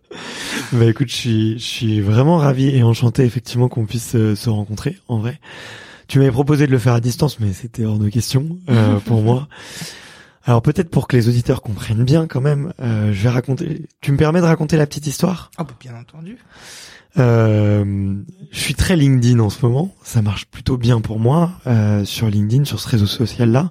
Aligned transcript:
Bah 0.72 0.86
écoute, 0.86 1.08
je 1.08 1.14
suis, 1.14 1.58
je 1.58 1.64
suis 1.64 2.00
vraiment 2.00 2.38
ravi 2.38 2.68
et 2.68 2.82
enchanté 2.82 3.24
effectivement 3.24 3.68
qu'on 3.68 3.84
puisse 3.84 4.14
euh, 4.14 4.34
se 4.34 4.48
rencontrer 4.48 4.98
en 5.08 5.18
vrai. 5.18 5.38
Tu 6.08 6.18
m'avais 6.18 6.30
proposé 6.30 6.66
de 6.66 6.72
le 6.72 6.78
faire 6.78 6.94
à 6.94 7.00
distance, 7.00 7.40
mais 7.40 7.52
c'était 7.52 7.84
hors 7.84 7.98
de 7.98 8.08
question 8.08 8.58
euh, 8.70 8.98
pour 9.04 9.22
moi. 9.22 9.48
Alors 10.44 10.62
peut-être 10.62 10.90
pour 10.90 11.08
que 11.08 11.16
les 11.16 11.28
auditeurs 11.28 11.62
comprennent 11.62 12.04
bien 12.04 12.26
quand 12.26 12.40
même, 12.40 12.72
euh, 12.80 13.12
je 13.12 13.22
vais 13.22 13.28
raconter. 13.28 13.86
Tu 14.00 14.12
me 14.12 14.16
permets 14.16 14.40
de 14.40 14.46
raconter 14.46 14.76
la 14.76 14.86
petite 14.86 15.06
histoire? 15.06 15.50
Ah 15.56 15.64
bah 15.64 15.74
bien 15.80 15.94
entendu. 15.94 16.38
Euh, 17.18 18.14
je 18.50 18.58
suis 18.58 18.74
très 18.74 18.96
LinkedIn 18.96 19.38
en 19.38 19.50
ce 19.50 19.64
moment. 19.64 19.94
Ça 20.02 20.22
marche 20.22 20.46
plutôt 20.46 20.76
bien 20.76 21.00
pour 21.00 21.18
moi 21.18 21.52
euh, 21.66 22.04
sur 22.04 22.28
LinkedIn, 22.28 22.64
sur 22.64 22.80
ce 22.80 22.88
réseau 22.88 23.06
social-là. 23.06 23.70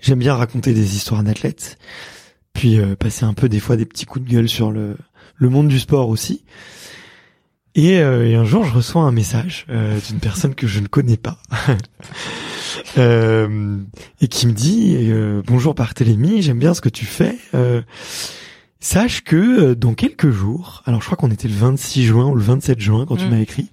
J'aime 0.00 0.18
bien 0.18 0.34
raconter 0.34 0.72
des 0.72 0.96
histoires 0.96 1.22
d'athlètes, 1.22 1.78
puis 2.52 2.78
euh, 2.78 2.96
passer 2.96 3.24
un 3.24 3.34
peu 3.34 3.48
des 3.48 3.60
fois 3.60 3.76
des 3.76 3.86
petits 3.86 4.06
coups 4.06 4.24
de 4.24 4.30
gueule 4.30 4.48
sur 4.48 4.70
le, 4.70 4.96
le 5.38 5.48
monde 5.48 5.68
du 5.68 5.78
sport 5.78 6.08
aussi. 6.10 6.44
Et, 7.74 7.98
euh, 8.00 8.26
et 8.28 8.34
un 8.34 8.44
jour, 8.44 8.64
je 8.64 8.74
reçois 8.74 9.02
un 9.02 9.12
message 9.12 9.64
euh, 9.70 9.98
d'une 10.08 10.18
personne 10.18 10.54
que 10.54 10.66
je 10.66 10.80
ne 10.80 10.86
connais 10.88 11.16
pas. 11.16 11.38
Euh, 12.96 13.78
et 14.20 14.28
qui 14.28 14.46
me 14.46 14.52
dit 14.52 14.94
euh, 14.98 15.42
bonjour 15.46 15.74
Barthélémy, 15.74 16.42
j'aime 16.42 16.58
bien 16.58 16.74
ce 16.74 16.80
que 16.80 16.88
tu 16.88 17.04
fais. 17.06 17.36
Euh, 17.54 17.82
sache 18.80 19.22
que 19.24 19.36
euh, 19.70 19.74
dans 19.74 19.94
quelques 19.94 20.30
jours, 20.30 20.82
alors 20.86 21.00
je 21.00 21.06
crois 21.06 21.16
qu'on 21.16 21.30
était 21.30 21.48
le 21.48 21.54
26 21.54 22.04
juin 22.06 22.26
ou 22.28 22.34
le 22.34 22.42
27 22.42 22.78
juin 22.80 23.04
quand 23.06 23.16
tu 23.16 23.26
Mm. 23.26 23.30
m'as 23.30 23.38
écrit, 23.40 23.70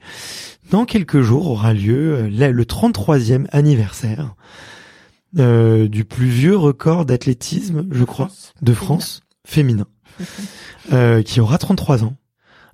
dans 0.71 0.85
quelques 0.85 1.21
jours 1.21 1.49
aura 1.49 1.73
lieu 1.73 2.27
la- 2.29 2.51
le 2.51 2.65
33e 2.65 3.47
anniversaire 3.51 4.35
euh, 5.37 5.87
du 5.87 6.05
plus 6.05 6.27
vieux 6.27 6.55
record 6.57 7.05
d'athlétisme, 7.05 7.85
je 7.91 8.03
crois, 8.05 8.29
de 8.61 8.73
France 8.73 9.21
féminin, 9.45 9.87
euh, 10.93 11.21
qui 11.21 11.39
aura 11.39 11.57
33 11.57 12.03
ans. 12.03 12.15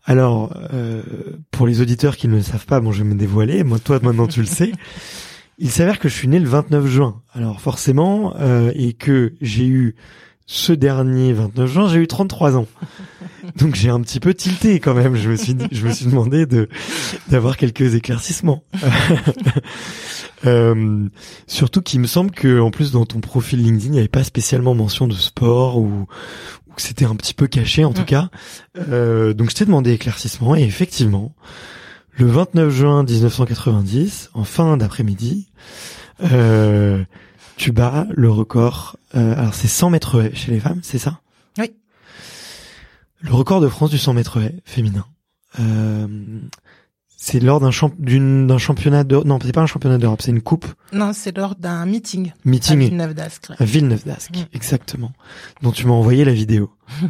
Alors, 0.06 0.54
euh, 0.74 1.04
pour 1.52 1.68
les 1.68 1.82
auditeurs 1.82 2.18
qui 2.18 2.28
ne 2.28 2.36
le 2.36 2.42
savent 2.42 2.66
pas, 2.66 2.80
bon, 2.80 2.92
je 2.92 3.04
vais 3.04 3.10
me 3.10 3.16
dévoiler. 3.16 3.64
Moi, 3.64 3.80
toi, 3.80 4.00
maintenant, 4.02 4.28
tu 4.28 4.40
le 4.40 4.48
sais. 4.48 4.72
Il 5.60 5.70
s'avère 5.70 6.00
que 6.00 6.10
je 6.10 6.16
suis 6.16 6.28
né 6.28 6.40
le 6.40 6.48
29 6.48 6.88
juin. 6.88 7.22
Alors, 7.34 7.62
forcément, 7.62 8.34
euh, 8.40 8.72
et 8.74 8.94
que 8.94 9.34
j'ai 9.42 9.68
eu 9.68 9.96
ce 10.48 10.74
dernier 10.74 11.34
29 11.34 11.72
juin, 11.72 11.88
j'ai 11.88 12.00
eu 12.00 12.08
33 12.08 12.58
ans. 12.58 12.68
Donc, 13.58 13.76
j'ai 13.76 13.90
un 13.90 14.02
petit 14.02 14.20
peu 14.20 14.34
tilté 14.34 14.80
quand 14.80 14.96
même. 14.96 15.16
Je 15.16 15.30
me 15.30 15.36
suis, 15.36 15.56
je 15.72 15.86
me 15.86 15.94
suis 15.94 16.06
demandé 16.06 16.48
de 16.48 16.68
d'avoir 17.30 17.58
quelques 17.58 17.94
éclaircissements. 17.94 18.64
Euh, 20.46 21.08
surtout 21.48 21.82
qu'il 21.82 22.00
me 22.00 22.08
semble 22.08 22.32
que, 22.32 22.60
en 22.60 22.72
plus, 22.72 22.92
dans 22.92 23.06
ton 23.06 23.20
profil 23.20 23.62
LinkedIn, 23.64 23.88
il 23.88 23.92
n'y 23.92 24.00
avait 24.00 24.08
pas 24.08 24.24
spécialement 24.24 24.74
mention 24.74 25.08
de 25.08 25.14
sport 25.14 25.78
ou, 25.78 26.08
c'était 26.78 27.06
un 27.06 27.16
petit 27.16 27.34
peu 27.34 27.48
caché, 27.48 27.84
en 27.86 27.94
tout 27.94 28.02
Mm. 28.02 28.06
cas. 28.06 28.30
Euh, 28.78 29.34
donc, 29.34 29.50
je 29.50 29.56
t'ai 29.56 29.66
demandé 29.66 29.92
éclaircissement 29.92 30.56
et 30.56 30.64
effectivement, 30.64 31.34
le 32.18 32.28
29 32.28 32.70
juin 32.70 33.04
1990, 33.04 34.30
en 34.34 34.44
fin 34.44 34.78
d'après-midi, 34.78 35.50
euh, 36.32 37.04
tu 37.58 37.72
bats 37.72 38.08
le 38.12 38.30
record. 38.30 38.98
euh, 39.16 39.34
alors, 39.38 39.54
c'est 39.54 39.68
100 39.68 39.90
mètres 39.90 40.22
haies 40.22 40.36
chez 40.36 40.52
les 40.52 40.60
femmes, 40.60 40.80
c'est 40.84 40.98
ça? 41.00 41.20
Oui. 41.58 41.72
Le 43.22 43.34
record 43.34 43.62
de 43.62 43.68
France 43.68 43.90
du 43.92 43.98
100 43.98 44.14
mètres 44.14 44.42
haies 44.42 44.56
féminin. 44.66 45.06
C'est 47.24 47.40
lors 47.40 47.60
d'un 47.60 47.70
champ- 47.70 47.94
d'une- 48.00 48.48
d'un 48.48 48.58
championnat 48.58 49.04
de 49.04 49.16
non 49.24 49.38
c'est 49.44 49.52
pas 49.52 49.62
un 49.62 49.68
championnat 49.68 50.00
d'Europe 50.00 50.24
c'est 50.24 50.32
une 50.32 50.42
coupe 50.42 50.66
Non, 50.92 51.14
c'est 51.14 51.38
lors 51.38 51.54
d'un 51.56 51.86
meeting 51.86 52.30
à 52.30 52.34
meeting 52.50 52.80
Villeneuve 52.80 53.14
d'Ascq. 53.14 53.52
à 53.60 53.64
Villeneuve 53.64 54.04
d'Ascq, 54.06 54.36
Mm. 54.38 54.44
exactement, 54.54 55.12
dont 55.62 55.72
tu 55.72 55.86
m'as 55.86 55.94
envoyé 55.94 56.26
la 56.26 56.34
vidéo. 56.34 56.72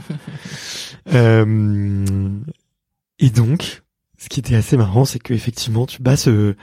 Euh, 1.13 2.30
et 3.19 3.30
donc, 3.30 3.81
ce 4.18 4.30
qui 4.30 4.40
était 4.40 4.56
assez 4.56 4.78
marrant, 4.78 5.06
c'est 5.06 5.19
que 5.19 5.34
effectivement, 5.34 5.86
tu 5.86 6.02
bats 6.02 6.16
ce, 6.18 6.56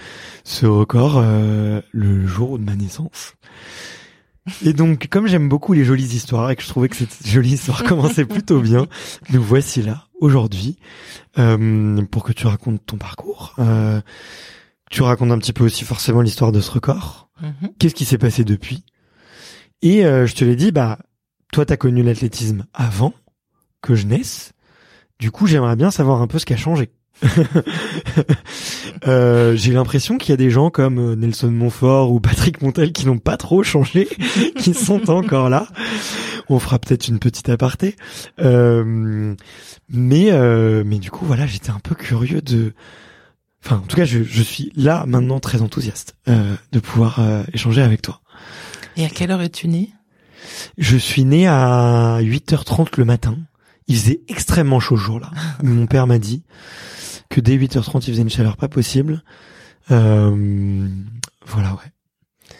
ce 0.45 0.67
record 0.67 1.15
euh, 1.19 1.81
le 1.93 2.27
jour 2.27 2.59
de 2.59 2.65
ma 2.65 2.77
naissance. 2.77 3.35
Et 4.65 4.73
donc, 4.73 5.09
comme 5.09 5.27
j'aime 5.27 5.49
beaucoup 5.49 5.73
les 5.73 5.85
jolies 5.85 6.15
histoires 6.15 6.51
et 6.51 6.57
que 6.57 6.63
je 6.63 6.69
trouvais 6.69 6.89
que 6.89 6.97
cette 6.97 7.27
jolie 7.27 7.53
histoire 7.55 7.85
commençait 7.85 8.25
plutôt 8.27 8.61
bien, 8.61 8.87
nous 9.31 9.43
voici 9.43 9.83
là 9.83 10.07
aujourd'hui 10.21 10.77
euh, 11.39 12.05
pour 12.11 12.25
que 12.25 12.33
tu 12.33 12.47
racontes 12.47 12.85
ton 12.85 12.97
parcours. 12.97 13.55
Euh, 13.59 14.01
tu 14.91 15.03
racontes 15.03 15.31
un 15.31 15.39
petit 15.39 15.53
peu 15.53 15.65
aussi 15.65 15.85
forcément 15.85 16.21
l'histoire 16.23 16.53
de 16.53 16.61
ce 16.61 16.71
record 16.71 17.29
Mhm. 17.41 17.71
qu'est-ce 17.79 17.95
qui 17.95 18.05
s'est 18.05 18.19
passé 18.19 18.45
depuis? 18.45 18.85
Et 19.83 20.05
euh, 20.05 20.27
je 20.27 20.35
te 20.35 20.45
l'ai 20.45 20.57
dit, 20.57 20.73
bah, 20.73 20.99
toi, 21.53 21.65
t'as 21.65 21.77
connu 21.77 22.03
l'athlétisme 22.03 22.67
avant 22.75 23.15
que 23.81 23.95
je 23.95 24.07
naisse. 24.07 24.53
Du 25.21 25.31
coup, 25.31 25.47
j'aimerais 25.47 25.77
bien 25.77 25.91
savoir 25.91 26.21
un 26.21 26.27
peu 26.27 26.39
ce 26.39 26.47
qui 26.47 26.55
a 26.55 26.57
changé. 26.57 26.91
Euh, 29.07 29.55
J'ai 29.55 29.73
l'impression 29.73 30.19
qu'il 30.19 30.31
y 30.31 30.33
a 30.33 30.37
des 30.37 30.51
gens 30.51 30.71
comme 30.71 30.99
euh, 30.99 31.15
Nelson 31.15 31.51
Montfort 31.51 32.11
ou 32.11 32.19
Patrick 32.19 32.61
Montel 32.63 32.93
qui 32.93 33.07
n'ont 33.07 33.19
pas 33.19 33.37
trop 33.37 33.63
changé, 33.63 34.09
qui 34.59 34.75
sont 34.75 35.09
encore 35.09 35.49
là. 35.49 35.69
On 36.49 36.59
fera 36.59 36.79
peut-être 36.81 37.07
une 37.07 37.21
petite 37.21 37.49
aparté. 37.49 37.95
Euh, 38.41 39.35
mais 39.89 40.33
euh, 40.33 40.83
mais 40.85 40.99
du 40.99 41.11
coup 41.13 41.25
voilà, 41.27 41.47
j'étais 41.47 41.71
un 41.71 41.79
peu 41.79 41.95
curieux 41.95 42.43
de. 42.43 42.73
Enfin, 43.65 43.77
en 43.77 43.87
tout 43.87 43.97
cas, 43.97 44.05
je, 44.05 44.23
je 44.25 44.43
suis 44.43 44.73
là 44.75 45.05
maintenant 45.07 45.39
très 45.39 45.63
enthousiaste 45.63 46.17
de 46.27 46.81
pouvoir 46.81 47.21
échanger 47.53 47.83
avec 47.83 48.03
toi. 48.03 48.21
Et 48.97 49.05
à 49.05 49.09
quelle 49.09 49.31
heure 49.31 49.43
es-tu 49.43 49.69
né? 49.69 49.91
Je 50.77 50.97
suis 50.97 51.25
né 51.25 51.47
à 51.47 52.19
8h30 52.21 52.89
le 52.99 53.05
matin. 53.05 53.39
Il 53.87 53.97
faisait 53.97 54.21
extrêmement 54.29 54.81
chaud 54.81 54.97
ce 54.97 55.03
jour-là. 55.03 55.31
Mon 55.63 55.87
père 55.87 56.07
m'a 56.07 56.19
dit 56.19 56.43
que 57.29 57.41
dès 57.41 57.57
8h30, 57.57 58.05
il 58.07 58.13
faisait 58.13 58.23
une 58.23 58.31
chaleur 58.31 58.57
pas 58.57 58.69
possible. 58.69 59.23
Euh, 59.91 60.89
voilà, 61.47 61.73
ouais. 61.73 62.57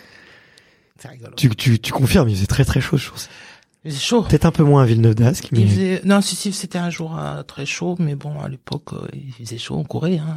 C'est 0.99 1.09
rigolo. 1.09 1.33
Tu, 1.37 1.49
tu, 1.51 1.79
tu 1.79 1.93
confirmes, 1.93 2.29
il 2.29 2.35
faisait 2.35 2.47
très 2.47 2.65
très 2.65 2.81
chaud 2.81 2.99
ce 2.99 3.07
jour 3.07 3.17
Il 3.85 3.93
faisait 3.93 4.01
chaud. 4.01 4.23
Peut-être 4.23 4.47
un 4.47 4.51
peu 4.51 4.65
moins 4.65 4.83
à 4.83 4.87
Villeneuve 4.87 5.15
d'Ascq, 5.15 5.49
mais 5.53 5.67
faisait... 5.67 6.01
Non, 6.05 6.21
si, 6.21 6.35
si, 6.35 6.53
c'était 6.53 6.79
un 6.79 6.91
jour 6.91 7.17
euh, 7.17 7.43
très 7.45 7.67
chaud, 7.67 7.95
mais 8.01 8.17
bon, 8.17 8.41
à 8.41 8.49
l'époque, 8.49 8.93
euh, 8.93 9.07
il 9.13 9.33
faisait 9.33 9.59
chaud, 9.59 9.77
on 9.77 9.85
courait. 9.85 10.19
Hein. 10.19 10.37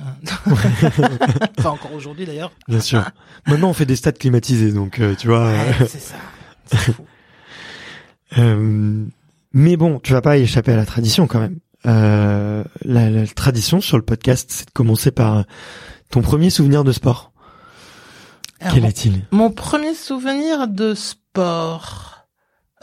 enfin, 1.57 1.69
encore 1.71 1.93
aujourd'hui 1.93 2.25
d'ailleurs. 2.25 2.51
bien 2.67 2.79
sûr. 2.79 3.03
Maintenant, 3.47 3.69
on 3.69 3.73
fait 3.73 3.87
des 3.87 3.95
stades 3.95 4.19
climatisés, 4.19 4.71
donc 4.71 4.99
euh, 4.99 5.15
tu 5.15 5.27
vois. 5.27 5.47
Ouais, 5.47 5.73
c'est 5.87 6.01
ça. 6.01 6.15
C'est 6.65 6.77
fou. 6.77 7.05
euh, 8.37 9.05
mais 9.53 9.77
bon, 9.77 9.99
tu 9.99 10.13
vas 10.13 10.21
pas 10.21 10.37
échapper 10.37 10.73
à 10.73 10.77
la 10.77 10.85
tradition 10.85 11.25
quand 11.25 11.39
même. 11.39 11.57
Euh, 11.85 12.63
la, 12.83 13.09
la 13.09 13.27
tradition 13.27 13.81
sur 13.81 13.97
le 13.97 14.03
podcast, 14.03 14.49
c'est 14.51 14.65
de 14.67 14.71
commencer 14.71 15.11
par 15.11 15.45
ton 16.09 16.21
premier 16.21 16.49
souvenir 16.49 16.83
de 16.83 16.91
sport. 16.91 17.31
Alors, 18.59 18.75
Quel 18.75 18.85
est-il? 18.85 19.21
Mon 19.31 19.49
premier 19.49 19.95
souvenir 19.95 20.67
de 20.67 20.93
sport, 20.93 22.27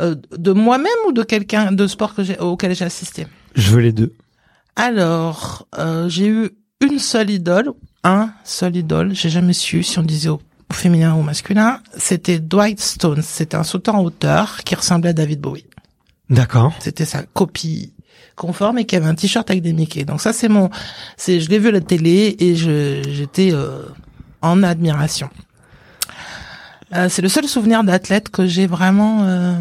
euh, 0.01 0.17
de 0.37 0.53
moi-même 0.53 0.91
ou 1.07 1.13
de 1.13 1.23
quelqu'un 1.23 1.71
de 1.71 1.87
sport 1.87 2.15
que 2.15 2.25
j'ai, 2.25 2.39
auquel 2.39 2.75
j'ai 2.75 2.85
assisté? 2.85 3.27
Je 3.55 3.71
veux 3.71 3.81
les 3.81 3.93
deux. 3.93 4.15
Alors, 4.75 5.69
euh, 5.79 6.09
j'ai 6.09 6.27
eu 6.27 6.51
une 6.81 6.99
seule 6.99 7.31
idole, 7.31 7.73
un 8.03 8.31
seul 8.45 8.77
idole. 8.77 9.15
J'ai 9.15 9.31
jamais 9.31 9.53
su 9.53 9.83
si 9.85 9.99
on 9.99 10.03
disait 10.03 10.29
au, 10.29 10.41
au 10.71 10.75
féminin 10.75 11.15
ou 11.15 11.21
au 11.21 11.23
masculin. 11.23 11.81
C'était 11.97 12.41
Dwight 12.41 12.81
Stone. 12.81 13.23
C'était 13.23 13.57
un 13.57 13.65
sauteur 13.65 13.95
en 13.95 14.03
hauteur 14.03 14.65
qui 14.65 14.75
ressemblait 14.75 15.11
à 15.11 15.13
David 15.13 15.41
Bowie. 15.41 15.67
D'accord. 16.31 16.73
C'était 16.81 17.05
sa 17.05 17.23
copie 17.23 17.93
conforme 18.39 18.79
et 18.79 18.87
qui 18.87 18.97
avait 18.97 19.07
un 19.07 19.15
t-shirt 19.15 19.51
avec 19.51 19.63
des 19.63 19.75
Mickey. 19.75 20.05
Donc 20.05 20.23
ça, 20.23 20.33
c'est 20.33 20.49
mon, 20.49 20.71
c'est, 21.19 21.41
je 21.41 21.51
l'ai 21.51 21.59
vu 21.59 21.69
à 21.69 21.73
la 21.73 21.83
télé 21.83 22.37
et 22.39 22.55
j'étais 22.55 23.53
euh, 23.53 23.83
en 24.41 24.63
admiration. 24.63 25.29
Euh, 26.95 27.09
c'est 27.11 27.21
le 27.21 27.29
seul 27.29 27.47
souvenir 27.47 27.85
d'athlète 27.85 28.31
que 28.31 28.47
j'ai 28.47 28.67
vraiment. 28.67 29.25
Euh, 29.25 29.61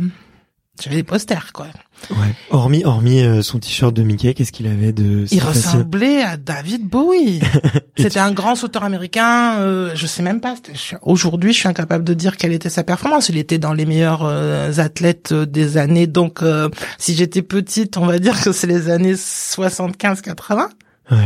j'avais 0.82 0.96
des 0.98 1.04
posters, 1.04 1.52
quoi. 1.52 1.68
Ouais. 2.12 2.34
Hormis, 2.52 2.84
hormis 2.86 3.22
euh, 3.24 3.42
son 3.42 3.60
t-shirt 3.60 3.94
de 3.94 4.04
Mickey, 4.04 4.34
qu'est-ce 4.34 4.52
qu'il 4.52 4.68
avait 4.68 4.92
de 4.94 5.26
Il 5.32 5.44
ressemblait 5.44 6.22
à 6.22 6.38
David 6.38 6.88
Bowie. 6.88 7.42
C'était 7.98 8.20
un 8.20 8.32
grand 8.32 8.56
sauteur 8.56 8.84
américain. 8.84 9.58
Euh, 9.60 9.92
je 9.96 10.06
sais 10.08 10.22
même 10.24 10.40
pas. 10.40 10.56
Aujourd'hui, 11.02 11.52
je 11.54 11.60
suis 11.60 11.68
incapable 11.68 12.04
de 12.06 12.14
dire 12.14 12.38
quelle 12.38 12.54
était 12.54 12.70
sa 12.70 12.84
performance. 12.84 13.30
Il 13.30 13.38
était 13.38 13.58
dans 13.58 13.74
les 13.74 13.86
meilleurs 13.86 14.22
euh, 14.24 14.72
athlètes 14.78 15.32
euh, 15.34 15.46
des 15.46 15.78
années. 15.78 16.08
Donc, 16.08 16.44
euh, 16.44 16.70
si 16.98 17.14
j'étais 17.16 17.42
petite, 17.42 17.98
on 17.98 18.06
va 18.06 18.20
dire 18.20 18.40
que 18.42 18.52
c'est 18.54 18.68
les 18.68 18.90
années 18.90 19.16
75-80. 19.16 20.68
Ouais. 21.12 21.18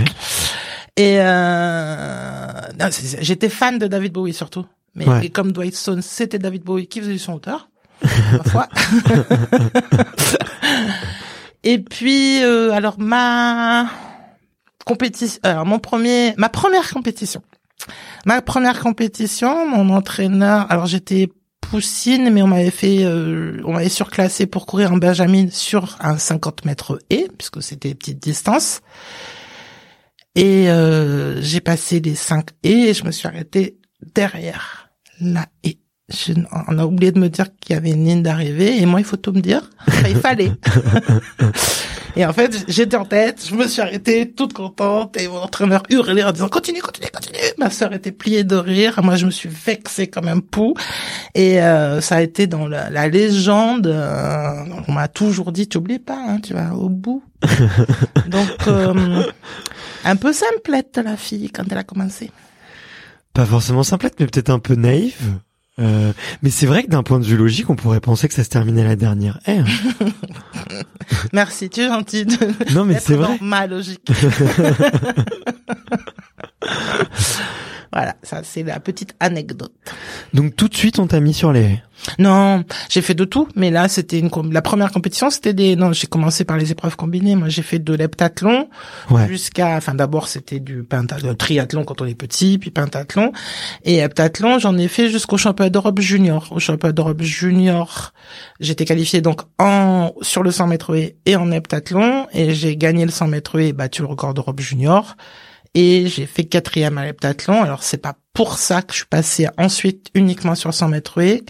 Et 0.98 1.18
euh, 1.20 2.48
j'étais 3.22 3.50
fan 3.50 3.78
de 3.78 3.88
David 3.88 4.14
Bowie 4.14 4.34
surtout. 4.34 4.66
Mais 4.96 5.08
Ouais. 5.08 5.30
comme 5.30 5.52
Dwight 5.52 5.76
Stone, 5.76 6.02
c'était 6.02 6.40
David 6.40 6.64
Bowie 6.64 6.88
qui 6.88 7.02
faisait 7.02 7.14
du 7.14 7.20
son 7.20 7.34
auteur. 7.34 7.68
et 11.64 11.80
puis, 11.80 12.44
euh, 12.44 12.72
alors 12.72 13.00
ma 13.00 13.90
compétition, 14.86 15.40
alors 15.44 15.66
mon 15.66 15.80
premier, 15.80 16.34
ma 16.38 16.50
première 16.50 16.90
compétition, 16.90 17.42
ma 18.26 18.42
première 18.42 18.80
compétition, 18.80 19.68
mon 19.68 19.94
entraîneur, 19.96 20.66
alors 20.72 20.88
j'étais 20.88 21.30
poussine, 21.62 22.30
mais 22.32 22.42
on 22.42 22.48
m'avait 22.48 22.72
fait, 22.72 23.06
euh, 23.06 23.62
on 23.64 23.74
m'avait 23.74 23.90
surclassé 23.90 24.46
pour 24.46 24.66
courir 24.66 24.92
en 24.92 24.98
Benjamin 24.98 25.48
sur 25.50 25.96
un 26.02 26.18
50 26.18 26.66
mètres 26.66 27.00
et, 27.10 27.28
puisque 27.38 27.64
c'était 27.64 27.90
des 27.90 27.96
petites 27.96 28.20
distances. 28.20 28.82
Et 30.36 30.70
euh, 30.70 31.42
j'ai 31.42 31.62
passé 31.62 32.00
les 32.00 32.16
5 32.16 32.50
et 32.64 32.90
et 32.90 32.94
je 32.94 33.06
me 33.06 33.12
suis 33.12 33.28
arrêtée 33.28 33.78
derrière 34.16 34.90
la 35.20 35.46
et. 35.64 35.78
Je, 36.12 36.34
on 36.68 36.78
a 36.78 36.86
oublié 36.86 37.12
de 37.12 37.20
me 37.20 37.30
dire 37.30 37.46
qu'il 37.60 37.74
y 37.76 37.78
avait 37.78 37.92
une 37.92 38.06
ligne 38.06 38.22
d'arrivée 38.24 38.82
et 38.82 38.86
moi 38.86 39.00
il 39.00 39.06
faut 39.06 39.18
tout 39.18 39.32
me 39.32 39.42
dire. 39.42 39.70
Enfin, 39.88 40.08
il 40.10 40.16
fallait. 40.18 40.52
et 42.16 42.26
en 42.26 42.34
fait 42.34 42.66
j'étais 42.68 42.98
en 42.98 43.06
tête, 43.06 43.46
je 43.50 43.56
me 43.56 43.68
suis 43.68 43.82
arrêtée 43.82 44.32
toute 44.32 44.54
contente 44.54 45.16
et 45.20 45.28
mon 45.28 45.38
entraîneur 45.38 45.84
hurlait 45.90 46.24
en 46.24 46.32
disant 46.32 46.50
continue, 46.50 46.82
continue, 46.82 47.08
continue. 47.14 47.38
Ma 47.58 47.70
sœur 47.70 47.94
était 47.94 48.12
pliée 48.12 48.44
de 48.44 48.56
rire, 48.56 49.00
moi 49.04 49.16
je 49.16 49.26
me 49.26 49.32
suis 49.32 49.50
vexée 49.50 50.08
comme 50.08 50.28
un 50.28 50.40
pou 50.40 50.74
et 51.36 51.62
euh, 51.62 52.02
ça 52.02 52.16
a 52.18 52.22
été 52.22 52.48
dans 52.48 52.68
la, 52.68 52.90
la 52.90 53.08
légende. 53.08 53.88
euh, 53.88 54.64
on 54.88 54.92
m'a 54.92 55.08
toujours 55.08 55.52
dit 55.52 55.68
tu 55.68 55.78
oublies 55.78 56.00
pas, 56.00 56.18
hein, 56.28 56.40
tu 56.42 56.54
vas 56.54 56.74
au 56.76 56.90
bout. 56.90 57.24
Donc 58.28 58.68
euh, 58.68 59.24
un 60.04 60.16
peu 60.16 60.34
simplette 60.34 61.00
la 61.04 61.18
fille 61.18 61.50
quand 61.52 61.64
elle 61.72 61.78
a 61.78 61.84
commencé. 61.84 62.32
Pas 63.34 63.46
forcément 63.46 63.84
simplette, 63.84 64.16
mais 64.20 64.26
peut-être 64.28 64.50
un 64.50 64.60
peu 64.60 64.76
naïve. 64.76 65.40
Euh, 65.80 66.12
mais 66.44 66.50
c'est 66.50 66.66
vrai 66.66 66.84
que 66.84 66.90
d'un 66.90 67.02
point 67.02 67.20
de 67.20 67.26
vue 67.26 67.38
logique, 67.38 67.70
on 67.70 67.76
pourrait 67.76 68.02
penser 68.02 68.28
que 68.28 68.34
ça 68.34 68.44
se 68.44 68.50
terminait 68.50 68.84
la 68.84 68.96
dernière 68.96 69.40
ère. 69.46 69.66
Merci, 71.34 71.70
tu 71.70 71.82
es 71.82 71.88
gentil. 71.88 72.26
de- 72.26 72.74
Non, 72.74 72.84
mais 72.86 73.00
c'est 73.00 73.16
vrai. 73.16 73.38
ma 73.42 73.68
logique. 73.68 74.12
voilà, 77.92 78.16
ça 78.24 78.42
c'est 78.44 78.64
la 78.64 78.80
petite 78.80 79.16
anecdote. 79.20 79.74
Donc 80.34 80.56
tout 80.56 80.68
de 80.68 80.76
suite, 80.76 81.00
on 81.00 81.08
t'a 81.08 81.20
mis 81.20 81.34
sur 81.34 81.52
les. 81.52 81.82
Non, 82.18 82.64
j'ai 82.90 83.02
fait 83.02 83.14
de 83.14 83.26
tout, 83.26 83.48
mais 83.56 83.70
là 83.70 83.88
c'était 83.88 84.18
une 84.18 84.32
la 84.52 84.64
première 84.64 84.92
compétition, 84.92 85.30
c'était 85.30 85.54
des 85.54 85.76
non, 85.76 85.94
j'ai 85.94 86.08
commencé 86.08 86.46
par 86.46 86.58
les 86.58 86.72
épreuves 86.72 86.96
combinées. 86.96 87.36
Moi, 87.36 87.48
j'ai 87.50 87.62
fait 87.62 87.78
de 87.78 87.94
l'heptathlon 87.94 88.70
Ouais. 89.12 89.28
jusqu'à 89.28 89.76
enfin 89.78 89.94
d'abord 89.94 90.28
c'était 90.28 90.60
du 90.60 90.84
pentathlon, 90.84 91.36
triathlon 91.36 91.84
quand 91.84 92.02
on 92.02 92.06
est 92.06 92.16
petit, 92.16 92.58
puis 92.58 92.72
pentathlon 92.72 93.34
et 93.84 93.98
heptathlon, 93.98 94.58
j'en 94.58 94.78
ai 94.80 94.88
fait 94.88 95.10
jusqu'au 95.10 95.38
championnat 95.38 95.70
d'Europe 95.70 96.00
junior. 96.00 96.48
Au 96.52 96.60
championnat 96.60 96.94
d'Europe 96.94 97.22
junior, 97.22 98.14
j'étais 98.60 98.86
qualifié 98.86 99.22
donc 99.22 99.42
en 99.60 100.12
sur 100.22 100.42
le 100.42 100.50
100 100.52 100.68
mètres 100.68 100.96
et 101.26 101.36
en 101.36 101.52
heptathlon 101.52 102.26
et 102.34 102.56
j'ai 102.56 102.78
gagné 102.78 103.06
le 103.06 103.12
100 103.12 103.28
mètres 103.28 103.60
et 103.60 103.74
battu 103.74 104.02
le 104.02 104.08
record 104.08 104.34
d'Europe 104.34 104.60
junior 104.60 105.16
et 105.74 106.08
j'ai 106.08 106.26
fait 106.26 106.44
quatrième 106.46 106.98
à 106.98 107.06
l'heptathlon. 107.06 107.62
Alors 107.64 107.84
c'est 107.84 107.98
pas 107.98 108.16
pour 108.34 108.58
ça 108.58 108.82
que 108.82 108.94
je 108.94 108.98
suis 109.00 109.08
passé 109.08 109.48
ensuite 109.58 110.08
uniquement 110.14 110.56
sur 110.56 110.74
100 110.74 110.90
mètres 110.90 111.22
haies. 111.22 111.44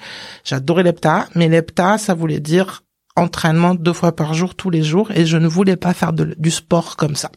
J'adorais 0.44 0.84
l'hepta, 0.84 1.28
mais 1.36 1.48
l'hepta 1.50 1.98
ça 1.98 2.14
voulait 2.14 2.40
dire 2.40 2.84
entraînement 3.16 3.76
deux 3.76 3.94
fois 3.94 4.16
par 4.16 4.34
jour 4.34 4.56
tous 4.56 4.70
les 4.70 4.84
jours 4.84 5.12
et 5.12 5.26
je 5.26 5.38
ne 5.38 5.48
voulais 5.48 5.76
pas 5.76 5.94
faire 5.94 6.14
de- 6.14 6.36
du 6.38 6.52
sport 6.52 6.96
comme 6.98 7.16
ça. 7.16 7.32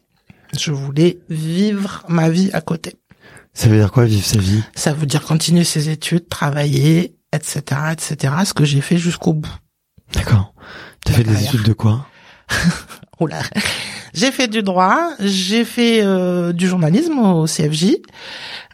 Je 0.58 0.70
voulais 0.70 1.18
vivre 1.28 2.04
ma 2.08 2.30
vie 2.30 2.50
à 2.52 2.60
côté. 2.60 2.96
Ça 3.54 3.68
veut 3.68 3.78
dire 3.78 3.90
quoi, 3.92 4.04
vivre 4.04 4.24
sa 4.26 4.38
vie? 4.38 4.62
Ça 4.74 4.92
veut 4.92 5.06
dire 5.06 5.22
continuer 5.24 5.64
ses 5.64 5.88
études, 5.88 6.28
travailler, 6.28 7.16
etc., 7.32 7.62
etc. 7.92 8.34
Ce 8.44 8.52
que 8.54 8.64
j'ai 8.64 8.80
fait 8.80 8.98
jusqu'au 8.98 9.32
bout. 9.32 9.54
D'accord. 10.12 10.54
T'as 11.04 11.12
fait 11.14 11.24
des 11.24 11.44
études 11.44 11.62
de 11.62 11.72
quoi? 11.72 12.06
Oula. 13.24 13.42
J'ai 14.14 14.30
fait 14.30 14.46
du 14.46 14.62
droit, 14.62 15.10
j'ai 15.18 15.64
fait 15.64 16.00
euh, 16.02 16.52
du 16.52 16.68
journalisme 16.68 17.18
au 17.18 17.46
CFJ. 17.46 17.96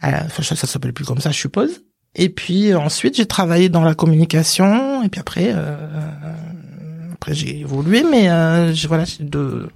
Euh, 0.03 0.07
Enfin, 0.25 0.43
ça, 0.43 0.55
ça 0.55 0.67
s'appelle 0.67 0.93
plus 0.93 1.05
comme 1.05 1.19
ça, 1.19 1.31
je 1.31 1.37
suppose. 1.37 1.81
Et 2.15 2.29
puis 2.29 2.71
euh, 2.71 2.79
ensuite, 2.79 3.15
j'ai 3.15 3.25
travaillé 3.25 3.69
dans 3.69 3.83
la 3.83 3.95
communication. 3.95 5.03
Et 5.03 5.09
puis 5.09 5.19
après, 5.19 5.51
euh, 5.53 5.75
après 7.13 7.33
j'ai 7.33 7.59
évolué, 7.61 8.03
mais 8.03 8.29
euh, 8.29 8.73
voilà, 8.87 9.05
de 9.19 9.69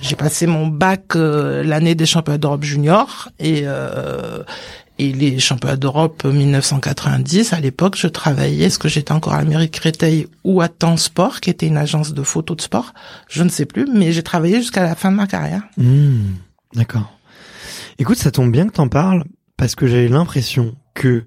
j'ai 0.00 0.16
passé 0.16 0.46
mon 0.46 0.66
bac 0.66 1.16
euh, 1.16 1.62
l'année 1.64 1.94
des 1.94 2.06
championnats 2.06 2.38
d'Europe 2.38 2.62
junior 2.62 3.30
et 3.38 3.62
euh, 3.64 4.42
et 4.98 5.12
les 5.12 5.38
championnats 5.38 5.76
d'Europe 5.76 6.24
1990. 6.24 7.52
À 7.52 7.60
l'époque, 7.60 7.96
je 7.96 8.08
travaillais, 8.08 8.66
est-ce 8.66 8.78
que 8.78 8.88
j'étais 8.88 9.12
encore 9.12 9.34
à 9.34 9.44
mairie 9.44 9.70
Créteil 9.70 10.26
ou 10.44 10.60
à 10.60 10.68
Temps 10.68 10.96
Sport, 10.96 11.40
qui 11.40 11.50
était 11.50 11.66
une 11.66 11.76
agence 11.76 12.14
de 12.14 12.22
photos 12.22 12.56
de 12.56 12.62
sport, 12.62 12.94
je 13.28 13.42
ne 13.42 13.48
sais 13.48 13.66
plus, 13.66 13.86
mais 13.92 14.12
j'ai 14.12 14.22
travaillé 14.22 14.56
jusqu'à 14.56 14.82
la 14.82 14.94
fin 14.94 15.10
de 15.10 15.16
ma 15.16 15.26
carrière. 15.26 15.62
Hmm, 15.76 16.34
D'accord. 16.74 17.12
Écoute, 17.98 18.18
ça 18.18 18.30
tombe 18.30 18.52
bien 18.52 18.66
que 18.66 18.72
t'en 18.72 18.88
parles 18.88 19.24
parce 19.56 19.74
que 19.74 19.86
j'ai 19.86 20.08
l'impression 20.08 20.76
que 20.94 21.24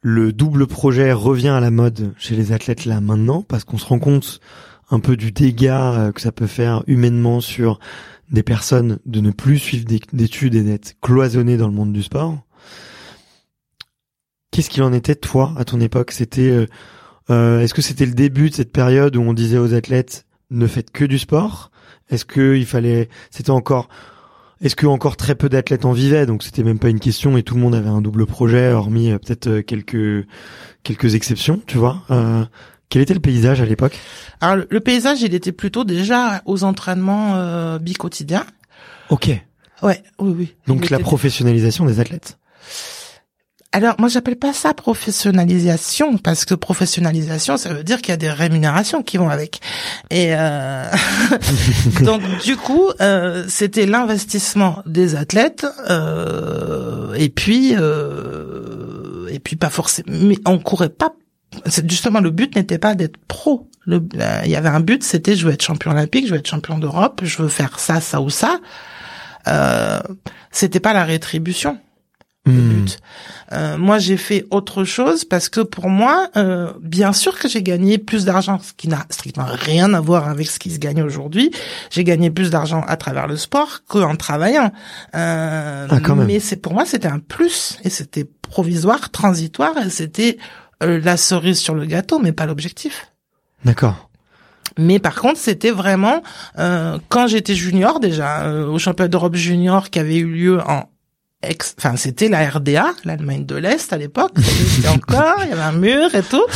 le 0.00 0.32
double 0.32 0.66
projet 0.66 1.12
revient 1.12 1.48
à 1.48 1.60
la 1.60 1.70
mode 1.70 2.14
chez 2.16 2.36
les 2.36 2.52
athlètes 2.52 2.84
là 2.84 3.00
maintenant 3.00 3.42
parce 3.42 3.64
qu'on 3.64 3.78
se 3.78 3.86
rend 3.86 3.98
compte 3.98 4.40
un 4.90 5.00
peu 5.00 5.16
du 5.16 5.32
dégât 5.32 5.92
euh, 5.92 6.12
que 6.12 6.20
ça 6.20 6.32
peut 6.32 6.46
faire 6.46 6.84
humainement 6.86 7.40
sur 7.40 7.80
des 8.30 8.42
personnes 8.42 8.98
de 9.04 9.20
ne 9.20 9.30
plus 9.30 9.58
suivre 9.58 9.84
d'études 10.12 10.54
et 10.54 10.62
d'être 10.62 10.96
cloisonnées 11.00 11.56
dans 11.56 11.68
le 11.68 11.74
monde 11.74 11.92
du 11.92 12.02
sport. 12.02 12.38
Qu'est-ce 14.56 14.70
qu'il 14.70 14.82
en 14.84 14.94
était 14.94 15.16
toi 15.16 15.52
à 15.58 15.66
ton 15.66 15.82
époque? 15.82 16.12
C'était 16.12 16.48
euh, 16.48 16.66
euh, 17.28 17.60
est-ce 17.60 17.74
que 17.74 17.82
c'était 17.82 18.06
le 18.06 18.14
début 18.14 18.48
de 18.48 18.54
cette 18.54 18.72
période 18.72 19.14
où 19.14 19.20
on 19.20 19.34
disait 19.34 19.58
aux 19.58 19.74
athlètes 19.74 20.24
ne 20.50 20.66
faites 20.66 20.90
que 20.90 21.04
du 21.04 21.18
sport? 21.18 21.70
Est-ce 22.08 22.24
que 22.24 22.56
il 22.56 22.64
fallait 22.64 23.10
c'était 23.30 23.50
encore 23.50 23.90
est-ce 24.62 24.74
que 24.74 24.86
encore 24.86 25.18
très 25.18 25.34
peu 25.34 25.50
d'athlètes 25.50 25.84
en 25.84 25.92
vivaient? 25.92 26.24
Donc 26.24 26.42
c'était 26.42 26.62
même 26.62 26.78
pas 26.78 26.88
une 26.88 27.00
question 27.00 27.36
et 27.36 27.42
tout 27.42 27.54
le 27.54 27.60
monde 27.60 27.74
avait 27.74 27.90
un 27.90 28.00
double 28.00 28.24
projet 28.24 28.72
hormis 28.72 29.10
euh, 29.10 29.18
peut-être 29.18 29.60
quelques 29.60 30.26
quelques 30.82 31.14
exceptions, 31.14 31.60
tu 31.66 31.76
vois 31.76 32.06
quel 32.88 33.02
était 33.02 33.12
le 33.12 33.20
paysage 33.20 33.60
à 33.60 33.66
l'époque? 33.66 33.98
Alors 34.40 34.64
le, 34.70 34.80
paysage, 34.80 35.20
il 35.20 35.34
était 35.34 35.52
plutôt 35.52 35.84
déjà 35.84 36.40
aux 36.46 36.64
entraînements 36.64 37.34
euh, 37.34 37.78
bi-quotidiens. 37.78 38.46
Ok. 39.10 39.28
Ouais, 39.82 40.02
oui, 40.18 40.34
oui. 40.34 40.54
Donc 40.66 40.88
la 40.88 40.98
professionnalisation 40.98 41.84
des 41.84 42.00
athlètes. 42.00 42.38
Alors 43.76 43.96
moi 43.98 44.08
j'appelle 44.08 44.36
pas 44.36 44.54
ça 44.54 44.72
professionnalisation 44.72 46.16
parce 46.16 46.46
que 46.46 46.54
professionnalisation 46.54 47.58
ça 47.58 47.74
veut 47.74 47.84
dire 47.84 48.00
qu'il 48.00 48.08
y 48.08 48.14
a 48.14 48.16
des 48.16 48.30
rémunérations 48.30 49.02
qui 49.02 49.18
vont 49.18 49.28
avec 49.28 49.60
et 50.08 50.28
euh... 50.30 50.86
donc 52.00 52.22
du 52.42 52.56
coup 52.56 52.88
euh, 53.02 53.44
c'était 53.48 53.84
l'investissement 53.84 54.82
des 54.86 55.14
athlètes 55.14 55.66
euh, 55.90 57.12
et 57.16 57.28
puis 57.28 57.74
euh, 57.76 59.28
et 59.30 59.40
puis 59.40 59.56
pas 59.56 59.68
forcément 59.68 60.08
mais 60.22 60.38
on 60.46 60.58
courait 60.58 60.88
pas 60.88 61.12
justement 61.84 62.20
le 62.20 62.30
but 62.30 62.56
n'était 62.56 62.78
pas 62.78 62.94
d'être 62.94 63.18
pro. 63.28 63.68
Euh, 63.88 64.00
il 64.44 64.50
y 64.50 64.56
avait 64.56 64.70
un 64.70 64.80
but, 64.80 65.02
c'était 65.04 65.36
je 65.36 65.46
veux 65.46 65.52
être 65.52 65.62
champion 65.62 65.90
olympique, 65.90 66.26
je 66.26 66.32
veux 66.32 66.38
être 66.38 66.48
champion 66.48 66.78
d'Europe, 66.78 67.20
je 67.22 67.42
veux 67.42 67.48
faire 67.48 67.78
ça, 67.78 68.00
ça 68.00 68.22
ou 68.22 68.30
ça. 68.30 68.58
Euh, 69.48 70.00
c'était 70.50 70.80
pas 70.80 70.92
la 70.92 71.04
rétribution. 71.04 71.78
Le 72.46 72.52
hmm. 72.52 72.68
but. 72.68 72.98
Euh, 73.52 73.76
moi, 73.76 73.98
j'ai 73.98 74.16
fait 74.16 74.46
autre 74.50 74.84
chose 74.84 75.24
parce 75.24 75.48
que 75.48 75.60
pour 75.60 75.88
moi, 75.88 76.28
euh, 76.36 76.72
bien 76.80 77.12
sûr 77.12 77.38
que 77.38 77.48
j'ai 77.48 77.62
gagné 77.62 77.98
plus 77.98 78.24
d'argent, 78.24 78.60
ce 78.62 78.72
qui 78.72 78.88
n'a 78.88 79.04
strictement 79.10 79.46
rien 79.50 79.92
à 79.94 80.00
voir 80.00 80.28
avec 80.28 80.46
ce 80.46 80.58
qui 80.58 80.70
se 80.70 80.78
gagne 80.78 81.02
aujourd'hui. 81.02 81.50
J'ai 81.90 82.04
gagné 82.04 82.30
plus 82.30 82.50
d'argent 82.50 82.84
à 82.86 82.96
travers 82.96 83.26
le 83.26 83.36
sport 83.36 83.80
qu'en 83.88 84.16
travaillant. 84.16 84.72
Euh, 85.14 85.88
ah, 85.90 86.14
mais 86.14 86.40
c'est 86.40 86.56
pour 86.56 86.72
moi, 86.72 86.84
c'était 86.86 87.08
un 87.08 87.18
plus 87.18 87.78
et 87.84 87.90
c'était 87.90 88.26
provisoire, 88.42 89.10
transitoire 89.10 89.76
et 89.84 89.90
c'était 89.90 90.38
euh, 90.82 91.00
la 91.02 91.16
cerise 91.16 91.58
sur 91.58 91.74
le 91.74 91.86
gâteau, 91.86 92.18
mais 92.18 92.32
pas 92.32 92.46
l'objectif. 92.46 93.12
D'accord. 93.64 94.08
Mais 94.78 94.98
par 94.98 95.14
contre, 95.14 95.38
c'était 95.38 95.70
vraiment 95.70 96.22
euh, 96.58 96.98
quand 97.08 97.26
j'étais 97.26 97.54
junior 97.54 97.98
déjà 97.98 98.42
euh, 98.42 98.66
au 98.66 98.78
championnat 98.78 99.08
d'Europe 99.08 99.34
junior 99.34 99.90
qui 99.90 99.98
avait 99.98 100.18
eu 100.18 100.26
lieu 100.26 100.60
en 100.60 100.84
enfin 101.78 101.96
c'était 101.96 102.28
la 102.28 102.48
RDA, 102.48 102.94
l'Allemagne 103.04 103.46
de 103.46 103.56
l'Est 103.56 103.92
à 103.92 103.98
l'époque. 103.98 104.32
C'était 104.40 104.88
encore, 104.88 105.40
il 105.44 105.50
y 105.50 105.52
avait 105.52 105.62
un 105.62 105.72
mur 105.72 106.14
et 106.14 106.22
tout. 106.22 106.44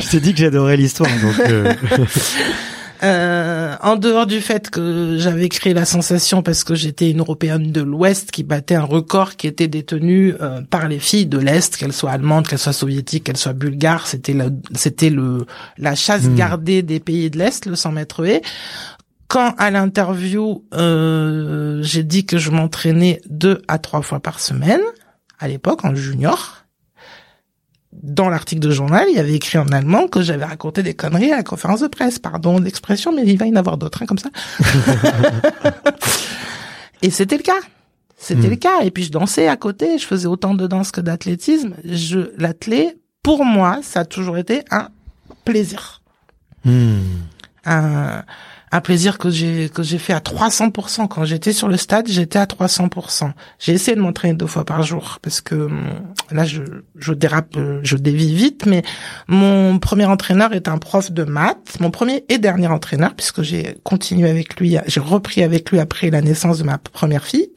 Je 0.00 0.08
t'ai 0.08 0.20
dit 0.20 0.32
que 0.32 0.40
j'adorais 0.40 0.76
l'histoire, 0.76 1.10
donc. 1.22 1.40
Euh, 3.04 3.76
en 3.82 3.96
dehors 3.96 4.26
du 4.26 4.40
fait 4.40 4.70
que 4.70 5.16
j'avais 5.18 5.50
créé 5.50 5.74
la 5.74 5.84
sensation 5.84 6.42
parce 6.42 6.64
que 6.64 6.74
j'étais 6.74 7.10
une 7.10 7.20
européenne 7.20 7.70
de 7.70 7.82
l'Ouest 7.82 8.30
qui 8.30 8.44
battait 8.44 8.76
un 8.76 8.84
record 8.84 9.36
qui 9.36 9.46
était 9.46 9.68
détenu 9.68 10.34
euh, 10.40 10.62
par 10.62 10.88
les 10.88 10.98
filles 10.98 11.26
de 11.26 11.38
l'Est, 11.38 11.76
qu'elles 11.76 11.92
soient 11.92 12.12
allemandes, 12.12 12.46
qu'elles 12.46 12.58
soient 12.58 12.72
soviétiques, 12.72 13.24
qu'elles 13.24 13.36
soient 13.36 13.52
bulgares, 13.52 14.06
c'était 14.06 14.34
c'était 14.74 15.10
le 15.10 15.44
la 15.76 15.94
chasse 15.94 16.22
hmm. 16.22 16.34
gardée 16.34 16.82
des 16.82 16.98
pays 16.98 17.30
de 17.30 17.38
l'Est, 17.38 17.66
le 17.66 17.76
100 17.76 17.92
mètres 17.92 18.24
haies. 18.24 18.42
Quand 19.28 19.54
à 19.58 19.70
l'interview 19.70 20.64
euh, 20.74 21.82
j'ai 21.82 22.04
dit 22.04 22.26
que 22.26 22.38
je 22.38 22.50
m'entraînais 22.50 23.20
deux 23.28 23.62
à 23.68 23.78
trois 23.78 24.02
fois 24.02 24.20
par 24.20 24.40
semaine 24.40 24.82
à 25.38 25.48
l'époque 25.48 25.84
en 25.84 25.94
junior, 25.94 26.64
dans 28.02 28.28
l'article 28.28 28.60
de 28.60 28.70
journal, 28.70 29.06
il 29.08 29.16
y 29.16 29.18
avait 29.18 29.34
écrit 29.34 29.58
en 29.58 29.68
allemand 29.68 30.08
que 30.08 30.20
j'avais 30.20 30.44
raconté 30.44 30.82
des 30.82 30.94
conneries 30.94 31.32
à 31.32 31.36
la 31.36 31.42
conférence 31.42 31.80
de 31.80 31.86
presse. 31.86 32.18
Pardon 32.18 32.58
l'expression, 32.58 33.12
mais 33.12 33.22
il 33.24 33.38
va 33.38 33.46
y 33.46 33.50
en 33.50 33.56
avoir 33.56 33.78
d'autres 33.78 34.02
hein, 34.02 34.06
comme 34.06 34.18
ça. 34.18 34.30
et 37.02 37.10
c'était 37.10 37.36
le 37.36 37.42
cas. 37.42 37.52
C'était 38.16 38.48
hmm. 38.48 38.50
le 38.50 38.56
cas. 38.56 38.80
Et 38.82 38.90
puis 38.90 39.04
je 39.04 39.10
dansais 39.10 39.48
à 39.48 39.56
côté. 39.56 39.98
Je 39.98 40.06
faisais 40.06 40.26
autant 40.26 40.54
de 40.54 40.66
danse 40.66 40.90
que 40.90 41.00
d'athlétisme. 41.00 41.74
Je 41.84 42.32
l'athlé, 42.36 42.98
pour 43.22 43.44
moi, 43.44 43.80
ça 43.82 44.00
a 44.00 44.04
toujours 44.04 44.38
été 44.38 44.62
un 44.70 44.88
plaisir. 45.44 46.02
Hmm. 46.64 47.00
Un, 47.64 48.24
un 48.74 48.80
plaisir 48.80 49.18
que 49.18 49.30
j'ai 49.30 49.68
que 49.68 49.84
j'ai 49.84 49.98
fait 49.98 50.12
à 50.12 50.18
300%. 50.18 51.06
Quand 51.06 51.24
j'étais 51.24 51.52
sur 51.52 51.68
le 51.68 51.76
stade, 51.76 52.08
j'étais 52.08 52.40
à 52.40 52.46
300%. 52.46 53.30
J'ai 53.60 53.72
essayé 53.72 53.96
de 53.96 54.00
m'entraîner 54.00 54.34
deux 54.34 54.48
fois 54.48 54.64
par 54.64 54.82
jour 54.82 55.18
parce 55.22 55.40
que 55.40 55.54
hum, 55.54 55.84
là 56.32 56.44
je 56.44 56.62
je 56.96 57.12
dérape, 57.12 57.56
je 57.84 57.96
dévie 57.96 58.34
vite. 58.34 58.66
Mais 58.66 58.82
mon 59.28 59.78
premier 59.78 60.06
entraîneur 60.06 60.52
est 60.54 60.66
un 60.66 60.78
prof 60.78 61.12
de 61.12 61.22
maths, 61.22 61.76
mon 61.78 61.92
premier 61.92 62.24
et 62.28 62.38
dernier 62.38 62.66
entraîneur 62.66 63.14
puisque 63.14 63.42
j'ai 63.42 63.76
continué 63.84 64.28
avec 64.28 64.58
lui, 64.58 64.76
j'ai 64.88 65.00
repris 65.00 65.44
avec 65.44 65.70
lui 65.70 65.78
après 65.78 66.10
la 66.10 66.20
naissance 66.20 66.58
de 66.58 66.64
ma 66.64 66.78
première 66.78 67.24
fille. 67.24 67.50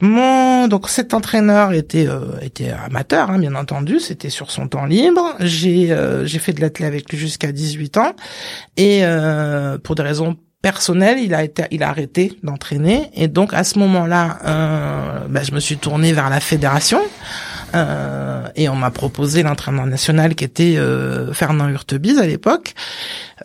Mon 0.00 0.68
donc 0.68 0.88
cet 0.88 1.14
entraîneur 1.14 1.72
était 1.72 2.06
euh, 2.06 2.38
était 2.42 2.70
amateur 2.70 3.30
hein, 3.30 3.38
bien 3.38 3.54
entendu, 3.54 3.98
c'était 4.00 4.30
sur 4.30 4.50
son 4.50 4.68
temps 4.68 4.84
libre. 4.84 5.34
J'ai 5.40 5.92
euh, 5.92 6.26
j'ai 6.26 6.38
fait 6.38 6.52
de 6.52 6.60
l'athlète 6.60 6.88
avec 6.88 7.10
lui 7.10 7.18
jusqu'à 7.18 7.50
18 7.50 7.96
ans 7.96 8.12
et 8.76 9.00
euh, 9.04 9.78
pour 9.78 9.94
des 9.94 10.02
raisons 10.02 10.36
personnelles, 10.60 11.18
il 11.20 11.34
a 11.34 11.44
été 11.44 11.64
il 11.70 11.82
a 11.82 11.88
arrêté 11.88 12.38
d'entraîner 12.42 13.10
et 13.14 13.28
donc 13.28 13.54
à 13.54 13.64
ce 13.64 13.78
moment-là, 13.78 14.38
bah, 15.28 15.42
je 15.42 15.52
me 15.52 15.60
suis 15.60 15.78
tourné 15.78 16.12
vers 16.12 16.28
la 16.28 16.40
fédération. 16.40 17.00
Euh, 17.76 18.48
et 18.56 18.68
on 18.68 18.76
m'a 18.76 18.90
proposé 18.90 19.42
l'entraînement 19.42 19.86
national 19.86 20.34
qui 20.34 20.44
était 20.44 20.76
euh, 20.76 21.32
Fernand 21.32 21.68
Hurtebise 21.68 22.18
à 22.18 22.26
l'époque. 22.26 22.74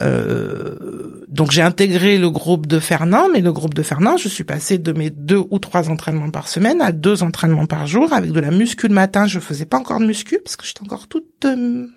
Euh, 0.02 1.26
donc 1.28 1.52
j'ai 1.52 1.62
intégré 1.62 2.18
le 2.18 2.30
groupe 2.30 2.66
de 2.66 2.80
Fernand, 2.80 3.28
mais 3.32 3.42
le 3.42 3.52
groupe 3.52 3.74
de 3.74 3.84
Fernand, 3.84 4.18
je 4.18 4.30
suis 4.30 4.44
passé 4.44 4.78
de 4.78 4.94
mes 4.94 5.10
deux 5.10 5.44
ou 5.50 5.60
trois 5.60 5.90
entraînements 5.90 6.30
par 6.30 6.48
semaine 6.48 6.82
à 6.82 6.92
deux 6.92 7.24
entraînements 7.24 7.66
par 7.66 7.88
jour 7.88 8.14
avec 8.14 8.32
de 8.32 8.40
la 8.40 8.52
muscu 8.52 8.88
le 8.88 8.94
matin. 8.94 9.28
Je 9.28 9.40
faisais 9.40 9.66
pas 9.66 9.78
encore 9.78 10.00
de 10.00 10.06
muscu 10.06 10.40
parce 10.44 10.56
que 10.56 10.66
j'étais 10.66 10.84
encore 10.84 11.08
toute 11.08 11.46
mhm. 11.46 11.90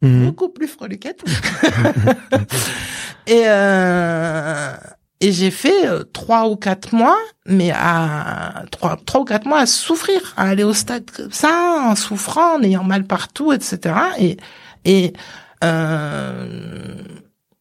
beaucoup 0.00 0.48
plus 0.48 0.68
freluquette. 0.68 1.22
et 3.26 3.42
euh, 3.46 4.72
et 5.22 5.30
j'ai 5.30 5.52
fait 5.52 5.86
euh, 5.86 6.02
trois 6.02 6.48
ou 6.48 6.56
quatre 6.56 6.92
mois, 6.92 7.16
mais 7.46 7.70
à 7.70 8.64
trois, 8.72 8.96
trois 9.06 9.20
ou 9.20 9.24
quatre 9.24 9.46
mois 9.46 9.60
à 9.60 9.66
souffrir, 9.66 10.34
à 10.36 10.48
aller 10.48 10.64
au 10.64 10.74
stade 10.74 11.08
comme 11.12 11.30
ça, 11.30 11.78
en 11.88 11.94
souffrant, 11.94 12.56
en 12.56 12.62
ayant 12.62 12.82
mal 12.82 13.04
partout, 13.04 13.52
etc. 13.52 13.94
Et 14.18 14.36
et 14.84 15.12
euh, 15.62 16.96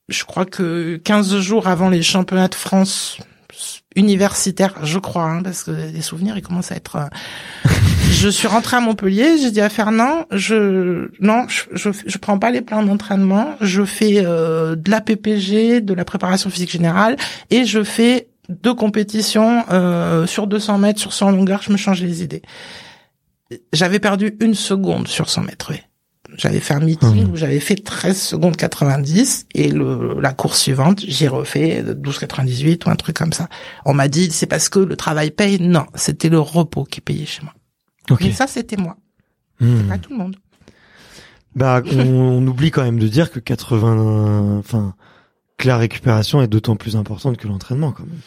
je 0.09 0.23
crois 0.23 0.45
que 0.45 0.97
15 0.97 1.37
jours 1.37 1.67
avant 1.67 1.89
les 1.89 2.01
championnats 2.01 2.47
de 2.47 2.55
France 2.55 3.17
universitaires, 3.95 4.75
je 4.83 4.99
crois, 4.99 5.25
hein, 5.25 5.43
parce 5.43 5.63
que 5.63 5.71
les 5.71 6.01
souvenirs 6.01 6.37
ils 6.37 6.41
commencent 6.41 6.71
à 6.71 6.75
être 6.75 6.95
euh, 6.95 7.69
je 8.09 8.29
suis 8.29 8.47
rentrée 8.47 8.77
à 8.77 8.81
Montpellier, 8.81 9.37
j'ai 9.37 9.51
dit 9.51 9.61
à 9.61 9.69
Fernand, 9.69 10.25
je 10.31 11.09
non, 11.19 11.45
je, 11.47 11.89
je, 12.05 12.17
prends 12.17 12.39
pas 12.39 12.51
les 12.51 12.61
plans 12.61 12.83
d'entraînement, 12.83 13.55
je 13.61 13.83
fais 13.83 14.23
euh, 14.25 14.75
de 14.75 14.89
la 14.89 15.01
PPG, 15.01 15.81
de 15.81 15.93
la 15.93 16.05
préparation 16.05 16.49
physique 16.49 16.71
générale, 16.71 17.17
et 17.49 17.65
je 17.65 17.83
fais 17.83 18.29
deux 18.49 18.73
compétitions 18.73 19.63
euh, 19.71 20.25
sur 20.25 20.47
200 20.47 20.77
mètres, 20.77 20.99
sur 20.99 21.13
100 21.13 21.31
longueurs, 21.31 21.61
je 21.61 21.71
me 21.71 21.77
change 21.77 22.01
les 22.01 22.23
idées. 22.23 22.41
J'avais 23.73 23.99
perdu 23.99 24.37
une 24.39 24.55
seconde 24.55 25.07
sur 25.07 25.29
100 25.29 25.41
mètres. 25.43 25.73
J'avais 26.37 26.59
fait 26.59 26.73
un 26.73 26.79
meeting 26.79 27.27
mmh. 27.27 27.31
où 27.31 27.35
j'avais 27.35 27.59
fait 27.59 27.75
13 27.75 28.19
secondes 28.19 28.55
90 28.55 29.47
et 29.53 29.69
le, 29.69 30.19
la 30.21 30.33
course 30.33 30.61
suivante, 30.61 31.01
j'ai 31.05 31.27
refait 31.27 31.83
12,98 31.83 32.87
ou 32.87 32.89
un 32.89 32.95
truc 32.95 33.17
comme 33.17 33.33
ça. 33.33 33.49
On 33.85 33.93
m'a 33.93 34.07
dit, 34.07 34.31
c'est 34.31 34.45
parce 34.45 34.69
que 34.69 34.79
le 34.79 34.95
travail 34.95 35.31
paye. 35.31 35.59
Non, 35.59 35.85
c'était 35.95 36.29
le 36.29 36.39
repos 36.39 36.85
qui 36.85 37.01
payait 37.01 37.25
chez 37.25 37.41
moi. 37.43 37.53
Okay. 38.09 38.31
ça, 38.31 38.47
c'était 38.47 38.77
moi. 38.77 38.97
Hmm. 39.59 39.87
Pas 39.87 39.97
tout 39.97 40.11
le 40.11 40.17
monde. 40.17 40.35
Bah, 41.55 41.81
on, 41.91 42.45
oublie 42.47 42.71
quand 42.71 42.83
même 42.83 42.99
de 42.99 43.07
dire 43.07 43.29
que 43.29 43.39
80, 43.39 44.57
enfin, 44.57 44.95
que 45.57 45.67
la 45.67 45.77
récupération 45.77 46.41
est 46.41 46.47
d'autant 46.47 46.75
plus 46.75 46.95
importante 46.95 47.37
que 47.37 47.47
l'entraînement, 47.47 47.91
quand 47.91 48.05
même. 48.05 48.21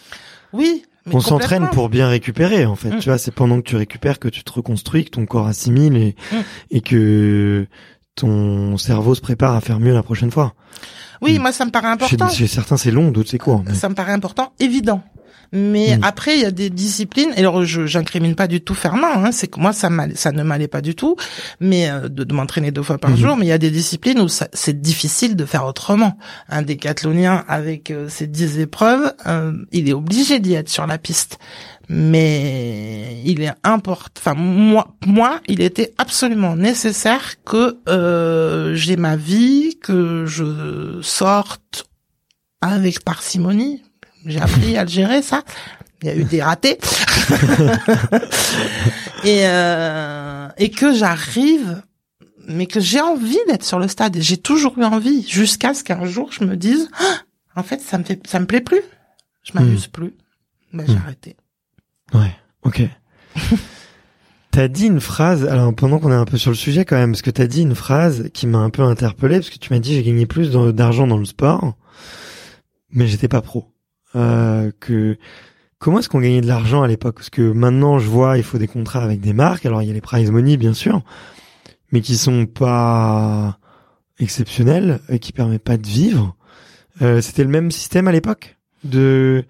Oui. 0.53 0.85
Mais 1.07 1.15
on 1.17 1.21
s'entraîne 1.21 1.69
pour 1.71 1.91
bien 1.91 2.09
récupérer, 2.09 2.65
en 2.65 2.77
fait. 2.77 2.91
Hmm. 2.91 2.99
Tu 2.99 3.09
vois, 3.09 3.19
c'est 3.19 3.31
pendant 3.31 3.61
que 3.61 3.69
tu 3.69 3.77
récupères 3.77 4.19
que 4.19 4.29
tu 4.29 4.43
te 4.43 4.53
reconstruis, 4.53 5.05
que 5.05 5.11
ton 5.11 5.27
corps 5.27 5.47
assimile 5.47 5.97
et, 5.97 6.17
hmm. 6.33 6.41
et 6.71 6.81
que 6.81 7.67
ton 8.15 8.77
cerveau 8.77 9.15
se 9.15 9.21
prépare 9.21 9.55
à 9.55 9.61
faire 9.61 9.81
mieux 9.81 9.93
la 9.93 10.03
prochaine 10.03 10.31
fois. 10.31 10.55
Oui, 11.21 11.39
moi, 11.39 11.53
ça 11.53 11.65
me 11.65 11.71
paraît 11.71 11.89
important. 11.89 12.29
Chez, 12.29 12.47
certains, 12.47 12.77
c'est 12.77 12.91
long, 12.91 13.11
d'autres, 13.11 13.31
c'est 13.31 13.39
court. 13.39 13.65
Ça 13.73 13.89
me 13.89 13.95
paraît 13.95 14.13
important, 14.13 14.53
évident. 14.61 15.03
Mais 15.57 15.97
Mm. 15.97 16.05
après, 16.05 16.35
il 16.37 16.43
y 16.43 16.45
a 16.45 16.51
des 16.51 16.69
disciplines. 16.69 17.31
Et 17.37 17.41
alors, 17.41 17.65
je 17.65 17.87
j'incrimine 17.87 18.35
pas 18.35 18.49
du 18.49 18.61
tout 18.61 18.75
Fernand. 18.75 19.25
Hein, 19.25 19.31
c'est 19.33 19.47
que 19.47 19.61
moi, 19.61 19.73
ça 19.73 19.89
ça 20.17 20.33
ne 20.33 20.43
m'allait 20.43 20.69
pas 20.69 20.81
du 20.81 20.95
tout. 20.97 21.17
Mais 21.61 21.89
euh, 21.89 22.09
de, 22.09 22.25
de 22.25 22.35
m'entraîner 22.35 22.73
deux 22.73 22.83
fois 22.83 22.99
par 22.99 23.13
Mhm. 23.13 23.17
jour. 23.17 23.37
Mais 23.37 23.47
il 23.47 23.51
y 23.51 23.53
a 23.53 23.59
des 23.59 23.71
disciplines 23.71 24.21
où 24.21 24.29
c'est 24.29 24.81
difficile 24.83 25.37
de 25.37 25.45
faire 25.45 25.65
autrement. 25.65 26.19
Un 26.49 26.63
décathlonien 26.63 27.45
avec 27.49 27.91
euh, 27.91 28.09
ses 28.09 28.27
10 28.27 28.59
épreuves, 28.59 29.13
euh, 29.27 29.53
il 29.73 29.89
est 29.89 29.93
obligé 29.93 30.41
d'y 30.41 30.55
être 30.55 30.69
sur 30.69 30.87
la 30.87 30.99
piste. 30.99 31.39
Mais 31.89 33.21
il 33.25 33.43
est 33.43 33.53
important. 33.63 34.11
Enfin, 34.19 34.35
moi, 34.35 34.95
moi, 35.07 35.41
il 35.49 35.61
était 35.61 35.93
absolument 35.99 36.57
nécessaire 36.57 37.35
que 37.45 37.79
euh, 37.89 38.75
j'ai 38.75 38.97
ma 38.97 39.17
vie, 39.17 39.79
que 39.83 40.25
je 40.27 40.99
sorte 41.03 41.85
avec 42.61 43.05
parcimonie. 43.05 43.83
J'ai 44.27 44.41
appris 44.41 44.77
à 44.77 44.83
le 44.85 44.89
gérer, 44.89 45.23
ça. 45.23 45.43
Il 46.03 46.09
y 46.09 46.11
a 46.11 46.17
eu 46.17 46.25
des 46.25 46.43
ratés. 46.43 46.79
et, 49.25 49.43
euh, 49.47 50.49
et 50.59 50.71
que 50.71 50.95
j'arrive, 50.95 51.83
mais 52.47 52.67
que 52.67 52.81
j'ai 52.81 53.01
envie 53.01 53.39
d'être 53.49 53.65
sur 53.65 53.79
le 53.79 53.89
stade. 53.89 54.17
J'ai 54.21 54.37
toujours 54.37 54.77
eu 54.79 54.85
envie, 54.85 55.27
jusqu'à 55.27 55.75
ce 55.75 55.83
qu'un 55.85 56.05
jour 56.05 56.31
je 56.33 56.45
me 56.45 56.57
dise, 56.57 56.89
Ah, 56.99 57.23
en 57.57 57.63
fait, 57.63 57.81
ça 57.81 57.99
me 57.99 58.05
fait, 58.05 58.21
ça 58.27 58.41
me 58.41 58.47
plaît 58.47 58.61
plus. 58.61 58.83
Je 59.45 59.53
m'amuse 59.55 59.87
plus. 59.87 60.15
Ben, 60.73 60.85
j'ai 60.87 60.95
Hmm. 60.95 61.03
arrêté. 61.05 61.37
Ouais, 62.13 62.35
ok. 62.63 62.83
t'as 64.51 64.69
dit 64.69 64.87
une 64.87 65.01
phrase, 65.01 65.45
alors 65.47 65.75
pendant 65.75 65.99
qu'on 65.99 66.11
est 66.11 66.15
un 66.17 66.25
peu 66.25 66.39
sur 66.39 66.51
le 66.51 66.57
sujet 66.57 66.85
quand 66.85 66.97
même, 66.97 67.13
parce 67.13 67.23
que 67.23 67.31
t'as 67.31 67.47
dit 67.47 67.63
une 67.63 67.75
phrase 67.75 68.31
qui 68.35 68.47
m'a 68.47 68.59
un 68.59 68.71
peu 68.71 68.83
interpellé, 68.83 69.37
parce 69.37 69.51
que 69.51 69.59
tu 69.59 69.73
m'as 69.73 69.79
dit 69.81 69.95
j'ai 69.95 70.03
gagné 70.03 70.27
plus 70.27 70.51
d'argent 70.51 71.07
dans 71.07 71.19
le 71.19 71.25
sport, 71.25 71.75
mais 72.91 73.07
j'étais 73.07 73.29
pas 73.29 73.43
pro. 73.43 73.71
Euh, 74.17 74.71
que 74.81 75.17
comment 75.79 75.99
est-ce 75.99 76.09
qu'on 76.09 76.21
gagnait 76.21 76.41
de 76.41 76.47
l'argent 76.47 76.83
à 76.83 76.89
l'époque? 76.89 77.17
Parce 77.17 77.31
que 77.31 77.43
maintenant 77.53 77.99
je 77.99 78.09
vois, 78.09 78.39
il 78.39 78.45
faut 78.45 78.59
des 78.59 78.69
contrats 78.69 79.03
avec 79.03 79.21
des 79.21 79.33
marques. 79.33 79.67
Alors 79.67 79.83
il 79.83 79.89
y 79.89 79.91
a 79.91 79.95
les 79.95 80.01
prize 80.01 80.31
money 80.31 80.57
bien 80.57 80.75
sûr, 80.75 81.03
mais 81.93 82.01
qui 82.01 82.17
sont 82.17 82.47
pas 82.47 83.59
exceptionnels 84.19 85.01
et 85.09 85.19
qui 85.19 85.33
permettent 85.33 85.65
pas 85.65 85.77
de 85.77 85.87
vivre. 85.87 86.37
Euh, 87.03 87.21
C'était 87.21 87.45
le 87.45 87.51
même 87.51 87.71
système 87.71 88.09
à 88.09 88.13
l'époque 88.13 88.57
de 88.85 89.45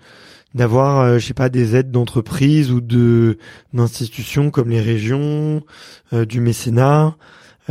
d'avoir, 0.54 1.00
euh, 1.00 1.18
je 1.18 1.26
sais 1.26 1.34
pas, 1.34 1.48
des 1.48 1.74
aides 1.74 1.90
d'entreprise 1.90 2.70
ou 2.70 2.80
de 2.80 3.38
d'institutions 3.72 4.50
comme 4.50 4.70
les 4.70 4.80
régions, 4.80 5.62
euh, 6.12 6.24
du 6.24 6.40
mécénat, 6.40 7.16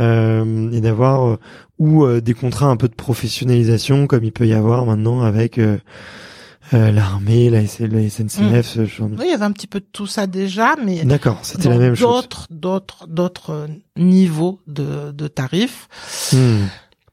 euh, 0.00 0.70
et 0.70 0.80
d'avoir 0.80 1.26
euh, 1.26 1.36
ou 1.78 2.04
euh, 2.04 2.20
des 2.20 2.34
contrats 2.34 2.66
un 2.66 2.76
peu 2.76 2.88
de 2.88 2.94
professionnalisation 2.94 4.06
comme 4.06 4.22
il 4.22 4.32
peut 4.32 4.46
y 4.46 4.52
avoir 4.52 4.84
maintenant 4.86 5.22
avec 5.22 5.58
euh, 6.72 6.90
l'armée, 6.90 7.50
la, 7.50 7.66
SNCF, 7.66 8.66
ce 8.66 8.86
genre 8.86 9.08
de... 9.08 9.16
Oui, 9.16 9.24
il 9.26 9.30
y 9.30 9.34
avait 9.34 9.44
un 9.44 9.52
petit 9.52 9.66
peu 9.66 9.80
de 9.80 9.86
tout 9.92 10.06
ça 10.06 10.26
déjà, 10.26 10.76
mais 10.82 11.04
D'accord, 11.04 11.40
c'était 11.42 11.68
la 11.68 11.76
même 11.76 11.94
chose. 11.94 12.22
d'autres, 12.22 12.46
d'autres, 12.50 13.06
d'autres 13.06 13.50
euh, 13.50 13.66
niveaux 13.96 14.60
de, 14.66 15.12
de 15.12 15.28
tarifs. 15.28 15.88
Hmm. 16.32 16.64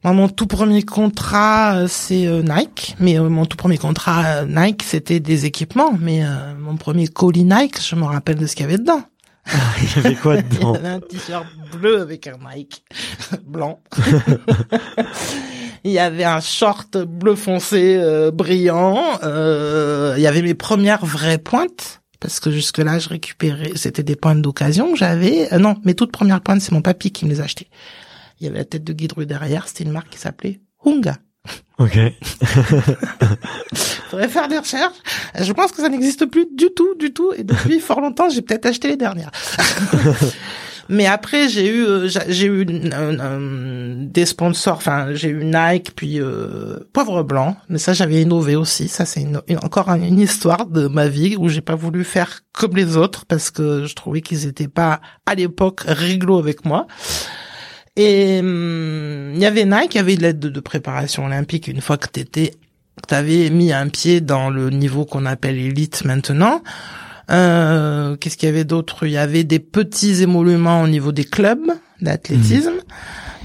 Moi, 0.04 0.14
mon 0.14 0.30
tout 0.30 0.48
premier 0.48 0.82
contrat, 0.82 1.76
euh, 1.76 1.88
c'est 1.88 2.26
Nike. 2.26 2.96
Mais 3.00 3.20
euh, 3.20 3.30
mon 3.30 3.46
tout 3.46 3.58
premier 3.58 3.78
contrat 3.78 4.46
Nike, 4.46 4.82
c'était 4.84 5.20
des 5.20 5.46
équipements. 5.46 5.94
Mais 6.00 6.24
euh, 6.24 6.56
mon 6.60 6.76
premier 6.76 7.08
colis 7.08 7.44
Nike, 7.44 7.80
je 7.82 7.96
me 7.96 8.06
rappelle 8.06 8.38
de 8.38 8.48
ce 8.48 8.56
qu'il 8.56 8.66
y 8.66 8.70
avait 8.70 8.80
dedans. 8.80 9.04
Il 9.48 10.04
y 10.04 10.06
avait 10.06 10.16
quoi 10.16 10.36
Il 10.38 10.40
y 10.40 10.44
dedans 10.44 10.74
avait 10.74 10.88
un 10.88 11.00
t-shirt 11.00 11.46
bleu 11.72 12.02
avec 12.02 12.26
un 12.28 12.38
Nike 12.54 12.84
blanc. 13.46 13.80
Il 15.84 15.92
y 15.92 16.00
avait 16.00 16.24
un 16.24 16.40
short 16.40 16.98
bleu 16.98 17.36
foncé 17.36 17.98
euh, 17.98 18.32
brillant. 18.32 19.20
Euh, 19.24 20.14
il 20.18 20.24
y 20.24 20.28
avait 20.28 20.42
mes 20.42 20.54
premières 20.54 21.06
vraies 21.06 21.38
pointes. 21.38 22.02
Parce 22.20 22.40
que 22.40 22.52
jusque-là, 22.52 23.00
je 23.00 23.10
récupérais, 23.10 23.72
c'était 23.74 24.04
des 24.04 24.16
pointes 24.16 24.44
d'occasion 24.44 24.92
que 24.92 24.98
j'avais. 24.98 25.52
Euh, 25.52 25.58
non, 25.58 25.76
mes 25.84 25.96
toutes 25.96 26.12
premières 26.12 26.42
pointes, 26.42 26.62
c'est 26.62 26.72
mon 26.72 26.84
papy 26.84 27.12
qui 27.12 27.26
me 27.26 27.32
les 27.32 27.42
a 27.42 27.46
achetées. 27.46 27.68
Il 28.40 28.46
y 28.46 28.48
avait 28.48 28.60
la 28.60 28.66
tête 28.66 28.84
de 28.84 28.94
Guide 28.94 29.14
Rue 29.14 29.26
derrière, 29.26 29.68
c'était 29.68 29.86
une 29.86 29.92
marque 29.92 30.10
qui 30.10 30.20
s'appelait 30.20 30.60
Hunga. 30.86 31.18
Ok. 31.80 31.98
Faudrait 34.10 34.30
faire 34.30 34.48
des 34.48 34.60
recherches. 34.60 34.98
Je 35.40 35.52
pense 35.52 35.72
que 35.72 35.82
ça 35.82 35.90
n'existe 35.90 36.28
plus 36.28 36.46
du 36.56 36.68
tout, 36.76 36.94
du 37.00 37.12
tout. 37.12 37.34
Et 37.36 37.44
depuis 37.44 37.80
fort 37.80 38.02
longtemps, 38.02 38.30
j'ai 38.30 38.44
peut-être 38.44 38.68
acheté 38.68 38.88
les 38.88 38.98
dernières. 38.98 39.32
Mais 40.92 41.06
après, 41.06 41.48
j'ai 41.48 41.68
eu, 41.70 41.86
euh, 41.86 42.08
j'a- 42.10 42.30
j'ai 42.30 42.48
eu 42.48 42.66
des 42.66 44.26
sponsors. 44.26 44.76
Enfin, 44.78 45.08
j'ai 45.14 45.30
eu 45.30 45.44
Nike, 45.46 45.94
puis 45.96 46.20
euh, 46.20 46.80
Poivre 46.92 47.24
Blanc. 47.24 47.56
Mais 47.70 47.78
ça, 47.78 47.94
j'avais 47.94 48.22
innové 48.22 48.56
aussi. 48.58 48.88
Ça, 48.90 49.06
c'est 49.06 49.26
encore 49.64 49.90
une 49.90 50.20
histoire 50.20 50.66
de 50.66 50.88
ma 50.88 51.08
vie 51.08 51.36
où 51.38 51.48
j'ai 51.48 51.62
pas 51.62 51.76
voulu 51.76 52.04
faire 52.04 52.42
comme 52.52 52.76
les 52.76 52.98
autres 52.98 53.26
parce 53.26 53.52
que 53.52 53.86
je 53.86 53.96
trouvais 53.96 54.22
qu'ils 54.22 54.46
étaient 54.48 54.68
pas 54.68 55.00
à 55.26 55.36
l'époque 55.36 55.82
rigolos 55.88 56.40
avec 56.40 56.66
moi. 56.66 56.88
Et 57.96 58.40
hum, 58.42 59.32
il 59.36 59.40
y 59.42 59.46
avait 59.46 59.66
Nike, 59.66 59.96
il 59.96 59.98
y 59.98 60.00
avait 60.00 60.16
l'aide 60.16 60.40
de, 60.40 60.50
de 60.50 60.60
préparation 60.60 61.26
olympique 61.26 61.68
une 61.68 61.82
fois 61.82 61.98
que 61.98 62.08
t'étais, 62.08 62.52
que 63.02 63.08
t'avais 63.08 63.50
mis 63.50 63.72
un 63.74 63.88
pied 63.90 64.22
dans 64.22 64.50
le 64.50 64.70
niveau 64.70 65.06
qu'on 65.06 65.26
appelle 65.26 65.58
élite 65.58 66.04
maintenant. 66.06 66.62
Euh, 67.32 68.16
Qu'est-ce 68.18 68.38
qu'il 68.38 68.48
y 68.48 68.52
avait 68.52 68.64
d'autre? 68.66 69.06
Il 69.06 69.12
y 69.12 69.18
avait 69.18 69.44
des 69.44 69.60
petits 69.60 70.22
émoluments 70.22 70.82
au 70.82 70.88
niveau 70.88 71.12
des 71.12 71.24
clubs 71.24 71.72
d'athlétisme. 72.02 72.74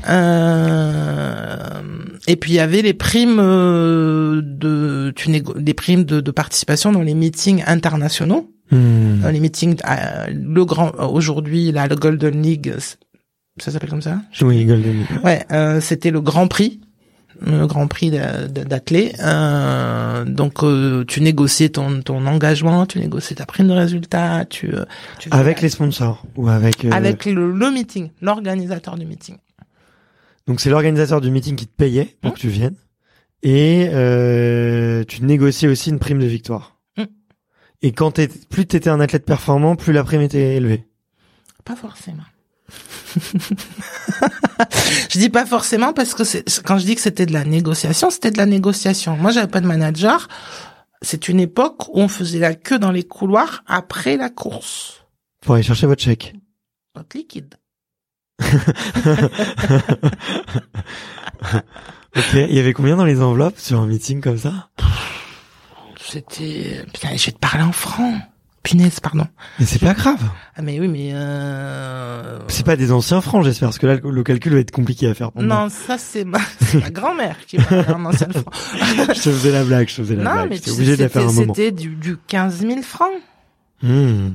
Euh, 0.09 1.83
et 2.27 2.37
puis 2.37 2.53
il 2.53 2.55
y 2.57 2.61
avait 2.61 2.83
les 2.83 2.95
primes 2.95 3.39
euh, 3.41 4.41
de, 4.43 5.13
des 5.59 5.75
primes 5.75 6.05
de, 6.05 6.21
de 6.21 6.31
participation 6.31 6.93
dans 6.93 7.03
les 7.03 7.15
meetings 7.15 7.63
internationaux 7.67 8.51
Hmm. 8.71 9.21
dans 9.23 9.29
les 9.29 9.39
meetings, 9.39 9.77
euh, 9.89 10.27
le 10.33 10.65
grand 10.65 10.91
aujourd'hui 10.99 11.71
le 11.71 11.95
Golden 11.95 12.43
League, 12.43 12.75
ça 13.59 13.71
s'appelle 13.71 13.91
comme 13.91 14.03
ça? 14.03 14.23
Oui, 14.41 14.65
Golden. 14.65 15.05
Ouais, 15.23 15.45
euh, 15.53 15.81
c'était 15.81 16.11
le 16.11 16.21
Grand 16.21 16.49
Prix, 16.49 16.81
Grand 17.67 17.87
Prix 17.87 18.11
d'a- 18.11 18.49
d'a- 18.49 18.65
d'athlée. 18.65 19.13
Euh, 19.21 20.25
donc 20.25 20.63
euh, 20.63 21.05
tu 21.07 21.21
négocies 21.21 21.71
ton 21.71 22.01
ton 22.03 22.27
engagement, 22.27 22.87
tu 22.87 22.99
négocies 22.99 23.35
ta 23.35 23.47
prime 23.47 23.69
de 23.69 23.73
résultat, 23.73 24.45
tu, 24.47 24.75
euh, 24.75 24.85
tu 25.19 25.29
Avec 25.33 25.61
les 25.63 25.69
sponsors 25.69 26.25
ou 26.37 26.49
avec. 26.49 26.85
euh, 26.85 26.91
avec 26.93 27.25
le, 27.27 27.53
le 27.53 27.71
meeting, 27.71 28.11
l'organisateur 28.21 28.97
du 28.97 29.07
meeting. 29.07 29.37
Donc 30.47 30.61
c'est 30.61 30.71
l'organisateur 30.71 31.21
du 31.21 31.31
meeting 31.31 31.57
qui 31.57 31.67
te 31.67 31.75
payait 31.77 32.17
pour 32.23 32.31
Hmm. 32.31 32.35
que 32.35 32.41
tu 32.41 32.49
viennes 32.49 32.77
et 33.43 33.89
euh, 33.93 35.05
tu 35.05 35.23
négociais 35.25 35.69
aussi 35.69 35.91
une 35.91 35.99
prime 35.99 36.19
de 36.21 36.27
victoire. 36.27 36.77
Hmm. 36.97 37.05
Et 37.83 37.93
quand 37.93 38.13
t'es, 38.13 38.29
plus 38.29 38.65
t'étais 38.67 38.91
un 38.91 39.01
athlète 39.01 39.25
performant, 39.25 39.77
plus 39.77 39.93
la 39.93 40.05
prime 40.05 40.23
était 40.23 40.57
élevée. 40.57 40.85
Pas 41.65 41.77
forcément. 41.77 42.23
je 45.11 45.19
dis 45.19 45.31
pas 45.31 45.47
forcément 45.47 45.93
parce 45.93 46.15
que 46.15 46.23
quand 46.63 46.79
je 46.79 46.85
dis 46.85 46.95
que 46.95 47.01
c'était 47.01 47.27
de 47.27 47.33
la 47.33 47.45
négociation, 47.45 48.11
c'était 48.11 48.31
de 48.31 48.39
la 48.39 48.47
négociation. 48.47 49.17
Moi, 49.17 49.31
j'avais 49.31 49.51
pas 49.51 49.61
de 49.61 49.67
manager. 49.67 50.29
C'est 51.03 51.29
une 51.29 51.41
époque 51.41 51.89
où 51.89 52.01
on 52.01 52.09
faisait 52.09 52.39
la 52.39 52.55
queue 52.55 52.79
dans 52.79 52.91
les 52.91 53.05
couloirs 53.05 53.63
après 53.67 54.17
la 54.17 54.31
course. 54.31 55.05
Pour 55.43 55.55
aller 55.55 55.63
chercher 55.63 55.87
votre 55.87 56.03
chèque. 56.03 56.35
Votre 56.95 57.17
liquide. 57.17 57.55
Ok. 62.17 62.33
Il 62.33 62.55
y 62.55 62.59
avait 62.59 62.73
combien 62.73 62.97
dans 62.97 63.05
les 63.05 63.21
enveloppes 63.21 63.59
sur 63.59 63.79
un 63.79 63.87
meeting 63.87 64.23
comme 64.23 64.39
ça? 64.39 64.71
C'était 66.01 66.83
putain, 66.93 67.15
je 67.15 67.27
vais 67.27 67.33
te 67.33 67.39
parler 67.39 67.63
en 67.63 67.73
francs. 67.73 68.23
Punaise, 68.67 69.01
pardon. 69.01 69.27
Mais 69.59 69.67
c'est 69.67 69.79
pas 69.81 69.95
grave. 69.95 70.19
Ah 70.57 70.63
mais 70.63 70.81
oui, 70.81 70.89
mais 70.89 71.11
euh... 71.15 72.39
C'est 72.49 72.67
pas 72.67 72.77
des 72.77 72.91
anciens 72.93 73.21
francs, 73.21 73.45
j'espère, 73.45 73.69
parce 73.69 73.79
que 73.79 73.87
là 73.87 73.97
le 74.03 74.23
calcul 74.23 74.53
va 74.55 74.59
être 74.61 74.71
compliqué 74.71 75.07
à 75.09 75.15
faire. 75.15 75.31
Pour 75.33 75.43
moi. 75.43 75.63
non, 75.65 75.69
ça 75.69 75.99
c'est 75.99 76.25
ma, 76.25 76.39
ma 76.75 76.91
grand-mère 76.91 77.37
qui 77.47 77.59
m'a 77.59 77.95
en 77.95 78.05
ancienne 78.07 78.33
franc. 78.33 78.51
je 79.09 79.13
te 79.15 79.31
faisais 79.31 79.53
la 79.53 79.65
blague, 79.65 79.89
je 79.89 79.97
te 79.97 80.03
faisais 80.03 80.17
la 80.17 80.23
Non, 80.25 80.33
blague. 80.33 80.49
mais 80.51 80.57
J'étais 80.57 80.71
tu 80.71 80.77
obligé 80.77 80.97
de 80.97 81.03
la 81.03 81.09
faire 81.09 81.23
un 81.23 81.29
c'était 81.29 81.41
moment. 81.41 81.55
c'était 81.55 81.71
du, 81.73 81.89
du 81.97 82.17
15 82.27 82.61
000 82.61 82.83
francs. 82.83 83.09
Hmm. 83.83 84.31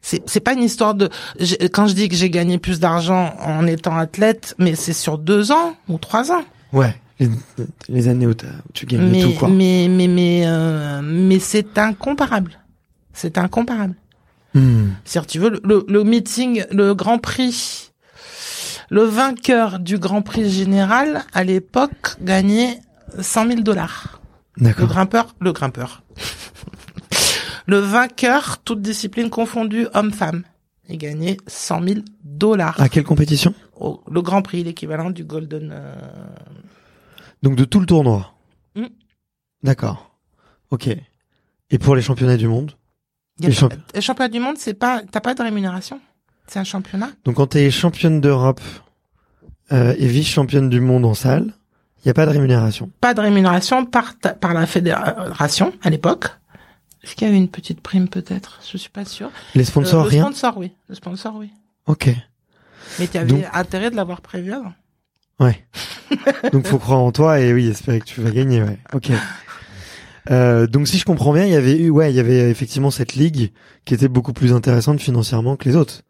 C'est 0.00 0.22
c'est 0.30 0.40
pas 0.40 0.52
une 0.54 0.62
histoire 0.62 0.94
de 0.94 1.10
quand 1.72 1.86
je 1.88 1.94
dis 1.94 2.08
que 2.08 2.14
j'ai 2.16 2.30
gagné 2.30 2.58
plus 2.58 2.78
d'argent 2.80 3.34
en 3.40 3.66
étant 3.66 3.98
athlète, 3.98 4.54
mais 4.58 4.74
c'est 4.76 4.92
sur 4.92 5.18
deux 5.18 5.50
ans 5.52 5.76
ou 5.88 5.98
trois 5.98 6.30
ans. 6.32 6.44
Ouais. 6.72 6.94
Les, 7.20 7.28
les 7.88 8.06
années 8.06 8.28
où 8.28 8.34
tu 8.72 8.86
gagnes 8.86 9.08
mais 9.10 9.22
tout 9.22 9.32
quoi. 9.32 9.48
mais 9.48 9.88
mais 9.90 10.06
mais 10.06 10.44
euh, 10.46 11.00
mais 11.02 11.40
c'est 11.40 11.76
incomparable. 11.76 12.52
C'est 13.18 13.36
incomparable. 13.36 13.96
Hmm. 14.54 14.90
Si 15.04 15.18
tu 15.26 15.40
veux 15.40 15.50
le, 15.50 15.60
le, 15.64 15.84
le 15.88 16.04
meeting, 16.04 16.64
le 16.70 16.94
Grand 16.94 17.18
Prix, 17.18 17.90
le 18.90 19.02
vainqueur 19.02 19.80
du 19.80 19.98
Grand 19.98 20.22
Prix 20.22 20.48
général 20.48 21.24
à 21.32 21.42
l'époque 21.42 22.14
gagnait 22.20 22.78
100 23.18 23.48
000 23.48 23.60
dollars. 23.62 24.20
Le 24.56 24.64
D'accord. 24.66 24.86
grimpeur, 24.86 25.34
le 25.40 25.52
grimpeur. 25.52 26.02
le 27.66 27.78
vainqueur, 27.78 28.58
toute 28.58 28.80
discipline 28.82 29.30
confondue, 29.30 29.88
homme-femme, 29.94 30.44
il 30.88 30.98
gagnait 30.98 31.38
100 31.48 31.82
000 31.82 32.00
dollars. 32.22 32.80
À 32.80 32.88
quelle 32.88 33.04
compétition? 33.04 33.52
Au- 33.80 34.00
le 34.08 34.22
Grand 34.22 34.42
Prix, 34.42 34.62
l'équivalent 34.62 35.10
du 35.10 35.24
Golden. 35.24 35.70
euh, 35.72 35.94
Donc 37.42 37.56
de 37.56 37.64
tout 37.64 37.80
le 37.80 37.86
tournoi? 37.86 38.32
Hmm. 38.76 38.86
D'accord. 39.64 40.14
Ok. 40.70 40.88
Et 41.70 41.78
pour 41.78 41.96
les 41.96 42.02
championnats 42.02 42.36
du 42.36 42.46
monde? 42.48 42.72
Il 43.38 43.44
y 43.44 43.46
a 43.46 43.50
Les 43.50 43.54
pas- 43.54 43.60
champ- 43.60 43.68
les 43.94 44.00
championnats 44.00 44.28
du 44.28 44.40
monde, 44.40 44.56
c'est 44.58 44.74
pas, 44.74 45.02
t'as 45.10 45.20
pas 45.20 45.34
de 45.34 45.42
rémunération? 45.42 46.00
C'est 46.46 46.58
un 46.58 46.64
championnat? 46.64 47.10
Donc 47.24 47.36
quand 47.36 47.46
t'es 47.48 47.70
championne 47.70 48.20
d'Europe 48.20 48.60
euh, 49.72 49.94
et 49.98 50.06
vice-championne 50.06 50.68
du 50.70 50.80
monde 50.80 51.04
en 51.04 51.14
salle, 51.14 51.52
il 51.98 52.06
n'y 52.06 52.10
a 52.10 52.14
pas 52.14 52.26
de 52.26 52.30
rémunération. 52.30 52.90
Pas 53.00 53.12
de 53.14 53.20
rémunération 53.20 53.84
par, 53.84 54.18
ta- 54.18 54.32
par 54.34 54.54
la 54.54 54.66
fédération 54.66 55.72
à 55.82 55.90
l'époque. 55.90 56.26
Est-ce 57.04 57.14
qu'il 57.14 57.26
y 57.26 57.30
avait 57.30 57.38
une 57.38 57.48
petite 57.48 57.80
prime 57.80 58.08
peut-être? 58.08 58.60
Je 58.70 58.76
suis 58.76 58.90
pas 58.90 59.04
sûre. 59.04 59.30
Les 59.54 59.64
sponsors, 59.64 60.00
Euh, 60.00 60.04
le 60.04 60.08
rien? 60.10 60.22
sponsor, 60.24 60.58
oui. 60.58 60.72
Le 60.88 60.94
sponsor, 60.94 61.34
oui. 61.36 61.50
Ok. 61.86 62.08
Mais 62.98 63.06
tu 63.06 63.18
avais 63.18 63.28
Donc- 63.28 63.44
intérêt 63.52 63.90
de 63.90 63.96
l'avoir 63.96 64.20
prévu 64.20 64.52
avant. 64.52 64.72
Ouais. 65.40 65.64
donc 66.52 66.66
faut 66.66 66.78
croire 66.78 66.98
en 66.98 67.12
toi 67.12 67.38
et 67.38 67.52
oui, 67.52 67.68
espérer 67.68 68.00
que 68.00 68.06
tu 68.06 68.20
vas 68.20 68.30
gagner, 68.30 68.62
ouais. 68.62 68.78
Ok. 68.92 69.10
Euh, 70.30 70.66
donc 70.66 70.88
si 70.88 70.98
je 70.98 71.04
comprends 71.04 71.32
bien, 71.32 71.44
il 71.44 71.52
y 71.52 71.56
avait 71.56 71.76
eu, 71.78 71.90
ouais, 71.90 72.12
il 72.12 72.16
y 72.16 72.20
avait 72.20 72.50
effectivement 72.50 72.90
cette 72.90 73.14
ligue 73.14 73.50
qui 73.84 73.94
était 73.94 74.08
beaucoup 74.08 74.32
plus 74.32 74.52
intéressante 74.52 75.00
financièrement 75.00 75.56
que 75.56 75.68
les 75.68 75.74
autres. 75.76 76.02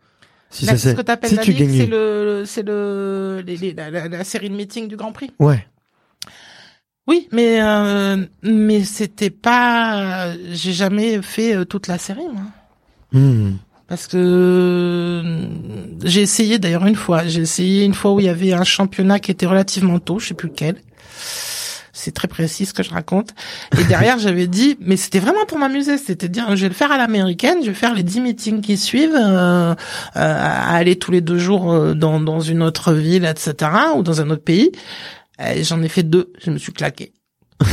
Si 0.50 0.64
Là, 0.64 0.76
ça 0.76 0.90
ce 0.90 0.96
que 0.96 1.02
t'appelles 1.02 1.30
si 1.30 1.36
la 1.36 1.42
tu 1.42 1.52
ligue, 1.52 1.78
c'est 1.78 1.86
le, 1.86 2.42
c'est 2.46 2.62
le, 2.66 3.42
les- 3.46 3.56
les- 3.56 3.74
la, 3.74 3.90
la- 3.90 4.08
la 4.08 4.24
série 4.24 4.48
de 4.50 4.54
meeting 4.54 4.88
du 4.88 4.96
Grand 4.96 5.12
Prix. 5.12 5.30
ouais. 5.38 5.66
Oui, 7.06 7.26
mais 7.32 7.62
euh, 7.62 8.18
mais 8.42 8.84
c'était 8.84 9.30
pas. 9.30 10.34
J'ai 10.52 10.72
jamais 10.74 11.22
fait 11.22 11.56
euh, 11.56 11.64
toute 11.64 11.86
la 11.86 11.96
série, 11.96 12.26
moi. 12.30 12.42
Hmm. 13.12 13.52
Parce 13.86 14.06
que 14.06 14.18
euh, 14.18 15.46
j'ai 16.04 16.20
essayé 16.20 16.58
d'ailleurs 16.58 16.84
une 16.86 16.96
fois. 16.96 17.24
J'ai 17.26 17.40
essayé 17.40 17.84
une 17.86 17.94
fois 17.94 18.12
où 18.12 18.20
il 18.20 18.26
y 18.26 18.28
avait 18.28 18.52
un 18.52 18.64
championnat 18.64 19.20
qui 19.20 19.30
était 19.30 19.46
relativement 19.46 19.98
tôt, 20.00 20.18
je 20.18 20.28
sais 20.28 20.34
plus 20.34 20.48
lequel. 20.50 20.76
C'est 21.98 22.12
très 22.12 22.28
précis 22.28 22.64
ce 22.64 22.72
que 22.72 22.82
je 22.82 22.90
raconte. 22.90 23.34
Et 23.78 23.84
derrière, 23.84 24.18
j'avais 24.20 24.46
dit, 24.46 24.76
mais 24.80 24.96
c'était 24.96 25.18
vraiment 25.18 25.44
pour 25.46 25.58
m'amuser. 25.58 25.98
C'était 25.98 26.28
dire, 26.28 26.54
je 26.54 26.62
vais 26.62 26.68
le 26.68 26.74
faire 26.74 26.92
à 26.92 26.96
l'américaine, 26.96 27.58
je 27.62 27.68
vais 27.68 27.74
faire 27.74 27.94
les 27.94 28.04
10 28.04 28.20
meetings 28.20 28.60
qui 28.60 28.76
suivent, 28.76 29.16
euh, 29.16 29.72
euh, 29.72 29.74
à 30.14 30.74
aller 30.76 30.96
tous 30.96 31.10
les 31.10 31.20
deux 31.20 31.38
jours 31.38 31.72
euh, 31.72 31.94
dans, 31.94 32.20
dans 32.20 32.40
une 32.40 32.62
autre 32.62 32.92
ville, 32.92 33.24
etc., 33.24 33.70
ou 33.96 34.02
dans 34.02 34.20
un 34.20 34.30
autre 34.30 34.44
pays. 34.44 34.70
Et 35.44 35.64
J'en 35.64 35.82
ai 35.82 35.88
fait 35.88 36.04
deux. 36.04 36.32
Je 36.44 36.50
me 36.50 36.58
suis 36.58 36.72
claqué. 36.72 37.12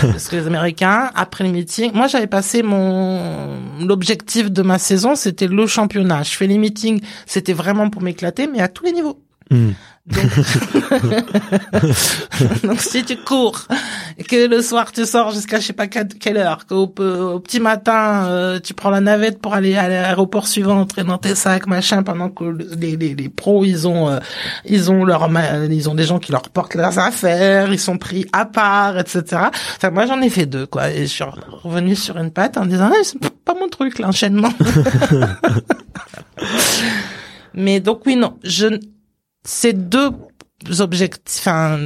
Parce 0.00 0.28
que 0.28 0.36
les 0.36 0.46
Américains, 0.46 1.10
après 1.16 1.42
le 1.42 1.50
meeting, 1.50 1.90
moi 1.92 2.06
j'avais 2.06 2.28
passé 2.28 2.62
mon 2.62 3.58
l'objectif 3.84 4.48
de 4.48 4.62
ma 4.62 4.78
saison, 4.78 5.16
c'était 5.16 5.48
le 5.48 5.66
championnat. 5.66 6.22
Je 6.22 6.30
fais 6.30 6.46
les 6.46 6.58
meetings, 6.58 7.00
c'était 7.26 7.52
vraiment 7.52 7.90
pour 7.90 8.02
m'éclater, 8.02 8.46
mais 8.46 8.60
à 8.60 8.68
tous 8.68 8.84
les 8.84 8.92
niveaux. 8.92 9.20
Hmm. 9.50 9.70
Donc, 12.62 12.80
si 12.80 13.04
tu 13.04 13.16
cours 13.16 13.66
que 14.26 14.48
le 14.48 14.62
soir 14.62 14.90
tu 14.90 15.04
sors 15.04 15.32
jusqu'à 15.32 15.60
je 15.60 15.66
sais 15.66 15.74
pas 15.74 15.86
quelle 15.86 16.38
heure, 16.38 16.64
qu'au 16.66 16.84
au 16.84 17.40
petit 17.40 17.60
matin 17.60 18.24
euh, 18.26 18.58
tu 18.58 18.72
prends 18.74 18.90
la 18.90 19.00
navette 19.00 19.40
pour 19.40 19.54
aller 19.54 19.76
à 19.76 19.88
l'aéroport 19.88 20.46
suivant, 20.46 20.86
dans 21.06 21.18
tes 21.18 21.34
sacs 21.34 21.66
machin, 21.66 22.02
pendant 22.02 22.30
que 22.30 22.44
les, 22.78 22.96
les, 22.96 23.14
les 23.14 23.28
pros 23.28 23.64
ils 23.64 23.86
ont 23.86 24.08
euh, 24.08 24.18
ils 24.64 24.90
ont 24.90 25.04
leur 25.04 25.28
ils 25.70 25.90
ont 25.90 25.94
des 25.94 26.04
gens 26.04 26.18
qui 26.18 26.32
leur 26.32 26.48
portent 26.48 26.74
leurs 26.74 26.98
affaires, 26.98 27.70
ils 27.72 27.78
sont 27.78 27.98
pris 27.98 28.26
à 28.32 28.46
part, 28.46 28.98
etc. 28.98 29.42
Enfin 29.76 29.90
moi 29.90 30.06
j'en 30.06 30.22
ai 30.22 30.30
fait 30.30 30.46
deux 30.46 30.66
quoi 30.66 30.90
et 30.90 31.02
je 31.02 31.12
suis 31.12 31.24
revenu 31.62 31.94
sur 31.94 32.16
une 32.16 32.30
patte 32.30 32.56
en 32.56 32.64
disant 32.64 32.90
ah, 32.92 32.96
c'est 33.02 33.20
pas 33.20 33.54
mon 33.54 33.68
truc 33.68 33.98
l'enchaînement. 33.98 34.52
Mais 37.54 37.80
donc 37.80 38.02
oui 38.06 38.16
non 38.16 38.38
je 38.42 38.78
ces 39.48 39.72
deux 39.72 40.10
objectifs, 40.80 41.38
enfin, 41.40 41.78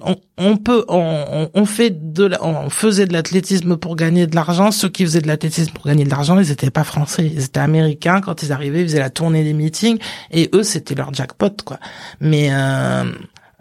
on, 0.00 0.16
on 0.36 0.56
peut, 0.56 0.84
on, 0.88 1.48
on- 1.54 1.64
fait 1.66 1.90
de, 2.12 2.24
la- 2.24 2.42
on 2.44 2.70
faisait 2.70 3.06
de 3.06 3.12
l'athlétisme 3.12 3.76
pour 3.76 3.94
gagner 3.94 4.26
de 4.26 4.34
l'argent. 4.34 4.70
Ceux 4.72 4.88
qui 4.88 5.04
faisaient 5.04 5.20
de 5.20 5.28
l'athlétisme 5.28 5.72
pour 5.74 5.84
gagner 5.84 6.04
de 6.04 6.10
l'argent, 6.10 6.38
ils 6.40 6.50
étaient 6.50 6.70
pas 6.70 6.82
français, 6.84 7.26
ils 7.32 7.44
étaient 7.44 7.60
américains. 7.60 8.20
Quand 8.20 8.42
ils 8.42 8.50
arrivaient, 8.50 8.80
ils 8.80 8.88
faisaient 8.88 8.98
la 8.98 9.10
tournée 9.10 9.44
des 9.44 9.52
meetings 9.52 9.98
et 10.32 10.48
eux, 10.54 10.64
c'était 10.64 10.94
leur 10.96 11.14
jackpot, 11.14 11.50
quoi. 11.64 11.78
Mais, 12.20 12.48
euh, 12.50 13.04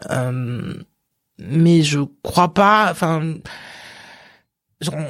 euh, 0.10 0.74
mais 1.38 1.84
je 1.84 2.00
crois 2.24 2.54
pas, 2.54 2.88
enfin. 2.92 3.36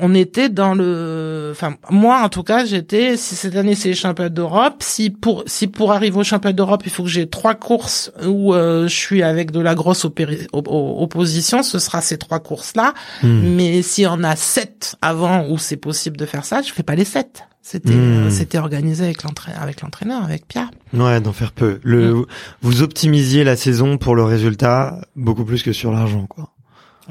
On 0.01 0.13
était 0.13 0.47
dans 0.47 0.73
le, 0.73 1.49
enfin 1.51 1.75
moi 1.89 2.21
en 2.23 2.29
tout 2.29 2.43
cas 2.43 2.63
j'étais. 2.63 3.17
Si 3.17 3.35
cette 3.35 3.55
année 3.57 3.75
c'est 3.75 3.89
les 3.89 3.95
championnats 3.95 4.29
d'Europe, 4.29 4.75
si 4.79 5.09
pour 5.09 5.43
si 5.45 5.67
pour 5.67 5.91
arriver 5.91 6.17
aux 6.17 6.23
championnats 6.23 6.53
d'Europe 6.53 6.83
il 6.85 6.91
faut 6.91 7.03
que 7.03 7.09
j'ai 7.09 7.27
trois 7.27 7.53
courses 7.53 8.09
où 8.25 8.53
euh, 8.53 8.87
je 8.87 8.95
suis 8.95 9.23
avec 9.23 9.51
de 9.51 9.59
la 9.59 9.75
grosse 9.75 10.05
opéri- 10.05 10.47
op- 10.53 10.69
op- 10.69 11.01
opposition, 11.01 11.63
ce 11.63 11.79
sera 11.79 11.99
ces 11.99 12.17
trois 12.17 12.39
courses 12.39 12.77
là. 12.77 12.93
Hmm. 13.23 13.55
Mais 13.57 13.81
s'il 13.81 14.05
y 14.05 14.07
en 14.07 14.23
a 14.23 14.37
sept 14.37 14.95
avant 15.01 15.45
où 15.49 15.57
c'est 15.57 15.75
possible 15.75 16.15
de 16.15 16.25
faire 16.25 16.45
ça, 16.45 16.61
je 16.61 16.71
fais 16.71 16.83
pas 16.83 16.95
les 16.95 17.03
sept. 17.05 17.41
C'était 17.61 17.89
Hmm. 17.93 18.27
euh, 18.27 18.29
c'était 18.29 18.59
organisé 18.59 19.03
avec 19.03 19.23
l'entraîneur, 19.23 19.61
avec 19.61 19.81
l'entraîneur, 19.81 20.23
avec 20.23 20.47
Pierre. 20.47 20.71
Ouais, 20.93 21.19
d'en 21.19 21.33
faire 21.33 21.51
peu. 21.51 21.81
Le, 21.83 22.13
Mm. 22.13 22.25
vous 22.61 22.81
optimisiez 22.83 23.43
la 23.43 23.57
saison 23.57 23.97
pour 23.97 24.15
le 24.15 24.23
résultat 24.23 25.01
beaucoup 25.17 25.43
plus 25.43 25.61
que 25.61 25.73
sur 25.73 25.91
l'argent, 25.91 26.25
quoi. 26.27 26.53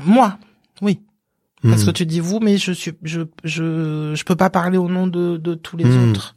Moi, 0.06 0.38
oui. 0.80 1.00
Parce 1.62 1.82
Hmm. 1.82 1.86
que 1.86 1.90
tu 1.92 2.06
dis 2.06 2.20
vous, 2.20 2.38
mais 2.40 2.58
je 2.58 2.70
suis, 2.72 2.92
je, 3.02 3.22
je, 3.44 4.12
je 4.14 4.24
peux 4.24 4.36
pas 4.36 4.50
parler 4.50 4.78
au 4.78 4.88
nom 4.88 5.06
de, 5.06 5.36
de 5.38 5.54
tous 5.54 5.76
les 5.76 5.84
Hmm. 5.84 6.10
autres. 6.10 6.36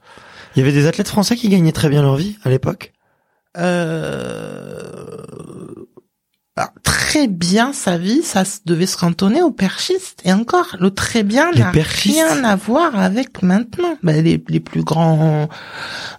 Il 0.56 0.60
y 0.60 0.62
avait 0.64 0.72
des 0.72 0.88
athlètes 0.88 1.10
français 1.10 1.36
qui 1.36 1.50
gagnaient 1.50 1.72
très 1.74 1.90
bien 1.90 2.02
leur 2.02 2.16
vie 2.16 2.38
à 2.44 2.50
l'époque. 2.50 2.94
Euh... 3.58 4.88
alors, 6.56 6.72
très 6.84 7.28
bien 7.28 7.72
sa 7.74 7.98
vie, 7.98 8.22
ça 8.24 8.44
devait 8.66 8.86
se 8.86 8.98
cantonner 8.98 9.42
aux 9.42 9.52
perchistes. 9.52 10.22
Et 10.26 10.34
encore, 10.34 10.76
le 10.80 10.92
très 10.92 11.24
bien 11.24 11.52
n'a 11.52 11.72
rien 11.72 12.44
à 12.44 12.56
voir 12.56 12.98
avec 12.98 13.42
maintenant. 13.44 13.98
Ben, 14.04 14.24
les, 14.24 14.44
les 14.48 14.60
plus 14.60 14.84
grands, 14.84 15.48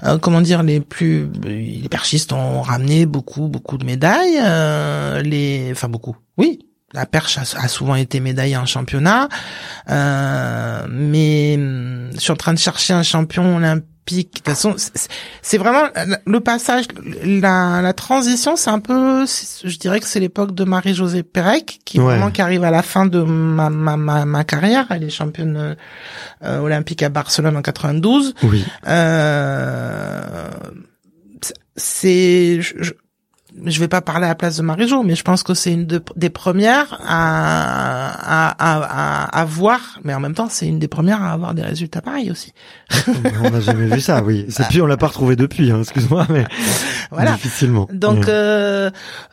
euh, 0.05 0.19
comment 0.19 0.41
dire, 0.41 0.63
les 0.63 0.81
plus, 0.81 1.29
les 1.45 1.89
perchistes 1.91 2.33
ont 2.33 2.63
ramené 2.63 3.07
beaucoup, 3.07 3.49
beaucoup 3.49 3.79
de 3.79 3.85
médailles. 3.85 4.39
euh, 4.43 5.23
les, 5.23 5.69
enfin 5.73 5.89
beaucoup, 5.89 6.17
oui. 6.39 6.61
La 6.93 7.07
perche 7.07 7.39
a, 7.39 7.43
a 7.43 7.69
souvent 7.69 7.95
été 7.95 8.19
médaillée 8.21 8.57
en 8.57 8.67
championnat, 8.67 9.29
euh, 9.91 10.87
mais 10.91 11.55
hum, 11.57 12.11
je 12.15 12.19
suis 12.21 12.33
en 12.33 12.37
train 12.37 12.53
de 12.53 12.59
chercher 12.59 12.93
un 12.95 13.03
champion 13.05 13.57
olympique. 13.57 13.87
De 14.07 14.23
toute 14.39 14.45
façon, 14.47 14.75
c'est- 15.43 15.59
vraiment 15.59 15.85
le 16.27 16.41
passage, 16.41 16.87
la, 17.25 17.81
la 17.81 17.93
transition, 17.93 18.57
c'est 18.57 18.71
un 18.71 18.81
peu, 18.81 19.25
je 19.25 19.79
dirais 19.79 20.01
que 20.01 20.07
c'est 20.07 20.19
l'époque 20.19 20.53
de 20.53 20.65
Marie-Josée 20.65 21.23
Pérec, 21.23 21.79
qui 21.85 22.01
Ouais. 22.01 22.07
vraiment 22.07 22.33
qui 22.33 22.43
arrive 22.43 22.65
à 22.65 22.73
la 22.73 22.83
fin 22.83 23.07
de 23.07 23.21
ma, 23.23 23.71
ma, 23.71 23.97
ma, 23.97 24.25
ma 24.25 24.43
carrière. 24.43 24.87
Elle 24.91 25.05
est 25.05 25.11
championne 25.11 25.77
euh, 26.43 26.59
olympique 26.59 27.05
à 27.05 27.09
Barcelone 27.09 27.57
en 27.57 27.63
92. 27.63 28.35
Oui. 28.43 28.65
Euh, 28.89 30.49
c'est, 31.77 32.61
je, 33.67 33.81
vais 33.81 33.89
pas 33.89 34.01
parler 34.01 34.27
à 34.27 34.29
la 34.31 34.35
place 34.35 34.57
de 34.57 34.63
Marie-Jo, 34.63 35.03
mais 35.03 35.15
je 35.15 35.23
pense 35.23 35.43
que 35.43 35.55
c'est 35.55 35.73
une 35.73 35.87
de- 35.87 36.03
des 36.17 36.31
premières 36.31 37.01
à, 37.07 38.49
à, 38.49 38.55
à, 38.59 39.41
à, 39.41 39.45
voir, 39.45 39.99
mais 40.05 40.15
en 40.15 40.21
même 40.21 40.35
temps, 40.35 40.49
c'est 40.49 40.67
une 40.67 40.79
des 40.79 40.89
premières 40.89 41.23
à 41.23 41.33
avoir 41.33 41.55
des 41.55 41.63
résultats 41.63 42.01
pareils 42.01 42.31
aussi. 42.31 42.53
on 43.43 43.51
n'a 43.51 43.61
jamais 43.61 43.87
vu 43.87 44.01
ça, 44.01 44.23
oui. 44.23 44.47
C'est 44.49 44.67
puis 44.69 44.81
on 44.81 44.87
l'a 44.87 44.97
pas 44.97 45.09
retrouvé 45.09 45.37
depuis, 45.37 45.71
hein, 45.71 45.81
excuse-moi, 45.81 46.27
mais 46.31 46.45
Voilà. 47.11 47.33
difficilement. 47.33 47.89
Donc 47.93 48.19
Ouais. 48.19 48.25
euh, 48.29 48.91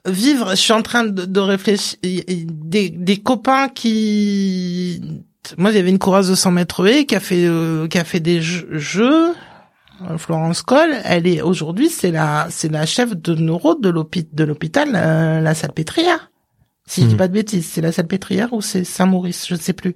vivre, 0.08 0.51
je 0.51 0.56
suis 0.56 0.73
en 0.73 0.82
train 0.82 1.03
de, 1.03 1.25
de 1.25 1.39
réfléchir. 1.39 1.97
Des, 2.03 2.89
des 2.89 3.17
copains 3.17 3.69
qui, 3.69 5.01
moi, 5.58 5.71
il 5.71 5.77
y 5.77 5.80
avait 5.80 5.89
une 5.89 5.99
coureuse 5.99 6.30
de 6.30 6.36
100 6.36 6.51
mètres 6.51 6.88
haies 6.88 7.06
qui 7.06 7.15
a 7.15 7.19
fait 7.19 7.45
euh, 7.45 7.88
qui 7.88 7.97
a 7.97 8.03
fait 8.03 8.19
des 8.19 8.41
jeux. 8.41 9.34
Euh, 10.10 10.18
Florence 10.18 10.62
Coll, 10.62 10.90
elle 11.04 11.28
est 11.28 11.42
aujourd'hui 11.42 11.90
c'est 11.90 12.12
la 12.12 12.48
c'est 12.50 12.72
la 12.72 12.86
chef 12.86 13.16
de 13.16 13.36
neuro 13.36 13.76
de 13.76 13.90
l'hôpital 13.90 14.30
de 14.34 14.44
l'hôpital 14.44 14.90
euh, 14.96 15.40
la 15.42 15.54
Salpêtrière. 15.56 16.32
Si 16.88 17.02
je 17.02 17.08
dis 17.08 17.14
Mhm. 17.14 17.18
pas 17.18 17.28
de 17.28 17.34
bêtises, 17.34 17.68
c'est 17.70 17.82
la 17.82 17.92
Salpêtrière 17.92 18.54
ou 18.54 18.62
c'est 18.62 18.84
Saint-Maurice, 18.84 19.46
je 19.48 19.56
ne 19.56 19.60
sais 19.60 19.74
plus. 19.74 19.96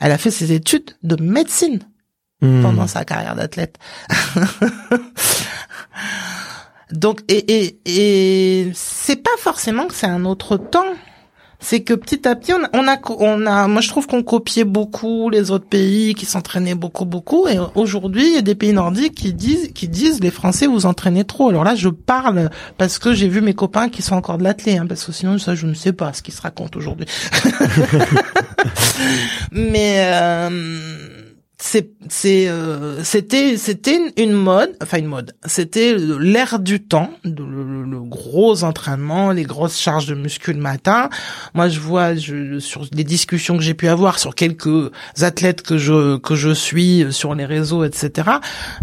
Elle 0.00 0.12
a 0.12 0.18
fait 0.18 0.30
ses 0.30 0.52
études 0.52 0.90
de 1.02 1.16
médecine 1.22 1.80
Hmm. 2.40 2.60
pendant 2.62 2.86
sa 2.88 3.04
carrière 3.04 3.36
d'athlète. 3.36 3.78
Donc 6.90 7.20
et 7.28 7.52
et 7.64 7.80
et 7.86 8.70
c'est 8.74 9.22
pas 9.22 9.30
forcément 9.38 9.86
que 9.86 9.94
c'est 9.94 10.06
un 10.08 10.24
autre 10.24 10.56
temps. 10.56 10.84
C'est 11.64 11.82
que 11.82 11.94
petit 11.94 12.26
à 12.26 12.34
petit 12.34 12.52
on 12.52 12.64
a 12.64 12.68
on 12.74 12.88
a, 12.88 12.98
on 13.20 13.46
a 13.46 13.68
moi 13.68 13.80
je 13.80 13.88
trouve 13.88 14.08
qu'on 14.08 14.24
copiait 14.24 14.64
beaucoup 14.64 15.30
les 15.30 15.52
autres 15.52 15.66
pays 15.66 16.14
qui 16.14 16.26
s'entraînaient 16.26 16.74
beaucoup 16.74 17.04
beaucoup 17.04 17.46
et 17.46 17.56
aujourd'hui 17.76 18.26
il 18.26 18.34
y 18.34 18.38
a 18.38 18.42
des 18.42 18.56
pays 18.56 18.72
nordiques 18.72 19.14
qui 19.14 19.32
disent 19.32 19.70
qui 19.72 19.86
disent 19.86 20.20
les 20.20 20.32
Français 20.32 20.66
vous 20.66 20.86
entraînez 20.86 21.24
trop. 21.24 21.50
Alors 21.50 21.62
là 21.62 21.76
je 21.76 21.88
parle 21.88 22.50
parce 22.78 22.98
que 22.98 23.14
j'ai 23.14 23.28
vu 23.28 23.40
mes 23.40 23.54
copains 23.54 23.88
qui 23.88 24.02
sont 24.02 24.16
encore 24.16 24.38
de 24.38 24.42
l'athlé 24.42 24.76
hein, 24.76 24.86
parce 24.88 25.04
que 25.04 25.12
sinon 25.12 25.38
ça 25.38 25.54
je 25.54 25.66
ne 25.66 25.74
sais 25.74 25.92
pas 25.92 26.12
ce 26.12 26.20
qui 26.22 26.32
se 26.32 26.42
raconte 26.42 26.74
aujourd'hui. 26.74 27.06
Mais 29.52 30.02
euh, 30.12 31.21
c'est 31.64 31.90
c'est 32.08 32.48
euh, 32.48 33.04
c'était 33.04 33.56
c'était 33.56 34.12
une 34.16 34.32
mode 34.32 34.76
enfin 34.82 34.98
une 34.98 35.06
mode. 35.06 35.32
C'était 35.44 35.94
l'ère 35.96 36.58
du 36.58 36.82
temps 36.82 37.10
le, 37.22 38.00
gros 38.00 38.64
entraînement 38.64 39.30
les 39.30 39.44
grosses 39.44 39.78
charges 39.78 40.06
de 40.06 40.14
muscu 40.14 40.52
le 40.52 40.58
matin. 40.58 41.08
Moi 41.54 41.68
je 41.68 41.78
vois 41.78 42.16
je, 42.16 42.58
sur 42.58 42.84
les 42.92 43.04
discussions 43.04 43.56
que 43.56 43.62
j'ai 43.62 43.74
pu 43.74 43.86
avoir 43.86 44.18
sur 44.18 44.34
quelques 44.34 44.90
athlètes 45.20 45.62
que 45.62 45.78
je 45.78 46.16
que 46.16 46.34
je 46.34 46.50
suis 46.50 47.06
sur 47.10 47.32
les 47.36 47.46
réseaux 47.46 47.84
etc 47.84 48.28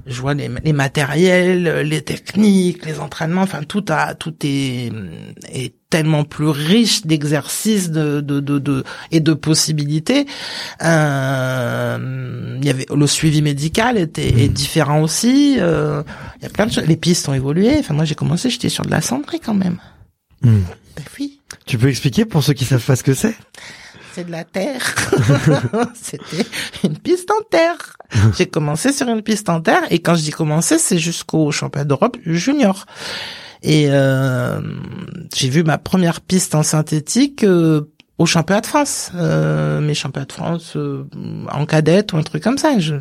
je 0.05 0.21
vois 0.21 0.33
les, 0.33 0.49
les 0.63 0.73
matériels 0.73 1.81
les 1.81 2.01
techniques 2.01 2.85
les 2.85 3.01
entraînements 3.01 3.41
enfin 3.41 3.63
tout 3.63 3.83
a 3.89 4.15
tout 4.15 4.33
est 4.43 4.91
est 5.51 5.78
tellement 5.89 6.23
plus 6.23 6.47
riche 6.47 7.05
d'exercices 7.05 7.89
de, 7.89 8.21
de, 8.21 8.39
de, 8.39 8.59
de, 8.59 8.83
et 9.11 9.19
de 9.19 9.33
possibilités. 9.33 10.27
Euh, 10.83 12.57
il 12.59 12.65
y 12.65 12.69
avait 12.69 12.85
le 12.93 13.07
suivi 13.07 13.41
médical 13.41 13.97
était 13.97 14.27
est 14.27 14.49
différent 14.49 15.01
aussi. 15.01 15.57
Euh, 15.59 16.03
il 16.37 16.43
y 16.43 16.45
a 16.45 16.49
plein 16.49 16.67
de 16.67 16.71
choses. 16.71 16.85
Les 16.85 16.97
pistes 16.97 17.27
ont 17.27 17.33
évolué. 17.33 17.77
Enfin 17.79 17.93
moi 17.93 18.05
j'ai 18.05 18.15
commencé, 18.15 18.49
j'étais 18.49 18.69
sur 18.69 18.85
de 18.85 18.91
la 18.91 19.01
cendrée 19.01 19.39
quand 19.39 19.55
même. 19.55 19.77
Hmm. 20.41 20.61
Ben 20.95 21.03
oui. 21.19 21.39
Tu 21.65 21.77
peux 21.77 21.89
expliquer 21.89 22.25
pour 22.25 22.43
ceux 22.43 22.53
qui 22.53 22.65
savent 22.65 22.85
pas 22.85 22.95
ce 22.95 23.03
que 23.03 23.13
c'est? 23.13 23.35
C'est 24.13 24.25
de 24.25 24.31
la 24.31 24.43
terre. 24.43 24.95
C'était 26.01 26.45
une 26.83 26.97
piste 26.97 27.31
en 27.31 27.43
terre. 27.49 27.95
J'ai 28.37 28.47
commencé 28.47 28.91
sur 28.91 29.07
une 29.07 29.21
piste 29.21 29.49
en 29.49 29.61
terre 29.61 29.83
et 29.89 29.99
quand 29.99 30.15
je 30.15 30.21
dis 30.21 30.31
commencer, 30.31 30.77
c'est 30.77 30.97
jusqu'au 30.97 31.51
championnat 31.51 31.85
d'Europe 31.85 32.17
junior. 32.25 32.85
Et 33.61 33.87
euh, 33.89 34.61
j'ai 35.35 35.49
vu 35.49 35.63
ma 35.63 35.77
première 35.77 36.21
piste 36.21 36.55
en 36.55 36.63
synthétique 36.63 37.43
euh, 37.43 37.91
au 38.17 38.25
championnat 38.25 38.61
de 38.61 38.65
France, 38.65 39.11
euh, 39.15 39.79
mes 39.79 39.93
championnats 39.93 40.25
de 40.25 40.31
France 40.33 40.73
euh, 40.75 41.05
en 41.51 41.65
cadette 41.65 42.13
ou 42.13 42.17
un 42.17 42.23
truc 42.23 42.43
comme 42.43 42.57
ça. 42.57 42.77
Je, 42.79 42.95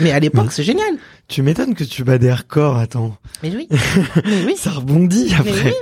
mais 0.00 0.12
à 0.12 0.20
l'époque, 0.20 0.52
c'est 0.52 0.64
génial. 0.64 0.94
Tu 1.28 1.42
m'étonnes 1.42 1.74
que 1.74 1.84
tu 1.84 2.04
bats 2.04 2.18
des 2.18 2.32
records, 2.32 2.76
attends. 2.76 3.16
Mais 3.42 3.52
oui, 3.54 3.68
mais 4.24 4.44
oui. 4.44 4.54
ça 4.56 4.70
rebondit 4.70 5.32
après. 5.38 5.74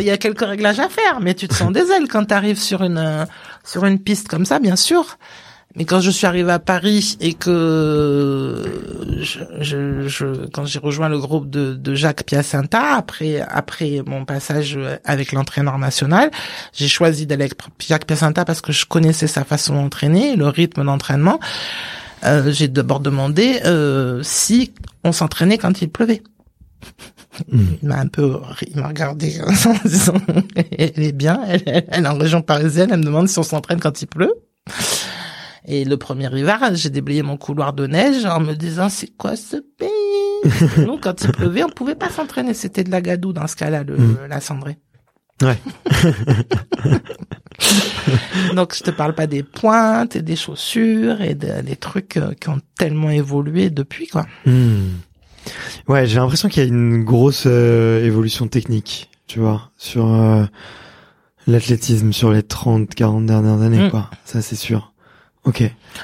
il 0.00 0.06
y 0.06 0.10
a 0.10 0.18
quelques 0.18 0.44
réglages 0.46 0.78
à 0.78 0.88
faire, 0.88 1.20
mais 1.20 1.34
tu 1.34 1.48
te 1.48 1.54
sens 1.54 1.72
des 1.72 1.90
ailes 1.90 2.08
quand 2.08 2.26
tu 2.26 2.34
arrives 2.34 2.60
sur 2.60 2.82
une 2.82 3.26
sur 3.64 3.84
une 3.84 3.98
piste 3.98 4.28
comme 4.28 4.46
ça, 4.46 4.60
bien 4.60 4.76
sûr. 4.76 5.18
Mais 5.76 5.84
quand 5.84 6.00
je 6.00 6.10
suis 6.10 6.26
arrivé 6.26 6.50
à 6.50 6.58
Paris 6.58 7.18
et 7.20 7.34
que 7.34 8.64
je, 9.20 9.40
je, 9.60 10.08
je 10.08 10.46
quand 10.46 10.64
j'ai 10.64 10.78
rejoint 10.78 11.10
le 11.10 11.18
groupe 11.18 11.50
de, 11.50 11.74
de 11.74 11.94
Jacques 11.94 12.24
Piacenta 12.24 12.96
après 12.96 13.40
après 13.40 14.02
mon 14.06 14.24
passage 14.24 14.78
avec 15.04 15.32
l'entraîneur 15.32 15.78
national, 15.78 16.30
j'ai 16.72 16.88
choisi 16.88 17.26
d'aller 17.26 17.44
avec 17.44 17.58
Jacques 17.86 18.06
Piacenta 18.06 18.46
parce 18.46 18.62
que 18.62 18.72
je 18.72 18.86
connaissais 18.86 19.26
sa 19.26 19.44
façon 19.44 19.74
d'entraîner, 19.74 20.34
le 20.36 20.48
rythme 20.48 20.84
d'entraînement. 20.84 21.38
Euh, 22.24 22.50
j'ai 22.50 22.68
d'abord 22.68 23.00
demandé 23.00 23.60
euh, 23.66 24.22
si 24.22 24.72
on 25.04 25.12
s'entraînait 25.12 25.58
quand 25.58 25.82
il 25.82 25.90
pleuvait. 25.90 26.22
Hmm. 27.52 27.66
Il 27.82 27.88
m'a 27.88 27.98
un 27.98 28.06
peu, 28.06 28.38
il 28.66 28.80
m'a 28.80 28.88
regardé 28.88 29.38
en 29.66 29.88
disant, 29.88 30.14
elle 30.78 31.02
est 31.02 31.12
bien, 31.12 31.42
elle, 31.46 31.62
elle 31.66 32.04
est 32.04 32.08
en 32.08 32.16
région 32.16 32.40
parisienne, 32.40 32.88
elle 32.90 33.00
me 33.00 33.04
demande 33.04 33.28
si 33.28 33.38
on 33.38 33.42
s'entraîne 33.42 33.78
quand 33.78 34.00
il 34.00 34.06
pleut. 34.06 34.32
Et 35.66 35.84
le 35.84 35.96
premier 35.96 36.28
hiver, 36.38 36.60
j'ai 36.74 36.90
déblayé 36.90 37.22
mon 37.22 37.36
couloir 37.36 37.72
de 37.72 37.86
neige 37.86 38.24
en 38.24 38.40
me 38.40 38.54
disant 38.54 38.88
c'est 38.88 39.16
quoi 39.16 39.34
ce 39.34 39.56
pays? 39.56 40.86
Nous, 40.86 40.98
quand 40.98 41.22
il 41.22 41.32
pleuvait, 41.32 41.64
on 41.64 41.68
pouvait 41.68 41.96
pas 41.96 42.08
s'entraîner. 42.08 42.54
C'était 42.54 42.84
de 42.84 42.90
la 42.90 43.00
gadoue 43.00 43.32
dans 43.32 43.48
ce 43.48 43.56
cas-là, 43.56 43.82
le, 43.82 43.96
mm. 43.96 44.18
la 44.28 44.40
cendrée. 44.40 44.78
Ouais. 45.42 45.58
Donc 48.54 48.74
je 48.74 48.82
te 48.82 48.90
parle 48.90 49.14
pas 49.14 49.26
des 49.26 49.42
pointes 49.42 50.16
et 50.16 50.22
des 50.22 50.36
chaussures 50.36 51.20
et 51.20 51.34
des 51.34 51.76
trucs 51.76 52.16
euh, 52.16 52.32
qui 52.40 52.48
ont 52.48 52.60
tellement 52.78 53.10
évolué 53.10 53.70
depuis 53.70 54.06
quoi. 54.06 54.26
Mm. 54.46 54.86
Ouais, 55.88 56.06
j'ai 56.06 56.18
l'impression 56.18 56.48
qu'il 56.48 56.62
y 56.62 56.66
a 56.66 56.68
une 56.68 57.04
grosse 57.04 57.44
euh, 57.46 58.04
évolution 58.04 58.48
technique, 58.48 59.10
tu 59.26 59.40
vois, 59.40 59.70
sur 59.76 60.12
euh, 60.12 60.44
l'athlétisme 61.46 62.12
sur 62.12 62.32
les 62.32 62.42
30 62.42 62.94
40 62.94 63.26
dernières 63.26 63.62
années 63.62 63.86
mm. 63.86 63.90
quoi. 63.90 64.10
Ça 64.24 64.42
c'est 64.42 64.56
sûr. 64.56 64.92
Ok. 65.46 65.62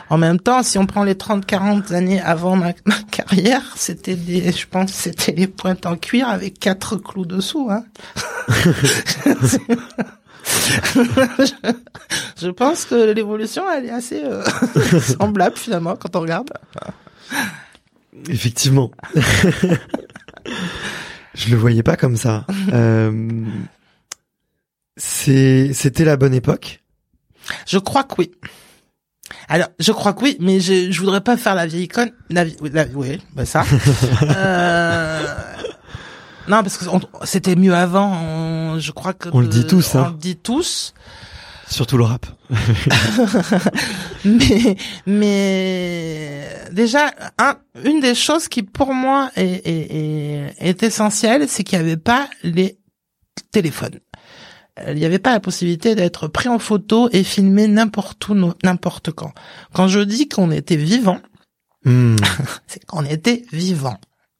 En 0.08 0.18
même 0.18 0.38
temps, 0.38 0.62
si 0.62 0.78
on 0.78 0.86
prend 0.86 1.02
les 1.02 1.14
30-40 1.14 1.92
années 1.92 2.20
avant 2.20 2.54
ma, 2.54 2.72
carrière, 3.10 3.74
c'était 3.74 4.14
des, 4.14 4.52
je 4.52 4.68
pense, 4.68 4.92
c'était 4.92 5.32
les 5.32 5.48
pointes 5.48 5.84
en 5.84 5.96
cuir 5.96 6.28
avec 6.28 6.60
quatre 6.60 6.96
clous 6.96 7.26
dessous, 7.26 7.68
hein. 7.68 7.84
je, 12.40 12.50
pense 12.50 12.84
que 12.84 13.12
l'évolution, 13.12 13.64
elle 13.68 13.86
est 13.86 13.90
assez 13.90 14.22
euh, 14.24 14.44
semblable 15.00 15.56
finalement 15.56 15.96
quand 15.96 16.14
on 16.14 16.20
regarde. 16.20 16.52
Effectivement. 18.28 18.92
je 21.34 21.50
le 21.50 21.56
voyais 21.56 21.82
pas 21.82 21.96
comme 21.96 22.16
ça. 22.16 22.46
Euh, 22.72 23.44
c'était 24.96 26.04
la 26.04 26.16
bonne 26.16 26.34
époque? 26.34 26.80
Je 27.66 27.78
crois 27.78 28.04
que 28.04 28.14
oui. 28.18 28.30
Alors, 29.48 29.68
je 29.78 29.92
crois 29.92 30.12
que 30.12 30.22
oui, 30.22 30.36
mais 30.40 30.60
je, 30.60 30.90
je 30.90 31.00
voudrais 31.00 31.20
pas 31.20 31.36
faire 31.36 31.54
la 31.54 31.66
vieille 31.66 31.84
icône. 31.84 32.10
La, 32.30 32.44
oui, 32.94 33.20
bah 33.34 33.44
ça. 33.44 33.64
euh, 34.22 35.26
non, 36.48 36.62
parce 36.62 36.76
que 36.76 36.84
c'était 37.24 37.56
mieux 37.56 37.74
avant. 37.74 38.78
je 38.78 38.92
crois 38.92 39.12
que 39.12 39.28
on 39.32 39.40
le 39.40 39.48
dit 39.48 39.66
tous. 39.66 39.94
Hein. 39.94 40.04
On 40.06 40.10
le 40.12 40.18
dit 40.18 40.36
tous. 40.36 40.94
Surtout 41.68 41.96
le 41.96 42.04
rap. 42.04 42.26
mais 44.26 44.76
mais 45.06 46.46
déjà, 46.70 47.12
un, 47.38 47.56
une 47.84 48.00
des 48.00 48.14
choses 48.14 48.48
qui 48.48 48.62
pour 48.62 48.92
moi 48.92 49.30
est, 49.36 49.66
est, 49.66 49.96
est, 49.96 50.54
est 50.58 50.82
essentielle, 50.82 51.48
c'est 51.48 51.64
qu'il 51.64 51.78
n'y 51.78 51.84
avait 51.84 51.96
pas 51.96 52.28
les 52.42 52.78
téléphones 53.52 54.00
il 54.86 54.94
n'y 54.94 55.04
avait 55.04 55.18
pas 55.18 55.32
la 55.32 55.40
possibilité 55.40 55.94
d'être 55.94 56.28
pris 56.28 56.48
en 56.48 56.58
photo 56.58 57.08
et 57.12 57.24
filmé 57.24 57.68
n'importe 57.68 58.28
où, 58.28 58.34
n'importe 58.64 59.10
quand. 59.10 59.32
Quand 59.74 59.88
je 59.88 60.00
dis 60.00 60.28
qu'on 60.28 60.50
était 60.50 60.76
vivant, 60.76 61.20
hmm. 61.84 62.16
c'est 62.66 62.84
qu'on 62.86 63.04
était 63.04 63.44
vivant 63.52 63.98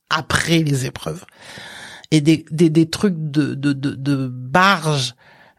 après 0.09 0.63
les 0.63 0.87
épreuves. 0.87 1.25
Et 2.11 2.21
des, 2.21 2.45
des, 2.51 2.71
des 2.71 2.89
trucs 2.89 3.17
de, 3.17 3.55
de, 3.55 3.73
de, 3.73 3.95
de 3.95 4.29
barge 4.29 5.15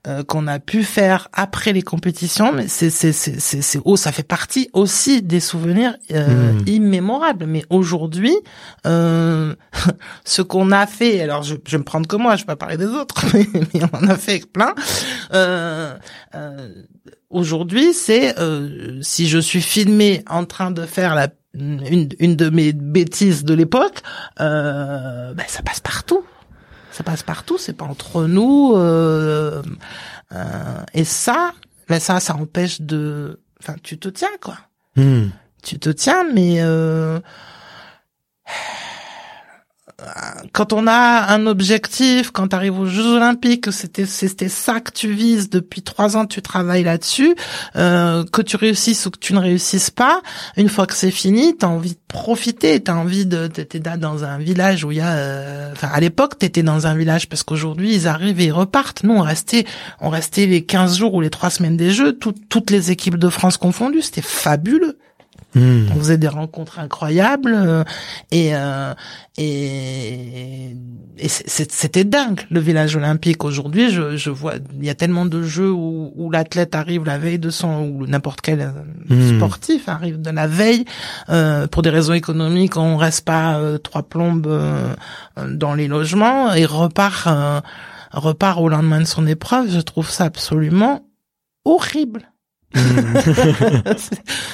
euh, 0.05 0.21
qu'on 0.21 0.47
a 0.47 0.59
pu 0.59 0.83
faire 0.83 1.29
après 1.31 1.71
les 1.71 1.81
compétitions, 1.81 2.51
mais 2.51 2.67
c'est 2.67 2.89
c'est 2.89 3.13
c'est 3.13 3.39
c'est 3.39 3.79
oh, 3.85 3.95
ça 3.95 4.11
fait 4.11 4.27
partie 4.27 4.69
aussi 4.73 5.21
des 5.21 5.39
souvenirs 5.39 5.95
euh, 6.11 6.51
hmm. 6.51 6.63
immémorables. 6.67 7.45
Mais 7.45 7.63
aujourd'hui, 7.69 8.35
euh, 8.85 9.55
ce 10.25 10.41
qu'on 10.41 10.73
a 10.73 10.87
fait, 10.87 11.21
alors 11.21 11.43
je, 11.43 11.55
je 11.65 11.71
vais 11.71 11.77
me 11.77 11.85
prendre 11.85 12.05
que 12.05 12.17
moi, 12.17 12.35
je 12.35 12.41
vais 12.41 12.47
pas 12.47 12.57
parler 12.57 12.75
des 12.75 12.87
autres, 12.87 13.23
mais, 13.33 13.47
on 13.93 13.97
en 13.97 14.09
a 14.09 14.17
fait 14.17 14.45
plein. 14.45 14.75
Euh, 15.33 15.95
euh, 16.35 16.73
aujourd'hui, 17.29 17.93
c'est 17.93 18.35
si 19.01 19.29
je 19.29 19.39
suis 19.39 19.61
filmé 19.61 20.25
en 20.29 20.43
train 20.43 20.71
de 20.71 20.85
faire 20.85 21.15
la 21.15 21.29
une, 21.53 22.09
une 22.19 22.35
de 22.35 22.49
mes 22.49 22.73
bêtises 22.73 23.45
de 23.45 23.53
l'époque, 23.53 24.01
ben 24.37 25.45
ça 25.47 25.61
passe 25.63 25.79
partout 25.79 26.25
ça 26.93 27.03
passe 27.03 27.23
partout, 27.23 27.58
c'est 27.58 27.73
pas 27.73 27.86
entre 27.86 28.25
nous. 28.25 28.73
Euh, 28.75 29.63
euh, 30.32 30.84
et 30.93 31.03
ça, 31.03 31.53
ben 31.89 31.99
ça, 31.99 32.19
ça 32.19 32.36
empêche 32.36 32.82
de. 32.82 33.41
Enfin, 33.60 33.75
tu 33.82 33.97
te 33.97 34.10
tiens 34.10 34.29
quoi. 34.39 34.58
Hmm. 34.95 35.29
Tu 35.63 35.79
te 35.79 35.89
tiens, 35.89 36.23
mais 36.34 36.58
euh, 36.62 37.19
quand 40.51 40.73
on 40.73 40.87
a 40.87 41.33
un 41.33 41.45
objectif, 41.47 42.31
quand 42.31 42.49
tu 42.49 42.55
arrives 42.55 42.77
aux 42.77 42.85
Jeux 42.85 43.15
Olympiques, 43.15 43.71
c'était 43.71 44.05
c'était 44.05 44.49
ça 44.49 44.79
que 44.79 44.91
tu 44.91 45.11
vises 45.11 45.49
depuis 45.49 45.81
trois 45.81 46.17
ans, 46.17 46.25
tu 46.25 46.41
travailles 46.41 46.83
là-dessus, 46.83 47.35
euh, 47.75 48.23
que 48.25 48.41
tu 48.41 48.55
réussisses 48.55 49.05
ou 49.05 49.11
que 49.11 49.19
tu 49.19 49.33
ne 49.33 49.39
réussisses 49.39 49.89
pas, 49.89 50.21
une 50.57 50.69
fois 50.69 50.85
que 50.85 50.93
c'est 50.93 51.11
fini, 51.11 51.55
t'as 51.57 51.67
envie 51.67 51.93
de 51.93 51.99
profiter, 52.07 52.79
t'as 52.81 52.93
envie 52.93 53.25
de 53.25 53.47
t'étais 53.47 53.79
dans 53.79 54.23
un 54.23 54.37
village 54.37 54.83
où 54.83 54.91
il 54.91 54.97
y 54.97 55.01
a, 55.01 55.13
euh, 55.13 55.71
enfin 55.71 55.89
à 55.93 55.99
l'époque 55.99 56.37
t'étais 56.37 56.63
dans 56.63 56.87
un 56.87 56.95
village 56.95 57.29
parce 57.29 57.43
qu'aujourd'hui 57.43 57.93
ils 57.93 58.07
arrivent 58.07 58.39
et 58.39 58.45
ils 58.45 58.51
repartent. 58.51 59.03
Nous 59.03 59.13
on 59.13 59.21
restait 59.21 59.65
on 60.01 60.09
restait 60.09 60.45
les 60.45 60.65
15 60.65 60.97
jours 60.97 61.13
ou 61.13 61.21
les 61.21 61.29
trois 61.29 61.49
semaines 61.49 61.77
des 61.77 61.91
Jeux, 61.91 62.17
toutes 62.17 62.69
les 62.69 62.91
équipes 62.91 63.17
de 63.17 63.29
France 63.29 63.57
confondues, 63.57 64.01
c'était 64.01 64.21
fabuleux. 64.21 64.97
Hmm. 65.56 65.86
On 65.91 66.00
faisait 66.00 66.17
des 66.17 66.28
rencontres 66.28 66.80
incroyables 66.80 67.54
euh, 67.56 67.84
et 68.32 68.56
euh, 68.56 68.93
et, 69.38 70.76
et 71.17 71.28
c'était 71.28 72.04
dingue 72.04 72.41
le 72.50 72.60
village 72.60 72.96
olympique. 72.96 73.43
Aujourd'hui, 73.43 73.91
je, 73.91 74.15
je 74.15 74.30
vois 74.30 74.56
il 74.80 74.86
y 74.86 74.89
a 74.89 74.96
tellement 74.96 75.26
de 75.26 75.43
jeux 75.43 75.72
où, 75.72 76.12
où 76.15 76.32
l'athlète 76.32 76.76
arrive 76.76 77.06
la 77.06 77.17
veille 77.17 77.39
de 77.39 77.50
son 77.50 77.82
ou 77.82 78.08
n'importe 78.08 78.41
quel 78.41 78.62
euh, 78.62 78.72
hmm. 79.10 79.38
sportif 79.38 79.89
arrive 79.89 80.22
de 80.22 80.30
la 80.30 80.48
veille 80.48 80.86
euh, 81.30 81.67
pour 81.67 81.82
des 81.82 81.89
raisons 81.89 82.13
économiques. 82.13 82.78
On 82.78 82.98
reste 82.98 83.26
pas 83.26 83.58
euh, 83.58 83.78
trois 83.78 84.04
plombes 84.04 84.48
dans 85.50 85.74
les 85.74 85.88
logements 85.88 86.54
et 86.54 86.65
repart 86.65 87.28
repart 88.12 88.60
au 88.60 88.69
lendemain 88.69 89.00
de 89.00 89.06
son 89.06 89.26
épreuve. 89.26 89.72
Je 89.72 89.82
trouve 89.82 90.10
ça 90.10 90.26
absolument 90.26 91.02
horrible 91.65 92.33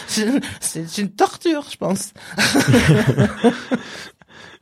c'est 0.08 0.28
c'est 0.60 0.98
une 0.98 1.10
torture, 1.10 1.66
je 1.72 1.78
pense. 1.78 2.14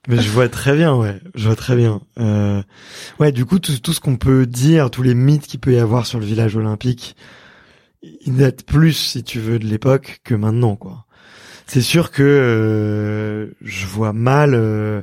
Mais 0.08 0.22
je 0.22 0.30
vois 0.30 0.48
très 0.48 0.76
bien, 0.76 0.96
ouais. 0.96 1.20
Je 1.36 1.48
vois 1.48 1.56
très 1.58 1.76
bien. 1.76 2.02
Euh... 2.20 2.64
Ouais, 3.20 3.34
du 3.34 3.46
coup, 3.46 3.60
tout, 3.60 3.78
tout 3.80 3.92
ce 3.92 4.00
qu'on 4.00 4.16
peut 4.16 4.46
dire, 4.46 4.90
tous 4.90 5.04
les 5.04 5.14
mythes 5.14 5.48
qu'il 5.48 5.60
peut 5.60 5.74
y 5.74 5.80
avoir 5.80 6.06
sur 6.06 6.20
le 6.20 6.26
village 6.26 6.56
olympique, 6.56 7.18
ils 8.02 8.38
datent 8.38 8.64
plus, 8.64 8.94
si 8.94 9.24
tu 9.24 9.40
veux, 9.40 9.60
de 9.60 9.66
l'époque 9.66 10.22
que 10.24 10.34
maintenant, 10.34 10.78
quoi. 10.78 11.06
C'est 11.68 11.82
sûr 11.82 12.12
que 12.12 12.24
euh, 12.24 13.54
je 13.62 13.86
vois 13.86 14.14
mal. 14.14 14.54
Euh, 14.54 15.02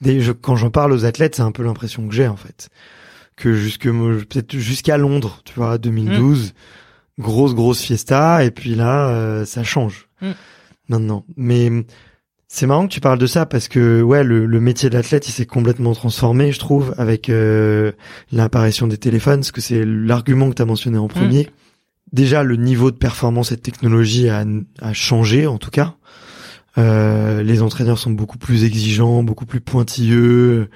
des, 0.00 0.20
je, 0.20 0.30
quand 0.30 0.54
j'en 0.54 0.70
parle 0.70 0.92
aux 0.92 1.04
athlètes, 1.04 1.34
c'est 1.34 1.42
un 1.42 1.50
peu 1.50 1.64
l'impression 1.64 2.06
que 2.06 2.14
j'ai 2.14 2.28
en 2.28 2.36
fait, 2.36 2.68
que 3.34 3.52
jusque 3.52 3.90
peut-être 3.90 4.56
jusqu'à 4.56 4.96
Londres, 4.96 5.42
tu 5.44 5.54
vois, 5.54 5.76
2012, 5.76 6.50
mm. 6.50 6.52
Grosse 7.18 7.54
grosse 7.54 7.80
fiesta, 7.80 8.44
et 8.44 8.50
puis 8.50 8.74
là, 8.74 9.08
euh, 9.08 9.44
ça 9.44 9.64
change 9.64 10.08
mm. 10.22 10.30
maintenant. 10.88 11.24
Mais 11.36 11.70
c'est 12.46 12.66
marrant 12.66 12.86
que 12.86 12.92
tu 12.92 13.00
parles 13.00 13.18
de 13.18 13.26
ça 13.26 13.46
parce 13.46 13.68
que 13.68 14.00
ouais, 14.02 14.24
le, 14.24 14.46
le 14.46 14.60
métier 14.60 14.90
d'athlète, 14.90 15.28
il 15.28 15.32
s'est 15.32 15.46
complètement 15.46 15.94
transformé, 15.94 16.52
je 16.52 16.58
trouve, 16.58 16.94
avec 16.96 17.28
euh, 17.28 17.92
l'apparition 18.32 18.86
des 18.86 18.98
téléphones, 18.98 19.40
parce 19.40 19.52
que 19.52 19.60
c'est 19.60 19.84
l'argument 19.84 20.48
que 20.50 20.54
tu 20.54 20.62
as 20.62 20.66
mentionné 20.66 20.98
en 20.98 21.08
premier. 21.08 21.44
Mm. 21.44 21.50
Déjà, 22.12 22.42
le 22.42 22.56
niveau 22.56 22.90
de 22.90 22.96
performance 22.96 23.52
et 23.52 23.56
de 23.56 23.60
technologie 23.60 24.30
a, 24.30 24.44
a 24.80 24.92
changé, 24.94 25.46
en 25.46 25.58
tout 25.58 25.70
cas. 25.70 25.94
Euh, 26.78 27.42
les 27.42 27.60
entraîneurs 27.60 27.98
sont 27.98 28.10
beaucoup 28.10 28.38
plus 28.38 28.64
exigeants, 28.64 29.22
beaucoup 29.22 29.46
plus 29.46 29.60
pointilleux. 29.60 30.70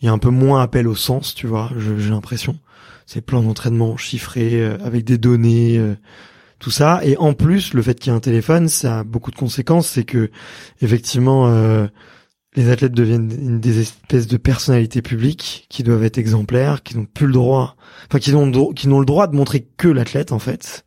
Il 0.00 0.06
y 0.06 0.08
a 0.08 0.12
un 0.12 0.18
peu 0.18 0.30
moins 0.30 0.60
appel 0.60 0.88
au 0.88 0.96
sens, 0.96 1.34
tu 1.34 1.46
vois. 1.46 1.70
J'ai 1.76 2.10
l'impression. 2.10 2.58
C'est 3.06 3.20
plein 3.20 3.42
d'entraînement 3.42 3.96
chiffrés 3.96 4.60
euh, 4.60 4.78
avec 4.84 5.04
des 5.04 5.18
données. 5.18 5.78
Euh, 5.78 5.94
tout 6.58 6.70
ça. 6.70 7.00
Et 7.04 7.16
en 7.18 7.34
plus, 7.34 7.74
le 7.74 7.82
fait 7.82 7.98
qu'il 7.98 8.10
y 8.10 8.14
ait 8.14 8.16
un 8.16 8.20
téléphone, 8.20 8.68
ça 8.68 9.00
a 9.00 9.04
beaucoup 9.04 9.30
de 9.30 9.36
conséquences. 9.36 9.88
C'est 9.88 10.04
que 10.04 10.30
effectivement, 10.80 11.48
euh, 11.48 11.86
les 12.54 12.70
athlètes 12.70 12.92
deviennent 12.92 13.60
des 13.60 13.80
espèces 13.80 14.26
de 14.26 14.36
personnalités 14.36 15.02
publiques 15.02 15.66
qui 15.68 15.82
doivent 15.82 16.04
être 16.04 16.18
exemplaires, 16.18 16.82
qui 16.82 16.96
n'ont 16.96 17.04
plus 17.04 17.26
le 17.26 17.34
droit, 17.34 17.76
enfin 18.08 18.18
qui 18.18 18.32
n'ont 18.32 18.72
qui 18.72 18.88
n'ont 18.88 19.00
le 19.00 19.06
droit 19.06 19.26
de 19.26 19.36
montrer 19.36 19.66
que 19.76 19.88
l'athlète 19.88 20.32
en 20.32 20.38
fait, 20.38 20.84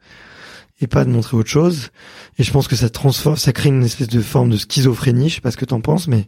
et 0.82 0.88
pas 0.88 1.05
de 1.05 1.12
montrer 1.12 1.38
autre 1.38 1.49
chose. 1.49 1.91
Et 2.39 2.43
je 2.43 2.51
pense 2.51 2.67
que 2.67 2.75
ça 2.75 2.89
transforme, 2.89 3.38
ça 3.38 3.53
crée 3.53 3.69
une 3.69 3.84
espèce 3.84 4.08
de 4.08 4.21
forme 4.21 4.49
de 4.49 4.58
schizophrénie. 4.58 5.29
Je 5.29 5.36
sais 5.36 5.41
pas 5.41 5.51
ce 5.51 5.58
que 5.58 5.65
t'en 5.65 5.82
penses, 5.82 6.08
mais 6.08 6.25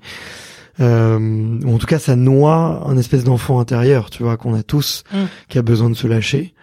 euh, 0.80 1.60
en 1.66 1.78
tout 1.78 1.88
cas, 1.88 2.00
ça 2.00 2.16
noie 2.16 2.84
un 2.88 2.98
espèce 2.98 3.24
d'enfant 3.24 3.60
intérieur, 3.60 4.10
tu 4.10 4.24
vois, 4.24 4.38
qu'on 4.38 4.54
a 4.54 4.64
tous, 4.64 5.04
mm. 5.14 5.18
qui 5.50 5.58
a 5.58 5.62
besoin 5.62 5.90
de 5.90 5.96
se 5.96 6.08
lâcher. 6.08 6.54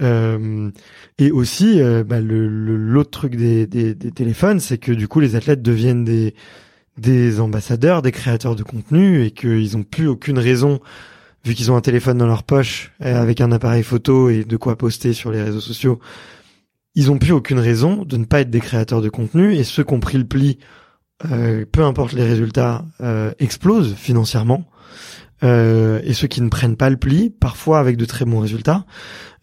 Euh, 0.00 0.70
et 1.18 1.30
aussi, 1.30 1.80
euh, 1.80 2.04
bah, 2.04 2.20
le, 2.20 2.46
l'autre 2.48 3.10
truc 3.10 3.36
des, 3.36 3.66
des, 3.66 3.94
des 3.94 4.10
téléphones, 4.10 4.60
c'est 4.60 4.78
que 4.78 4.92
du 4.92 5.08
coup, 5.08 5.20
les 5.20 5.34
athlètes 5.36 5.62
deviennent 5.62 6.04
des, 6.04 6.34
des 6.98 7.40
ambassadeurs, 7.40 8.02
des 8.02 8.12
créateurs 8.12 8.56
de 8.56 8.62
contenu, 8.62 9.24
et 9.24 9.30
qu'ils 9.30 9.76
ont 9.76 9.82
plus 9.82 10.08
aucune 10.08 10.38
raison, 10.38 10.80
vu 11.44 11.54
qu'ils 11.54 11.70
ont 11.70 11.76
un 11.76 11.80
téléphone 11.80 12.18
dans 12.18 12.26
leur 12.26 12.42
poche, 12.42 12.92
avec 13.00 13.40
un 13.40 13.52
appareil 13.52 13.82
photo 13.82 14.28
et 14.28 14.44
de 14.44 14.56
quoi 14.56 14.76
poster 14.76 15.12
sur 15.12 15.30
les 15.30 15.42
réseaux 15.42 15.60
sociaux, 15.60 16.00
ils 16.94 17.10
ont 17.10 17.18
plus 17.18 17.32
aucune 17.32 17.60
raison 17.60 18.04
de 18.04 18.16
ne 18.16 18.24
pas 18.24 18.40
être 18.40 18.50
des 18.50 18.60
créateurs 18.60 19.00
de 19.00 19.08
contenu, 19.08 19.54
et 19.54 19.64
ceux 19.64 19.84
qui 19.84 19.94
ont 19.94 20.00
pris 20.00 20.18
le 20.18 20.26
pli, 20.26 20.58
euh, 21.30 21.64
peu 21.70 21.82
importe 21.84 22.12
les 22.12 22.24
résultats, 22.24 22.84
euh, 23.00 23.32
explosent 23.38 23.94
financièrement. 23.94 24.64
Euh, 25.44 26.00
et 26.02 26.14
ceux 26.14 26.26
qui 26.26 26.40
ne 26.40 26.48
prennent 26.48 26.76
pas 26.76 26.90
le 26.90 26.96
pli, 26.96 27.30
parfois 27.30 27.78
avec 27.78 27.96
de 27.96 28.04
très 28.04 28.24
bons 28.24 28.40
résultats, 28.40 28.84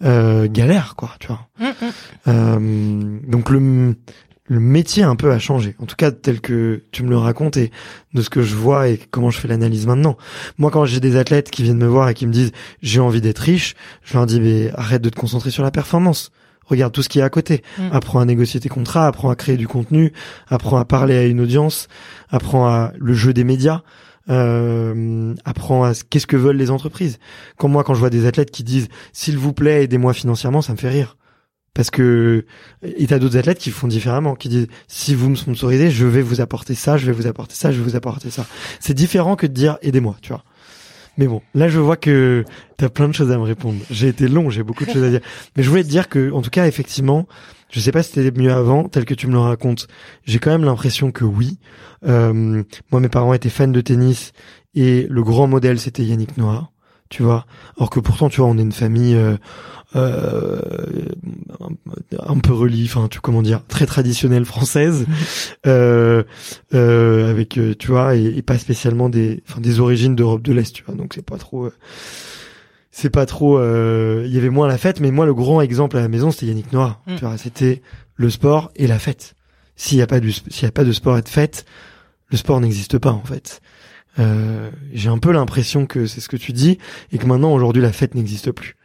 euh, 0.04 0.48
galèrent 0.50 0.96
quoi, 0.98 1.12
tu 1.20 1.28
vois. 1.28 1.48
Mm, 1.60 1.66
mm. 1.66 1.92
Euh, 2.28 3.20
donc 3.28 3.50
le 3.50 3.96
le 4.48 4.60
métier 4.60 5.02
un 5.02 5.16
peu 5.16 5.32
a 5.32 5.40
changé, 5.40 5.76
en 5.80 5.86
tout 5.86 5.96
cas 5.96 6.12
tel 6.12 6.40
que 6.40 6.84
tu 6.92 7.02
me 7.02 7.10
le 7.10 7.18
racontes 7.18 7.58
et 7.58 7.72
de 8.14 8.22
ce 8.22 8.30
que 8.30 8.44
je 8.44 8.54
vois 8.54 8.90
et 8.90 9.00
comment 9.10 9.32
je 9.32 9.40
fais 9.40 9.48
l'analyse 9.48 9.88
maintenant. 9.88 10.18
Moi, 10.60 10.70
quand 10.70 10.86
j'ai 10.86 11.00
des 11.00 11.16
athlètes 11.16 11.50
qui 11.50 11.64
viennent 11.64 11.80
me 11.80 11.88
voir 11.88 12.10
et 12.10 12.14
qui 12.14 12.28
me 12.28 12.32
disent 12.32 12.52
j'ai 12.82 13.00
envie 13.00 13.22
d'être 13.22 13.40
riche, 13.40 13.74
je 14.04 14.14
leur 14.14 14.28
dis 14.28 14.40
mais 14.40 14.70
arrête 14.76 15.02
de 15.02 15.10
te 15.10 15.20
concentrer 15.20 15.50
sur 15.50 15.64
la 15.64 15.72
performance. 15.72 16.32
Regarde 16.65 16.93
tout 16.93 17.04
ce 17.04 17.10
qui 17.10 17.19
est 17.19 17.23
à 17.23 17.30
côté. 17.30 17.63
Mm. 17.78 17.89
Apprends 17.91 18.19
à 18.19 18.25
négocier 18.25 18.60
tes 18.60 18.69
contrats, 18.69 19.08
apprends 19.08 19.30
à 19.30 19.36
créer 19.36 19.58
du 19.58 19.67
contenu, 19.67 20.13
apprends 20.47 20.78
à 20.78 20.86
parler 20.86 21.15
à 21.15 21.25
une 21.25 21.39
audience, 21.39 21.88
apprends 22.30 22.67
à 22.67 22.91
le 22.97 23.13
jeu 23.13 23.34
des 23.34 23.43
médias 23.43 23.82
euh, 24.30 25.36
apprends 25.45 25.84
à 25.84 25.93
qu'est-ce 25.93 26.28
que 26.28 26.38
veulent 26.38 26.58
les 26.58 26.71
entreprises. 26.71 27.19
Quand 27.58 27.67
moi, 27.67 27.84
quand 27.84 27.93
je 27.93 27.99
vois 27.99 28.10
des 28.10 28.25
athlètes 28.25 28.51
qui 28.51 28.63
disent 28.63 28.88
s'il 29.13 29.38
vous 29.38 29.54
plaît 29.54 29.84
aidez-moi 29.84 30.13
financièrement, 30.13 30.62
ça 30.62 30.73
me 30.73 30.78
fait 30.78 30.89
rire. 30.89 31.17
Parce 31.73 31.89
que 31.89 32.45
et 32.82 33.06
t'as 33.06 33.19
d'autres 33.19 33.38
athlètes 33.38 33.60
qui 33.60 33.69
font 33.69 33.88
différemment, 33.88 34.36
qui 34.36 34.47
disent 34.49 34.67
si 34.88 35.13
vous 35.13 35.30
me 35.30 35.36
sponsorisez, 35.36 35.91
je 35.91 36.06
vais 36.06 36.21
vous 36.21 36.39
apporter 36.39 36.73
ça, 36.73 36.97
je 36.97 37.06
vais 37.06 37.12
vous 37.12 37.28
apporter 37.28 37.54
ça, 37.54 37.71
je 37.71 37.78
vais 37.78 37.84
vous 37.84 37.95
apporter 37.95 38.32
ça. 38.32 38.45
C'est 38.80 38.93
différent 38.93 39.36
que 39.36 39.45
de 39.45 39.51
dire 39.51 39.78
aidez-moi, 39.82 40.15
tu 40.21 40.30
vois. 40.30 40.43
Mais 41.17 41.28
bon, 41.28 41.41
là 41.54 41.69
je 41.69 41.80
vois 41.80 41.97
que 41.97 42.43
t'as 42.78 42.89
plein 42.89 43.08
de 43.08 43.13
choses 43.13 43.32
à 43.32 43.38
me 43.38 43.43
répondre. 43.43 43.80
J'ai 43.89 44.08
été 44.08 44.28
long, 44.28 44.49
j'ai 44.49 44.63
beaucoup 44.63 44.86
de 44.86 44.91
choses 44.91 45.04
à 45.04 45.10
dire. 45.10 45.21
Mais 45.56 45.63
je 45.63 45.69
voulais 45.69 45.84
te 45.84 45.89
dire 45.89 46.10
que, 46.10 46.32
en 46.32 46.41
tout 46.41 46.49
cas, 46.49 46.67
effectivement, 46.67 47.28
je 47.71 47.80
sais 47.80 47.91
pas 47.91 48.04
si 48.04 48.12
c'était 48.13 48.38
mieux 48.39 48.51
avant, 48.51 48.88
tel 48.89 49.06
que 49.06 49.13
tu 49.13 49.28
me 49.28 49.34
le 49.34 49.39
racontes. 49.39 49.88
J'ai 50.25 50.39
quand 50.39 50.51
même 50.51 50.65
l'impression 50.65 51.12
que 51.12 51.23
oui. 51.23 51.58
Euh, 52.06 52.63
moi, 52.91 52.99
mes 53.01 53.10
parents 53.10 53.34
étaient 53.34 53.49
fans 53.49 53.67
de 53.67 53.82
tennis 53.82 54.34
et 54.75 55.08
le 55.10 55.23
grand 55.23 55.47
modèle 55.47 55.80
c'était 55.80 56.04
Yannick 56.04 56.38
Noah, 56.38 56.69
tu 57.10 57.24
vois. 57.24 57.46
Alors 57.78 57.89
que 57.89 58.00
pourtant, 58.00 58.30
tu 58.30 58.41
vois, 58.41 58.50
on 58.50 58.58
est 58.58 58.62
une 58.62 58.72
famille 58.72 59.15
euh, 59.15 59.38
euh, 59.96 60.60
un 62.20 62.39
peu 62.39 62.54
relief, 62.54 62.98
enfin, 62.98 63.08
tu 63.08 63.20
comment 63.20 63.41
dire, 63.41 63.62
très 63.68 63.86
traditionnelle 63.86 64.46
française, 64.46 65.06
euh, 65.68 66.24
euh, 66.74 67.30
avec, 67.30 67.58
euh, 67.58 67.76
tu 67.78 67.88
vois, 67.88 68.15
et, 68.15 68.41
pas 68.41 68.58
spécialement 68.58 69.10
des, 69.10 69.44
enfin, 69.48 69.62
des 69.62 69.80
origines 69.80 70.15
d'Europe 70.15 70.41
de 70.41 70.54
l'Est, 70.54 70.74
tu 70.74 70.84
vois. 70.84 70.96
Donc 70.96 71.13
c'est 71.13 71.26
pas 71.26 71.38
trop 71.38 71.70
c'est 72.91 73.10
pas 73.10 73.26
trop 73.26 73.60
il 73.60 74.34
y 74.34 74.38
avait 74.38 74.50
moins 74.50 74.70
la 74.70 74.78
fête 74.78 75.02
mais 75.02 75.12
moi 75.12 75.26
le 75.26 75.34
grand 75.34 75.60
exemple 75.60 75.98
à 75.98 76.00
la 76.00 76.08
maison 76.08 76.32
c'était 76.32 76.46
Yannick 76.46 76.72
Noah 76.72 77.02
mm. 77.08 77.15
tu 77.15 77.26
vois 77.26 77.38
c'était 77.38 77.82
le 78.15 78.30
sport 78.30 78.72
et 78.78 78.88
la 78.88 79.00
fête 79.00 79.36
s'il 79.76 79.98
y 79.98 80.02
a 80.02 80.08
pas 80.08 80.22
du 80.22 80.32
s'il 80.32 80.63
y 80.63 80.65
a 80.65 80.72
pas 80.72 80.86
de 80.86 80.94
sport 80.94 81.18
et 81.18 81.22
de 81.22 81.28
fête 81.28 81.65
le 82.30 82.38
sport 82.38 82.60
n'existe 82.60 82.98
pas 82.98 83.12
en 83.12 83.24
fait. 83.24 83.62
Euh, 84.17 84.71
j'ai 84.93 85.10
un 85.10 85.17
peu 85.17 85.32
l'impression 85.32 85.86
que 85.86 86.06
c'est 86.06 86.21
ce 86.21 86.30
que 86.30 86.38
tu 86.38 86.54
dis 86.54 86.78
et 87.12 87.17
que 87.17 87.25
maintenant 87.25 87.51
aujourd'hui 87.51 87.82
la 87.82 87.91
fête 87.91 88.15
n'existe 88.15 88.51
plus. 88.51 88.75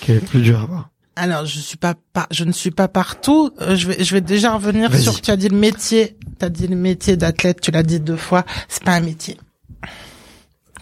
Qu'elle 0.00 0.16
est 0.16 0.20
plus 0.20 0.40
dure 0.40 0.60
à 0.60 0.66
voir. 0.66 0.90
Alors 1.14 1.46
je 1.46 1.58
suis 1.58 1.78
pas, 1.78 1.94
je 2.30 2.44
ne 2.44 2.52
suis 2.52 2.70
pas 2.70 2.88
partout. 2.88 3.50
Euh, 3.60 3.74
je 3.74 3.88
vais 3.88 4.04
je 4.04 4.14
vais 4.14 4.20
déjà 4.20 4.54
revenir 4.54 4.94
sur 4.94 5.20
tu 5.20 5.30
as 5.30 5.36
dit 5.36 5.48
le 5.48 5.56
métier, 5.56 6.18
tu 6.38 6.44
as 6.44 6.50
dit 6.50 6.66
le 6.66 6.76
métier 6.76 7.16
d'athlète, 7.16 7.60
tu 7.60 7.70
l'as 7.70 7.82
dit 7.82 8.00
deux 8.00 8.16
fois, 8.16 8.44
c'est 8.68 8.84
pas 8.84 8.92
un 8.92 9.00
métier. 9.00 9.38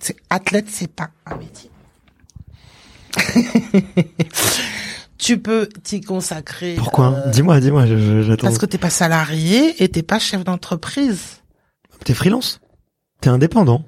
C'est 0.01 0.17
athlète, 0.31 0.67
c'est 0.69 0.93
pas 0.93 1.11
un 1.27 1.37
métier. 1.37 1.71
tu 5.19 5.39
peux 5.39 5.69
t'y 5.85 6.01
consacrer. 6.01 6.75
Pourquoi 6.75 7.13
euh, 7.13 7.31
Dis-moi, 7.31 7.61
dis-moi, 7.61 7.87
j'attends. 7.87 8.49
Parce 8.49 8.59
que 8.59 8.67
t'es 8.67 8.79
pas 8.79 8.91
salarié 8.91 9.83
et 9.83 9.89
t'es 9.89 10.03
pas 10.03 10.19
chef 10.19 10.43
d'entreprise. 10.43 11.43
T'es 12.05 12.13
freelance? 12.13 12.61
T'es 13.25 13.31
indépendant 13.31 13.83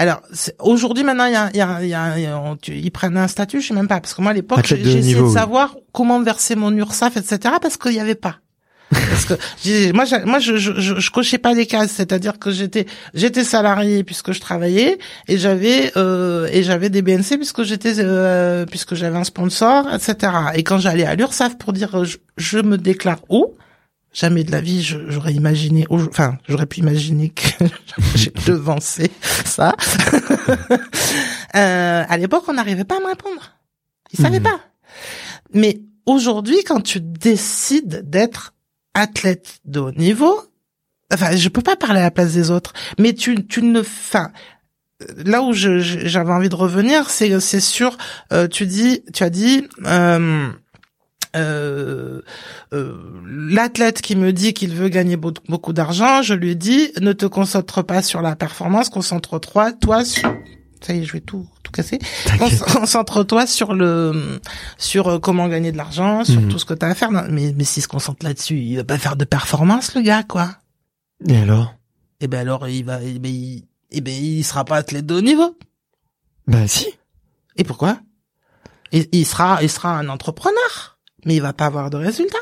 alors 0.00 0.22
aujourd'hui 0.60 1.02
maintenant 1.02 1.24
il 1.24 1.32
y 1.32 1.34
a, 1.34 1.50
y 1.52 1.60
a, 1.60 1.82
y 1.82 2.26
a, 2.26 2.56
ils 2.68 2.90
prennent 2.92 3.16
un 3.16 3.26
statut, 3.26 3.60
je 3.60 3.66
sais 3.66 3.74
même 3.74 3.88
pas 3.88 4.00
parce 4.00 4.14
que 4.14 4.22
moi 4.22 4.30
à 4.30 4.34
l'époque 4.34 4.64
j'ai 4.64 4.80
essayé 4.80 5.20
de 5.20 5.28
savoir 5.28 5.74
comment 5.90 6.22
verser 6.22 6.54
mon 6.54 6.70
URSAF 6.70 7.16
etc 7.16 7.56
parce 7.60 7.76
qu'il 7.76 7.94
y 7.94 7.98
avait 7.98 8.14
pas. 8.14 8.36
parce 8.92 9.24
que 9.24 9.92
moi 9.92 10.04
moi 10.24 10.38
je, 10.38 10.56
je, 10.56 10.72
je, 10.78 11.10
cochais 11.10 11.38
pas 11.38 11.54
les 11.54 11.66
cases, 11.66 11.90
c'est-à-dire 11.90 12.38
que 12.38 12.52
j'étais 12.52 12.86
j'étais 13.14 13.42
salarié 13.42 14.04
puisque 14.04 14.30
je 14.30 14.40
travaillais 14.40 14.98
et 15.26 15.36
j'avais 15.36 15.90
euh, 15.96 16.48
et 16.52 16.62
j'avais 16.62 16.88
des 16.88 17.02
BNC 17.02 17.36
puisque 17.36 17.64
j'étais 17.64 17.94
euh, 17.98 18.64
puisque 18.64 18.94
j'avais 18.94 19.18
un 19.18 19.24
sponsor 19.24 19.92
etc. 19.92 20.32
Et 20.54 20.62
quand 20.62 20.78
j'allais 20.78 21.04
à 21.04 21.16
l'URSAF 21.16 21.58
pour 21.58 21.72
dire 21.72 22.04
je, 22.04 22.18
je 22.36 22.60
me 22.60 22.78
déclare 22.78 23.18
où 23.28 23.56
jamais 24.18 24.42
de 24.42 24.50
la 24.50 24.60
vie 24.60 24.82
j'aurais 24.82 25.32
imaginé 25.32 25.86
enfin 25.90 26.38
j'aurais 26.48 26.66
pu 26.66 26.80
imaginer 26.80 27.30
que 27.30 27.64
j'ai 28.14 28.32
devancé 28.46 29.10
ça. 29.44 29.74
Euh, 31.54 32.04
à 32.06 32.18
l'époque 32.18 32.44
on 32.48 32.52
n'arrivait 32.52 32.84
pas 32.84 32.98
à 32.98 33.00
me 33.00 33.06
répondre. 33.06 33.54
Ils 34.12 34.20
savaient 34.20 34.38
mmh. 34.38 34.42
pas. 34.42 34.60
Mais 35.54 35.80
aujourd'hui 36.04 36.62
quand 36.62 36.82
tu 36.82 37.00
décides 37.00 38.08
d'être 38.08 38.52
athlète 38.92 39.58
de 39.64 39.80
haut 39.80 39.92
niveau 39.92 40.38
enfin 41.12 41.34
je 41.34 41.48
peux 41.48 41.62
pas 41.62 41.74
parler 41.74 42.00
à 42.00 42.04
la 42.04 42.10
place 42.10 42.34
des 42.34 42.50
autres 42.50 42.74
mais 42.98 43.14
tu 43.14 43.46
tu 43.46 43.62
ne 43.62 43.80
enfin 43.80 44.30
là 45.24 45.40
où 45.40 45.54
j'avais 45.54 46.32
envie 46.32 46.50
de 46.50 46.54
revenir 46.54 47.08
c'est 47.08 47.40
c'est 47.40 47.60
sur 47.60 47.96
euh, 48.34 48.46
tu 48.46 48.66
dis 48.66 49.02
tu 49.14 49.22
as 49.22 49.30
dit 49.30 49.66
euh, 49.86 50.50
euh, 51.38 52.20
euh, 52.72 52.96
l'athlète 53.26 54.00
qui 54.02 54.16
me 54.16 54.32
dit 54.32 54.52
qu'il 54.54 54.74
veut 54.74 54.88
gagner 54.88 55.16
beaucoup 55.16 55.72
d'argent, 55.72 56.22
je 56.22 56.34
lui 56.34 56.56
dis 56.56 56.90
ne 57.00 57.12
te 57.12 57.26
concentre 57.26 57.82
pas 57.82 58.02
sur 58.02 58.20
la 58.22 58.36
performance, 58.36 58.88
concentre-toi 58.90 59.72
toi 59.72 60.04
sur 60.04 60.34
ça 60.80 60.94
y 60.94 61.00
est, 61.00 61.04
je 61.04 61.12
vais 61.12 61.20
tout 61.20 61.46
tout. 61.64 61.72
T'inquiète. 61.72 62.60
Concentre-toi 62.72 63.46
sur 63.46 63.74
le, 63.74 64.40
sur 64.78 65.08
euh, 65.08 65.18
comment 65.18 65.48
gagner 65.48 65.72
de 65.72 65.76
l'argent, 65.76 66.24
sur 66.24 66.40
Mhm. 66.40 66.48
tout 66.48 66.58
ce 66.58 66.64
que 66.64 66.72
t'as 66.74 66.88
à 66.88 66.94
faire. 66.94 67.10
Non, 67.10 67.24
Mais, 67.30 67.52
mais 67.56 67.64
s'il 67.64 67.82
se 67.82 67.88
concentre 67.88 68.24
là-dessus, 68.24 68.58
il 68.58 68.76
va 68.76 68.84
pas 68.84 68.96
faire 68.96 69.16
de 69.16 69.24
performance, 69.24 69.94
le 69.94 70.00
gars, 70.02 70.22
quoi. 70.22 70.50
Et 71.28 71.36
alors? 71.36 71.74
Et 72.20 72.26
ben 72.28 72.38
alors, 72.40 72.68
il 72.68 72.84
va, 72.84 73.00
eh 73.02 73.18
ben, 73.18 73.30
il, 73.30 73.64
eh 73.90 74.00
ben, 74.00 74.14
il 74.14 74.44
sera 74.44 74.64
pas 74.64 74.76
athlète 74.76 75.04
de 75.04 75.14
haut 75.16 75.20
niveau. 75.20 75.58
Bah 76.46 76.66
si. 76.68 76.86
Et 77.56 77.64
pourquoi? 77.64 77.98
Il, 78.92 79.06
il 79.12 79.26
sera, 79.26 79.62
il 79.62 79.68
sera 79.68 79.98
un 79.98 80.08
entrepreneur, 80.08 80.97
mais 81.24 81.36
il 81.36 81.42
va 81.42 81.52
pas 81.52 81.66
avoir 81.66 81.90
de 81.90 81.96
résultats. 81.96 82.38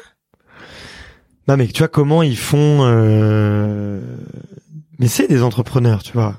Non 1.49 1.57
mais 1.57 1.67
tu 1.69 1.79
vois 1.79 1.89
comment 1.89 2.23
ils 2.23 2.37
font 2.37 2.81
euh... 2.83 4.01
Mais 4.99 5.09
c'est 5.09 5.29
des 5.29 5.43
entrepreneurs, 5.43 6.03
tu 6.03 6.13
vois. 6.13 6.37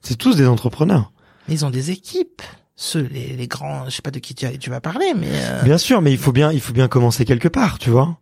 C'est 0.00 0.16
tous 0.16 0.36
des 0.36 0.46
entrepreneurs. 0.46 1.12
Ils 1.48 1.64
ont 1.64 1.70
des 1.70 1.90
équipes. 1.90 2.42
Ceux, 2.76 3.02
les, 3.02 3.28
les 3.36 3.48
grands, 3.48 3.86
je 3.86 3.90
sais 3.96 4.02
pas 4.02 4.10
de 4.10 4.18
qui 4.18 4.34
tu, 4.34 4.46
tu 4.58 4.70
vas 4.70 4.80
parler, 4.80 5.14
mais 5.16 5.28
euh, 5.32 5.62
Bien 5.62 5.78
sûr, 5.78 6.02
mais 6.02 6.12
il 6.12 6.18
faut 6.18 6.32
bien, 6.32 6.52
il 6.52 6.60
faut 6.60 6.74
bien 6.74 6.88
commencer 6.88 7.24
quelque 7.24 7.48
part, 7.48 7.78
tu 7.78 7.88
vois. 7.90 8.18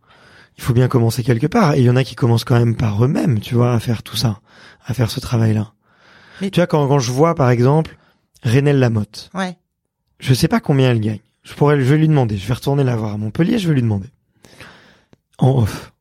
Il 0.57 0.63
faut 0.63 0.73
bien 0.73 0.87
commencer 0.87 1.23
quelque 1.23 1.47
part. 1.47 1.73
Et 1.73 1.79
il 1.79 1.85
y 1.85 1.89
en 1.89 1.97
a 1.97 2.03
qui 2.05 2.15
commencent 2.15 2.45
quand 2.45 2.57
même 2.57 2.75
par 2.75 3.03
eux-mêmes, 3.03 3.41
tu 3.41 3.53
vois, 3.55 3.73
à 3.73 3.79
faire 3.79 4.01
tout 4.01 4.15
ça, 4.15 4.39
à 4.85 4.93
faire 4.93 5.11
ce 5.11 5.19
travail-là. 5.19 5.73
Mais- 6.41 6.49
Tu 6.51 6.59
vois, 6.61 6.67
quand, 6.67 6.87
quand 6.87 6.99
je 6.99 7.11
vois, 7.11 7.35
par 7.35 7.49
exemple, 7.49 7.97
Renelle 8.43 8.79
Lamotte, 8.79 9.29
ouais. 9.33 9.57
je 10.19 10.33
sais 10.33 10.47
pas 10.47 10.61
combien 10.61 10.89
elle 10.91 11.01
gagne. 11.01 11.19
Je 11.45 11.53
pourrais, 11.53 11.79
je 11.79 11.85
vais 11.85 11.97
lui 11.97 12.07
demander. 12.07 12.37
Je 12.37 12.47
vais 12.47 12.55
retourner 12.55 12.83
la 12.83 12.95
voir 12.95 13.13
à 13.13 13.17
Montpellier, 13.17 13.59
je 13.59 13.67
vais 13.67 13.75
lui 13.75 13.83
demander. 13.83 14.09
En 15.37 15.61
off. 15.61 15.93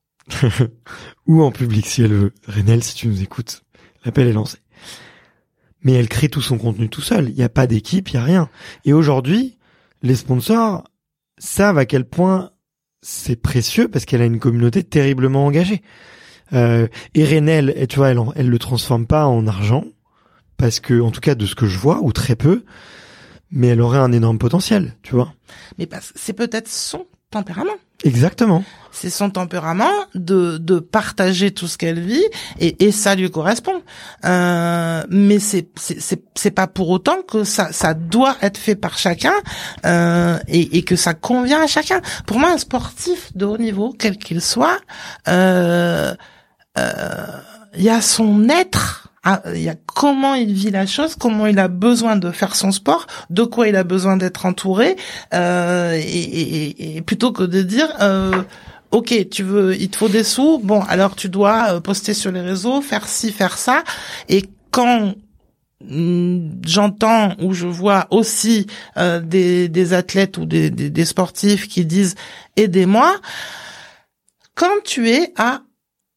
Ou 1.26 1.42
en 1.42 1.52
public, 1.52 1.86
si 1.86 2.02
elle 2.02 2.14
veut. 2.14 2.32
Renelle, 2.48 2.82
si 2.82 2.94
tu 2.94 3.08
nous 3.08 3.22
écoutes, 3.22 3.62
l'appel 4.04 4.26
est 4.26 4.32
lancé. 4.32 4.58
Mais 5.82 5.92
elle 5.92 6.08
crée 6.08 6.30
tout 6.30 6.40
son 6.40 6.56
contenu 6.56 6.88
tout 6.88 7.02
seul. 7.02 7.28
Il 7.28 7.34
n'y 7.34 7.42
a 7.42 7.50
pas 7.50 7.66
d'équipe, 7.66 8.08
il 8.08 8.14
y 8.14 8.16
a 8.16 8.24
rien. 8.24 8.48
Et 8.86 8.94
aujourd'hui, 8.94 9.58
les 10.02 10.16
sponsors 10.16 10.84
savent 11.36 11.78
à 11.78 11.84
quel 11.84 12.06
point 12.06 12.50
c'est 13.02 13.36
précieux 13.36 13.88
parce 13.88 14.06
qu'elle 14.06 14.22
a 14.22 14.26
une 14.26 14.40
communauté 14.40 14.82
terriblement 14.82 15.44
engagée. 15.44 15.82
Euh, 16.54 16.88
et 17.14 17.24
Renelle, 17.26 17.74
et 17.76 17.86
tu 17.86 17.96
vois, 17.96 18.08
elle, 18.08 18.20
elle 18.34 18.48
le 18.48 18.58
transforme 18.58 19.06
pas 19.06 19.26
en 19.26 19.46
argent 19.46 19.84
parce 20.56 20.80
que, 20.80 21.02
en 21.02 21.10
tout 21.10 21.20
cas, 21.20 21.34
de 21.34 21.44
ce 21.44 21.54
que 21.54 21.66
je 21.66 21.78
vois, 21.78 22.00
ou 22.02 22.12
très 22.12 22.36
peu, 22.36 22.64
mais 23.54 23.68
elle 23.68 23.80
aurait 23.80 23.98
un 23.98 24.12
énorme 24.12 24.38
potentiel, 24.38 24.94
tu 25.02 25.14
vois. 25.14 25.32
Mais 25.78 25.86
parce 25.86 26.12
c'est 26.16 26.34
peut-être 26.34 26.68
son 26.68 27.06
tempérament. 27.30 27.72
Exactement. 28.04 28.62
C'est 28.92 29.08
son 29.08 29.30
tempérament 29.30 29.90
de, 30.14 30.58
de 30.58 30.78
partager 30.78 31.52
tout 31.52 31.66
ce 31.66 31.78
qu'elle 31.78 32.00
vit 32.00 32.24
et, 32.60 32.84
et 32.84 32.92
ça 32.92 33.14
lui 33.14 33.30
correspond. 33.30 33.82
Euh, 34.24 35.02
mais 35.08 35.38
c'est 35.38 35.68
c'est 35.76 36.00
c'est 36.00 36.22
c'est 36.34 36.50
pas 36.50 36.66
pour 36.66 36.90
autant 36.90 37.22
que 37.22 37.44
ça 37.44 37.72
ça 37.72 37.94
doit 37.94 38.36
être 38.42 38.58
fait 38.58 38.74
par 38.76 38.98
chacun 38.98 39.32
euh, 39.86 40.38
et, 40.48 40.76
et 40.76 40.82
que 40.82 40.96
ça 40.96 41.14
convient 41.14 41.62
à 41.62 41.66
chacun. 41.66 42.02
Pour 42.26 42.38
moi, 42.38 42.50
un 42.50 42.58
sportif 42.58 43.34
de 43.36 43.46
haut 43.46 43.58
niveau, 43.58 43.94
quel 43.98 44.18
qu'il 44.18 44.42
soit, 44.42 44.78
euh, 45.28 46.14
euh, 46.76 47.26
il 47.76 47.84
y 47.84 47.88
a 47.90 48.02
son 48.02 48.48
être. 48.48 49.03
Ah, 49.24 49.42
Il 49.54 49.62
y 49.62 49.68
a 49.68 49.74
comment 49.94 50.34
il 50.34 50.52
vit 50.52 50.70
la 50.70 50.86
chose, 50.86 51.14
comment 51.18 51.46
il 51.46 51.58
a 51.58 51.68
besoin 51.68 52.16
de 52.16 52.30
faire 52.30 52.54
son 52.54 52.70
sport, 52.72 53.06
de 53.30 53.42
quoi 53.44 53.68
il 53.68 53.76
a 53.76 53.84
besoin 53.84 54.16
d'être 54.16 54.46
entouré, 54.46 54.96
euh, 55.32 55.94
et, 55.94 56.00
et- 56.02 56.96
et- 56.96 57.02
plutôt 57.02 57.32
que 57.32 57.42
de 57.42 57.62
dire 57.62 57.88
euh, 58.00 58.42
ok 58.90 59.28
tu 59.30 59.42
veux 59.42 59.74
il 59.80 59.88
te 59.90 59.96
faut 59.96 60.08
des 60.08 60.22
sous 60.24 60.58
bon 60.58 60.80
alors 60.82 61.16
tu 61.16 61.28
dois 61.28 61.74
euh, 61.74 61.80
poster 61.80 62.14
sur 62.14 62.30
les 62.32 62.40
réseaux 62.40 62.80
faire 62.80 63.08
ci 63.08 63.32
faire 63.32 63.58
ça. 63.58 63.82
Et 64.28 64.44
quand 64.70 65.14
mm, 65.84 66.60
j'entends 66.66 67.34
ou 67.42 67.52
je 67.54 67.66
vois 67.66 68.06
aussi 68.10 68.66
euh, 68.96 69.20
des, 69.20 69.68
des 69.68 69.92
athlètes 69.94 70.38
ou 70.38 70.46
des, 70.46 70.70
des, 70.70 70.90
des 70.90 71.04
sportifs 71.04 71.66
qui 71.68 71.84
disent 71.84 72.14
aidez-moi 72.56 73.16
quand 74.54 74.82
tu 74.84 75.10
es 75.10 75.32
à 75.36 75.62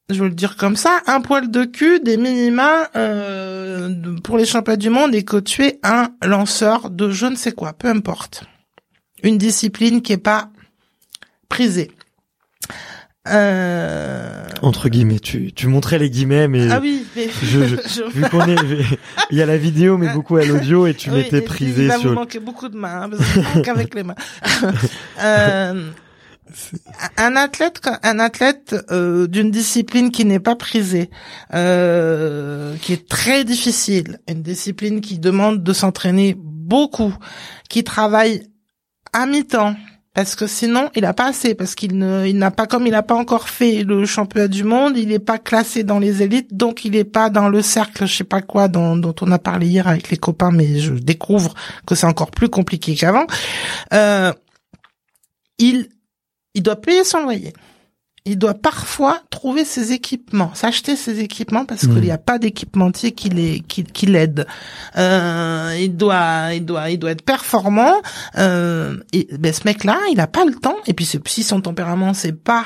je 0.09 0.21
veux 0.21 0.29
le 0.29 0.35
dire 0.35 0.55
comme 0.55 0.75
ça, 0.77 1.01
un 1.07 1.19
poil 1.21 1.51
de 1.51 1.65
cul 1.65 1.99
des 1.99 2.15
minima 2.17 2.89
euh, 2.95 3.93
pour 4.23 4.37
les 4.37 4.45
championnats 4.45 4.77
du 4.77 4.89
monde 4.89 5.13
et 5.13 5.23
que 5.23 5.37
tu 5.37 5.63
es 5.65 5.79
un 5.83 6.09
lanceur 6.25 6.89
de 6.89 7.09
je 7.09 7.25
ne 7.25 7.35
sais 7.35 7.51
quoi, 7.51 7.73
peu 7.73 7.89
importe. 7.89 8.43
Une 9.23 9.37
discipline 9.37 10.01
qui 10.01 10.13
est 10.13 10.17
pas 10.17 10.49
prisée. 11.49 11.91
Euh... 13.27 14.47
Entre 14.61 14.87
guillemets, 14.87 15.19
tu, 15.19 15.51
tu 15.51 15.67
montrais 15.67 15.99
les 15.99 16.09
guillemets, 16.09 16.47
mais 16.47 16.71
Ah 16.71 16.79
oui, 16.81 17.05
mais 17.15 17.27
je- 17.43 17.65
je- 17.65 17.75
je- 17.87 18.09
vu 18.09 18.21
qu'on 18.29 18.47
est, 18.47 18.55
il 19.31 19.37
y 19.37 19.41
a 19.41 19.45
la 19.45 19.57
vidéo, 19.57 19.97
mais 19.97 20.13
beaucoup 20.13 20.37
à 20.37 20.45
l'audio, 20.45 20.87
et 20.87 20.93
tu 20.93 21.09
Oui, 21.09 21.17
m'étais 21.17 21.41
prisé 21.41 21.83
Il 21.83 21.87
va 21.89 21.97
sur. 21.99 22.09
vous 22.11 22.15
manquer 22.15 22.39
beaucoup 22.39 22.69
de 22.69 22.77
mains, 22.77 23.01
hein, 23.03 23.09
parce 23.09 23.23
que 23.89 23.95
les 23.95 24.03
mains. 24.03 24.15
Euh, 25.21 25.89
un 27.17 27.35
athlète, 27.35 27.81
un 28.03 28.19
athlète 28.19 28.75
euh, 28.91 29.27
d'une 29.27 29.51
discipline 29.51 30.11
qui 30.11 30.25
n'est 30.25 30.39
pas 30.39 30.55
prisée, 30.55 31.09
euh, 31.53 32.75
qui 32.81 32.93
est 32.93 33.07
très 33.07 33.43
difficile, 33.43 34.19
une 34.27 34.41
discipline 34.41 35.01
qui 35.01 35.19
demande 35.19 35.63
de 35.63 35.73
s'entraîner 35.73 36.35
beaucoup, 36.37 37.13
qui 37.69 37.83
travaille 37.83 38.47
à 39.13 39.25
mi-temps. 39.25 39.75
Parce 40.13 40.33
que 40.33 40.47
sinon, 40.47 40.89
il 40.95 41.05
a 41.05 41.13
pas 41.13 41.27
assez, 41.27 41.53
parce 41.53 41.75
qu'il 41.75 41.95
ne, 41.95 42.25
il 42.25 42.39
n'a 42.39 42.49
pas, 42.49 42.65
comme 42.65 42.87
il 42.87 42.91
n'a 42.91 43.03
pas 43.03 43.13
encore 43.13 43.49
fait 43.49 43.83
le 43.83 44.03
championnat 44.07 44.47
du 44.47 44.63
monde, 44.63 44.97
il 44.97 45.09
n'est 45.09 45.19
pas 45.19 45.37
classé 45.37 45.83
dans 45.83 45.99
les 45.99 46.23
élites, 46.23 46.57
donc 46.57 46.85
il 46.85 46.93
n'est 46.93 47.03
pas 47.03 47.29
dans 47.29 47.49
le 47.49 47.61
cercle, 47.61 48.07
je 48.07 48.15
sais 48.15 48.23
pas 48.23 48.41
quoi, 48.41 48.67
dont, 48.67 48.97
dont 48.97 49.13
on 49.21 49.31
a 49.31 49.37
parlé 49.37 49.67
hier 49.67 49.87
avec 49.87 50.09
les 50.09 50.17
copains, 50.17 50.49
mais 50.49 50.79
je 50.79 50.93
découvre 50.93 51.53
que 51.85 51.93
c'est 51.93 52.07
encore 52.07 52.31
plus 52.31 52.49
compliqué 52.49 52.95
qu'avant. 52.95 53.27
Euh, 53.93 54.33
il, 55.59 55.87
il 56.57 56.63
doit 56.63 56.75
payer 56.75 57.03
son 57.03 57.21
loyer. 57.21 57.53
Il 58.29 58.37
doit 58.37 58.55
parfois 58.55 59.21
trouver 59.29 59.63
ses 59.63 59.93
équipements, 59.93 60.51
s'acheter 60.53 60.97
ses 60.97 61.21
équipements 61.21 61.63
parce 61.63 61.83
qu'il 61.87 62.01
n'y 62.01 62.11
a 62.11 62.17
pas 62.17 62.39
d'équipementier 62.39 63.13
qui 63.13 63.29
les, 63.29 63.61
qui, 63.61 63.85
qui 63.85 64.05
l'aide. 64.05 64.45
Euh, 64.97 65.73
il 65.79 65.95
doit, 65.95 66.53
il 66.53 66.65
doit, 66.65 66.89
il 66.89 66.97
doit 66.99 67.11
être 67.11 67.21
performant. 67.21 67.93
Euh, 68.37 68.97
et 69.13 69.29
ben 69.39 69.53
ce 69.53 69.61
mec-là, 69.63 69.97
il 70.11 70.19
a 70.19 70.27
pas 70.27 70.43
le 70.43 70.55
temps. 70.55 70.75
Et 70.87 70.93
puis 70.93 71.05
si 71.05 71.43
son 71.43 71.61
tempérament 71.61 72.13
c'est 72.13 72.33
pas 72.33 72.65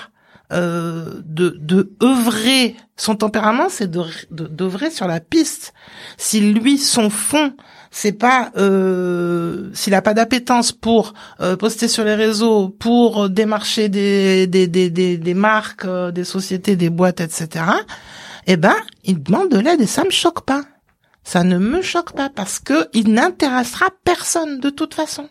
euh, 0.51 1.21
de 1.25 1.55
de 1.59 1.91
œuvrer, 2.01 2.75
son 2.97 3.15
tempérament 3.15 3.69
c'est 3.69 3.89
de 3.91 4.01
de- 4.31 4.47
d'œuvrer 4.47 4.89
sur 4.89 5.07
la 5.07 5.19
piste. 5.19 5.73
Si 6.17 6.41
lui 6.41 6.79
son 6.79 7.11
fond 7.11 7.53
c'est 7.91 8.13
pas 8.13 8.51
euh, 8.55 9.69
s'il 9.73 9.93
a 9.93 10.01
pas 10.01 10.13
d'appétence 10.13 10.71
pour 10.71 11.13
euh, 11.41 11.57
poster 11.57 11.89
sur 11.89 12.05
les 12.05 12.15
réseaux, 12.15 12.69
pour 12.69 13.29
démarcher 13.29 13.89
des 13.89 15.33
marques, 15.35 15.85
euh, 15.85 16.11
des 16.11 16.23
sociétés, 16.23 16.77
des 16.77 16.89
boîtes, 16.89 17.19
etc. 17.19 17.65
Eh 18.47 18.55
ben, 18.55 18.77
il 19.03 19.21
demande 19.21 19.49
de 19.49 19.59
l'aide 19.59 19.81
et 19.81 19.87
ça 19.87 20.05
me 20.05 20.09
choque 20.09 20.41
pas. 20.41 20.63
Ça 21.23 21.43
ne 21.43 21.57
me 21.57 21.81
choque 21.81 22.13
pas 22.13 22.29
parce 22.29 22.59
que 22.59 22.87
il 22.93 23.11
n'intéressera 23.11 23.87
personne 24.03 24.59
de 24.59 24.69
toute 24.69 24.93
façon. 24.93 25.29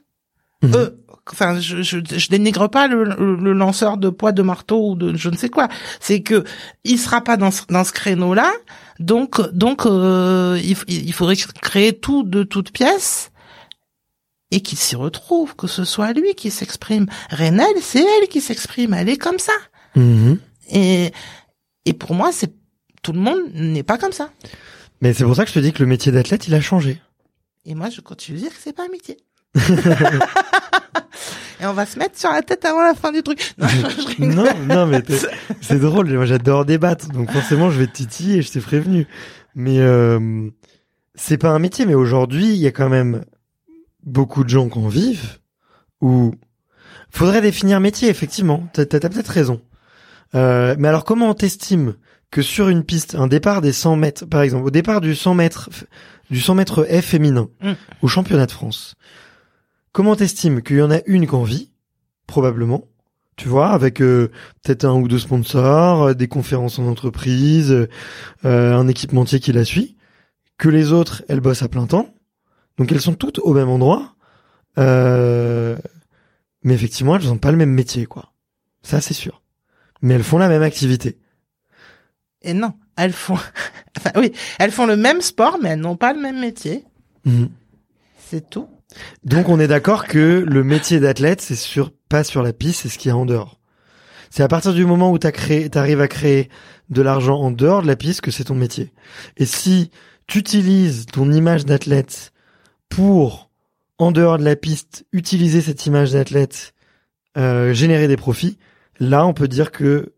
Euh, 0.64 0.90
enfin, 1.32 1.58
je, 1.58 1.82
je, 1.82 1.98
je 2.04 2.28
dénigre 2.28 2.68
pas 2.68 2.86
le, 2.86 3.04
le- 3.04 3.52
lanceur 3.52 3.96
de 3.96 4.10
poids 4.10 4.32
de 4.32 4.42
marteau 4.42 4.90
ou 4.90 4.94
de 4.94 5.16
je 5.16 5.30
ne 5.30 5.36
sais 5.36 5.48
quoi. 5.48 5.68
C'est 6.00 6.20
que 6.22 6.44
il 6.84 6.98
sera 6.98 7.22
pas 7.22 7.36
dans 7.36 7.50
ce, 7.50 7.62
dans 7.68 7.84
ce 7.84 7.92
créneau-là. 7.92 8.52
Donc, 8.98 9.40
donc, 9.52 9.86
euh, 9.86 10.60
il, 10.62 10.76
il 10.88 11.12
faudrait 11.14 11.36
créer 11.36 11.94
tout 11.98 12.22
de 12.24 12.42
toutes 12.42 12.72
pièces 12.72 13.30
et 14.50 14.60
qu'il 14.60 14.76
s'y 14.78 14.96
retrouve, 14.96 15.56
que 15.56 15.66
ce 15.66 15.84
soit 15.84 16.12
lui 16.12 16.34
qui 16.34 16.50
s'exprime. 16.50 17.06
Renel, 17.30 17.74
c'est 17.80 18.04
elle 18.04 18.28
qui 18.28 18.40
s'exprime. 18.40 18.92
Elle 18.94 19.08
est 19.08 19.16
comme 19.16 19.38
ça. 19.38 19.52
Mhm. 19.94 20.38
Et, 20.72 21.12
et 21.86 21.92
pour 21.94 22.14
moi, 22.14 22.30
c'est 22.32 22.52
tout 23.02 23.12
le 23.12 23.20
monde 23.20 23.38
n'est 23.54 23.82
pas 23.82 23.96
comme 23.96 24.12
ça. 24.12 24.30
Mais 25.00 25.14
c'est 25.14 25.24
pour 25.24 25.34
ça 25.34 25.44
que 25.44 25.48
je 25.50 25.54
te 25.54 25.60
dis 25.60 25.72
que 25.72 25.82
le 25.82 25.88
métier 25.88 26.12
d'athlète, 26.12 26.46
il 26.48 26.54
a 26.54 26.60
changé. 26.60 27.00
Et 27.64 27.74
moi, 27.74 27.88
je 27.88 28.02
continue 28.02 28.36
de 28.38 28.42
dire 28.42 28.52
que 28.52 28.60
c'est 28.60 28.74
pas 28.74 28.84
un 28.84 28.88
métier. 28.90 29.16
Et 31.62 31.66
on 31.66 31.74
va 31.74 31.84
se 31.84 31.98
mettre 31.98 32.18
sur 32.18 32.30
la 32.30 32.40
tête 32.42 32.64
avant 32.64 32.82
la 32.82 32.94
fin 32.94 33.12
du 33.12 33.22
truc. 33.22 33.52
Non, 33.58 33.66
je 33.68 34.24
non, 34.24 34.44
non, 34.66 34.86
mais 34.86 35.02
c'est 35.60 35.78
drôle. 35.78 36.10
Moi, 36.10 36.24
j'adore 36.24 36.64
débattre, 36.64 37.08
donc 37.08 37.30
forcément, 37.30 37.70
je 37.70 37.78
vais 37.78 37.86
te 37.86 37.92
titiller. 37.92 38.40
Je 38.40 38.50
t'ai 38.50 38.60
prévenu. 38.60 39.06
Mais 39.54 39.78
euh, 39.80 40.48
c'est 41.14 41.36
pas 41.36 41.50
un 41.50 41.58
métier. 41.58 41.84
Mais 41.84 41.92
aujourd'hui, 41.94 42.46
il 42.48 42.56
y 42.56 42.66
a 42.66 42.70
quand 42.72 42.88
même 42.88 43.24
beaucoup 44.04 44.42
de 44.42 44.48
gens 44.48 44.70
qui 44.70 44.78
en 44.78 44.88
vivent. 44.88 45.38
Ou 46.00 46.32
faudrait 47.10 47.42
définir 47.42 47.78
métier. 47.78 48.08
Effectivement, 48.08 48.66
t'as 48.72 48.86
peut-être 48.86 49.28
raison. 49.28 49.60
Euh, 50.34 50.74
mais 50.78 50.88
alors, 50.88 51.04
comment 51.04 51.28
on 51.28 51.34
t'estime 51.34 51.94
que 52.30 52.40
sur 52.40 52.68
une 52.70 52.84
piste, 52.84 53.16
un 53.16 53.26
départ 53.26 53.60
des 53.60 53.72
100 53.72 53.96
mètres, 53.96 54.24
par 54.24 54.40
exemple, 54.40 54.64
au 54.64 54.70
départ 54.70 55.00
du 55.02 55.14
100 55.14 55.34
mètres, 55.34 55.68
du 56.30 56.40
100 56.40 56.54
mètres 56.54 56.84
F 56.88 57.04
féminin, 57.04 57.48
Mm. 57.60 57.72
au 58.02 58.08
championnat 58.08 58.46
de 58.46 58.52
France, 58.52 58.94
comment 59.92 60.16
t'estimes 60.16 60.62
qu'il 60.62 60.78
y 60.78 60.82
en 60.82 60.90
a 60.90 61.00
une 61.06 61.26
qui 61.26 61.34
en 61.34 61.42
vit, 61.42 61.70
probablement, 62.26 62.88
tu 63.36 63.48
vois, 63.48 63.70
avec 63.70 64.02
euh, 64.02 64.30
peut-être 64.62 64.84
un 64.84 64.94
ou 64.94 65.08
deux 65.08 65.18
sponsors, 65.18 66.02
euh, 66.02 66.14
des 66.14 66.28
conférences 66.28 66.78
en 66.78 66.86
entreprise, 66.86 67.72
euh, 68.44 68.74
un 68.74 68.86
équipementier 68.88 69.40
qui 69.40 69.52
la 69.52 69.64
suit, 69.64 69.96
que 70.58 70.68
les 70.68 70.92
autres, 70.92 71.22
elles 71.28 71.40
bossent 71.40 71.62
à 71.62 71.68
plein 71.68 71.86
temps, 71.86 72.14
Donc 72.76 72.92
elles 72.92 73.00
sont 73.00 73.14
toutes 73.14 73.38
au 73.38 73.54
même 73.54 73.68
endroit, 73.68 74.14
euh, 74.78 75.76
mais 76.62 76.74
effectivement 76.74 77.16
elles 77.16 77.24
n'ont 77.26 77.38
pas 77.38 77.50
le 77.50 77.56
même 77.56 77.72
métier, 77.72 78.06
quoi. 78.06 78.32
Ça 78.82 79.00
c'est 79.00 79.14
sûr. 79.14 79.42
Mais 80.02 80.14
elles 80.14 80.22
font 80.22 80.38
la 80.38 80.48
même 80.48 80.62
activité. 80.62 81.18
Et 82.42 82.54
non, 82.54 82.74
elles 82.96 83.12
font, 83.12 83.38
enfin 83.98 84.10
oui, 84.16 84.32
elles 84.58 84.70
font 84.70 84.86
le 84.86 84.96
même 84.96 85.20
sport, 85.22 85.58
mais 85.62 85.70
elles 85.70 85.80
n'ont 85.80 85.96
pas 85.96 86.12
le 86.12 86.20
même 86.20 86.40
métier. 86.40 86.84
Mhm. 87.24 87.48
C'est 88.18 88.48
tout. 88.50 88.68
Donc 89.24 89.48
on 89.48 89.60
est 89.60 89.68
d'accord 89.68 90.06
que 90.06 90.44
le 90.46 90.64
métier 90.64 91.00
d'athlète, 91.00 91.40
c'est 91.40 91.56
sur 91.56 91.92
pas 92.08 92.24
sur 92.24 92.42
la 92.42 92.52
piste, 92.52 92.82
c'est 92.82 92.88
ce 92.88 92.98
qu'il 92.98 93.10
y 93.10 93.12
a 93.12 93.16
en 93.16 93.26
dehors. 93.26 93.60
C'est 94.30 94.42
à 94.42 94.48
partir 94.48 94.72
du 94.72 94.86
moment 94.86 95.10
où 95.10 95.18
tu 95.18 95.26
arrives 95.26 96.00
à 96.00 96.08
créer 96.08 96.48
de 96.88 97.02
l'argent 97.02 97.38
en 97.38 97.50
dehors 97.50 97.82
de 97.82 97.86
la 97.86 97.96
piste 97.96 98.20
que 98.20 98.30
c'est 98.30 98.44
ton 98.44 98.54
métier. 98.54 98.92
Et 99.36 99.46
si 99.46 99.90
tu 100.26 100.38
utilises 100.38 101.06
ton 101.06 101.32
image 101.32 101.64
d'athlète 101.64 102.32
pour, 102.88 103.50
en 103.98 104.12
dehors 104.12 104.38
de 104.38 104.44
la 104.44 104.56
piste, 104.56 105.04
utiliser 105.12 105.60
cette 105.60 105.84
image 105.86 106.12
d'athlète, 106.12 106.74
euh, 107.36 107.72
générer 107.72 108.08
des 108.08 108.16
profits, 108.16 108.58
là 108.98 109.26
on 109.26 109.34
peut 109.34 109.48
dire 109.48 109.72
que 109.72 110.14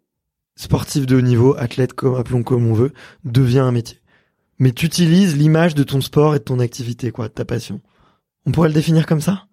sportif 0.56 1.06
de 1.06 1.16
haut 1.16 1.22
niveau, 1.22 1.56
athlète 1.58 1.94
comme 1.94 2.14
appelons 2.14 2.42
comme 2.42 2.66
on 2.66 2.74
veut, 2.74 2.92
devient 3.24 3.60
un 3.60 3.72
métier. 3.72 3.98
Mais 4.58 4.72
tu 4.72 4.86
utilises 4.86 5.36
l'image 5.36 5.74
de 5.74 5.82
ton 5.82 6.00
sport 6.00 6.34
et 6.34 6.38
de 6.38 6.44
ton 6.44 6.60
activité, 6.60 7.10
quoi, 7.10 7.28
de 7.28 7.32
ta 7.32 7.44
passion. 7.44 7.80
On 8.46 8.50
pourrait 8.52 8.68
le 8.68 8.74
définir 8.74 9.06
comme 9.06 9.20
ça? 9.20 9.44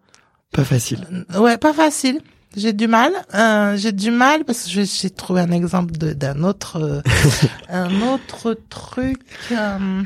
Pas 0.51 0.63
facile. 0.63 1.05
Euh, 1.33 1.39
Ouais, 1.39 1.57
pas 1.57 1.73
facile. 1.73 2.19
J'ai 2.57 2.73
du 2.73 2.87
mal. 2.87 3.11
Euh, 3.35 3.77
j'ai 3.77 3.91
du 3.91 4.09
mal 4.09 4.43
parce 4.43 4.63
que 4.65 4.83
j'ai- 4.83 5.09
trouvé 5.11 5.41
un 5.41 5.51
exemple 5.51 5.91
d'un 5.93 6.43
autre, 6.43 6.77
euh, 6.81 7.01
un 7.69 8.01
autre 8.01 8.57
truc. 8.69 9.19
euh, 9.51 10.01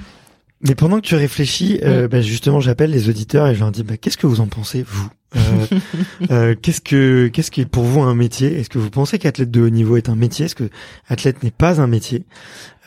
Mais 0.62 0.76
pendant 0.76 0.98
que 1.00 1.06
tu 1.06 1.16
réfléchis, 1.16 1.80
bah, 2.12 2.22
justement, 2.22 2.60
j'appelle 2.60 2.92
les 2.92 3.08
auditeurs 3.08 3.48
et 3.48 3.56
je 3.56 3.60
leur 3.62 3.72
dis 3.72 3.84
bah, 3.84 3.96
qu'est-ce 3.96 4.18
que 4.18 4.28
vous 4.28 4.42
en 4.42 4.48
pensez 4.48 4.84
vous? 4.86 5.10
Qu'est-ce 6.62 6.82
que 6.82 7.28
qu'est-ce 7.28 7.50
qui 7.50 7.62
est 7.62 7.66
pour 7.66 7.84
vous 7.84 8.02
un 8.02 8.14
métier? 8.14 8.60
Est-ce 8.60 8.70
que 8.70 8.78
vous 8.78 8.90
pensez 8.92 9.18
qu'athlète 9.18 9.50
de 9.50 9.62
haut 9.62 9.70
niveau 9.70 9.98
est 9.98 10.08
un 10.10 10.16
métier? 10.16 10.46
Est-ce 10.46 10.54
que 10.56 10.70
athlète 11.08 11.42
n'est 11.44 11.50
pas 11.52 11.82
un 11.82 11.88
métier? 11.88 12.26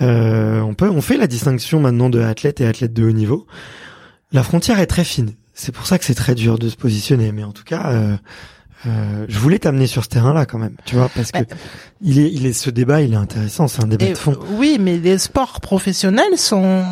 Euh, 0.01 0.61
On 0.61 0.75
peut 0.75 0.89
on 0.89 1.01
fait 1.01 1.17
la 1.17 1.27
distinction 1.27 1.81
maintenant 1.81 2.09
de 2.09 2.21
athlète 2.21 2.61
et 2.61 2.67
athlète 2.67 2.93
de 2.93 3.05
haut 3.05 3.11
niveau. 3.13 3.47
La 4.33 4.43
frontière 4.45 4.79
est 4.79 4.87
très 4.87 5.05
fine. 5.05 5.33
C'est 5.59 5.73
pour 5.73 5.87
ça 5.87 5.99
que 5.99 6.05
c'est 6.05 6.15
très 6.15 6.35
dur 6.35 6.59
de 6.59 6.69
se 6.69 6.77
positionner. 6.77 7.33
Mais 7.33 7.43
en 7.45 7.53
tout 7.53 7.65
cas. 7.65 7.91
Euh, 7.91 8.17
euh, 8.87 9.25
je 9.29 9.39
voulais 9.39 9.59
t'amener 9.59 9.87
sur 9.87 10.05
ce 10.05 10.11
terrain-là 10.11 10.45
quand 10.45 10.59
même, 10.59 10.77
tu 10.85 10.97
vois, 10.97 11.09
parce 11.09 11.33
que 11.33 11.39
Ouais. 11.39 11.47
il 12.03 12.19
est, 12.21 12.31
il 12.31 12.45
est, 12.47 12.53
ce 12.53 12.69
débat, 12.69 13.01
il 13.01 13.15
est 13.15 13.17
intéressant, 13.17 13.67
c'est 13.69 13.83
un 13.83 13.87
débat 13.87 14.05
et, 14.05 14.11
de 14.13 14.19
fond. 14.19 14.37
oui, 14.59 14.77
mais 14.79 14.99
les 14.99 15.17
sports 15.17 15.61
professionnels 15.63 16.37
sont 16.37 16.85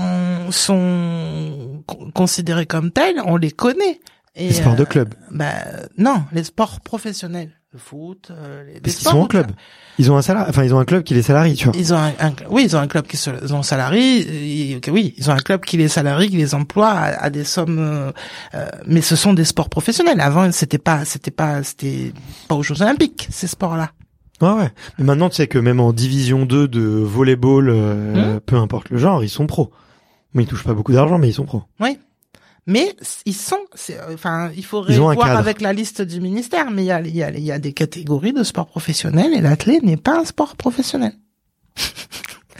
sont 0.50 1.82
con- 1.86 2.10
considérés 2.12 2.66
comme 2.66 2.90
tels. 2.90 3.20
On 3.26 3.36
les 3.36 3.50
connaît. 3.50 4.00
Et, 4.34 4.48
Les 4.48 4.54
sports 4.54 4.74
de 4.76 4.82
euh, 4.82 4.86
club, 4.86 5.14
Bah 5.30 5.52
non, 5.98 6.24
les 6.32 6.42
sports 6.44 6.80
professionnels, 6.80 7.50
le 7.74 7.80
foot, 7.80 8.28
euh, 8.30 8.62
les, 8.72 8.80
parce 8.80 8.94
qu'ils 8.94 9.08
sont 9.08 9.18
en 9.18 9.26
club. 9.26 9.50
Ils 9.98 10.10
ont 10.12 10.16
un 10.16 10.22
salaire, 10.22 10.46
enfin 10.48 10.62
ils 10.62 10.72
ont 10.72 10.78
un 10.78 10.84
club 10.84 11.02
qui 11.02 11.12
les 11.12 11.22
salarie, 11.22 11.54
tu 11.56 11.64
vois. 11.64 11.74
Ils 11.76 11.92
ont 11.92 11.96
un, 11.98 12.12
un- 12.20 12.32
oui, 12.50 12.62
ils 12.64 12.76
ont 12.76 12.78
un 12.78 12.86
club 12.86 13.04
qui 13.06 13.16
se, 13.16 13.30
ils 13.42 13.52
ont 13.52 13.64
salarié, 13.64 14.80
oui, 14.92 15.14
ils 15.18 15.28
ont 15.28 15.32
un 15.32 15.38
club 15.40 15.64
qui 15.64 15.76
les 15.76 15.88
salarie, 15.88 16.30
qui 16.30 16.36
les 16.36 16.54
emploie 16.54 16.90
à, 16.90 17.24
à 17.24 17.30
des 17.30 17.42
sommes, 17.44 17.78
euh, 17.80 18.12
euh, 18.54 18.66
mais 18.86 19.00
ce 19.02 19.16
sont 19.16 19.32
des 19.34 19.44
sports 19.44 19.68
professionnels. 19.68 20.20
Avant, 20.20 20.50
c'était 20.52 20.78
pas, 20.78 21.04
c'était 21.04 21.32
pas, 21.32 21.62
c'était 21.64 22.12
pas 22.48 22.54
aux 22.54 22.62
Jeux 22.62 22.80
Olympiques 22.80 23.26
ces 23.30 23.48
sports-là. 23.48 23.90
Ouais, 24.40 24.52
ouais. 24.52 24.70
Mais 24.98 25.04
maintenant, 25.04 25.28
tu 25.28 25.36
sais 25.36 25.46
que 25.48 25.58
même 25.58 25.80
en 25.80 25.92
division 25.92 26.46
2 26.46 26.68
de 26.68 26.80
volleyball, 26.80 27.68
euh, 27.70 28.36
Hmm. 28.36 28.40
peu 28.40 28.56
importe 28.56 28.90
le 28.90 28.98
genre, 28.98 29.22
ils 29.24 29.28
sont 29.28 29.46
pros. 29.46 29.72
Bon, 30.32 30.40
ils 30.42 30.46
touchent 30.46 30.64
pas 30.64 30.74
beaucoup 30.74 30.92
d'argent, 30.92 31.18
mais 31.18 31.28
ils 31.28 31.34
sont 31.34 31.44
pros. 31.44 31.62
Oui. 31.80 31.98
Mais 32.66 32.96
ils 33.26 33.34
sont, 33.34 33.58
euh, 33.90 34.14
enfin, 34.14 34.50
il 34.56 34.64
faudrait 34.64 34.96
voir 34.96 35.36
avec 35.36 35.60
la 35.60 35.72
liste 35.72 36.00
du 36.02 36.20
ministère, 36.20 36.70
mais 36.70 36.82
il 36.82 36.86
y 36.86 36.92
a, 36.92 37.00
y 37.02 37.22
a, 37.22 37.30
y 37.30 37.52
a 37.52 37.58
des 37.58 37.72
catégories 37.72 38.32
de 38.32 38.42
sports 38.42 38.68
professionnels 38.68 39.34
et 39.34 39.40
l'athlète 39.40 39.82
n'est 39.82 39.98
pas 39.98 40.18
un 40.20 40.24
sport 40.24 40.56
professionnel. 40.56 41.12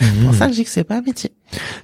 C'est 0.01 0.25
pour 0.25 0.35
ça 0.35 0.47
que 0.47 0.53
je 0.53 0.57
dis 0.59 0.65
que 0.65 0.71
c'est 0.71 0.85
pas 0.85 0.97
un 0.97 1.03
métier. 1.03 1.31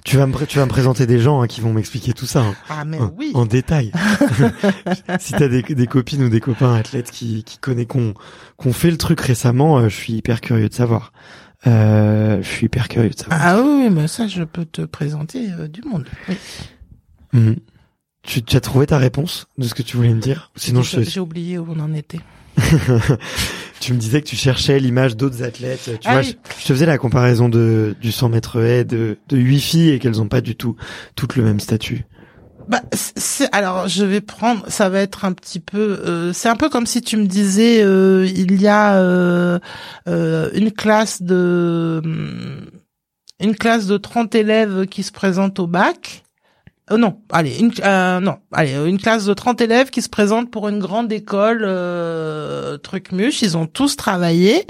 Tu 0.03 0.17
vas 0.17 0.27
me, 0.27 0.45
tu 0.45 0.57
vas 0.57 0.65
me 0.65 0.69
présenter 0.69 1.07
des 1.07 1.19
gens 1.19 1.41
hein, 1.41 1.47
qui 1.47 1.61
vont 1.61 1.71
m'expliquer 1.73 2.13
tout 2.13 2.25
ça 2.25 2.41
hein, 2.41 2.55
Ah, 2.69 2.83
mais 2.85 2.99
en, 2.99 3.13
oui. 3.17 3.31
en 3.33 3.45
détail. 3.45 3.91
si 5.19 5.33
t'as 5.33 5.47
des, 5.47 5.61
des 5.63 5.87
copines 5.87 6.23
ou 6.23 6.29
des 6.29 6.41
copains 6.41 6.75
athlètes 6.75 7.09
qui, 7.09 7.43
qui 7.43 7.57
connaissent, 7.57 7.87
qu'on, 7.87 8.13
qu'on 8.57 8.73
fait 8.73 8.91
le 8.91 8.97
truc 8.97 9.21
récemment, 9.21 9.77
euh, 9.79 9.89
je 9.89 9.95
suis 9.95 10.13
hyper 10.13 10.41
curieux 10.41 10.67
de 10.69 10.73
savoir. 10.73 11.13
Euh, 11.67 12.41
je 12.41 12.47
suis 12.47 12.65
hyper 12.65 12.89
curieux 12.89 13.09
de 13.11 13.17
savoir. 13.17 13.39
Ah 13.41 13.61
oui, 13.63 13.89
mais 13.89 14.07
ça, 14.07 14.27
je 14.27 14.43
peux 14.43 14.65
te 14.65 14.81
présenter 14.81 15.49
euh, 15.53 15.67
du 15.67 15.81
monde. 15.83 16.05
Oui. 16.27 16.35
Mhm. 17.33 17.55
Tu, 18.23 18.43
tu 18.43 18.55
as 18.55 18.61
trouvé 18.61 18.85
ta 18.85 18.97
réponse 18.97 19.47
de 19.57 19.63
ce 19.67 19.73
que 19.73 19.81
tu 19.81 19.97
voulais 19.97 20.13
me 20.13 20.21
dire? 20.21 20.51
Sinon, 20.55 20.83
je, 20.83 21.01
J'ai 21.01 21.19
oublié 21.19 21.57
où 21.57 21.67
on 21.75 21.79
en 21.79 21.93
était. 21.93 22.19
tu 23.79 23.93
me 23.93 23.97
disais 23.97 24.21
que 24.21 24.27
tu 24.27 24.35
cherchais 24.35 24.79
l'image 24.79 25.15
d'autres 25.15 25.43
athlètes. 25.43 25.85
Tu 25.85 26.07
Ah 26.07 26.13
vois, 26.13 26.21
oui. 26.21 26.37
je, 26.47 26.61
je 26.61 26.67
te 26.67 26.73
faisais 26.73 26.85
la 26.85 26.97
comparaison 26.97 27.49
de 27.49 27.95
du 27.99 28.11
100 28.11 28.29
mètres 28.29 28.61
haies 28.61 28.83
de 28.85 29.17
de 29.29 29.37
huit 29.37 29.61
filles 29.61 29.89
et 29.91 29.99
qu'elles 29.99 30.21
ont 30.21 30.27
pas 30.27 30.41
du 30.41 30.55
tout 30.55 30.75
toutes 31.15 31.35
le 31.35 31.43
même 31.43 31.59
statut. 31.59 32.05
Bah, 32.67 32.81
alors 33.51 33.87
je 33.87 34.05
vais 34.05 34.21
prendre, 34.21 34.63
ça 34.69 34.87
va 34.87 34.99
être 34.99 35.25
un 35.25 35.33
petit 35.33 35.59
peu, 35.59 35.99
euh, 36.05 36.31
c'est 36.31 36.47
un 36.47 36.55
peu 36.55 36.69
comme 36.69 36.85
si 36.85 37.01
tu 37.01 37.17
me 37.17 37.25
disais, 37.25 37.81
euh, 37.83 38.25
il 38.33 38.61
y 38.61 38.67
a 38.67 38.97
euh, 38.97 39.59
euh, 40.07 40.49
une 40.53 40.71
classe 40.71 41.21
de, 41.23 42.01
une 43.41 43.55
classe 43.55 43.87
de 43.87 43.97
30 43.97 44.35
élèves 44.35 44.85
qui 44.85 45.01
se 45.03 45.11
présentent 45.11 45.59
au 45.59 45.67
bac. 45.67 46.23
Euh, 46.91 46.97
non, 46.97 47.21
allez, 47.31 47.57
une, 47.57 47.71
euh, 47.83 48.19
non, 48.19 48.37
allez, 48.51 48.73
une 48.73 48.97
classe 48.97 49.25
de 49.25 49.33
30 49.33 49.61
élèves 49.61 49.89
qui 49.89 50.01
se 50.01 50.09
présentent 50.09 50.51
pour 50.51 50.67
une 50.67 50.79
grande 50.79 51.11
école, 51.11 51.63
euh, 51.63 52.77
truc 52.77 53.11
muche, 53.11 53.41
ils 53.41 53.57
ont 53.57 53.65
tous 53.65 53.95
travaillé, 53.95 54.65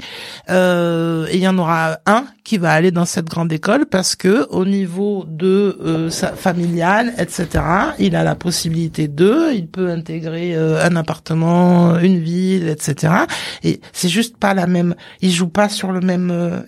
euh, 0.50 1.26
et 1.30 1.36
il 1.36 1.42
y 1.42 1.48
en 1.48 1.58
aura 1.58 1.98
un 2.06 2.24
qui 2.44 2.58
va 2.58 2.72
aller 2.72 2.90
dans 2.90 3.04
cette 3.04 3.26
grande 3.26 3.52
école 3.52 3.86
parce 3.86 4.16
que 4.16 4.46
au 4.50 4.64
niveau 4.64 5.24
de 5.28 5.78
euh, 5.84 6.10
sa 6.10 6.32
familial, 6.32 7.12
etc., 7.18 7.64
il 7.98 8.16
a 8.16 8.24
la 8.24 8.34
possibilité 8.34 9.08
de, 9.08 9.52
il 9.54 9.68
peut 9.68 9.90
intégrer 9.90 10.54
euh, 10.54 10.84
un 10.84 10.96
appartement, 10.96 11.98
une 11.98 12.18
ville, 12.18 12.68
etc. 12.68 13.14
Et 13.62 13.80
c'est 13.92 14.08
juste 14.08 14.36
pas 14.36 14.54
la 14.54 14.66
même, 14.66 14.94
il 15.20 15.30
joue 15.30 15.48
pas 15.48 15.68
sur 15.68 15.92
le 15.92 16.00
même, 16.00 16.30
euh, 16.30 16.60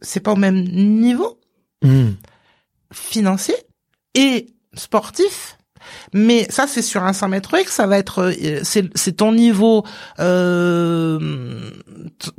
c'est 0.00 0.20
pas 0.20 0.32
au 0.32 0.36
même 0.36 0.62
niveau 0.64 1.38
Mhm. 1.84 2.16
financier 2.92 3.54
et 4.14 4.46
sportif. 4.76 5.56
Mais 6.12 6.46
ça, 6.50 6.66
c'est 6.66 6.82
sur 6.82 7.04
un 7.04 7.12
100 7.12 7.28
mètres 7.28 7.54
ça 7.68 7.86
va 7.86 7.98
être, 7.98 8.32
euh, 8.32 8.60
c'est 8.62 9.16
ton 9.16 9.32
niveau, 9.32 9.84
euh, 10.18 11.70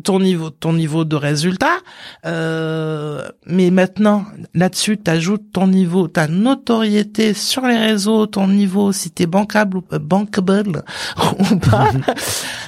ton 0.03 0.19
niveau, 0.19 0.49
ton 0.49 0.73
niveau 0.73 1.05
de 1.05 1.15
résultat. 1.15 1.77
Euh, 2.25 3.27
mais 3.45 3.71
maintenant, 3.71 4.25
là-dessus, 4.53 4.97
t'ajoutes 4.97 5.51
ton 5.53 5.67
niveau, 5.67 6.07
ta 6.07 6.27
notoriété 6.27 7.33
sur 7.33 7.65
les 7.65 7.77
réseaux, 7.77 8.25
ton 8.27 8.47
niveau, 8.47 8.91
si 8.91 9.11
t'es 9.11 9.25
bancable 9.25 9.77
ou 9.77 9.83
euh, 9.93 9.99
bankable 9.99 10.83
ou 11.51 11.55
pas. 11.57 11.91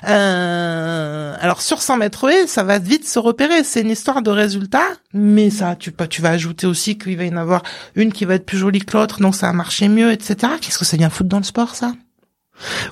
Euh, 0.08 1.36
alors 1.42 1.62
sur 1.62 1.82
100 1.82 1.98
mètres 1.98 2.30
haies, 2.30 2.48
ça 2.48 2.64
va 2.64 2.80
vite 2.80 3.06
se 3.06 3.20
repérer. 3.20 3.66
C'est 3.66 3.82
une 3.82 3.90
histoire 3.90 4.22
de 4.22 4.32
résultats, 4.32 4.88
mais 5.14 5.50
ça, 5.50 5.76
tu 5.76 5.94
tu 6.10 6.22
vas 6.22 6.30
ajouter 6.30 6.68
aussi 6.68 6.98
qu'il 6.98 7.18
va 7.18 7.26
y 7.26 7.30
en 7.30 7.36
avoir 7.36 7.64
une 7.96 8.14
qui 8.14 8.24
va 8.24 8.36
être 8.36 8.46
plus 8.46 8.58
jolie 8.58 8.80
que 8.80 8.98
l'autre, 8.98 9.20
donc 9.20 9.36
ça 9.36 9.48
va 9.48 9.54
marcher 9.54 9.90
mieux, 9.90 10.12
etc. 10.12 10.54
Qu'est-ce 10.62 10.80
que 10.80 10.86
ça 10.86 10.96
vient 10.96 11.10
foutre 11.10 11.30
dans 11.30 11.38
le 11.38 11.44
sport, 11.44 11.76
ça? 11.76 11.94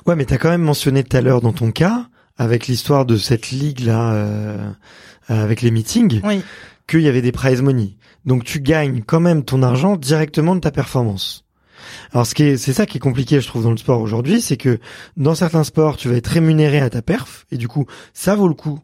Ouais, 0.06 0.16
mais 0.16 0.24
t'as 0.24 0.38
quand 0.38 0.50
même 0.50 0.62
mentionné 0.62 1.04
tout 1.04 1.16
à 1.16 1.20
l'heure 1.20 1.40
dans 1.40 1.52
ton 1.52 1.70
cas, 1.70 2.06
avec 2.38 2.66
l'histoire 2.66 3.04
de 3.04 3.16
cette 3.16 3.50
ligue 3.50 3.80
là, 3.80 4.12
euh, 4.12 4.70
avec 5.28 5.60
les 5.62 5.70
meetings, 5.70 6.20
Oui. 6.24 6.42
qu'il 6.86 7.00
y 7.00 7.08
avait 7.08 7.22
des 7.22 7.32
prize 7.32 7.60
money. 7.62 7.96
Donc 8.24 8.44
tu 8.44 8.60
gagnes 8.60 9.02
quand 9.06 9.20
même 9.20 9.44
ton 9.44 9.62
argent 9.62 9.96
directement 9.96 10.54
de 10.54 10.60
ta 10.60 10.70
performance. 10.70 11.44
Alors 12.12 12.26
ce 12.26 12.34
qui 12.34 12.42
est, 12.44 12.56
c'est 12.56 12.72
ça 12.72 12.86
qui 12.86 12.96
est 12.98 13.00
compliqué, 13.00 13.40
je 13.40 13.46
trouve, 13.46 13.62
dans 13.62 13.70
le 13.70 13.76
sport 13.76 14.00
aujourd'hui, 14.00 14.40
c'est 14.40 14.56
que 14.56 14.78
dans 15.16 15.34
certains 15.34 15.64
sports, 15.64 15.96
tu 15.96 16.08
vas 16.08 16.16
être 16.16 16.26
rémunéré 16.26 16.80
à 16.80 16.90
ta 16.90 17.02
perf, 17.02 17.46
et 17.50 17.56
du 17.56 17.68
coup, 17.68 17.86
ça 18.12 18.34
vaut 18.34 18.48
le 18.48 18.54
coup 18.54 18.80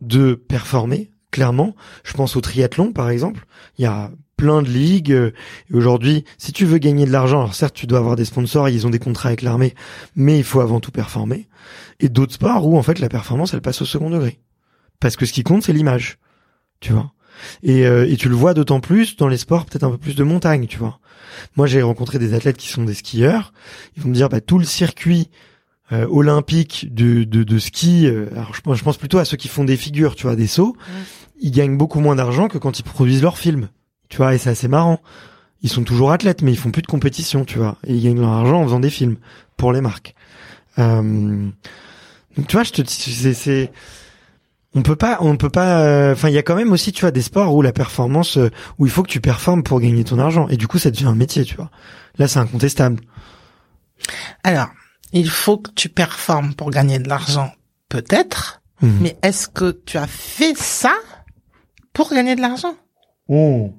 de 0.00 0.34
performer, 0.34 1.10
clairement. 1.30 1.74
Je 2.04 2.12
pense 2.14 2.36
au 2.36 2.40
triathlon, 2.40 2.92
par 2.92 3.10
exemple. 3.10 3.46
Il 3.78 3.82
y 3.82 3.86
a 3.86 4.10
plein 4.36 4.62
de 4.62 4.68
ligues. 4.68 5.12
euh, 5.12 5.32
Et 5.70 5.74
aujourd'hui, 5.74 6.24
si 6.38 6.52
tu 6.52 6.64
veux 6.64 6.78
gagner 6.78 7.06
de 7.06 7.10
l'argent, 7.12 7.40
alors 7.40 7.54
certes, 7.54 7.74
tu 7.74 7.86
dois 7.86 7.98
avoir 7.98 8.16
des 8.16 8.24
sponsors, 8.24 8.68
ils 8.68 8.86
ont 8.86 8.90
des 8.90 8.98
contrats 8.98 9.28
avec 9.28 9.42
l'armée, 9.42 9.74
mais 10.14 10.38
il 10.38 10.44
faut 10.44 10.60
avant 10.60 10.80
tout 10.80 10.90
performer. 10.90 11.48
Et 12.00 12.08
d'autres 12.08 12.34
sports 12.34 12.66
où, 12.66 12.76
en 12.78 12.82
fait, 12.82 12.98
la 12.98 13.08
performance, 13.08 13.54
elle 13.54 13.62
passe 13.62 13.82
au 13.82 13.86
second 13.86 14.10
degré. 14.10 14.40
Parce 15.00 15.16
que 15.16 15.26
ce 15.26 15.32
qui 15.32 15.42
compte, 15.42 15.62
c'est 15.62 15.72
l'image. 15.72 16.18
Tu 16.80 16.92
vois. 16.92 17.12
Et, 17.62 17.86
euh, 17.86 18.08
et 18.10 18.16
tu 18.16 18.28
le 18.28 18.34
vois 18.34 18.54
d'autant 18.54 18.80
plus 18.80 19.16
dans 19.16 19.28
les 19.28 19.36
sports 19.36 19.66
peut-être 19.66 19.84
un 19.84 19.90
peu 19.90 19.98
plus 19.98 20.16
de 20.16 20.24
montagne, 20.24 20.66
tu 20.66 20.78
vois. 20.78 21.00
Moi, 21.56 21.66
j'ai 21.66 21.82
rencontré 21.82 22.18
des 22.18 22.32
athlètes 22.34 22.56
qui 22.56 22.68
sont 22.68 22.84
des 22.84 22.94
skieurs. 22.94 23.52
Ils 23.96 24.02
vont 24.02 24.08
me 24.08 24.14
dire, 24.14 24.28
bah, 24.28 24.40
tout 24.40 24.58
le 24.58 24.64
circuit 24.64 25.28
euh, 25.92 26.06
olympique 26.10 26.88
de, 26.94 27.24
de, 27.24 27.42
de 27.44 27.58
ski, 27.58 28.06
euh, 28.06 28.26
alors 28.32 28.54
je, 28.54 28.60
pense- 28.60 28.76
je 28.78 28.82
pense 28.82 28.96
plutôt 28.96 29.18
à 29.18 29.24
ceux 29.24 29.36
qui 29.36 29.48
font 29.48 29.64
des 29.64 29.76
figures, 29.76 30.16
tu 30.16 30.24
vois, 30.24 30.34
des 30.34 30.46
sauts, 30.48 30.76
ils 31.40 31.50
gagnent 31.52 31.76
beaucoup 31.76 32.00
moins 32.00 32.16
d'argent 32.16 32.48
que 32.48 32.58
quand 32.58 32.78
ils 32.80 32.82
produisent 32.82 33.22
leurs 33.22 33.38
films. 33.38 33.68
Tu 34.08 34.18
vois, 34.18 34.34
et 34.34 34.38
c'est 34.38 34.50
assez 34.50 34.68
marrant. 34.68 35.00
ils 35.62 35.68
sont 35.70 35.82
toujours 35.84 36.12
athlètes, 36.12 36.42
mais 36.42 36.52
ils 36.52 36.58
font 36.58 36.70
plus 36.70 36.82
de 36.82 36.86
compétition, 36.86 37.44
tu 37.44 37.58
vois. 37.58 37.76
Et 37.86 37.94
ils 37.94 38.02
gagnent 38.04 38.20
leur 38.20 38.30
argent 38.30 38.60
en 38.60 38.64
faisant 38.64 38.80
des 38.80 38.90
films 38.90 39.16
pour 39.56 39.72
les 39.72 39.80
marques. 39.80 40.14
Euh, 40.78 41.48
donc 42.36 42.46
tu 42.46 42.56
vois, 42.56 42.62
je 42.64 42.70
te 42.72 42.82
c'est, 42.86 43.34
c'est 43.34 43.72
on 44.74 44.82
peut 44.82 44.94
pas, 44.96 45.16
on 45.20 45.36
peut 45.36 45.48
pas. 45.50 45.80
euh, 45.80 46.12
Enfin, 46.12 46.28
il 46.28 46.34
y 46.34 46.38
a 46.38 46.42
quand 46.42 46.54
même 46.54 46.70
aussi, 46.72 46.92
tu 46.92 47.00
vois, 47.00 47.10
des 47.10 47.22
sports 47.22 47.54
où 47.54 47.62
la 47.62 47.72
performance, 47.72 48.36
euh, 48.36 48.50
où 48.78 48.84
il 48.86 48.92
faut 48.92 49.02
que 49.02 49.08
tu 49.10 49.20
performes 49.22 49.62
pour 49.62 49.80
gagner 49.80 50.04
ton 50.04 50.18
argent. 50.18 50.46
Et 50.48 50.56
du 50.58 50.68
coup, 50.68 50.78
ça 50.78 50.90
devient 50.90 51.06
un 51.06 51.14
métier, 51.14 51.44
tu 51.44 51.56
vois. 51.56 51.70
Là, 52.18 52.28
c'est 52.28 52.38
incontestable. 52.38 53.00
Alors, 54.44 54.68
il 55.12 55.28
faut 55.30 55.56
que 55.56 55.70
tu 55.70 55.88
performes 55.88 56.54
pour 56.54 56.70
gagner 56.70 56.98
de 56.98 57.08
l'argent, 57.08 57.50
peut-être. 57.88 58.60
Mhm. 58.82 58.98
Mais 59.00 59.16
est-ce 59.22 59.48
que 59.48 59.80
tu 59.86 59.96
as 59.96 60.06
fait 60.06 60.54
ça 60.56 60.92
pour 61.94 62.10
gagner 62.10 62.36
de 62.36 62.42
l'argent? 62.42 62.74
Oh. 63.28 63.72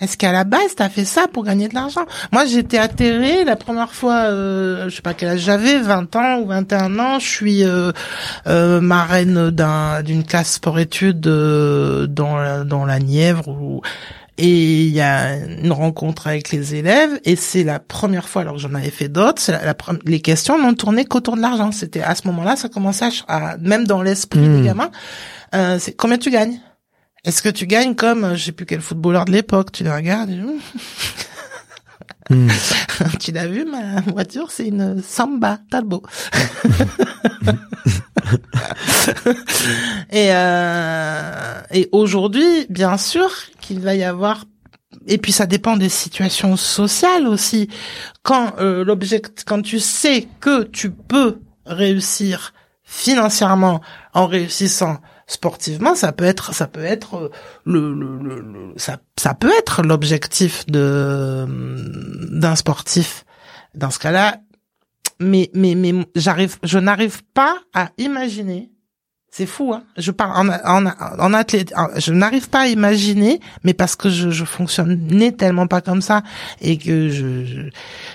Est-ce 0.00 0.18
qu'à 0.18 0.30
la 0.30 0.44
base, 0.44 0.74
t'as 0.76 0.90
fait 0.90 1.06
ça 1.06 1.26
pour 1.26 1.44
gagner 1.44 1.68
de 1.68 1.74
l'argent? 1.74 2.04
Moi, 2.32 2.44
j'étais 2.44 2.76
atterrée 2.78 3.44
la 3.44 3.56
première 3.56 3.92
fois, 3.92 4.24
euh, 4.24 4.88
je 4.90 4.96
sais 4.96 5.02
pas 5.02 5.14
quel 5.14 5.30
âge 5.30 5.40
j'avais, 5.40 5.78
20 5.78 6.14
ans 6.16 6.38
ou 6.40 6.46
21 6.48 6.98
ans. 6.98 7.18
Je 7.18 7.26
suis 7.26 7.64
euh, 7.64 7.92
euh, 8.46 8.80
marraine 8.80 9.50
d'un 9.50 10.02
d'une 10.02 10.24
classe 10.24 10.52
sport-études 10.54 11.26
euh, 11.26 12.06
dans 12.06 12.36
la, 12.36 12.64
dans 12.64 12.84
la 12.84 12.98
Nièvre 12.98 13.48
où 13.48 13.80
et 14.38 14.82
il 14.84 14.92
y 14.92 15.00
a 15.00 15.34
une 15.34 15.72
rencontre 15.72 16.26
avec 16.26 16.50
les 16.52 16.74
élèves. 16.74 17.18
Et 17.24 17.36
c'est 17.36 17.64
la 17.64 17.78
première 17.78 18.28
fois 18.28 18.42
alors 18.42 18.56
que 18.56 18.60
j'en 18.60 18.74
avais 18.74 18.90
fait 18.90 19.08
d'autres 19.08 19.40
c'est 19.40 19.52
la, 19.52 19.64
la 19.64 19.74
les 20.04 20.20
questions 20.20 20.58
n'ont 20.58 20.74
tourné 20.74 21.06
qu'autour 21.06 21.36
de 21.36 21.40
l'argent. 21.40 21.72
C'était 21.72 22.02
à 22.02 22.14
ce 22.14 22.26
moment-là 22.26 22.56
ça 22.56 22.68
commençait 22.68 23.08
à, 23.28 23.56
même 23.58 23.86
dans 23.86 24.02
l'esprit 24.02 24.40
Mmh. 24.40 24.60
des 24.60 24.66
gamins. 24.66 24.90
Euh, 25.54 25.78
c'est 25.80 25.96
combien 25.96 26.18
tu 26.18 26.30
gagnes? 26.30 26.60
Est-ce 27.26 27.42
que 27.42 27.50
tu 27.50 27.66
gagnes 27.66 27.94
comme 27.94 28.24
euh, 28.24 28.34
je 28.36 28.44
sais 28.44 28.52
plus 28.52 28.64
quel 28.64 28.80
footballeur 28.80 29.26
de 29.26 29.32
l'époque 29.32 29.72
tu 29.72 29.84
le 29.84 29.92
regardes 29.92 30.30
Hmm. 32.28 32.48
tu 33.20 33.30
l'as 33.30 33.46
vu 33.46 33.64
ma 33.64 34.00
voiture 34.00 34.50
c'est 34.50 34.66
une 34.66 35.00
Samba 35.00 35.60
Talbot 35.70 36.02
et 40.10 40.34
euh, 40.34 41.60
et 41.70 41.88
aujourd'hui 41.92 42.66
bien 42.68 42.98
sûr 42.98 43.30
qu'il 43.60 43.78
va 43.78 43.94
y 43.94 44.02
avoir 44.02 44.44
et 45.06 45.18
puis 45.18 45.30
ça 45.30 45.46
dépend 45.46 45.76
des 45.76 45.88
situations 45.88 46.56
sociales 46.56 47.28
aussi 47.28 47.68
quand 48.24 48.54
euh, 48.58 48.84
l'object 48.84 49.44
quand 49.46 49.62
tu 49.62 49.78
sais 49.78 50.26
que 50.40 50.64
tu 50.64 50.90
peux 50.90 51.38
réussir 51.64 52.54
financièrement 52.82 53.80
en 54.14 54.26
réussissant 54.26 54.98
sportivement 55.26 55.94
ça 55.96 56.12
peut 56.12 56.24
être 56.24 56.54
ça 56.54 56.66
peut 56.68 56.84
être 56.84 57.16
euh, 57.16 57.28
le, 57.64 57.92
le, 57.92 58.18
le, 58.18 58.40
le- 58.40 58.72
ça 58.76 58.98
ça 59.18 59.34
peut 59.34 59.50
être 59.58 59.82
l'objectif 59.82 60.64
de 60.66 61.46
d'un 62.30 62.54
sportif 62.56 63.24
dans 63.74 63.90
ce 63.90 63.98
cas-là. 63.98 64.38
Mais 65.18 65.50
mais 65.54 65.74
mais 65.74 65.92
j'arrive 66.14 66.56
je 66.62 66.78
n'arrive 66.78 67.22
pas 67.32 67.56
à 67.72 67.88
imaginer 67.96 68.70
c'est 69.30 69.46
fou 69.46 69.72
hein 69.72 69.82
je 69.96 70.10
parle 70.10 70.48
en 70.50 70.52
en 70.64 70.86
en 70.86 71.32
athlète 71.32 71.72
je 71.96 72.12
n'arrive 72.12 72.50
pas 72.50 72.60
à 72.60 72.66
imaginer 72.68 73.40
mais 73.64 73.72
parce 73.72 73.96
que 73.96 74.10
je 74.10 74.28
je 74.30 74.44
fonctionnais 74.44 75.32
tellement 75.32 75.66
pas 75.68 75.80
comme 75.80 76.02
ça 76.02 76.22
et 76.60 76.76
que 76.76 77.08
je- 77.08 77.70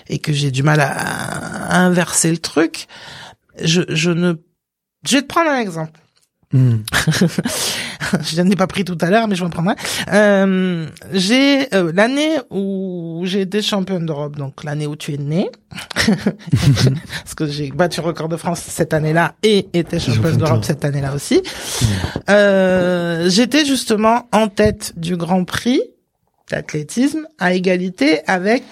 et 0.09 0.19
que 0.19 0.31
j'ai 0.31 0.51
du 0.51 0.61
mal 0.61 0.79
à, 0.79 0.91
à 0.91 1.77
inverser 1.79 2.29
le 2.31 2.37
truc 2.37 2.87
je 3.59 3.81
je 3.89 4.11
ne 4.11 4.33
je 5.07 5.15
vais 5.17 5.21
te 5.23 5.27
prendre 5.27 5.49
un 5.49 5.59
exemple 5.59 5.99
Hmm. 6.53 6.79
je 8.23 8.41
n'en 8.41 8.49
ai 8.49 8.55
pas 8.55 8.67
pris 8.67 8.83
tout 8.83 8.97
à 8.99 9.09
l'heure, 9.09 9.27
mais 9.27 9.35
je 9.35 9.41
vais 9.41 9.47
en 9.47 9.49
prendre 9.49 9.71
un. 9.71 9.75
Euh, 10.13 10.87
j'ai 11.13 11.73
euh, 11.73 11.91
l'année 11.95 12.37
où 12.49 13.21
j'ai 13.23 13.41
été 13.41 13.61
championne 13.61 14.05
d'Europe, 14.05 14.35
donc 14.35 14.63
l'année 14.65 14.85
où 14.85 14.97
tu 14.97 15.13
es 15.13 15.17
né, 15.17 15.49
parce 15.95 17.35
que 17.35 17.45
j'ai 17.45 17.71
battu 17.71 18.01
le 18.01 18.07
record 18.07 18.27
de 18.27 18.35
France 18.35 18.61
cette 18.67 18.93
année-là 18.93 19.35
et 19.43 19.67
été 19.73 19.99
championne 19.99 20.37
d'Europe 20.37 20.65
cette 20.65 20.83
année-là 20.83 21.13
aussi. 21.13 21.41
Euh, 22.29 23.29
J'étais 23.29 23.65
justement 23.65 24.27
en 24.33 24.49
tête 24.49 24.93
du 24.97 25.15
Grand 25.15 25.45
Prix 25.45 25.81
d'athlétisme 26.49 27.27
à 27.39 27.53
égalité 27.53 28.19
avec 28.27 28.63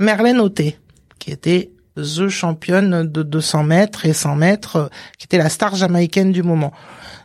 Merlène 0.00 0.40
Auté, 0.40 0.76
qui 1.20 1.30
était 1.30 1.70
the 2.02 2.28
championne 2.28 3.10
de 3.10 3.22
200 3.22 3.64
mètres 3.64 4.06
et 4.06 4.12
100 4.12 4.36
mètres, 4.36 4.76
euh, 4.76 4.86
qui 5.18 5.26
était 5.26 5.38
la 5.38 5.48
star 5.48 5.74
jamaïcaine 5.74 6.32
du 6.32 6.42
moment. 6.42 6.72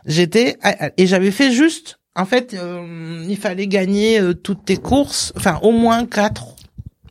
J'étais 0.06 0.58
et 0.96 1.06
j'avais 1.06 1.30
fait 1.30 1.50
juste. 1.50 1.98
En 2.16 2.26
fait, 2.26 2.54
euh, 2.54 3.24
il 3.28 3.36
fallait 3.36 3.66
gagner 3.66 4.20
euh, 4.20 4.34
toutes 4.34 4.64
tes 4.66 4.76
courses, 4.76 5.32
enfin 5.36 5.58
au 5.62 5.72
moins 5.72 6.06
quatre 6.06 6.54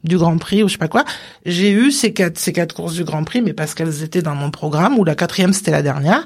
du 0.03 0.17
Grand 0.17 0.37
Prix 0.37 0.63
ou 0.63 0.67
je 0.67 0.73
sais 0.73 0.77
pas 0.77 0.87
quoi. 0.87 1.03
J'ai 1.45 1.71
eu 1.71 1.91
ces 1.91 2.13
quatre 2.13 2.37
ces 2.37 2.53
quatre 2.53 2.73
courses 2.73 2.93
du 2.93 3.03
Grand 3.03 3.23
Prix, 3.23 3.41
mais 3.41 3.53
parce 3.53 3.73
qu'elles 3.73 4.03
étaient 4.03 4.21
dans 4.21 4.35
mon 4.35 4.51
programme. 4.51 4.97
Ou 4.97 5.03
la 5.03 5.15
quatrième 5.15 5.53
c'était 5.53 5.71
la 5.71 5.81
dernière. 5.81 6.25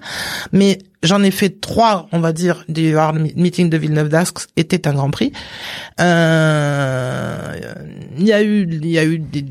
Mais 0.51 0.79
j'en 1.03 1.23
ai 1.23 1.31
fait 1.31 1.61
trois, 1.61 2.07
on 2.11 2.19
va 2.19 2.33
dire. 2.33 2.63
Du 2.69 2.97
Hard 2.97 3.17
Meeting 3.35 3.69
de 3.69 3.77
Villeneuve 3.77 4.09
d'Ascq 4.09 4.47
était 4.55 4.87
un 4.87 4.93
Grand 4.93 5.09
Prix. 5.09 5.31
Euh, 5.99 7.53
Il 8.17 8.25
y 8.25 8.33
a 8.33 8.41
eu 8.41 8.67
il 8.69 8.87
y 8.87 8.97
a 8.97 9.05
eu 9.05 9.19
du, 9.19 9.41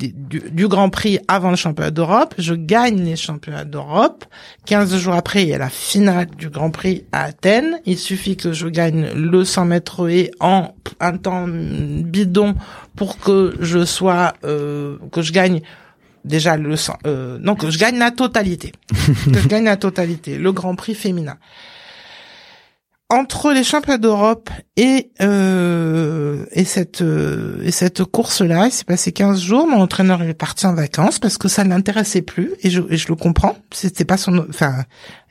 du 0.51 0.69
Grand 0.69 0.91
Prix 0.91 1.19
avant 1.29 1.51
le 1.51 1.57
championnat 1.57 1.91
d'Europe. 1.91 2.35
Je 2.39 2.55
gagne 2.55 3.05
les 3.05 3.17
championnats 3.17 3.65
d'Europe. 3.65 4.25
15 4.67 4.97
jours 4.97 5.15
après, 5.15 5.43
il 5.43 5.49
y 5.49 5.55
a 5.55 5.59
la 5.59 5.69
finale 5.71 6.27
du 6.37 6.49
Grand 6.49 6.71
Prix 6.71 7.05
à 7.13 7.25
Athènes. 7.25 7.79
Il 7.87 7.99
suffit 7.99 8.37
que 8.37 8.53
je 8.53 8.69
gagne 8.69 9.09
le 9.15 9.45
100 9.45 9.67
mètres 9.67 10.09
et 10.11 10.31
en 10.41 10.75
un 11.01 11.17
temps 11.17 11.47
bidon 11.49 12.55
pour 12.97 13.19
que 13.19 13.57
je 13.61 13.85
sois, 13.85 14.35
euh, 14.45 14.97
que 15.13 15.23
je 15.23 15.33
gagne 15.33 15.61
déjà 16.27 16.57
le 16.57 16.77
100, 16.77 16.99
euh, 17.07 17.39
non, 17.41 17.55
que 17.55 17.71
je 17.71 17.79
gagne 17.79 17.99
la 17.99 18.11
totalité. 18.11 18.73
je 18.93 19.49
gagne 19.49 19.65
la 19.65 19.77
totalité. 19.77 20.39
Le 20.39 20.53
Grand 20.53 20.75
Prix 20.75 20.95
féminin. 20.95 21.37
Entre 23.09 23.53
les 23.53 23.63
championnats 23.63 23.99
d'Europe 23.99 24.51
et 24.77 25.13
euh, 25.23 26.45
et 26.51 26.65
cette 26.65 27.03
euh, 27.03 27.63
et 27.63 27.71
cette 27.71 28.03
course 28.03 28.41
là, 28.41 28.67
il 28.67 28.73
s'est 28.73 28.85
passé 28.85 29.13
15 29.13 29.41
jours. 29.41 29.69
Mon 29.69 29.81
entraîneur 29.81 30.23
est 30.23 30.35
parti 30.35 30.67
en 30.67 30.75
vacances 30.75 31.21
parce 31.21 31.39
que 31.39 31.47
ça 31.47 31.63
ne 31.63 31.69
l'intéressait 31.69 32.23
plus 32.23 32.55
et 32.63 32.71
je 32.71 32.83
et 32.91 32.97
je 32.97 33.07
le 33.07 33.15
comprends. 33.15 33.57
C'était 33.73 34.05
pas 34.05 34.17
son 34.17 34.45
enfin 34.49 34.85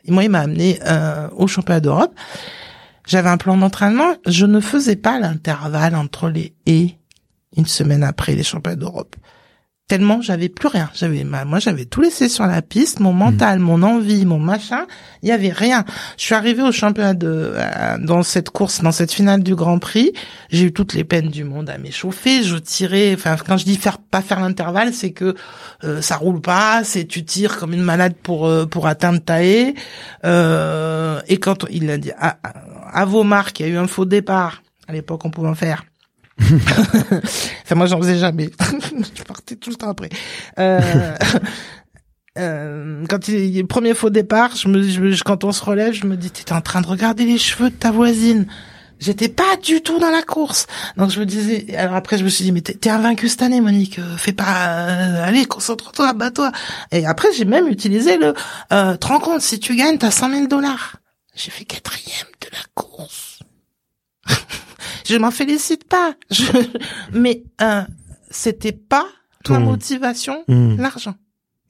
moi 0.07 0.23
il 0.23 0.29
m'a 0.29 0.39
amené 0.39 0.79
euh, 0.85 1.27
au 1.35 1.47
championnat 1.47 1.81
d'Europe. 1.81 2.15
J'avais 3.07 3.29
un 3.29 3.37
plan 3.37 3.57
d'entraînement, 3.57 4.15
je 4.25 4.45
ne 4.45 4.61
faisais 4.61 4.95
pas 4.95 5.19
l'intervalle 5.19 5.95
entre 5.95 6.29
les 6.29 6.55
et 6.65 6.95
une 7.57 7.65
semaine 7.65 8.03
après 8.03 8.35
les 8.35 8.43
championnats 8.43 8.77
d'Europe. 8.77 9.17
Tellement 9.87 10.19
j'avais 10.19 10.49
plus 10.49 10.67
rien. 10.67 10.89
J'avais 10.95 11.23
moi 11.23 11.59
j'avais 11.59 11.85
tout 11.85 12.01
laissé 12.01 12.27
sur 12.27 12.47
la 12.47 12.63
piste, 12.63 12.99
mon 12.99 13.13
mental, 13.13 13.59
mon 13.59 13.83
envie, 13.83 14.25
mon 14.25 14.39
machin, 14.39 14.87
il 15.21 15.29
y 15.29 15.31
avait 15.31 15.51
rien. 15.51 15.85
Je 16.17 16.23
suis 16.23 16.33
arrivée 16.33 16.63
au 16.63 16.71
championnat 16.71 17.13
de 17.13 17.53
euh, 17.53 17.97
dans 17.99 18.23
cette 18.23 18.49
course, 18.49 18.81
dans 18.81 18.91
cette 18.91 19.11
finale 19.11 19.43
du 19.43 19.53
Grand 19.53 19.77
Prix, 19.77 20.11
j'ai 20.49 20.63
eu 20.65 20.73
toutes 20.73 20.95
les 20.95 21.03
peines 21.03 21.29
du 21.29 21.43
monde 21.43 21.69
à 21.69 21.77
m'échauffer, 21.77 22.41
je 22.41 22.55
tirais 22.55 23.13
enfin 23.13 23.35
quand 23.45 23.57
je 23.57 23.65
dis 23.65 23.77
faire 23.77 23.99
pas 23.99 24.23
faire 24.23 24.39
l'intervalle, 24.39 24.91
c'est 24.91 25.11
que 25.11 25.35
euh, 25.83 26.01
ça 26.01 26.15
roule 26.17 26.41
pas, 26.41 26.83
c'est 26.83 27.05
tu 27.05 27.23
tires 27.23 27.57
comme 27.57 27.73
une 27.73 27.83
malade 27.83 28.15
pour 28.23 28.47
euh, 28.47 28.65
pour 28.65 28.87
atteindre 28.87 29.19
ta 29.19 29.43
haie. 29.43 29.75
Euh, 30.25 31.21
et 31.27 31.37
quand 31.37 31.63
il 31.69 31.91
a 31.91 31.99
dit 31.99 32.11
à, 32.17 32.39
à, 32.41 33.01
à 33.01 33.05
vos 33.05 33.23
marques, 33.23 33.59
il 33.59 33.67
y 33.67 33.69
a 33.69 33.71
eu 33.71 33.77
un 33.77 33.85
faux 33.87 34.05
départ. 34.05 34.63
À 34.87 34.93
l'époque, 34.93 35.25
on 35.25 35.29
pouvait 35.29 35.49
en 35.49 35.55
faire. 35.55 35.83
enfin, 36.41 37.75
moi, 37.75 37.85
j'en 37.85 37.99
faisais 37.99 38.17
jamais. 38.17 38.49
je 39.15 39.23
partais 39.23 39.55
tout 39.55 39.69
le 39.69 39.75
temps 39.75 39.89
après. 39.89 40.09
Euh, 40.59 41.15
euh, 42.37 43.05
quand 43.09 43.27
il 43.27 43.65
premier 43.67 43.93
faux 43.93 44.09
départ, 44.09 44.55
je 44.55 44.67
me, 44.67 44.83
je 44.83 45.23
quand 45.23 45.43
on 45.43 45.51
se 45.51 45.63
relève, 45.63 45.93
je 45.93 46.05
me 46.05 46.17
dis, 46.17 46.29
t'étais 46.29 46.53
en 46.53 46.61
train 46.61 46.81
de 46.81 46.87
regarder 46.87 47.25
les 47.25 47.37
cheveux 47.37 47.69
de 47.69 47.75
ta 47.75 47.91
voisine. 47.91 48.47
J'étais 48.99 49.27
pas 49.27 49.57
du 49.61 49.81
tout 49.81 49.99
dans 49.99 50.09
la 50.09 50.21
course. 50.21 50.67
Donc 50.95 51.09
je 51.09 51.19
me 51.19 51.25
disais, 51.25 51.75
alors 51.75 51.95
après 51.95 52.17
je 52.17 52.23
me 52.23 52.29
suis 52.29 52.45
dit, 52.45 52.51
mais 52.51 52.61
t'es 52.61 52.73
t'es 52.73 52.89
invaincu 52.89 53.27
cette 53.27 53.41
année, 53.41 53.59
Monique. 53.59 53.99
euh, 53.99 54.17
Fais 54.17 54.31
pas, 54.31 54.87
euh, 54.87 55.25
allez, 55.25 55.45
concentre-toi, 55.45 56.13
bats-toi. 56.13 56.51
Et 56.91 57.05
après 57.05 57.27
j'ai 57.33 57.45
même 57.45 57.67
utilisé 57.67 58.17
le, 58.17 58.33
euh, 58.71 58.95
te 58.95 59.07
rends 59.07 59.19
compte, 59.19 59.41
si 59.41 59.59
tu 59.59 59.75
gagnes, 59.75 59.97
t'as 59.97 60.11
100 60.11 60.31
000 60.31 60.47
dollars. 60.47 60.97
J'ai 61.35 61.51
fait 61.51 61.65
quatrième 61.65 62.27
de 62.41 62.47
la 62.53 62.63
course. 62.73 63.39
Je 65.05 65.15
m'en 65.17 65.31
félicite 65.31 65.83
pas. 65.85 66.13
Je- 66.31 66.43
mais 67.13 67.43
euh, 67.61 67.81
c'était 68.31 68.71
pas 68.73 69.05
ma 69.49 69.57
Ton- 69.57 69.59
motivation, 69.61 70.43
Hmm. 70.47 70.75
l'argent. 70.77 71.15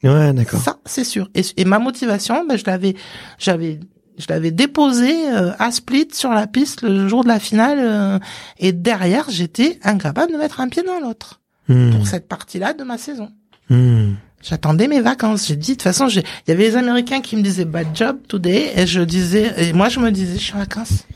Ouais, 0.03 0.33
d'accord. 0.33 0.61
Ça, 0.61 0.77
c'est 0.85 1.03
sûr. 1.03 1.29
Et, 1.35 1.41
et 1.57 1.65
ma 1.65 1.79
motivation, 1.79 2.45
ben, 2.47 2.57
je 2.57 2.63
l'avais, 2.65 2.95
j'avais, 3.39 3.79
je 4.17 4.25
l'avais 4.29 4.51
déposé 4.51 5.11
euh, 5.29 5.51
à 5.59 5.71
Split 5.71 6.09
sur 6.13 6.29
la 6.31 6.47
piste 6.47 6.83
le 6.83 7.07
jour 7.07 7.23
de 7.23 7.27
la 7.27 7.39
finale. 7.39 7.79
euh, 7.79 8.19
et 8.59 8.71
derrière, 8.71 9.25
j'étais 9.29 9.79
incapable 9.83 10.31
de 10.31 10.37
mettre 10.37 10.59
un 10.61 10.69
pied 10.69 10.83
dans 10.83 10.99
l'autre 10.99 11.41
Hmm. 11.67 11.89
pour 11.91 12.05
cette 12.05 12.27
partie-là 12.27 12.73
de 12.73 12.83
ma 12.83 12.97
saison. 12.99 13.29
Hmm. 13.71 14.11
J'attendais 14.43 14.87
mes 14.87 15.01
vacances. 15.01 15.47
J'ai 15.47 15.55
dit, 15.55 15.71
de 15.71 15.73
toute 15.77 15.81
façon, 15.81 16.07
il 16.07 16.21
y 16.47 16.51
avait 16.51 16.63
les 16.69 16.75
Américains 16.75 17.21
qui 17.21 17.35
me 17.35 17.41
disaient 17.41 17.65
bad 17.65 17.87
job 17.95 18.17
today, 18.27 18.71
et 18.75 18.85
je 18.85 19.01
disais, 19.01 19.51
et 19.57 19.73
moi 19.73 19.89
je 19.89 19.99
me 19.99 20.11
disais, 20.11 20.33
je 20.37 20.43
suis 20.43 20.53
en 20.53 20.59
vacances. 20.59 21.07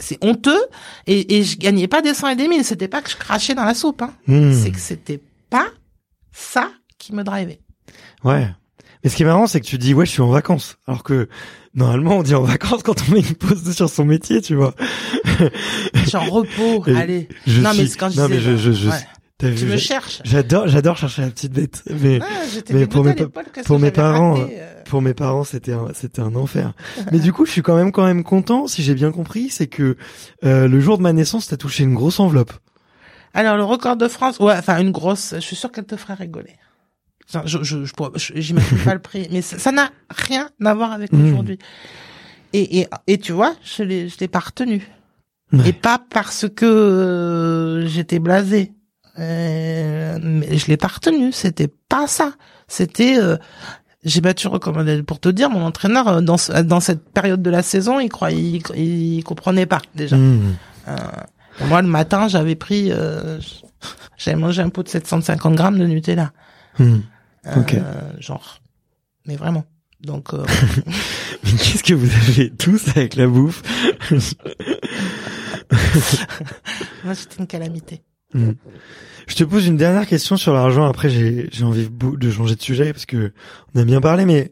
C'est- 0.00 0.18
honteux 0.22 0.58
et, 1.06 1.38
et 1.38 1.42
je 1.44 1.58
gagnais 1.58 1.88
pas 1.88 2.02
des 2.02 2.14
cent 2.14 2.28
et 2.28 2.36
des 2.36 2.48
mille. 2.48 2.64
C'était 2.64 2.88
pas 2.88 3.02
que 3.02 3.10
je 3.10 3.16
crachais 3.16 3.54
dans 3.54 3.64
la 3.64 3.74
soupe. 3.74 4.02
Hein. 4.02 4.12
Hmm. 4.26 4.52
C'est 4.52 4.70
que 4.70 4.78
c'était 4.80 5.20
pas 5.50 5.66
ça 6.32 6.70
qui 6.98 7.14
me 7.14 7.22
drivait. 7.24 7.60
Ouais. 8.24 8.48
Mais 9.02 9.10
ce 9.10 9.16
qui 9.16 9.22
est 9.22 9.26
marrant, 9.26 9.46
c'est 9.46 9.60
que 9.60 9.66
tu 9.66 9.78
dis, 9.78 9.94
ouais, 9.94 10.04
je 10.04 10.10
suis 10.10 10.20
en 10.20 10.28
vacances. 10.28 10.76
Alors 10.86 11.02
que, 11.02 11.28
normalement, 11.74 12.18
on 12.18 12.22
dit 12.22 12.34
en 12.34 12.42
vacances 12.42 12.82
quand 12.82 12.96
on 13.08 13.12
met 13.14 13.20
une 13.20 13.34
pause 13.34 13.74
sur 13.74 13.88
son 13.88 14.04
métier, 14.04 14.42
tu 14.42 14.54
vois. 14.54 14.74
Je 15.94 16.04
suis 16.06 16.16
en 16.16 16.24
repos. 16.30 16.84
Et 16.86 16.94
allez. 16.96 17.28
Je 17.46 17.60
non 17.62 17.70
mais 17.76 17.86
suis- 17.86 17.96
quand 17.96 18.10
je 18.10 18.20
non, 18.20 18.26
disais, 18.28 18.38
mais 18.38 18.44
je, 18.44 18.56
je, 18.58 18.72
je- 18.72 18.88
ouais. 18.90 18.96
t'as 19.38 19.48
vu, 19.48 19.56
tu 19.56 19.64
me 19.64 19.78
cherches. 19.78 20.20
J'adore, 20.24 20.68
j'adore 20.68 20.98
chercher 20.98 21.22
la 21.22 21.30
petite 21.30 21.52
bête. 21.52 21.82
Mais 22.02 22.18
Ah, 22.22 22.86
pour 22.90 23.04
mes 23.04 23.14
pour 23.64 23.78
mes 23.78 23.90
parents, 23.90 24.38
euh. 24.38 24.46
Pour 24.90 25.00
mes 25.00 25.14
parents, 25.14 25.44
c'était 25.44 25.72
un, 25.72 25.88
c'était 25.94 26.20
un 26.20 26.34
enfer. 26.34 26.74
Mais 27.12 27.18
du 27.18 27.32
coup, 27.32 27.46
je 27.46 27.50
suis 27.52 27.62
quand 27.62 27.76
même, 27.76 27.92
quand 27.92 28.04
même 28.04 28.22
content, 28.24 28.66
si 28.66 28.82
j'ai 28.82 28.94
bien 28.94 29.10
compris, 29.12 29.48
c'est 29.48 29.66
que 29.68 29.96
euh, 30.44 30.68
le 30.68 30.80
jour 30.80 30.98
de 30.98 31.02
ma 31.02 31.12
naissance, 31.14 31.46
t'as 31.46 31.56
touché 31.56 31.84
une 31.84 31.94
grosse 31.94 32.20
enveloppe. 32.20 32.52
Alors 33.32 33.56
le 33.56 33.64
record 33.64 33.96
de 33.96 34.08
France, 34.08 34.38
ouais, 34.40 34.54
enfin 34.58 34.78
une 34.80 34.90
grosse. 34.90 35.34
Je 35.36 35.40
suis 35.40 35.56
sûre 35.56 35.70
qu'elle 35.72 35.86
te 35.86 35.96
ferait 35.96 36.14
rigoler. 36.14 36.56
Enfin, 37.28 37.42
Je, 37.46 37.62
je, 37.62 37.84
je, 37.84 37.92
j'imagine 38.34 38.78
pas 38.84 38.94
le 38.94 39.00
prix, 39.00 39.28
mais 39.30 39.40
ça 39.40 39.70
n'a 39.70 39.90
rien 40.10 40.50
à 40.64 40.74
voir 40.74 40.90
avec 40.92 41.12
Mm. 41.12 41.24
aujourd'hui. 41.28 41.58
Et, 42.52 42.80
et 42.80 42.88
et 43.06 43.18
tu 43.18 43.30
vois, 43.30 43.54
je 43.62 43.84
l'ai 43.84 44.08
je 44.08 44.18
l'ai 44.18 44.26
pas 44.26 44.40
retenu. 44.40 44.84
Ouais. 45.52 45.68
Et 45.68 45.72
pas 45.72 46.00
parce 46.10 46.46
que 46.48 46.66
euh, 46.66 47.86
j'étais 47.86 48.18
blasé. 48.18 48.72
Euh, 49.18 50.18
mais 50.22 50.56
je 50.58 50.66
l'ai 50.66 50.76
pas 50.76 50.88
retenu. 50.88 51.30
C'était 51.30 51.68
pas 51.88 52.06
ça. 52.08 52.32
C'était 52.66 53.18
euh, 53.18 53.36
j'ai 54.04 54.20
battu 54.20 54.48
recommandé 54.48 55.02
pour 55.02 55.20
te 55.20 55.28
dire 55.28 55.50
mon 55.50 55.62
entraîneur 55.64 56.08
euh, 56.08 56.20
dans 56.20 56.38
ce- 56.38 56.62
dans 56.62 56.80
cette 56.80 57.10
période 57.12 57.42
de 57.42 57.50
la 57.50 57.62
saison 57.62 58.00
il 58.00 58.08
croyait 58.08 58.60
il, 58.74 59.16
il 59.16 59.24
comprenait 59.24 59.66
pas 59.66 59.80
déjà. 59.94 60.16
Hmm. 60.16 60.54
Moi, 61.66 61.82
le 61.82 61.88
matin, 61.88 62.26
j'avais 62.26 62.54
pris, 62.54 62.90
euh, 62.90 63.38
j'avais 64.16 64.36
mangé 64.38 64.62
un 64.62 64.70
pot 64.70 64.82
de 64.82 64.88
750 64.88 65.54
grammes 65.54 65.78
de 65.78 65.84
Nutella. 65.86 66.32
Hmm. 66.78 67.00
Euh, 67.46 67.56
Ok. 67.60 67.76
Genre. 68.18 68.60
Mais 69.26 69.36
vraiment. 69.36 69.64
Donc, 70.00 70.32
euh, 70.32 70.44
Mais 71.44 71.50
qu'est-ce 71.52 71.82
que 71.82 71.92
vous 71.94 72.10
avez 72.10 72.50
tous 72.50 72.88
avec 72.96 73.16
la 73.16 73.26
bouffe 73.26 73.62
moi, 77.04 77.14
c'était 77.14 77.36
une 77.38 77.46
calamité. 77.46 78.02
Hmm. 78.34 78.52
Je 79.26 79.34
te 79.34 79.44
pose 79.44 79.66
une 79.66 79.76
dernière 79.76 80.06
question 80.06 80.36
sur 80.36 80.52
l'argent. 80.52 80.84
Après, 80.84 81.08
j'ai 81.08 81.64
envie 81.64 81.88
de 81.90 82.30
changer 82.30 82.56
de 82.56 82.62
sujet 82.62 82.92
parce 82.92 83.06
que 83.06 83.32
on 83.74 83.80
a 83.80 83.84
bien 83.84 84.00
parlé, 84.00 84.24
mais 84.24 84.50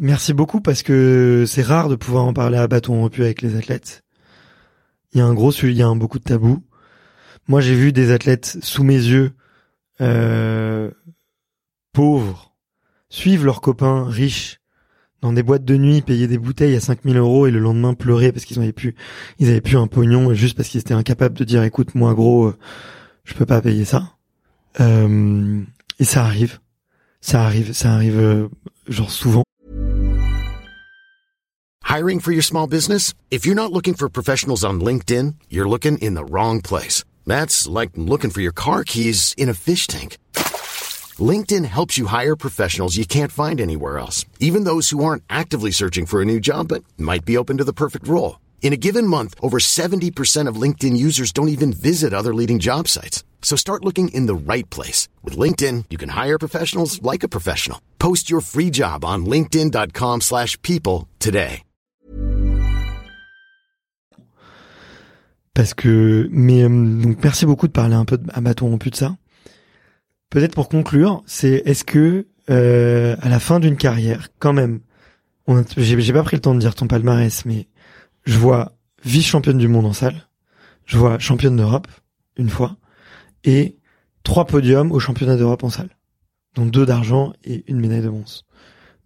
merci 0.00 0.32
beaucoup 0.32 0.60
parce 0.60 0.82
que 0.82 1.44
c'est 1.46 1.62
rare 1.62 1.88
de 1.88 1.96
pouvoir 1.96 2.24
en 2.24 2.32
parler 2.32 2.58
à 2.58 2.66
bâton 2.66 2.94
rompu 2.94 3.22
avec 3.22 3.42
les 3.42 3.56
athlètes. 3.56 4.04
Il 5.12 5.18
y 5.18 5.20
a 5.20 5.26
un 5.26 5.34
gros 5.34 5.52
il 5.52 5.72
y 5.72 5.82
a 5.82 5.86
un 5.86 5.96
beaucoup 5.96 6.18
de 6.18 6.24
tabous. 6.24 6.62
Moi, 7.46 7.60
j'ai 7.60 7.74
vu 7.74 7.92
des 7.92 8.10
athlètes 8.10 8.58
sous 8.62 8.84
mes 8.84 8.94
yeux 8.94 9.32
euh, 10.00 10.90
pauvres 11.92 12.54
suivre 13.10 13.44
leurs 13.44 13.60
copains 13.60 14.04
riches 14.04 14.57
dans 15.20 15.32
des 15.32 15.42
boîtes 15.42 15.64
de 15.64 15.76
nuit, 15.76 16.00
payer 16.00 16.28
des 16.28 16.38
bouteilles 16.38 16.76
à 16.76 16.80
5000 16.80 17.16
euros 17.16 17.46
et 17.46 17.50
le 17.50 17.58
lendemain 17.58 17.94
pleurer 17.94 18.32
parce 18.32 18.44
qu'ils 18.44 18.58
avaient 18.58 18.72
plus, 18.72 18.94
ils 19.38 19.48
avaient 19.48 19.60
plus 19.60 19.76
un 19.76 19.86
pognon 19.86 20.32
juste 20.34 20.56
parce 20.56 20.68
qu'ils 20.68 20.80
étaient 20.80 20.94
incapables 20.94 21.36
de 21.36 21.44
dire 21.44 21.62
écoute 21.64 21.94
moi 21.94 22.14
gros, 22.14 22.46
euh, 22.46 22.56
je 23.24 23.34
peux 23.34 23.46
pas 23.46 23.60
payer 23.60 23.84
ça. 23.84 24.12
Euh, 24.80 25.62
et 25.98 26.04
ça 26.04 26.24
arrive, 26.24 26.60
ça 27.20 27.44
arrive, 27.44 27.72
ça 27.72 27.92
arrive 27.92 28.18
euh, 28.18 28.48
genre 28.86 29.10
souvent. 29.10 29.42
Hiring 31.84 32.20
for 32.20 32.32
your 32.32 32.44
small 32.44 32.68
business? 32.68 33.14
If 33.30 33.46
you're 33.46 33.56
not 33.56 33.72
looking 33.72 33.94
for 33.94 34.08
professionals 34.10 34.62
on 34.62 34.78
LinkedIn, 34.78 35.34
you're 35.50 35.68
looking 35.68 35.96
in 35.98 36.14
the 36.14 36.24
wrong 36.30 36.60
place. 36.60 37.02
That's 37.26 37.66
like 37.66 37.90
looking 37.96 38.30
for 38.30 38.40
your 38.40 38.52
car 38.52 38.84
keys 38.84 39.34
in 39.36 39.48
a 39.48 39.54
fish 39.54 39.86
tank. 39.86 40.18
LinkedIn 41.18 41.64
helps 41.64 41.96
you 41.96 42.06
hire 42.06 42.36
professionals 42.36 42.98
you 42.98 43.06
can't 43.06 43.32
find 43.32 43.60
anywhere 43.60 43.98
else, 43.98 44.26
even 44.38 44.64
those 44.64 44.90
who 44.90 45.02
aren't 45.02 45.22
actively 45.30 45.70
searching 45.70 46.04
for 46.04 46.20
a 46.20 46.26
new 46.26 46.38
job 46.38 46.68
but 46.68 46.84
might 46.98 47.24
be 47.24 47.38
open 47.38 47.56
to 47.56 47.64
the 47.64 47.72
perfect 47.72 48.06
role. 48.06 48.38
In 48.60 48.74
a 48.74 48.76
given 48.76 49.06
month, 49.06 49.34
over 49.40 49.58
70% 49.58 50.46
of 50.46 50.60
LinkedIn 50.60 50.94
users 50.96 51.32
don't 51.32 51.48
even 51.48 51.72
visit 51.72 52.12
other 52.12 52.34
leading 52.34 52.58
job 52.58 52.86
sites. 52.86 53.24
So 53.40 53.56
start 53.56 53.84
looking 53.84 54.08
in 54.08 54.26
the 54.26 54.52
right 54.52 54.68
place. 54.68 55.08
With 55.24 55.38
LinkedIn, 55.38 55.86
you 55.88 55.96
can 55.96 56.10
hire 56.10 56.38
professionals 56.38 57.00
like 57.00 57.22
a 57.22 57.28
professional. 57.28 57.80
Post 57.98 58.28
your 58.28 58.42
free 58.42 58.68
job 58.70 59.04
on 59.06 59.24
linkedin.com/people 59.24 60.20
slash 60.20 60.60
people 60.60 61.08
today. 61.18 61.62
Parce 65.54 65.74
que, 65.74 66.28
mais 66.30 66.62
euh, 66.62 66.68
donc 66.68 67.18
merci 67.24 67.44
beaucoup 67.44 67.66
de 67.66 67.72
parler 67.72 67.96
un 67.96 68.04
peu 68.04 68.16
à 68.32 68.40
bâton 68.40 68.68
rompu 68.68 68.90
de 68.90 68.94
ça. 68.94 69.16
Peut-être 70.30 70.54
pour 70.54 70.68
conclure, 70.68 71.22
c'est 71.26 71.62
est-ce 71.64 71.84
que 71.84 72.26
euh, 72.50 73.16
à 73.20 73.28
la 73.28 73.40
fin 73.40 73.60
d'une 73.60 73.76
carrière, 73.76 74.28
quand 74.38 74.52
même, 74.52 74.80
j'ai 75.76 76.12
pas 76.12 76.22
pris 76.22 76.36
le 76.36 76.42
temps 76.42 76.54
de 76.54 76.60
dire 76.60 76.74
ton 76.74 76.86
palmarès, 76.86 77.44
mais 77.44 77.68
je 78.24 78.38
vois 78.38 78.72
vice 79.04 79.26
championne 79.26 79.58
du 79.58 79.68
monde 79.68 79.86
en 79.86 79.92
salle, 79.92 80.28
je 80.84 80.98
vois 80.98 81.18
championne 81.18 81.56
d'Europe 81.56 81.88
une 82.36 82.48
fois 82.48 82.76
et 83.44 83.76
trois 84.22 84.46
podiums 84.46 84.92
au 84.92 85.00
championnat 85.00 85.36
d'Europe 85.36 85.64
en 85.64 85.70
salle, 85.70 85.90
dont 86.54 86.66
deux 86.66 86.84
d'argent 86.84 87.32
et 87.44 87.64
une 87.70 87.80
médaille 87.80 88.02
de 88.02 88.08
bronze. 88.08 88.44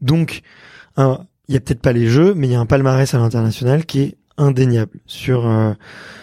Donc, 0.00 0.42
il 0.98 1.54
y 1.54 1.56
a 1.56 1.60
peut-être 1.60 1.80
pas 1.80 1.92
les 1.92 2.08
jeux, 2.08 2.34
mais 2.34 2.48
il 2.48 2.52
y 2.52 2.56
a 2.56 2.60
un 2.60 2.66
palmarès 2.66 3.12
à 3.14 3.18
l'international 3.18 3.86
qui 3.86 4.00
est 4.00 4.16
indéniable 4.38 4.98
sur 5.06 5.46
euh, 5.46 5.74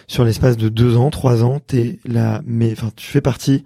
sur 0.08 0.26
l'espace 0.26 0.58
de 0.58 0.70
deux 0.70 0.98
ans, 0.98 1.10
trois 1.12 1.44
ans, 1.44 1.60
t'es 1.60 2.00
là, 2.06 2.42
mais 2.46 2.72
enfin 2.72 2.90
tu 2.96 3.06
fais 3.06 3.22
partie 3.22 3.64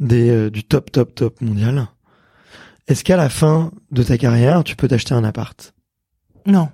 des 0.00 0.30
euh, 0.30 0.50
du 0.50 0.64
top 0.64 0.90
top 0.92 1.14
top 1.14 1.40
mondial. 1.40 1.86
Est-ce 2.86 3.04
qu'à 3.04 3.16
la 3.16 3.28
fin 3.28 3.70
de 3.90 4.02
ta 4.02 4.16
carrière, 4.16 4.64
tu 4.64 4.74
peux 4.76 4.88
t'acheter 4.88 5.14
un 5.14 5.24
appart? 5.24 5.74
Non. 6.46 6.70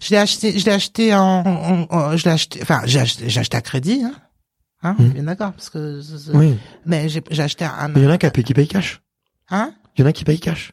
Je 0.00 0.10
l'ai 0.10 0.16
acheté, 0.16 0.58
je 0.58 0.64
l'ai 0.64 0.72
acheté 0.72 1.14
en, 1.14 1.20
en- 1.46 1.86
en- 1.90 2.16
je 2.16 2.24
l'ai 2.24 2.30
acheté, 2.30 2.60
enfin, 2.62 2.80
j'ai 2.86 3.00
acheté, 3.00 3.28
j'ai 3.28 3.40
acheté 3.40 3.56
à 3.56 3.60
crédit, 3.60 4.02
hein. 4.04 4.14
Hein, 4.82 4.94
on 4.98 5.02
est 5.02 5.06
Mhm. 5.08 5.12
bien 5.12 5.22
d'accord, 5.24 5.52
parce 5.52 5.70
que, 5.70 6.00
Oui. 6.34 6.56
mais 6.86 7.08
j'ai, 7.08 7.22
j'ai 7.30 7.42
acheté 7.42 7.64
un, 7.64 7.92
il 7.96 8.02
y 8.02 8.06
en 8.06 8.10
a 8.10 8.16
qui, 8.16 8.30
payent- 8.30 8.44
qui 8.44 8.54
payent 8.54 8.68
cash. 8.68 9.02
hein? 9.50 9.72
Il 9.96 10.00
y 10.02 10.04
en 10.04 10.06
a 10.06 10.12
qui 10.12 10.24
payent 10.24 10.38
cash. 10.38 10.72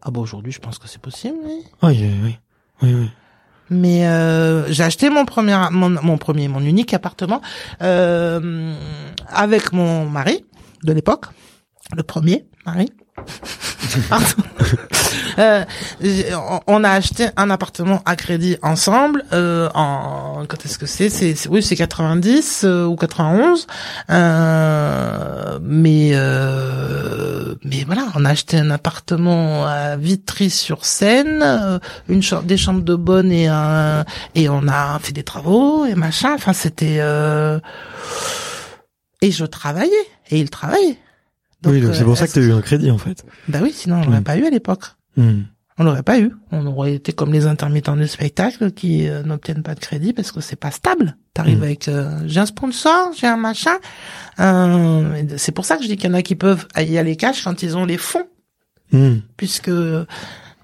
Ah 0.00 0.10
bon, 0.12 0.20
aujourd'hui, 0.22 0.52
je 0.52 0.60
pense 0.60 0.78
que 0.78 0.86
c'est 0.88 1.00
possible, 1.02 1.36
oui. 1.44 1.64
Oui, 1.82 1.98
oui, 2.00 2.20
oui. 2.22 2.38
oui, 2.82 2.94
oui. 2.94 3.10
Mais 3.68 4.06
euh, 4.06 4.70
j'ai 4.72 4.84
acheté 4.84 5.10
mon 5.10 5.24
premier, 5.24 5.58
mon, 5.72 5.88
mon 5.90 6.18
premier, 6.18 6.46
mon 6.48 6.60
unique 6.60 6.94
appartement 6.94 7.40
euh, 7.82 8.74
avec 9.28 9.72
mon 9.72 10.08
mari 10.08 10.44
de 10.84 10.92
l'époque, 10.92 11.26
le 11.96 12.02
premier 12.02 12.44
mari. 12.66 12.92
Pardon. 14.08 14.26
Euh, 15.38 15.64
on- 16.66 16.82
a 16.84 16.90
acheté 16.90 17.28
un 17.36 17.50
appartement 17.50 18.00
à 18.06 18.16
crédit 18.16 18.56
ensemble. 18.62 19.24
Euh, 19.32 19.68
en 19.74 20.44
quand 20.48 20.64
est-ce 20.64 20.78
que 20.78 20.86
c'est? 20.86 21.10
C'est 21.10 21.34
oui, 21.48 21.62
c'est 21.62 21.76
90 21.76 22.62
euh, 22.64 22.86
ou 22.86 22.96
91. 22.96 23.66
Euh, 24.10 25.58
mais 25.62 26.10
euh, 26.14 27.54
mais 27.64 27.84
voilà, 27.84 28.06
on 28.14 28.24
a 28.24 28.30
acheté 28.30 28.56
un 28.58 28.70
appartement 28.70 29.66
à 29.66 29.96
Vitry-sur-Seine, 29.96 31.40
euh, 31.42 31.78
une 32.08 32.22
chambre, 32.22 32.44
des 32.44 32.56
chambres 32.56 32.82
de 32.82 32.94
bonne 32.94 33.30
et 33.32 33.48
un 33.48 34.04
et 34.34 34.48
on 34.48 34.66
a 34.68 34.98
fait 35.00 35.12
des 35.12 35.22
travaux 35.24 35.84
et 35.84 35.94
machin. 35.94 36.32
Enfin, 36.34 36.52
c'était 36.54 36.98
euh, 37.00 37.58
et 39.22 39.30
je 39.30 39.44
travaillais 39.46 39.90
et 40.30 40.38
il 40.38 40.50
travaillait. 40.50 40.98
oui, 41.64 41.80
donc 41.80 41.94
c'est 41.94 42.02
euh, 42.02 42.04
pour 42.04 42.18
ça 42.18 42.26
que 42.28 42.32
tu 42.32 42.40
as 42.40 42.42
eu 42.42 42.52
un 42.52 42.60
crédit 42.60 42.90
en 42.90 42.98
fait. 42.98 43.24
Bah 43.48 43.60
oui, 43.62 43.72
sinon 43.72 43.96
on 44.00 44.04
l'aurait 44.04 44.20
Mm. 44.20 44.24
pas 44.24 44.36
eu 44.36 44.44
à 44.44 44.50
l'époque. 44.50 44.84
Hmm. 45.16 45.42
On 45.78 45.84
l'aurait 45.84 46.02
pas 46.02 46.18
eu. 46.20 46.30
On 46.50 46.66
aurait 46.66 46.94
été 46.94 47.12
comme 47.14 47.32
les 47.32 47.46
intermittents 47.46 47.96
du 47.96 48.06
spectacle 48.06 48.72
qui 48.72 49.08
euh, 49.08 49.22
n'obtiennent 49.22 49.62
pas 49.62 49.74
de 49.74 49.80
crédit 49.80 50.12
parce 50.12 50.30
que 50.30 50.40
c'est 50.42 50.56
pas 50.56 50.70
stable. 50.70 51.16
T'arrives 51.32 51.60
Mm. 51.60 51.62
avec 51.62 51.88
euh, 51.88 52.20
j'ai 52.26 52.40
un 52.40 52.46
sponsor, 52.46 53.12
j'ai 53.18 53.26
un 53.26 53.38
machin. 53.38 53.76
Euh, 54.40 55.24
c'est 55.38 55.52
pour 55.52 55.64
ça 55.64 55.76
que 55.76 55.82
je 55.82 55.88
dis 55.88 55.96
qu'il 55.96 56.10
y 56.10 56.12
en 56.12 56.14
a 56.14 56.22
qui 56.22 56.34
peuvent 56.36 56.66
y 56.78 56.98
aller 56.98 57.16
cash 57.16 57.42
quand 57.44 57.62
ils 57.62 57.76
ont 57.76 57.86
les 57.86 57.96
fonds, 57.98 58.26
Hmm. 58.92 59.20
puisque 59.38 59.70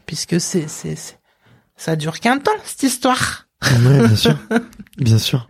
puisque 0.05 0.41
c'est 0.41 0.69
c'est 0.69 0.97
c'est- 0.97 1.19
ça 1.77 1.97
dure 1.97 2.21
qu'un 2.21 2.39
temps 2.39 2.51
cette 2.65 2.83
histoire. 2.83 3.47
Ouais, 3.63 4.07
bien 4.07 4.17
sûr. 4.17 4.37
Bien 4.99 5.19
sûr. 5.19 5.49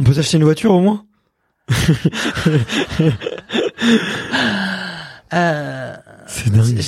On 0.00 0.02
peut 0.02 0.14
s'acheter 0.14 0.38
une 0.38 0.44
voiture 0.44 0.72
au 0.72 0.80
moins? 0.80 1.04
Euh, 5.32 5.94
C'est 6.26 6.50
dingue. 6.52 6.80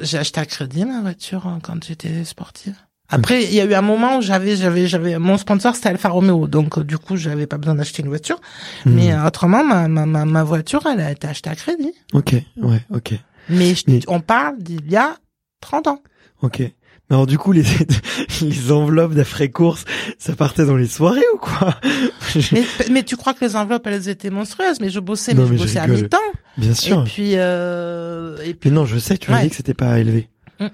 j'ai 0.00 0.16
acheté 0.18 0.40
à 0.40 0.46
crédit 0.46 0.86
ma 0.86 1.02
voiture 1.02 1.46
hein, 1.46 1.58
quand 1.62 1.84
j'étais 1.84 2.24
sportive. 2.24 2.74
Après, 3.10 3.44
il 3.44 3.52
y 3.52 3.60
a 3.60 3.64
eu 3.66 3.74
un 3.74 3.82
moment 3.82 4.16
où 4.18 4.22
j'avais, 4.22 4.56
j'avais, 4.56 4.86
j'avais, 4.86 5.18
mon 5.18 5.36
sponsor 5.36 5.74
c'était 5.74 5.90
Alfa 5.90 6.08
Romeo, 6.08 6.46
donc 6.46 6.78
euh, 6.78 6.84
du 6.84 6.96
coup, 6.96 7.16
j'avais 7.16 7.46
pas 7.46 7.58
besoin 7.58 7.74
d'acheter 7.74 8.02
une 8.02 8.08
voiture. 8.08 8.40
Hmm. 8.86 8.94
Mais 8.94 9.12
euh, 9.12 9.26
autrement, 9.26 9.62
ma, 9.64 9.86
ma, 9.88 10.06
ma, 10.06 10.24
ma 10.24 10.44
voiture, 10.44 10.82
elle 10.86 11.00
a 11.00 11.10
été 11.10 11.26
achetée 11.26 11.50
à 11.50 11.56
crédit. 11.56 11.92
Ok, 12.14 12.34
ouais, 12.56 12.80
ok. 12.90 13.14
Mais 13.50 13.74
je- 13.74 13.84
Mais- 13.88 14.00
on 14.06 14.20
parle 14.20 14.56
d'il 14.58 14.90
y 14.90 14.96
a 14.96 15.16
30 15.60 15.88
ans. 15.88 16.02
Ok. 16.40 16.62
Alors 17.10 17.26
du 17.26 17.38
coup, 17.38 17.50
les, 17.52 17.64
les 18.40 18.72
enveloppes 18.72 19.14
d'après-course, 19.14 19.84
ça 20.18 20.34
partait 20.34 20.64
dans 20.64 20.76
les 20.76 20.86
soirées 20.86 21.20
ou 21.34 21.38
quoi 21.38 21.74
mais, 22.52 22.64
mais, 22.90 23.02
tu 23.02 23.16
crois 23.16 23.34
que 23.34 23.44
les 23.44 23.56
enveloppes, 23.56 23.86
elles 23.88 24.08
étaient 24.08 24.30
monstrueuses? 24.30 24.80
Mais 24.80 24.90
je 24.90 25.00
bossais, 25.00 25.34
Non, 25.34 25.42
mais, 25.44 25.50
mais 25.50 25.56
je 25.58 25.62
bossais 25.62 25.78
à 25.80 25.88
mi-temps. 25.88 26.18
Bien 26.56 26.74
sûr. 26.74 27.02
Et 27.02 27.04
puis, 27.04 27.32
euh, 27.34 28.36
et 28.44 28.54
puis 28.54 28.70
Mais 28.70 28.76
non, 28.76 28.84
je 28.86 28.98
sais, 28.98 29.18
tu 29.18 29.30
m'as 29.30 29.38
Ouais. 29.38 29.44
dit 29.44 29.50
que 29.50 29.56
c'était 29.56 29.74
pas 29.74 29.98
élevé. 29.98 30.28
Mm. 30.60 30.66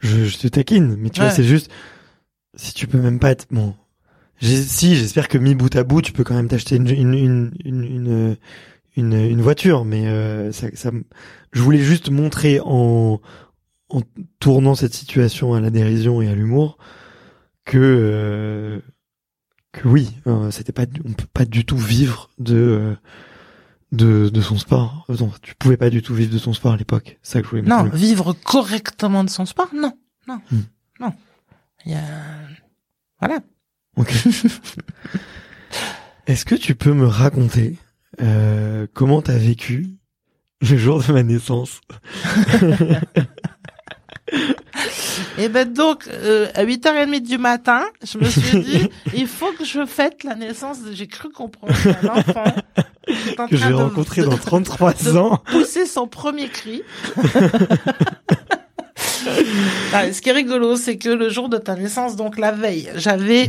Je, 0.00 0.24
je 0.24 0.38
te 0.38 0.48
taquine, 0.48 0.96
mais 0.98 1.10
tu 1.10 1.20
vois, 1.20 1.30
c'est 1.30 1.44
juste, 1.44 1.70
si 2.56 2.74
tu 2.74 2.86
peux 2.86 2.98
même 2.98 3.18
pas 3.20 3.30
être, 3.30 3.46
bon, 3.50 3.74
si, 4.40 4.96
j'espère 4.96 5.28
que 5.28 5.38
mis 5.38 5.54
bout 5.54 5.74
à 5.76 5.84
bout, 5.84 6.02
tu 6.02 6.12
peux 6.12 6.24
quand 6.24 6.34
même 6.34 6.48
t'acheter 6.48 6.76
une, 6.76 6.88
une, 6.88 7.52
une, 7.64 8.36
une, 8.96 9.14
une, 9.14 9.40
voiture, 9.42 9.84
mais 9.84 10.08
euh, 10.08 10.50
ça, 10.50 10.66
ça, 10.74 10.90
je 11.52 11.62
voulais 11.62 11.78
juste 11.78 12.10
montrer 12.10 12.60
en, 12.64 13.20
en 13.92 14.02
tournant 14.40 14.74
cette 14.74 14.94
situation 14.94 15.54
à 15.54 15.60
la 15.60 15.70
dérision 15.70 16.22
et 16.22 16.28
à 16.28 16.34
l'humour 16.34 16.78
que, 17.64 17.78
euh, 17.78 18.80
que 19.72 19.86
oui, 19.88 20.10
euh, 20.26 20.50
c'était 20.50 20.72
pas, 20.72 20.86
on 21.04 21.12
peut 21.12 21.26
pas 21.32 21.44
du 21.44 21.64
tout 21.64 21.76
vivre 21.76 22.30
de, 22.38 22.56
euh, 22.56 22.94
de, 23.92 24.28
de 24.28 24.40
son 24.40 24.58
sport. 24.58 25.06
Euh, 25.10 25.16
Non, 25.20 25.32
tu 25.42 25.54
pouvais 25.54 25.76
pas 25.76 25.90
du 25.90 26.02
tout 26.02 26.14
vivre 26.14 26.32
de 26.32 26.38
ton 26.38 26.52
sport 26.52 26.72
à 26.72 26.76
l'époque. 26.76 27.18
Ça 27.22 27.40
que 27.40 27.46
je 27.46 27.50
voulais 27.50 27.62
non, 27.62 27.84
vivre 27.84 28.32
correctement 28.32 29.24
de 29.24 29.30
son 29.30 29.46
sport, 29.46 29.68
non, 29.74 29.96
non, 30.26 30.40
Hmm. 30.50 30.60
non. 31.00 31.12
Il 31.84 31.92
y 31.92 31.94
a, 31.94 32.00
voilà. 33.20 33.40
Ok. 33.96 34.12
Est-ce 36.26 36.44
que 36.44 36.54
tu 36.54 36.74
peux 36.74 36.92
me 36.92 37.06
raconter 37.06 37.76
euh, 38.20 38.86
comment 38.94 39.22
t'as 39.22 39.38
vécu 39.38 39.88
le 40.60 40.76
jour 40.76 41.02
de 41.02 41.12
ma 41.12 41.22
naissance? 41.24 41.80
Et 45.38 45.48
ben 45.48 45.72
donc, 45.72 46.08
euh, 46.08 46.48
à 46.54 46.64
8h30 46.64 47.20
du 47.20 47.38
matin, 47.38 47.82
je 48.04 48.18
me 48.18 48.24
suis 48.24 48.60
dit, 48.60 48.88
il 49.14 49.26
faut 49.26 49.52
que 49.52 49.64
je 49.64 49.84
fête 49.86 50.24
la 50.24 50.34
naissance. 50.34 50.82
de- 50.82 50.92
J'ai 50.92 51.06
cru 51.06 51.30
comprendre 51.30 51.72
un 52.02 52.08
enfant 52.08 52.44
que 53.48 53.56
j'ai 53.56 53.68
de- 53.68 53.74
rencontré 53.74 54.22
de- 54.22 54.26
dans 54.26 54.36
33 54.38 54.92
de 54.94 55.16
ans 55.16 55.38
pousser 55.50 55.86
son 55.86 56.06
premier 56.06 56.48
cri. 56.48 56.82
Ah, 59.94 60.12
ce 60.12 60.20
qui 60.20 60.28
est 60.30 60.32
rigolo, 60.32 60.76
c'est 60.76 60.96
que 60.96 61.08
le 61.08 61.28
jour 61.28 61.48
de 61.48 61.56
ta 61.56 61.76
naissance, 61.76 62.16
donc 62.16 62.38
la 62.38 62.50
veille, 62.52 62.90
j'avais 62.96 63.48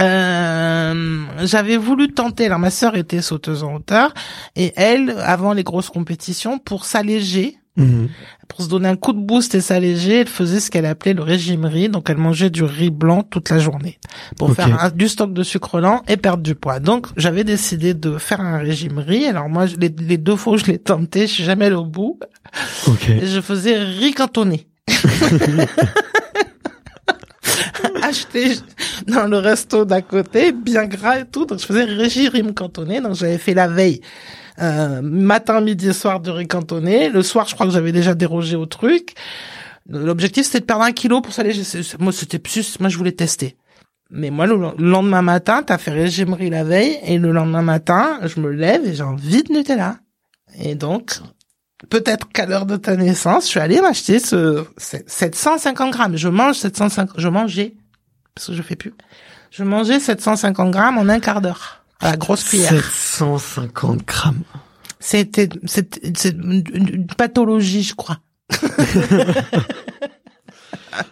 euh, 0.00 1.22
j'avais 1.44 1.76
voulu 1.76 2.08
tenter. 2.12 2.46
Alors 2.46 2.58
ma 2.58 2.70
sœur 2.70 2.96
était 2.96 3.22
sauteuse 3.22 3.62
en 3.62 3.74
hauteur 3.76 4.12
et 4.56 4.72
elle, 4.76 5.10
avant 5.24 5.52
les 5.52 5.62
grosses 5.64 5.88
compétitions, 5.90 6.58
pour 6.58 6.84
s'alléger, 6.84 7.56
Mhm. 7.76 8.08
pour 8.46 8.62
se 8.62 8.68
donner 8.68 8.88
un 8.88 8.94
coup 8.94 9.12
de 9.12 9.18
boost 9.18 9.52
et 9.56 9.60
s'alléger, 9.60 10.20
elle 10.20 10.28
faisait 10.28 10.60
ce 10.60 10.70
qu'elle 10.70 10.86
appelait 10.86 11.12
le 11.12 11.22
régime 11.22 11.64
riz. 11.64 11.88
Donc 11.88 12.08
elle 12.08 12.18
mangeait 12.18 12.50
du 12.50 12.62
riz 12.62 12.90
blanc 12.90 13.22
toute 13.24 13.50
la 13.50 13.58
journée 13.58 13.98
pour 14.36 14.52
faire 14.54 14.84
un- 14.84 14.90
du 14.90 15.08
stock 15.08 15.32
de 15.32 15.42
sucre 15.42 15.80
lent 15.80 16.02
et 16.06 16.16
perdre 16.16 16.42
du 16.44 16.54
poids. 16.54 16.78
Donc 16.78 17.08
j'avais 17.16 17.42
décidé 17.42 17.92
de 17.94 18.16
faire 18.18 18.40
un 18.40 18.58
régime 18.58 18.98
riz. 18.98 19.26
Alors 19.26 19.48
moi, 19.48 19.66
les, 19.78 19.88
les 19.88 20.18
deux 20.18 20.36
fois 20.36 20.52
où 20.52 20.56
je 20.56 20.66
l'ai 20.66 20.78
tenté, 20.78 21.22
je 21.26 21.32
suis 21.32 21.44
jamais 21.44 21.64
allée 21.66 21.74
au 21.74 21.84
bout. 21.84 22.20
Ok. 22.86 23.08
Et 23.08 23.26
je 23.26 23.40
faisais 23.40 23.76
riz 23.82 24.12
cantonné. 24.12 24.68
Acheté 28.02 28.52
dans 29.06 29.26
le 29.26 29.38
resto 29.38 29.84
d'à 29.84 30.02
côté, 30.02 30.52
bien 30.52 30.84
gras 30.86 31.20
et 31.20 31.24
tout. 31.26 31.44
Donc 31.46 31.58
je 31.58 31.66
faisais 31.66 31.84
régime 31.84 32.54
cantonné. 32.54 33.00
Donc 33.00 33.14
j'avais 33.14 33.38
fait 33.38 33.54
la 33.54 33.68
veille. 33.68 34.00
Euh, 34.60 35.00
matin, 35.02 35.60
midi 35.60 35.88
et 35.88 35.92
soir 35.92 36.20
de 36.20 36.30
riz 36.30 36.46
cantonné. 36.46 37.08
Le 37.08 37.22
soir, 37.22 37.46
je 37.48 37.54
crois 37.54 37.66
que 37.66 37.72
j'avais 37.72 37.92
déjà 37.92 38.14
dérogé 38.14 38.54
au 38.56 38.66
truc. 38.66 39.14
L'objectif, 39.88 40.46
c'était 40.46 40.60
de 40.60 40.64
perdre 40.64 40.84
un 40.84 40.92
kilo 40.92 41.20
pour 41.20 41.32
c'est- 41.32 41.98
Moi, 42.00 42.12
c'était 42.12 42.38
plus, 42.38 42.78
moi, 42.80 42.88
je 42.88 42.96
voulais 42.96 43.12
tester. 43.12 43.56
Mais 44.10 44.30
moi, 44.30 44.46
le 44.46 44.56
le 44.56 44.90
lendemain 44.90 45.22
matin, 45.22 45.62
t'as 45.62 45.78
fait 45.78 45.90
régime 45.90 46.34
riz 46.34 46.50
la 46.50 46.62
veille, 46.62 46.98
et 47.04 47.18
le 47.18 47.32
lendemain 47.32 47.62
matin, 47.62 48.20
je 48.22 48.38
me 48.40 48.50
lève 48.50 48.86
et 48.86 48.94
j'ai 48.94 49.02
envie 49.02 49.42
de 49.42 49.52
Nutella. 49.52 49.96
Et 50.60 50.74
donc, 50.76 51.18
peut-être 51.90 52.28
qu'à 52.28 52.46
l'heure 52.46 52.66
de 52.66 52.76
ta 52.76 52.96
naissance, 52.96 53.44
je 53.44 53.48
suis 53.50 53.60
allée 53.60 53.80
m'acheter 53.80 54.20
ce- 54.20 54.64
750 54.78 55.90
grammes. 55.90 56.16
Je 56.16 56.28
mange 56.28 56.56
750, 56.56 57.18
je 57.18 57.28
mangeais, 57.28 57.74
parce 58.34 58.46
que 58.48 58.52
je 58.52 58.62
fais 58.62 58.76
plus. 58.76 58.94
Je 59.50 59.64
mangeais 59.64 59.98
750 60.00 60.70
grammes 60.70 60.98
en 60.98 61.08
un 61.08 61.18
quart 61.18 61.40
d'heure. 61.40 61.83
À 62.00 62.10
la 62.10 62.16
grosse 62.16 62.44
cuillère. 62.44 62.70
750 62.70 64.04
grammes. 64.04 64.42
C'était, 65.00 65.48
c'est 65.66 65.96
une 66.24 67.06
pathologie, 67.16 67.82
je 67.82 67.94
crois. 67.94 68.18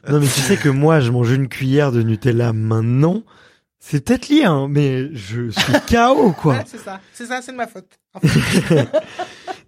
Non 0.08 0.20
mais 0.20 0.26
tu 0.26 0.40
sais 0.40 0.56
que 0.56 0.68
moi 0.68 1.00
je 1.00 1.10
mange 1.10 1.32
une 1.32 1.48
cuillère 1.48 1.92
de 1.92 2.02
Nutella 2.02 2.52
maintenant. 2.52 3.22
C'est 3.84 4.04
peut-être 4.04 4.28
lié, 4.28 4.44
hein, 4.44 4.68
mais 4.70 5.12
je 5.12 5.50
suis 5.50 5.72
KO 5.90 6.30
quoi. 6.30 6.54
Ouais, 6.54 6.62
c'est 6.66 6.78
ça. 6.78 7.00
C'est 7.12 7.26
ça, 7.26 7.42
c'est 7.42 7.50
de 7.50 7.56
ma 7.56 7.66
faute. 7.66 7.98
En 8.14 8.20
fait. 8.20 8.88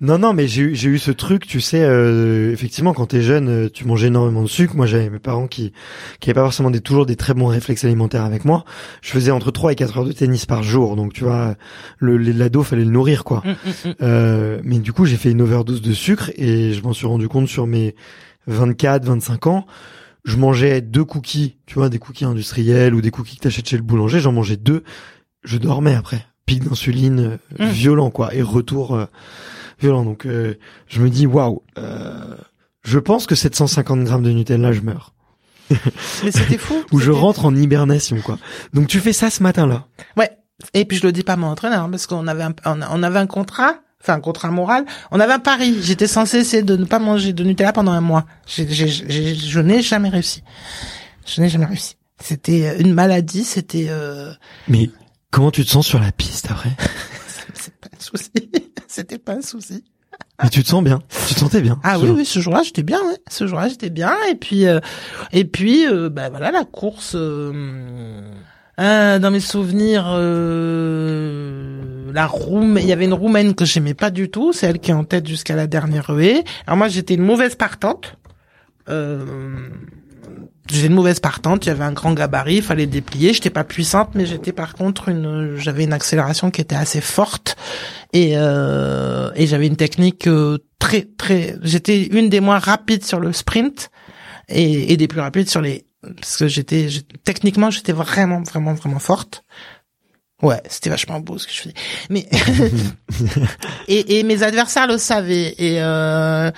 Non, 0.00 0.18
non, 0.18 0.32
mais 0.32 0.48
j'ai 0.48 0.62
eu, 0.62 0.74
j'ai 0.74 0.88
eu 0.88 0.98
ce 0.98 1.12
truc, 1.12 1.46
tu 1.46 1.60
sais, 1.60 1.82
euh, 1.82 2.52
effectivement, 2.52 2.92
quand 2.92 3.06
t'es 3.06 3.22
jeune, 3.22 3.48
euh, 3.48 3.68
tu 3.72 3.86
manges 3.86 4.04
énormément 4.04 4.42
de 4.42 4.48
sucre. 4.48 4.74
Moi, 4.74 4.86
j'avais 4.86 5.08
mes 5.08 5.20
parents 5.20 5.46
qui, 5.46 5.72
qui 6.20 6.28
avaient 6.28 6.40
pas 6.40 6.42
forcément 6.42 6.70
des, 6.70 6.80
toujours 6.80 7.06
des 7.06 7.14
très 7.16 7.32
bons 7.32 7.46
réflexes 7.46 7.84
alimentaires 7.84 8.24
avec 8.24 8.44
moi. 8.44 8.64
Je 9.02 9.10
faisais 9.10 9.30
entre 9.30 9.50
3 9.52 9.72
et 9.72 9.74
4 9.76 9.98
heures 9.98 10.04
de 10.04 10.12
tennis 10.12 10.46
par 10.46 10.62
jour. 10.64 10.96
Donc, 10.96 11.12
tu 11.12 11.22
vois, 11.24 11.54
le, 11.98 12.18
l'ado, 12.18 12.62
fallait 12.64 12.84
le 12.84 12.90
nourrir, 12.90 13.24
quoi. 13.24 13.42
Mm, 13.44 13.50
mm, 13.50 13.88
mm. 13.90 13.94
Euh, 14.02 14.60
mais 14.64 14.78
du 14.80 14.92
coup, 14.92 15.06
j'ai 15.06 15.16
fait 15.16 15.30
une 15.30 15.40
overdose 15.40 15.80
de 15.80 15.92
sucre 15.92 16.30
et 16.36 16.72
je 16.72 16.82
m'en 16.82 16.92
suis 16.92 17.06
rendu 17.06 17.28
compte 17.28 17.48
sur 17.48 17.66
mes 17.66 17.94
24, 18.46 19.04
25 19.04 19.46
ans. 19.46 19.66
Je 20.24 20.36
mangeais 20.36 20.80
deux 20.80 21.04
cookies, 21.04 21.56
tu 21.66 21.74
vois, 21.74 21.88
des 21.88 21.98
cookies 21.98 22.24
industriels 22.24 22.94
ou 22.94 23.00
des 23.02 23.10
cookies 23.10 23.36
que 23.36 23.42
t'achètes 23.42 23.68
chez 23.68 23.76
le 23.76 23.82
boulanger. 23.82 24.20
J'en 24.20 24.32
mangeais 24.32 24.56
deux. 24.56 24.82
Je 25.44 25.58
dormais 25.58 25.94
après. 25.94 26.24
Pic 26.46 26.64
d'insuline 26.64 27.20
euh, 27.20 27.66
Mm. 27.66 27.70
violent, 27.70 28.10
quoi. 28.10 28.34
Et 28.34 28.42
retour 28.42 28.94
euh, 28.94 29.06
violent. 29.80 30.04
Donc, 30.04 30.24
euh, 30.26 30.54
je 30.88 31.00
me 31.02 31.10
dis, 31.10 31.26
waouh, 31.26 31.62
euh, 31.78 32.36
je 32.82 32.98
pense 32.98 33.26
que 33.26 33.34
750 33.34 34.04
grammes 34.04 34.22
de 34.22 34.30
Nutella, 34.30 34.72
je 34.72 34.80
meurs. 34.80 35.12
Mais 36.24 36.30
c'était 36.30 36.58
fou. 36.58 36.82
Ou 36.92 36.98
je 37.00 37.10
rentre 37.10 37.44
en 37.46 37.54
hibernation, 37.54 38.18
quoi. 38.22 38.38
Donc, 38.72 38.88
tu 38.88 39.00
fais 39.00 39.12
ça 39.14 39.30
ce 39.30 39.42
matin-là. 39.42 39.86
Ouais. 40.16 40.30
Et 40.72 40.84
puis 40.84 40.96
je 40.98 41.02
le 41.04 41.10
dis 41.12 41.24
pas 41.24 41.32
à 41.32 41.36
mon 41.36 41.48
entraîneur 41.48 41.82
hein, 41.82 41.90
parce 41.90 42.06
qu'on 42.06 42.28
avait 42.28 42.44
un, 42.44 42.54
on 42.64 43.02
avait 43.02 43.18
un 43.18 43.26
contrat, 43.26 43.74
enfin 44.04 44.14
un 44.14 44.20
contrat 44.20 44.50
moral. 44.50 44.84
On 45.10 45.18
avait 45.18 45.32
un 45.32 45.38
pari. 45.38 45.76
J'étais 45.82 46.06
censé 46.06 46.38
essayer 46.38 46.62
de 46.62 46.76
ne 46.76 46.84
pas 46.84 46.98
manger 46.98 47.32
de 47.32 47.42
Nutella 47.42 47.72
pendant 47.72 47.92
un 47.92 48.02
mois. 48.02 48.26
Je 48.46 49.60
n'ai 49.60 49.80
jamais 49.82 50.08
réussi. 50.10 50.42
Je 51.26 51.40
n'ai 51.40 51.48
jamais 51.48 51.64
réussi. 51.64 51.96
C'était 52.22 52.66
euh, 52.66 52.78
une 52.78 52.92
maladie. 52.92 53.44
C'était 53.44 53.86
euh, 53.88 54.32
Mais 54.68 54.90
comment 55.30 55.50
tu 55.50 55.64
te 55.64 55.70
sens 55.70 55.86
sur 55.86 55.98
la 56.00 56.12
piste 56.12 56.50
après? 56.50 56.70
C'est 57.54 57.74
pas 57.76 57.88
un 57.96 58.00
souci. 58.00 58.30
C'était 58.88 59.18
pas 59.18 59.32
un 59.32 59.42
souci. 59.42 59.84
Mais 60.42 60.50
tu 60.50 60.62
te 60.62 60.68
sens 60.68 60.84
bien. 60.84 61.00
Tu 61.28 61.34
te 61.34 61.40
sentais 61.40 61.60
bien. 61.62 61.80
Ah 61.82 61.98
oui 61.98 62.06
jour. 62.06 62.16
oui 62.16 62.24
ce 62.24 62.40
jour-là 62.40 62.62
j'étais 62.62 62.82
bien. 62.82 63.00
Ouais. 63.00 63.16
Ce 63.30 63.46
jour-là 63.46 63.68
j'étais 63.68 63.90
bien. 63.90 64.14
Et 64.30 64.34
puis 64.34 64.66
euh, 64.66 64.80
et 65.32 65.44
puis 65.44 65.86
euh, 65.88 66.08
bah 66.10 66.28
voilà 66.28 66.50
la 66.52 66.64
course. 66.64 67.14
euh, 67.16 68.20
euh, 68.80 69.20
dans 69.20 69.30
mes 69.30 69.38
souvenirs, 69.40 70.06
euh, 70.08 71.73
la 72.14 72.28
Roum, 72.28 72.78
il 72.80 72.86
y 72.86 72.92
avait 72.92 73.06
une 73.06 73.12
roumaine 73.12 73.56
que 73.56 73.64
j'aimais 73.64 73.92
pas 73.92 74.10
du 74.10 74.30
tout, 74.30 74.52
c'est 74.52 74.68
elle 74.68 74.78
qui 74.78 74.92
est 74.92 74.94
en 74.94 75.02
tête 75.02 75.26
jusqu'à 75.26 75.56
la 75.56 75.66
dernière 75.66 76.06
ruée. 76.06 76.44
Alors 76.64 76.76
moi 76.76 76.86
j'étais 76.86 77.14
une 77.14 77.24
mauvaise 77.24 77.56
partante. 77.56 78.14
Euh, 78.88 79.68
j'étais 80.70 80.86
une 80.86 80.94
mauvaise 80.94 81.18
partante, 81.18 81.66
avait 81.66 81.82
un 81.82 81.92
grand 81.92 82.14
gabarit, 82.14 82.56
il 82.56 82.62
fallait 82.62 82.86
déplier. 82.86 83.32
J'étais 83.32 83.50
pas 83.50 83.64
puissante, 83.64 84.10
mais 84.14 84.26
j'étais 84.26 84.52
par 84.52 84.74
contre 84.74 85.08
une, 85.08 85.56
j'avais 85.56 85.82
une 85.82 85.92
accélération 85.92 86.52
qui 86.52 86.60
était 86.60 86.76
assez 86.76 87.00
forte 87.00 87.56
et 88.12 88.34
euh, 88.36 89.32
et 89.34 89.48
j'avais 89.48 89.66
une 89.66 89.76
technique 89.76 90.28
euh, 90.28 90.58
très 90.78 91.08
très. 91.18 91.56
J'étais 91.62 92.04
une 92.04 92.28
des 92.28 92.38
moins 92.38 92.60
rapides 92.60 93.04
sur 93.04 93.18
le 93.18 93.32
sprint 93.32 93.90
et, 94.48 94.92
et 94.92 94.96
des 94.96 95.08
plus 95.08 95.20
rapides 95.20 95.50
sur 95.50 95.60
les 95.60 95.84
parce 96.14 96.36
que 96.36 96.46
j'étais 96.46 96.86
techniquement 97.24 97.70
j'étais 97.70 97.92
vraiment 97.92 98.40
vraiment 98.42 98.74
vraiment 98.74 99.00
forte. 99.00 99.44
Ouais, 100.44 100.60
c'était 100.68 100.90
vachement 100.90 101.20
beau 101.20 101.38
ce 101.38 101.46
que 101.46 101.52
je 101.54 101.60
faisais. 101.62 101.74
Mais 102.10 102.28
et, 103.88 104.18
et 104.18 104.22
mes 104.24 104.42
adversaires 104.42 104.86
le 104.86 104.98
savaient 104.98 105.54
et 105.56 105.80
euh, 105.80 106.50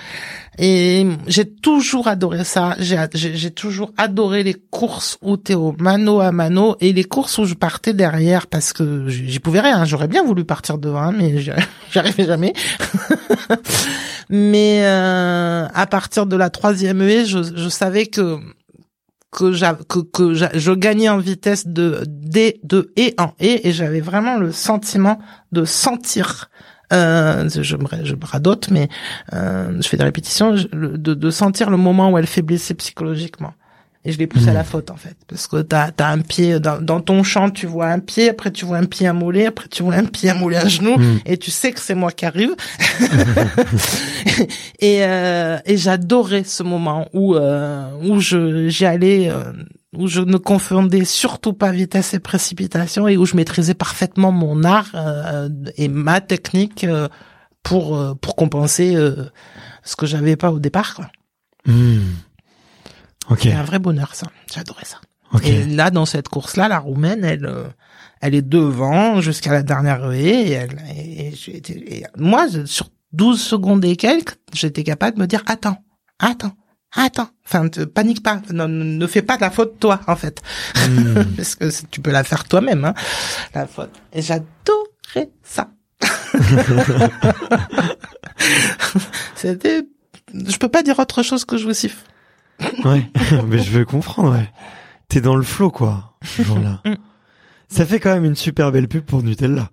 et 0.57 1.07
j'ai 1.25 1.49
toujours 1.49 2.09
adoré 2.09 2.43
ça. 2.43 2.75
J'ai 2.79 2.97
j'ai 3.13 3.51
toujours 3.51 3.93
adoré 3.95 4.43
les 4.43 4.55
courses 4.55 5.17
où 5.21 5.37
t'es 5.37 5.53
au 5.53 5.73
mano 5.79 6.19
à 6.19 6.33
mano 6.33 6.75
et 6.81 6.91
les 6.91 7.05
courses 7.05 7.37
où 7.37 7.45
je 7.45 7.53
partais 7.53 7.93
derrière 7.93 8.47
parce 8.47 8.73
que 8.73 9.07
j'y 9.07 9.39
pouvais 9.39 9.61
rien. 9.61 9.85
J'aurais 9.85 10.09
bien 10.09 10.25
voulu 10.25 10.43
partir 10.43 10.77
devant, 10.77 11.13
mais 11.13 11.37
j'y 11.39 11.51
j'y 11.91 11.99
arrivais 11.99 12.25
jamais. 12.25 12.51
mais 14.29 14.81
euh, 14.83 15.65
à 15.73 15.85
partir 15.85 16.25
de 16.25 16.35
la 16.35 16.49
troisième 16.49 17.01
haie, 17.01 17.25
je, 17.25 17.39
je 17.55 17.69
savais 17.69 18.07
que 18.07 18.37
que, 19.31 19.83
que, 19.83 19.99
que 19.99 20.33
je 20.33 20.71
gagnais 20.71 21.09
en 21.09 21.17
vitesse 21.17 21.67
de 21.67 22.03
D 22.07 22.59
de 22.63 22.91
et 22.95 23.13
en 23.17 23.33
et 23.39 23.67
et 23.67 23.71
j'avais 23.71 23.99
vraiment 23.99 24.37
le 24.37 24.51
sentiment 24.51 25.19
de 25.51 25.65
sentir 25.65 26.49
euh, 26.93 27.49
je 27.49 27.75
me 27.75 27.85
je 28.03 28.15
me 28.15 28.25
radote, 28.25 28.69
mais 28.71 28.87
euh, 29.33 29.81
je 29.81 29.87
fais 29.87 29.97
des 29.97 30.05
répétitions, 30.05 30.53
de, 30.53 31.13
de 31.13 31.29
sentir 31.29 31.69
le 31.69 31.77
moment 31.77 32.11
où 32.11 32.17
elle 32.17 32.27
fait 32.27 32.41
blesser 32.41 32.73
psychologiquement. 32.75 33.53
Et 34.07 34.13
je 34.13 34.17
l'ai 34.19 34.25
poussée 34.25 34.47
à 34.47 34.53
la 34.53 34.63
faute 34.63 34.89
en 34.89 34.95
fait, 34.95 35.17
parce 35.27 35.47
que 35.47 35.61
t'as 35.61 35.91
as 35.97 36.07
un 36.07 36.19
pied 36.19 36.61
dans, 36.61 36.81
dans 36.81 37.01
ton 37.01 37.23
champ, 37.23 37.49
tu 37.49 37.67
vois 37.67 37.87
un 37.87 37.99
pied, 37.99 38.29
après 38.29 38.51
tu 38.51 38.63
vois 38.63 38.77
un 38.77 38.85
pied, 38.85 39.05
un 39.05 39.11
mollet, 39.11 39.47
après 39.47 39.67
tu 39.67 39.83
vois 39.83 39.95
un 39.95 40.05
pied, 40.05 40.29
un 40.29 40.35
mollet, 40.35 40.55
un 40.55 40.69
genou, 40.69 40.95
et 41.25 41.35
tu 41.35 41.51
sais 41.51 41.73
que 41.73 41.81
c'est 41.81 41.93
moi 41.93 42.13
qui 42.13 42.25
arrive. 42.25 42.55
et 44.79 45.03
euh, 45.03 45.57
et 45.65 45.75
j'adorais 45.75 46.45
ce 46.45 46.63
moment 46.63 47.09
où 47.11 47.35
euh, 47.35 47.89
où 48.01 48.21
je 48.21 48.69
j'y 48.69 48.85
allais 48.85 49.29
euh, 49.29 49.51
où 49.93 50.07
je 50.07 50.21
ne 50.21 50.37
confondais 50.37 51.03
surtout 51.03 51.51
pas 51.51 51.71
vitesse 51.71 52.13
et 52.13 52.19
précipitation 52.19 53.09
et 53.09 53.17
où 53.17 53.25
je 53.25 53.35
maîtrisais 53.35 53.73
parfaitement 53.73 54.31
mon 54.31 54.63
art 54.63 54.91
euh, 54.95 55.49
et 55.75 55.89
ma 55.89 56.21
technique 56.21 56.85
euh, 56.85 57.09
pour 57.63 57.97
euh, 57.97 58.13
pour 58.13 58.37
compenser 58.37 58.95
euh, 58.95 59.25
ce 59.83 59.97
que 59.97 60.05
j'avais 60.05 60.37
pas 60.37 60.51
au 60.51 60.59
départ 60.59 60.95
quoi. 60.95 61.09
Hmm. 61.65 61.99
Ok, 63.29 63.39
C'est 63.43 63.53
un 63.53 63.63
vrai 63.63 63.79
bonheur 63.79 64.15
ça. 64.15 64.27
J'adorais 64.53 64.85
ça. 64.85 64.97
ok. 65.33 65.45
Et 65.45 65.65
là 65.65 65.91
dans 65.91 66.05
cette 66.05 66.29
course 66.29 66.55
là, 66.55 66.67
la 66.67 66.79
roumaine, 66.79 67.23
elle 67.25 67.45
euh, 67.45 67.65
elle 68.21 68.33
est 68.35 68.41
devant 68.41 69.21
jusqu'à 69.21 69.51
la 69.51 69.63
dernière 69.63 70.01
ruée 70.07 70.47
et, 70.47 70.51
elle, 70.51 70.77
et, 70.95 71.27
été- 71.55 71.97
et 71.99 72.03
moi 72.17 72.47
sur 72.65 72.89
12 73.13 73.41
secondes 73.41 73.83
et 73.85 73.95
quelques, 73.95 74.35
j'étais 74.53 74.83
capable 74.83 75.17
de 75.17 75.21
me 75.21 75.27
dire 75.27 75.43
attends, 75.47 75.77
attends, 76.19 76.53
attends. 76.95 77.29
Enfin, 77.45 77.63
ne 77.63 77.85
panique 77.85 78.23
pas, 78.23 78.41
ne, 78.51 78.65
ne 78.65 79.07
fais 79.07 79.21
pas 79.21 79.35
de 79.37 79.41
la 79.41 79.51
faute 79.51 79.79
toi 79.79 79.99
en 80.07 80.15
fait. 80.15 80.41
Hmm. 80.89 81.23
parce 81.37 81.55
que 81.55 81.69
tu 81.91 82.01
peux 82.01 82.11
la 82.11 82.23
faire 82.23 82.43
toi-même, 82.45 82.85
hein, 82.85 82.93
la 83.53 83.67
faute. 83.67 83.91
Et 84.13 84.21
j'adorais 84.21 85.29
ça. 85.43 85.69
C'était, 89.35 89.83
je 90.33 90.57
peux 90.57 90.69
pas 90.69 90.83
dire 90.83 90.99
autre 90.99 91.23
chose 91.23 91.45
que 91.45 91.57
jouissif. 91.57 92.03
Ouais, 92.85 93.09
mais 93.47 93.59
je 93.59 93.71
veux 93.71 93.85
comprendre, 93.85 94.31
ouais. 94.33 94.49
T'es 95.09 95.21
dans 95.21 95.35
le 95.35 95.43
flow, 95.43 95.69
quoi, 95.71 96.13
ce 96.23 96.41
jour-là. 96.43 96.81
Mm. 96.85 96.95
Ça 97.69 97.85
fait 97.85 97.99
quand 97.99 98.13
même 98.13 98.25
une 98.25 98.35
super 98.35 98.71
belle 98.71 98.87
pub 98.87 99.03
pour 99.03 99.23
Nutella. 99.23 99.69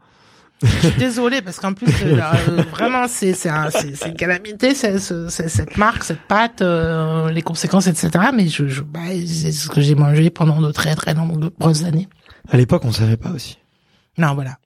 Je 0.63 0.69
suis 0.89 0.99
désolée 0.99 1.43
parce 1.43 1.59
qu'en 1.59 1.75
plus 1.75 1.89
euh, 2.05 2.19
euh, 2.49 2.63
vraiment 2.71 3.07
c'est 3.09 3.35
c'est 3.35 3.51
un- 3.51 3.71
c'est 3.71 3.95
c'est 3.97 4.09
une 4.09 4.15
calamité 4.15 4.75
c'est 4.75 4.99
cette 4.99 5.77
marque 5.77 6.05
cette 6.05 6.21
pâte 6.23 6.63
euh, 6.63 7.29
les 7.31 7.43
conséquences 7.43 7.87
etc 7.89 8.27
mais 8.33 8.49
je, 8.49 8.69
je 8.69 8.81
bah, 8.81 9.01
c'est 9.27 9.53
ce 9.53 9.69
que 9.69 9.81
j'ai 9.83 9.95
mangé 9.97 10.31
pendant 10.31 10.63
de 10.63 10.71
très 10.73 10.95
très 10.95 11.13
nombreuses 11.13 11.85
années 11.85 12.09
À 12.49 12.57
l'époque, 12.57 12.85
on 12.85 12.93
savait 12.93 13.17
pas 13.19 13.31
aussi. 13.31 13.59
non 14.17 14.35
voilà 14.35 14.59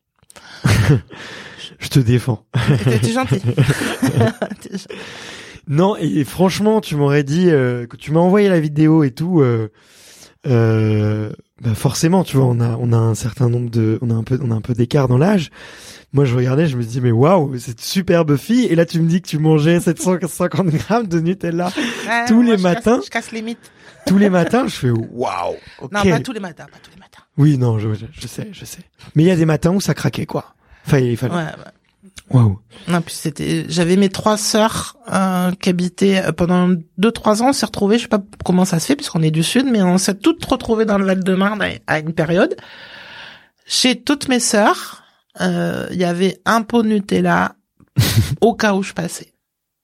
Je 1.80 1.88
te 1.88 1.98
défends. 2.00 2.44
T'es 2.84 3.12
gentil. 3.12 3.40
Non, 5.68 5.96
et, 5.98 6.06
et 6.20 6.24
franchement, 6.24 6.80
tu 6.80 6.96
m'aurais 6.96 7.24
dit 7.24 7.50
euh, 7.50 7.86
que 7.86 7.96
tu 7.96 8.10
m'as 8.12 8.20
envoyé 8.20 8.48
la 8.48 8.58
vidéo 8.60 9.04
et 9.04 9.10
tout. 9.10 9.40
Euh, 9.40 9.68
euh, 10.46 11.30
bah 11.60 11.74
forcément, 11.74 12.24
tu 12.24 12.36
vois, 12.36 12.46
on 12.46 12.60
a 12.60 12.76
on 12.80 12.92
a 12.92 12.96
un 12.96 13.14
certain 13.14 13.48
nombre 13.48 13.68
de, 13.68 13.98
on 14.00 14.10
a 14.10 14.14
un 14.14 14.22
peu 14.22 14.38
on 14.42 14.50
a 14.50 14.54
un 14.54 14.60
peu 14.60 14.72
d'écart 14.72 15.08
dans 15.08 15.18
l'âge. 15.18 15.50
Moi, 16.12 16.24
je 16.24 16.34
regardais, 16.34 16.68
je 16.68 16.76
me 16.76 16.82
dis 16.82 17.00
mais 17.00 17.10
waouh, 17.10 17.58
cette 17.58 17.82
superbe 17.82 18.36
fille. 18.36 18.64
Et 18.66 18.74
là, 18.74 18.86
tu 18.86 19.00
me 19.00 19.08
dis 19.08 19.20
que 19.20 19.28
tu 19.28 19.38
mangeais 19.38 19.78
750 19.78 20.68
grammes 20.68 21.06
de 21.06 21.20
Nutella 21.20 21.66
Ouais, 21.66 22.24
Tous 22.28 22.40
les 22.40 22.56
matins 22.56 22.96
casse, 22.96 23.06
je 23.06 23.10
casse 23.10 23.32
les 23.32 23.42
mythes 23.42 23.70
tous 24.06 24.16
les 24.16 24.30
matins. 24.30 24.66
Je 24.66 24.74
fais 24.74 24.90
waouh. 25.12 25.56
non 25.82 26.02
pas 26.02 26.20
tous 26.20 26.32
les 26.32 26.40
matins 26.40 26.64
pas 26.64 26.78
tous 26.82 26.90
les 26.92 27.00
matins 27.00 27.22
Oui, 27.36 27.58
non, 27.58 27.78
je, 27.78 27.92
je, 27.92 28.06
je 28.10 28.26
sais, 28.26 28.48
je 28.52 28.64
sais. 28.64 28.80
Mais 29.14 29.24
il 29.24 29.26
y 29.26 29.30
a 29.30 29.36
des 29.36 29.44
matins 29.44 29.70
où 29.72 29.80
ça 29.82 29.92
craquait, 29.92 30.24
quoi. 30.24 30.54
Enfin, 30.86 30.98
il 30.98 31.16
fallait. 31.16 31.34
ouais, 31.34 31.42
ouais. 31.42 31.72
Waouh. 32.30 32.58
Non, 32.88 33.00
puis 33.00 33.14
c'était, 33.14 33.64
j'avais 33.68 33.96
mes 33.96 34.08
trois 34.08 34.36
sœurs 34.36 34.96
euh, 35.12 35.50
qui 35.52 35.70
habitaient 35.70 36.24
euh, 36.24 36.32
pendant 36.32 36.74
deux 36.98 37.12
trois 37.12 37.42
ans. 37.42 37.50
On 37.50 37.52
s'est 37.52 37.66
retrouvés, 37.66 37.96
je 37.96 38.02
sais 38.02 38.08
pas 38.08 38.22
comment 38.44 38.64
ça 38.64 38.78
se 38.78 38.86
fait 38.86 38.96
puisqu'on 38.96 39.22
est 39.22 39.30
du 39.30 39.42
sud, 39.42 39.66
mais 39.70 39.82
on 39.82 39.98
s'est 39.98 40.14
toutes 40.14 40.44
retrouvées 40.44 40.84
dans 40.84 40.98
le 40.98 41.06
Val-de-Marne 41.06 41.62
à, 41.62 41.68
à 41.86 41.98
une 42.00 42.12
période. 42.12 42.56
Chez 43.64 44.00
toutes 44.00 44.28
mes 44.28 44.40
sœurs, 44.40 45.02
euh, 45.40 45.86
il 45.90 45.96
y 45.96 46.04
avait 46.04 46.40
un 46.44 46.62
pot 46.62 46.82
de 46.82 46.88
Nutella 46.88 47.54
au 48.40 48.54
cas 48.54 48.74
où 48.74 48.82
je 48.82 48.92
passais 48.92 49.32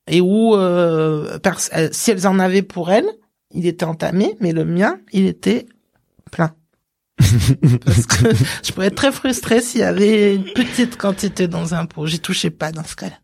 et 0.06 0.20
où 0.20 0.54
euh, 0.54 1.38
euh, 1.46 1.88
si 1.92 2.10
elles 2.10 2.26
en 2.26 2.38
avaient 2.38 2.62
pour 2.62 2.90
elles, 2.90 3.08
il 3.52 3.66
était 3.66 3.84
entamé, 3.84 4.36
mais 4.40 4.52
le 4.52 4.64
mien, 4.64 4.98
il 5.12 5.26
était 5.26 5.66
plein. 6.30 6.54
Parce 7.84 8.06
que 8.06 8.34
je 8.62 8.72
pouvais 8.72 8.86
être 8.86 8.94
très 8.96 9.12
frustrée 9.12 9.60
s'il 9.60 9.80
y 9.80 9.84
avait 9.84 10.34
une 10.34 10.44
petite 10.44 10.96
quantité 10.96 11.48
dans 11.48 11.74
un 11.74 11.86
pot. 11.86 12.06
J'y 12.06 12.20
touchais 12.20 12.50
pas 12.50 12.72
dans 12.72 12.84
ce 12.84 12.96
cas-là. 12.96 13.16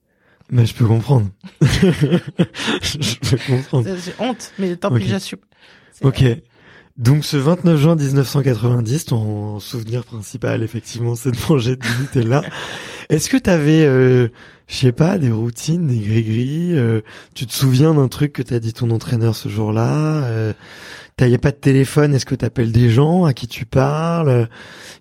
Mais 0.50 0.66
je 0.66 0.74
peux 0.74 0.86
comprendre. 0.86 1.28
je 1.60 3.14
peux 3.30 3.38
comprendre. 3.46 3.88
J'ai 4.04 4.14
honte, 4.18 4.52
mais 4.58 4.76
tant 4.76 4.90
Ok. 4.92 4.98
pis, 5.00 5.08
j'assume. 5.08 5.38
Ok. 6.02 6.24
Donc 6.96 7.24
ce 7.24 7.36
29 7.36 7.80
juin 7.80 7.96
1990, 7.96 9.06
ton 9.06 9.58
souvenir 9.60 10.04
principal, 10.04 10.62
effectivement, 10.62 11.14
c'est 11.14 11.30
de 11.30 11.38
manger 11.48 11.76
du 11.76 11.88
Nutella. 12.00 12.42
Est-ce 13.08 13.30
que 13.30 13.36
t'avais, 13.36 13.84
euh, 13.86 14.28
je 14.68 14.74
sais 14.76 14.92
pas, 14.92 15.18
des 15.18 15.30
routines, 15.30 15.86
des 15.86 15.98
gris-gris 15.98 16.74
euh, 16.74 17.00
Tu 17.34 17.46
te 17.46 17.52
souviens 17.52 17.94
d'un 17.94 18.08
truc 18.08 18.32
que 18.32 18.42
t'as 18.42 18.58
dit 18.58 18.72
ton 18.72 18.90
entraîneur 18.90 19.34
ce 19.34 19.48
jour-là 19.48 20.24
euh, 20.24 20.52
T'as 21.20 21.26
y 21.26 21.34
a 21.34 21.38
pas 21.38 21.50
de 21.50 21.56
téléphone 21.56 22.14
Est-ce 22.14 22.24
que 22.24 22.34
t'appelles 22.34 22.72
des 22.72 22.88
gens 22.88 23.26
à 23.26 23.34
qui 23.34 23.46
tu 23.46 23.66
parles? 23.66 24.48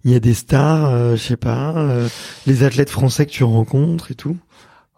Il 0.03 0.11
y 0.11 0.15
a 0.15 0.20
des 0.20 0.34
stars, 0.34 0.93
euh, 0.93 1.15
je 1.15 1.22
sais 1.22 1.38
pas, 1.38 1.72
euh, 1.78 2.09
les 2.45 2.65
athlètes 2.65 2.89
français 2.89 3.26
que 3.26 3.32
tu 3.32 3.45
rencontres 3.45 4.11
et 4.11 4.15
tout 4.15 4.36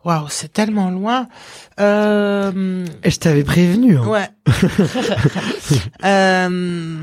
Waouh, 0.04 0.26
c'est 0.30 0.52
tellement 0.52 0.90
loin. 0.90 1.28
Euh, 1.80 2.88
Et 3.04 3.12
je 3.12 3.20
t'avais 3.20 3.44
prévenu. 3.44 3.98
Hein. 3.98 4.08
ouais. 4.08 4.30
euh, 6.04 6.98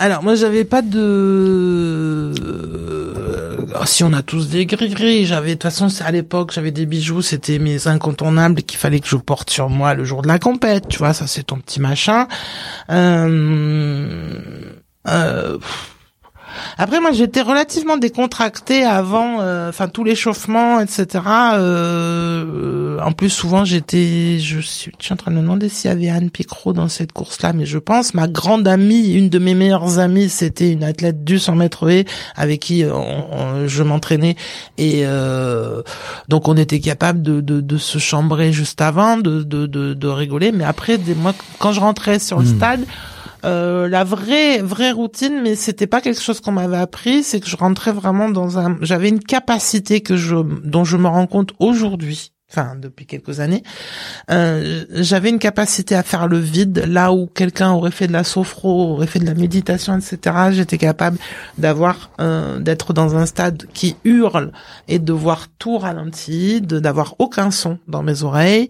alors 0.00 0.22
moi 0.22 0.34
j'avais 0.34 0.64
pas 0.64 0.80
de. 0.80 2.32
euh, 2.40 3.66
si 3.84 4.02
on 4.02 4.12
a 4.14 4.22
tous 4.22 4.48
des 4.48 4.64
gris-gris, 4.64 5.26
j'avais 5.26 5.50
de 5.50 5.54
toute 5.54 5.64
façon 5.64 5.90
c'est 5.90 6.04
à 6.04 6.10
l'époque 6.10 6.52
j'avais 6.52 6.70
des 6.70 6.86
bijoux, 6.86 7.20
c'était 7.20 7.58
mes 7.58 7.86
incontournables 7.86 8.62
qu'il 8.62 8.78
fallait 8.78 9.00
que 9.00 9.08
je 9.08 9.16
porte 9.16 9.50
sur 9.50 9.68
moi 9.68 9.92
le 9.92 10.04
jour 10.04 10.22
de 10.22 10.28
la 10.28 10.38
compète, 10.38 10.88
tu 10.88 10.98
vois, 10.98 11.12
ça 11.12 11.26
c'est 11.26 11.42
ton 11.44 11.58
petit 11.58 11.80
machin. 11.80 12.28
Euh, 12.90 14.38
euh, 15.06 15.58
après, 16.78 17.00
moi, 17.00 17.12
j'étais 17.12 17.42
relativement 17.42 17.96
décontractée 17.96 18.84
avant, 18.84 19.40
euh, 19.40 19.68
enfin 19.68 19.88
tout 19.88 20.04
l'échauffement, 20.04 20.80
etc. 20.80 21.06
Euh, 22.00 22.98
en 23.00 23.12
plus, 23.12 23.30
souvent, 23.30 23.64
j'étais, 23.64 24.38
je 24.38 24.60
suis, 24.60 24.92
je 24.98 25.04
suis 25.04 25.12
en 25.12 25.16
train 25.16 25.30
de 25.30 25.36
me 25.36 25.42
demander 25.42 25.68
s'il 25.68 25.88
y 25.90 25.92
avait 25.92 26.08
Anne 26.10 26.30
Picrot 26.30 26.72
dans 26.72 26.88
cette 26.88 27.12
course-là, 27.12 27.52
mais 27.52 27.66
je 27.66 27.78
pense 27.78 28.14
ma 28.14 28.28
grande 28.28 28.66
amie, 28.68 29.12
une 29.12 29.28
de 29.28 29.38
mes 29.38 29.54
meilleures 29.54 29.98
amies, 29.98 30.28
c'était 30.28 30.70
une 30.70 30.84
athlète 30.84 31.24
du 31.24 31.38
100 31.38 31.54
mètres 31.56 31.88
haies 31.90 32.04
avec 32.36 32.60
qui 32.60 32.84
euh, 32.84 32.92
on- 32.94 33.26
on- 33.32 33.66
je 33.68 33.82
m'entraînais 33.82 34.36
et 34.78 35.02
euh, 35.04 35.82
donc 36.28 36.48
on 36.48 36.56
était 36.56 36.80
capable 36.80 37.22
de, 37.22 37.40
de, 37.40 37.60
de 37.60 37.78
se 37.78 37.98
chambrer 37.98 38.52
juste 38.52 38.80
avant, 38.80 39.16
de, 39.16 39.42
de, 39.42 39.66
de, 39.66 39.94
de 39.94 40.08
rigoler, 40.08 40.52
mais 40.52 40.64
après, 40.64 40.98
des, 40.98 41.14
moi, 41.14 41.34
quand 41.58 41.72
je 41.72 41.80
rentrais 41.80 42.18
sur 42.18 42.38
le 42.38 42.44
Hmm. 42.44 42.56
stade. 42.56 42.80
Euh, 43.44 43.88
la 43.88 44.04
vraie 44.04 44.58
vraie 44.58 44.92
routine 44.92 45.40
mais 45.42 45.54
c'était 45.54 45.86
pas 45.86 46.00
quelque 46.00 46.20
chose 46.20 46.40
qu'on 46.40 46.52
m'avait 46.52 46.76
appris 46.76 47.22
c'est 47.22 47.40
que 47.40 47.48
je 47.48 47.56
rentrais 47.56 47.92
vraiment 47.92 48.28
dans 48.28 48.58
un 48.58 48.76
j'avais 48.82 49.08
une 49.08 49.20
capacité 49.20 50.02
que 50.02 50.16
je 50.16 50.36
dont 50.36 50.84
je 50.84 50.98
me 50.98 51.08
rends 51.08 51.26
compte 51.26 51.52
aujourd'hui 51.58 52.32
enfin 52.50 52.74
depuis 52.76 53.06
quelques 53.06 53.40
années. 53.40 53.62
Euh, 54.30 54.84
j'avais 54.90 55.30
une 55.30 55.38
capacité 55.38 55.94
à 55.94 56.02
faire 56.02 56.28
le 56.28 56.38
vide 56.38 56.84
là 56.88 57.12
où 57.12 57.26
quelqu'un 57.26 57.70
aurait 57.70 57.90
fait 57.90 58.06
de 58.06 58.12
la 58.12 58.24
sophro 58.24 58.92
aurait 58.92 59.06
fait 59.06 59.20
de 59.20 59.26
la 59.26 59.34
méditation 59.34 59.96
etc 59.96 60.36
j'étais 60.50 60.78
capable 60.78 61.18
d'avoir 61.58 62.10
euh, 62.20 62.58
d'être 62.58 62.92
dans 62.92 63.16
un 63.16 63.26
stade 63.26 63.66
qui 63.72 63.96
hurle 64.04 64.52
et 64.88 64.98
de 64.98 65.12
voir 65.12 65.46
tout 65.58 65.78
ralenti 65.78 66.60
de 66.60 66.78
d'avoir 66.78 67.14
aucun 67.18 67.50
son 67.50 67.78
dans 67.88 68.02
mes 68.02 68.22
oreilles. 68.22 68.68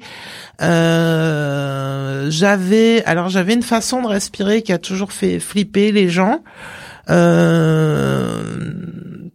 Euh, 0.61 2.31
j'avais 2.31 3.03
alors 3.05 3.29
j'avais 3.29 3.55
une 3.55 3.63
façon 3.63 4.03
de 4.03 4.09
respirer 4.09 4.63
qui 4.63 4.73
a 4.73 4.79
toujours 4.79 5.13
fait 5.13 5.41
flipper 5.41 5.93
les 5.93 6.09
gens. 6.09 6.43
Euh, 7.09 8.43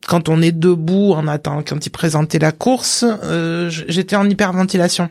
quand 0.08 0.30
on 0.30 0.42
est 0.42 0.52
debout 0.52 1.14
en 1.14 1.28
attendant, 1.28 1.64
quand 1.64 1.86
ils 1.86 1.90
présentaient 1.90 2.40
la 2.40 2.52
course, 2.52 3.04
euh, 3.24 3.70
j'étais 3.70 4.16
en 4.16 4.30
hyperventilation. 4.30 5.10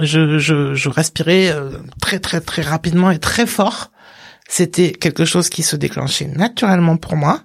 Je, 0.00 0.38
je, 0.38 0.74
je 0.74 0.88
respirais 0.88 1.50
euh, 1.52 1.70
très 2.00 2.18
très 2.18 2.40
très 2.40 2.62
rapidement 2.62 3.10
et 3.10 3.18
très 3.18 3.46
fort. 3.46 3.90
C'était 4.48 4.92
quelque 4.92 5.24
chose 5.24 5.48
qui 5.48 5.62
se 5.62 5.74
déclenchait 5.76 6.26
naturellement 6.26 6.96
pour 6.96 7.16
moi. 7.16 7.40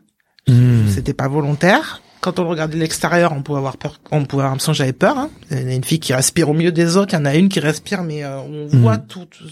Hmm. 0.47 0.87
C'était 0.87 1.13
pas 1.13 1.27
volontaire. 1.27 2.01
Quand 2.19 2.37
on 2.39 2.43
le 2.43 2.49
regardait 2.49 2.75
de 2.75 2.79
l'extérieur, 2.81 3.31
on 3.33 3.41
pouvait 3.41 3.57
avoir 3.57 3.77
peur, 3.77 3.99
on 4.11 4.25
pouvait 4.25 4.41
avoir 4.43 4.51
l'impression 4.51 4.73
que 4.73 4.77
j'avais 4.77 4.93
peur. 4.93 5.17
Hein. 5.17 5.29
Il 5.49 5.57
y 5.67 5.71
a 5.71 5.73
une 5.73 5.83
fille 5.83 5.99
qui 5.99 6.13
respire 6.13 6.49
au 6.49 6.53
milieu 6.53 6.71
des 6.71 6.95
autres, 6.97 7.13
il 7.13 7.17
y 7.17 7.19
en 7.19 7.25
a 7.25 7.33
une 7.35 7.49
qui 7.49 7.59
respire, 7.59 8.03
mais 8.03 8.23
euh, 8.23 8.37
on 8.41 8.65
Mhm. 8.71 8.81
voit 8.81 8.97
tout, 8.99 9.25
tout- 9.25 9.45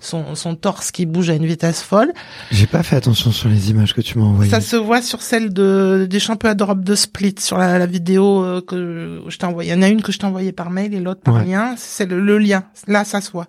son, 0.00 0.34
son 0.34 0.54
torse 0.54 0.90
qui 0.90 1.06
bouge 1.06 1.30
à 1.30 1.34
une 1.34 1.46
vitesse 1.46 1.82
folle. 1.82 2.12
J'ai 2.50 2.66
pas 2.66 2.82
fait 2.82 2.96
attention 2.96 3.32
sur 3.32 3.48
les 3.48 3.70
images 3.70 3.94
que 3.94 4.00
tu 4.00 4.18
m'as 4.18 4.24
envoyées. 4.24 4.50
Ça 4.50 4.60
se 4.60 4.76
voit 4.76 5.02
sur 5.02 5.22
celle 5.22 5.52
de 5.52 6.06
des 6.08 6.20
championnats 6.20 6.54
d'Europe 6.54 6.84
de 6.84 6.94
split 6.94 7.34
sur 7.38 7.58
la, 7.58 7.78
la 7.78 7.86
vidéo 7.86 8.42
euh, 8.44 8.60
que 8.60 9.22
je 9.28 9.36
t'ai 9.36 9.46
envoyée. 9.46 9.70
Il 9.72 9.74
y 9.74 9.78
en 9.78 9.82
a 9.82 9.88
une 9.88 10.02
que 10.02 10.12
je 10.12 10.18
t'ai 10.18 10.26
envoyée 10.26 10.52
par 10.52 10.70
mail 10.70 10.94
et 10.94 11.00
l'autre 11.00 11.20
par 11.22 11.34
Ouais. 11.34 11.44
lien. 11.44 11.74
C'est 11.76 12.06
le, 12.06 12.20
le 12.20 12.38
lien. 12.38 12.64
Là, 12.86 13.04
ça 13.04 13.20
se 13.20 13.30
voit. 13.30 13.46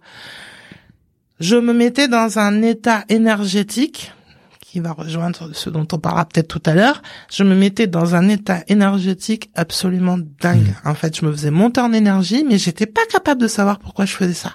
Je 1.39 1.55
me 1.55 1.73
mettais 1.73 2.07
dans 2.07 2.37
un 2.37 2.61
état 2.61 3.03
énergétique 3.09 4.11
qui 4.59 4.79
va 4.79 4.93
rejoindre 4.93 5.49
ce 5.53 5.69
dont 5.69 5.85
on 5.91 5.97
parlera 5.97 6.23
peut-être 6.25 6.47
tout 6.47 6.61
à 6.65 6.73
l'heure. 6.73 7.01
Je 7.29 7.43
me 7.43 7.55
mettais 7.55 7.87
dans 7.87 8.15
un 8.15 8.29
état 8.29 8.59
énergétique 8.69 9.49
absolument 9.55 10.17
dingue. 10.39 10.73
En 10.85 10.93
fait, 10.93 11.17
je 11.19 11.25
me 11.25 11.31
faisais 11.31 11.51
monter 11.51 11.81
en 11.81 11.91
énergie, 11.91 12.45
mais 12.47 12.57
j'étais 12.57 12.85
pas 12.85 13.01
capable 13.11 13.41
de 13.41 13.47
savoir 13.47 13.79
pourquoi 13.79 14.05
je 14.05 14.13
faisais 14.13 14.33
ça. 14.33 14.51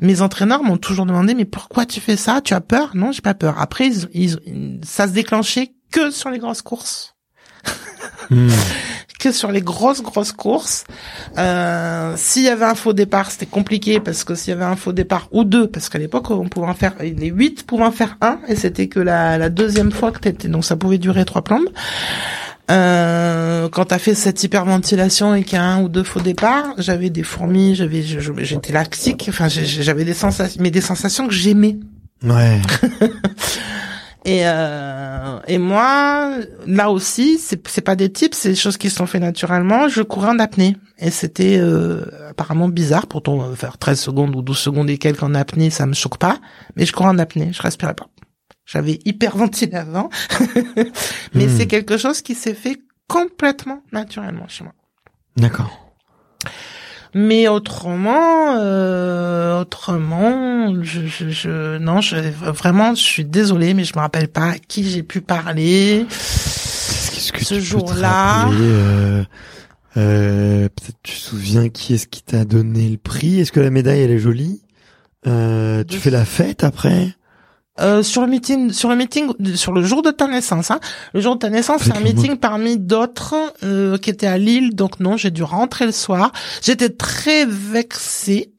Mes 0.00 0.22
entraîneurs 0.22 0.62
m'ont 0.62 0.78
toujours 0.78 1.06
demandé 1.06 1.34
mais 1.34 1.44
pourquoi 1.44 1.86
tu 1.86 2.00
fais 2.00 2.16
ça? 2.16 2.40
Tu 2.42 2.54
as 2.54 2.60
peur? 2.60 2.92
Non, 2.94 3.12
j'ai 3.12 3.22
pas 3.22 3.34
peur. 3.34 3.56
Après, 3.60 3.86
ils, 3.88 4.08
ils- 4.14 4.80
ça 4.84 5.06
se 5.06 5.12
déclenchait 5.12 5.72
que 5.90 6.10
sur 6.10 6.30
les 6.30 6.38
grosses 6.38 6.62
courses 6.62 7.14
Hmm. 8.30 8.48
que 9.20 9.30
sur 9.30 9.52
les 9.52 9.60
grosses 9.60 10.02
grosses 10.02 10.32
courses. 10.32 10.84
Euh, 11.38 12.14
s'il 12.16 12.42
y 12.42 12.48
avait 12.48 12.64
un 12.64 12.74
faux 12.74 12.92
départ, 12.92 13.30
c'était 13.30 13.46
compliqué 13.46 14.00
parce 14.00 14.24
que 14.24 14.34
s'il 14.34 14.50
y 14.50 14.52
avait 14.54 14.64
un 14.64 14.74
faux 14.74 14.92
départ 14.92 15.28
ou 15.30 15.44
deux, 15.44 15.68
parce 15.68 15.88
qu'à 15.88 15.98
l'époque 15.98 16.30
on 16.30 16.48
pouvait 16.48 16.66
en 16.66 16.74
faire 16.74 16.94
les 17.00 17.28
huit 17.28 17.64
pouvaient 17.64 17.84
en 17.84 17.92
faire 17.92 18.16
un 18.20 18.40
et 18.48 18.56
c'était 18.56 18.88
que 18.88 18.98
la, 18.98 19.38
la 19.38 19.48
deuxième 19.48 19.92
fois 19.92 20.10
que 20.10 20.18
t'étais 20.18 20.48
donc 20.48 20.64
ça 20.64 20.74
pouvait 20.76 20.98
durer 20.98 21.24
trois 21.24 21.42
plombes. 21.42 21.68
Euh, 22.70 23.68
quand 23.68 23.86
t'as 23.86 23.98
fait 23.98 24.14
cette 24.14 24.42
hyperventilation 24.42 25.34
et 25.34 25.42
qu'il 25.42 25.54
y 25.54 25.60
a 25.60 25.64
un 25.64 25.82
ou 25.82 25.88
deux 25.88 26.04
faux 26.04 26.20
départs, 26.20 26.74
j'avais 26.78 27.10
des 27.10 27.22
fourmis, 27.22 27.74
j'avais, 27.74 28.02
j'étais 28.02 28.72
lactique, 28.72 29.26
enfin 29.28 29.48
j'avais 29.48 30.04
des 30.04 30.14
sensations, 30.14 30.60
mais 30.62 30.70
des 30.70 30.80
sensations 30.80 31.26
que 31.26 31.34
j'aimais. 31.34 31.78
Ouais. 32.22 32.60
Et 34.24 34.42
euh, 34.44 35.40
et 35.48 35.58
moi, 35.58 36.38
là 36.66 36.90
aussi, 36.90 37.38
c'est 37.38 37.66
c'est 37.66 37.80
pas 37.80 37.96
des 37.96 38.12
types, 38.12 38.34
c'est 38.34 38.50
des 38.50 38.54
choses 38.54 38.76
qui 38.76 38.88
sont 38.88 39.06
faites 39.06 39.20
naturellement. 39.20 39.88
Je 39.88 40.02
courais 40.02 40.28
en 40.28 40.38
apnée 40.38 40.76
et 40.98 41.10
c'était 41.10 41.58
euh, 41.58 42.04
apparemment 42.30 42.68
bizarre. 42.68 43.08
Pourtant, 43.08 43.42
euh, 43.42 43.54
faire 43.56 43.78
13 43.78 43.98
secondes 43.98 44.36
ou 44.36 44.42
12 44.42 44.56
secondes 44.56 44.90
et 44.90 44.98
quelques 44.98 45.24
en 45.24 45.34
apnée, 45.34 45.70
ça 45.70 45.86
me 45.86 45.94
choque 45.94 46.18
pas. 46.18 46.38
Mais 46.76 46.86
je 46.86 46.92
courais 46.92 47.08
en 47.08 47.18
apnée, 47.18 47.50
je 47.52 47.62
respirais 47.62 47.94
pas. 47.94 48.06
J'avais 48.64 49.00
hyperventilé 49.04 49.74
avant, 49.74 50.08
mais 51.34 51.46
Hmm. 51.46 51.56
c'est 51.56 51.66
quelque 51.66 51.96
chose 51.98 52.22
qui 52.22 52.34
s'est 52.34 52.54
fait 52.54 52.78
complètement 53.08 53.82
naturellement 53.92 54.46
chez 54.48 54.64
moi. 54.64 54.72
D'accord. 55.36 55.78
Mais 57.14 57.46
autrement, 57.48 58.54
euh, 58.56 59.60
autrement, 59.60 60.82
je, 60.82 61.06
je, 61.06 61.28
je, 61.28 61.76
non, 61.78 62.00
je, 62.00 62.16
vraiment, 62.16 62.94
je 62.94 63.02
suis 63.02 63.24
désolée, 63.26 63.74
mais 63.74 63.84
je 63.84 63.92
me 63.94 64.00
rappelle 64.00 64.28
pas 64.28 64.52
à 64.52 64.58
qui 64.58 64.88
j'ai 64.88 65.02
pu 65.02 65.20
parler. 65.20 66.06
Que 66.08 67.44
Ce 67.44 67.60
jour-là- 67.60 68.48
euh, 68.50 69.24
euh, 69.96 70.68
Peut-être 70.68 70.96
tu 71.02 71.12
te 71.14 71.18
souviens 71.20 71.68
qui 71.68 71.94
est-ce 71.94 72.06
qui 72.06 72.22
t'a 72.22 72.44
donné 72.44 72.88
le 72.88 72.96
prix? 72.98 73.40
Est-ce 73.40 73.52
que 73.52 73.60
la 73.60 73.70
médaille 73.70 74.00
elle 74.00 74.10
est 74.10 74.18
jolie? 74.18 74.62
Euh, 75.26 75.84
Tu 75.84 75.98
fais 75.98 76.10
la 76.10 76.24
fête 76.24 76.64
après? 76.64 77.14
Euh, 77.80 78.02
sur 78.02 78.20
le 78.20 78.28
meeting, 78.28 78.70
sur 78.70 78.90
le 78.90 78.96
meeting, 78.96 79.32
sur 79.54 79.72
le 79.72 79.82
jour 79.82 80.02
de 80.02 80.10
ta 80.10 80.26
naissance, 80.26 80.70
hein. 80.70 80.78
Le 81.14 81.22
jour 81.22 81.36
de 81.36 81.38
ta 81.38 81.48
naissance, 81.48 81.84
c'est 81.84 81.96
un 81.96 82.00
meeting 82.00 82.36
parmi 82.36 82.78
d'autres 82.78 83.34
euh, 83.64 83.96
qui 83.96 84.10
était 84.10 84.26
à 84.26 84.36
Lille, 84.36 84.74
donc 84.74 85.00
non, 85.00 85.16
j'ai 85.16 85.30
dû 85.30 85.42
rentrer 85.42 85.86
le 85.86 85.92
soir. 85.92 86.32
J'étais 86.60 86.90
très 86.90 87.46
vexée 87.46 88.52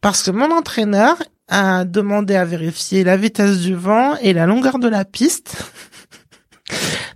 parce 0.00 0.22
que 0.22 0.30
mon 0.30 0.50
entraîneur 0.50 1.22
a 1.48 1.84
demandé 1.84 2.36
à 2.36 2.46
vérifier 2.46 3.04
la 3.04 3.18
vitesse 3.18 3.58
du 3.58 3.74
vent 3.74 4.16
et 4.22 4.32
la 4.32 4.46
longueur 4.46 4.78
de 4.78 4.88
la 4.88 5.04
piste. 5.04 5.62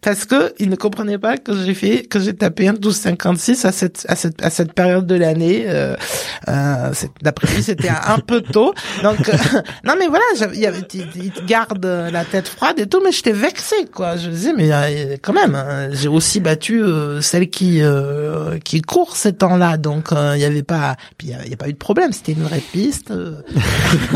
Parce 0.08 0.24
que 0.24 0.54
il 0.58 0.70
ne 0.70 0.76
comprenait 0.76 1.18
pas 1.18 1.36
que 1.36 1.54
j'ai 1.54 1.74
fait 1.74 2.04
que 2.04 2.18
j'ai 2.18 2.32
tapé 2.32 2.66
un 2.66 2.72
12,56 2.72 3.66
à 3.66 3.72
cette 3.72 4.06
à 4.08 4.16
cette 4.16 4.42
à 4.42 4.48
cette 4.48 4.72
période 4.72 5.06
de 5.06 5.14
l'année. 5.14 5.64
Euh, 5.66 5.96
euh, 6.48 6.92
D'après 7.20 7.54
lui, 7.54 7.62
c'était 7.62 7.90
un 7.90 8.18
peu 8.18 8.40
tôt. 8.40 8.72
Donc 9.02 9.28
euh, 9.28 9.32
non, 9.84 9.96
mais 9.98 10.06
voilà, 10.06 10.24
il 10.54 10.60
y 10.60 10.64
avait 10.64 10.80
il 11.14 11.30
te 11.30 11.44
garde 11.44 11.84
la 11.84 12.24
tête 12.24 12.48
froide 12.48 12.78
et 12.78 12.86
tout, 12.86 13.02
mais 13.04 13.12
j'étais 13.12 13.32
vexée 13.32 13.84
quoi. 13.92 14.16
Je 14.16 14.28
me 14.28 14.32
disais 14.32 14.54
mais 14.54 14.72
euh, 14.72 15.16
quand 15.20 15.34
même, 15.34 15.54
hein, 15.54 15.90
j'ai 15.92 16.08
aussi 16.08 16.40
battu 16.40 16.82
euh, 16.82 17.20
celle 17.20 17.50
qui 17.50 17.82
euh, 17.82 18.58
qui 18.60 18.80
court 18.80 19.14
ces 19.14 19.34
temps-là, 19.34 19.76
donc 19.76 20.08
il 20.12 20.40
y 20.40 20.46
avait 20.46 20.62
pas 20.62 20.96
puis 21.18 21.28
il 21.28 21.30
y 21.32 21.34
a, 21.34 21.44
il 21.44 21.50
y 21.50 21.54
a 21.54 21.58
pas 21.58 21.68
eu 21.68 21.74
de 21.74 21.78
problème. 21.78 22.14
C'était 22.14 22.32
une 22.32 22.44
vraie 22.44 22.62
piste, 22.72 23.10
euh, 23.10 23.42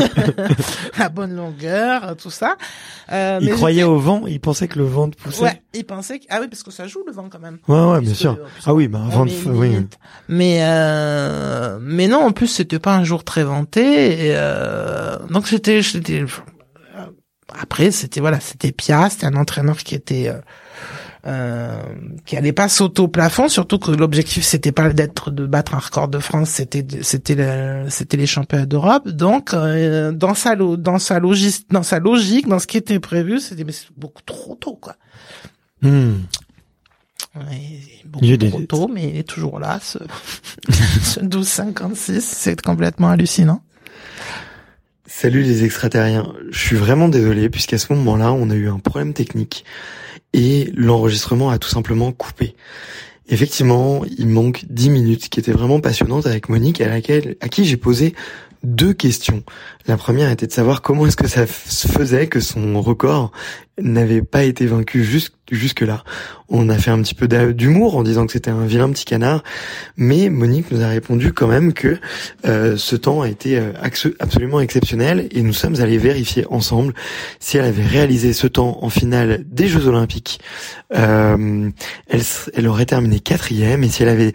la 0.97 1.09
bonne 1.09 1.35
longueur, 1.35 2.15
tout 2.17 2.31
ça. 2.31 2.55
Il 3.11 3.45
mais 3.45 3.51
croyait 3.51 3.83
au 3.83 3.99
vent, 3.99 4.23
il 4.25 4.39
pensait 4.39 4.67
que 4.67 4.79
le 4.79 4.85
vent 4.85 5.07
te 5.07 5.17
poussait. 5.17 5.43
Ouais, 5.43 5.61
pensait 5.83 6.19
que 6.19 6.25
ah 6.29 6.39
oui 6.41 6.47
parce 6.49 6.63
que 6.63 6.71
ça 6.71 6.87
joue 6.87 7.03
le 7.05 7.13
vent 7.13 7.27
quand 7.29 7.39
même. 7.39 7.59
ouais, 7.67 7.85
ouais, 7.91 8.01
bien 8.01 8.13
sûr. 8.13 8.37
Ah 8.65 8.73
oui, 8.73 8.87
bah 8.87 9.01
avant 9.05 9.25
de, 9.25 9.31
oui. 9.51 9.87
Mais 10.29 10.59
euh, 10.61 11.77
mais 11.81 12.07
non, 12.07 12.19
en 12.25 12.31
plus 12.31 12.47
c'était 12.47 12.79
pas 12.79 12.95
un 12.95 13.03
jour 13.03 13.23
très 13.23 13.43
vanté. 13.43 14.27
Et, 14.27 14.33
euh, 14.35 15.17
donc 15.29 15.47
c'était 15.47 15.81
c'était 15.81 16.21
euh, 16.21 17.05
après 17.57 17.91
c'était 17.91 18.19
voilà 18.19 18.39
c'était 18.39 18.71
Pia, 18.71 19.09
c'était 19.09 19.25
un 19.27 19.35
entraîneur 19.35 19.77
qui 19.77 19.95
était 19.95 20.27
euh, 20.29 20.39
euh, 21.25 21.81
qui 22.25 22.35
allait 22.35 22.51
pas 22.51 22.67
sauter 22.67 23.01
au 23.01 23.07
plafond, 23.07 23.47
surtout 23.47 23.79
que 23.79 23.91
l'objectif 23.91 24.43
c'était 24.43 24.73
pas 24.73 24.89
d'être 24.91 25.31
de 25.31 25.45
battre 25.45 25.73
un 25.75 25.79
record 25.79 26.09
de 26.09 26.19
France, 26.19 26.49
c'était 26.49 26.85
c'était 27.01 27.35
le- 27.35 27.89
c'était 27.89 28.17
les 28.17 28.25
championnats 28.25 28.65
d'Europe. 28.65 29.07
Donc 29.07 29.53
euh, 29.53 30.11
dans 30.11 30.33
sa 30.33 30.55
dans 30.57 30.99
sa 30.99 31.19
logique 31.19 31.65
dans 31.69 31.83
sa 31.83 31.99
logique 31.99 32.47
dans 32.49 32.59
ce 32.59 32.67
qui 32.67 32.77
était 32.77 32.99
prévu, 32.99 33.39
c'était 33.39 33.63
mais 33.63 33.71
c'est 33.71 33.87
beaucoup 33.95 34.21
trop 34.25 34.55
tôt 34.55 34.75
quoi. 34.75 34.95
Hmm. 35.83 36.13
Ouais, 37.35 37.79
Il 38.21 38.37
des- 38.37 38.49
trop 38.49 38.61
tôt, 38.61 38.87
mais 38.87 39.09
il 39.09 39.17
est 39.17 39.27
toujours 39.27 39.59
là, 39.59 39.79
ce, 39.81 39.97
ce 41.03 41.19
12,56. 41.19 42.21
C'est 42.21 42.61
complètement 42.61 43.09
hallucinant. 43.09 43.61
Salut 45.05 45.41
les 45.43 45.63
extraterriens. 45.63 46.33
Je 46.51 46.59
suis 46.59 46.75
vraiment 46.75 47.09
désolé 47.09 47.49
puisqu'à 47.49 47.77
ce 47.77 47.91
moment-là, 47.93 48.33
on 48.33 48.49
a 48.49 48.55
eu 48.55 48.69
un 48.69 48.79
problème 48.79 49.13
technique 49.13 49.65
et 50.33 50.71
l'enregistrement 50.75 51.49
a 51.49 51.57
tout 51.59 51.69
simplement 51.69 52.11
coupé. 52.11 52.55
Effectivement, 53.29 54.03
il 54.17 54.27
manque 54.27 54.65
10 54.69 54.89
minutes 54.89 55.29
qui 55.29 55.39
étaient 55.39 55.51
vraiment 55.51 55.79
passionnantes 55.79 56.25
avec 56.25 56.49
Monique 56.49 56.81
à 56.81 56.87
laquelle 56.89 57.35
à 57.41 57.49
qui 57.49 57.65
j'ai 57.65 57.77
posé 57.77 58.15
deux 58.63 58.93
questions. 58.93 59.43
La 59.87 59.97
première 59.97 60.31
était 60.31 60.47
de 60.47 60.51
savoir 60.51 60.81
comment 60.81 61.05
est-ce 61.05 61.17
que 61.17 61.27
ça 61.27 61.45
se 61.47 61.87
faisait 61.87 62.27
que 62.27 62.39
son 62.39 62.81
record 62.81 63.31
n'avait 63.81 64.21
pas 64.21 64.43
été 64.43 64.65
vaincu 64.65 65.03
jusque 65.03 65.33
jusque 65.51 65.81
là. 65.81 66.03
On 66.49 66.69
a 66.69 66.77
fait 66.77 66.91
un 66.91 67.01
petit 67.01 67.15
peu 67.15 67.27
d'humour 67.53 67.95
en 67.95 68.03
disant 68.03 68.25
que 68.25 68.31
c'était 68.31 68.51
un 68.51 68.65
vilain 68.65 68.89
petit 68.89 69.05
canard, 69.05 69.43
mais 69.97 70.29
Monique 70.29 70.71
nous 70.71 70.81
a 70.81 70.87
répondu 70.87 71.33
quand 71.33 71.47
même 71.47 71.73
que 71.73 71.99
euh, 72.45 72.77
ce 72.77 72.95
temps 72.95 73.21
a 73.21 73.29
été 73.29 73.57
euh, 73.57 73.71
absolument 74.19 74.59
exceptionnel 74.59 75.27
et 75.31 75.41
nous 75.41 75.53
sommes 75.53 75.81
allés 75.81 75.97
vérifier 75.97 76.45
ensemble 76.49 76.93
si 77.39 77.57
elle 77.57 77.65
avait 77.65 77.85
réalisé 77.85 78.33
ce 78.33 78.47
temps 78.47 78.79
en 78.81 78.89
finale 78.89 79.43
des 79.47 79.67
Jeux 79.67 79.87
Olympiques. 79.87 80.39
Euh, 80.95 81.69
elle, 82.07 82.21
elle 82.55 82.67
aurait 82.67 82.85
terminé 82.85 83.19
quatrième 83.19 83.83
et 83.83 83.89
si 83.89 84.03
elle 84.03 84.09
avait 84.09 84.33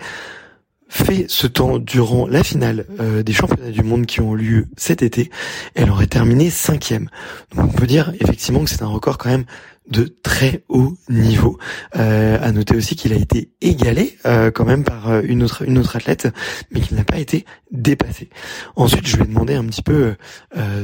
fait 0.89 1.27
ce 1.29 1.47
temps 1.47 1.79
durant 1.79 2.27
la 2.27 2.43
finale 2.43 2.87
euh, 3.01 3.23
des 3.23 3.33
championnats 3.33 3.71
du 3.71 3.83
monde 3.83 4.07
qui 4.07 4.21
ont 4.21 4.35
lieu 4.35 4.67
cet 4.77 5.03
été, 5.03 5.31
elle 5.75 5.91
aurait 5.91 6.07
terminé 6.07 6.51
cinquième. 6.51 7.09
Donc 7.55 7.67
on 7.67 7.77
peut 7.77 7.87
dire 7.87 8.13
effectivement 8.21 8.65
que 8.65 8.71
c'est 8.71 8.83
un 8.83 8.89
record 8.89 9.19
quand 9.19 9.31
même 9.31 9.45
de 9.91 10.05
très 10.23 10.65
haut 10.69 10.95
niveau. 11.09 11.59
Euh, 11.97 12.39
à 12.41 12.53
noter 12.53 12.77
aussi 12.77 12.97
qu'il 12.97 13.13
a 13.13 13.17
été 13.17 13.53
égalé 13.61 14.19
euh, 14.27 14.51
quand 14.51 14.65
même 14.65 14.85
par 14.85 15.11
euh, 15.11 15.23
une 15.25 15.43
autre 15.43 15.63
une 15.67 15.79
autre 15.79 15.97
athlète, 15.97 16.29
mais 16.71 16.81
qu'il 16.81 16.97
n'a 16.97 17.05
pas 17.05 17.19
été 17.19 17.45
dépassé. 17.71 18.29
Ensuite, 18.77 19.07
je 19.07 19.17
lui 19.17 19.25
ai 19.25 19.27
demandé 19.27 19.55
un 19.55 19.65
petit 19.65 19.83
peu 19.83 20.15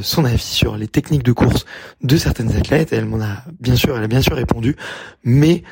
son 0.01 0.25
avis 0.25 0.41
sur 0.41 0.77
les 0.77 0.87
techniques 0.87 1.23
de 1.23 1.31
course 1.31 1.65
de 2.01 2.17
certaines 2.17 2.55
athlètes. 2.55 2.93
Elle 2.93 3.05
m'en 3.05 3.21
a 3.21 3.43
bien 3.59 3.75
sûr, 3.75 3.97
elle 3.97 4.03
a 4.03 4.07
bien 4.07 4.21
sûr 4.21 4.35
répondu, 4.35 4.75
mais 5.23 5.63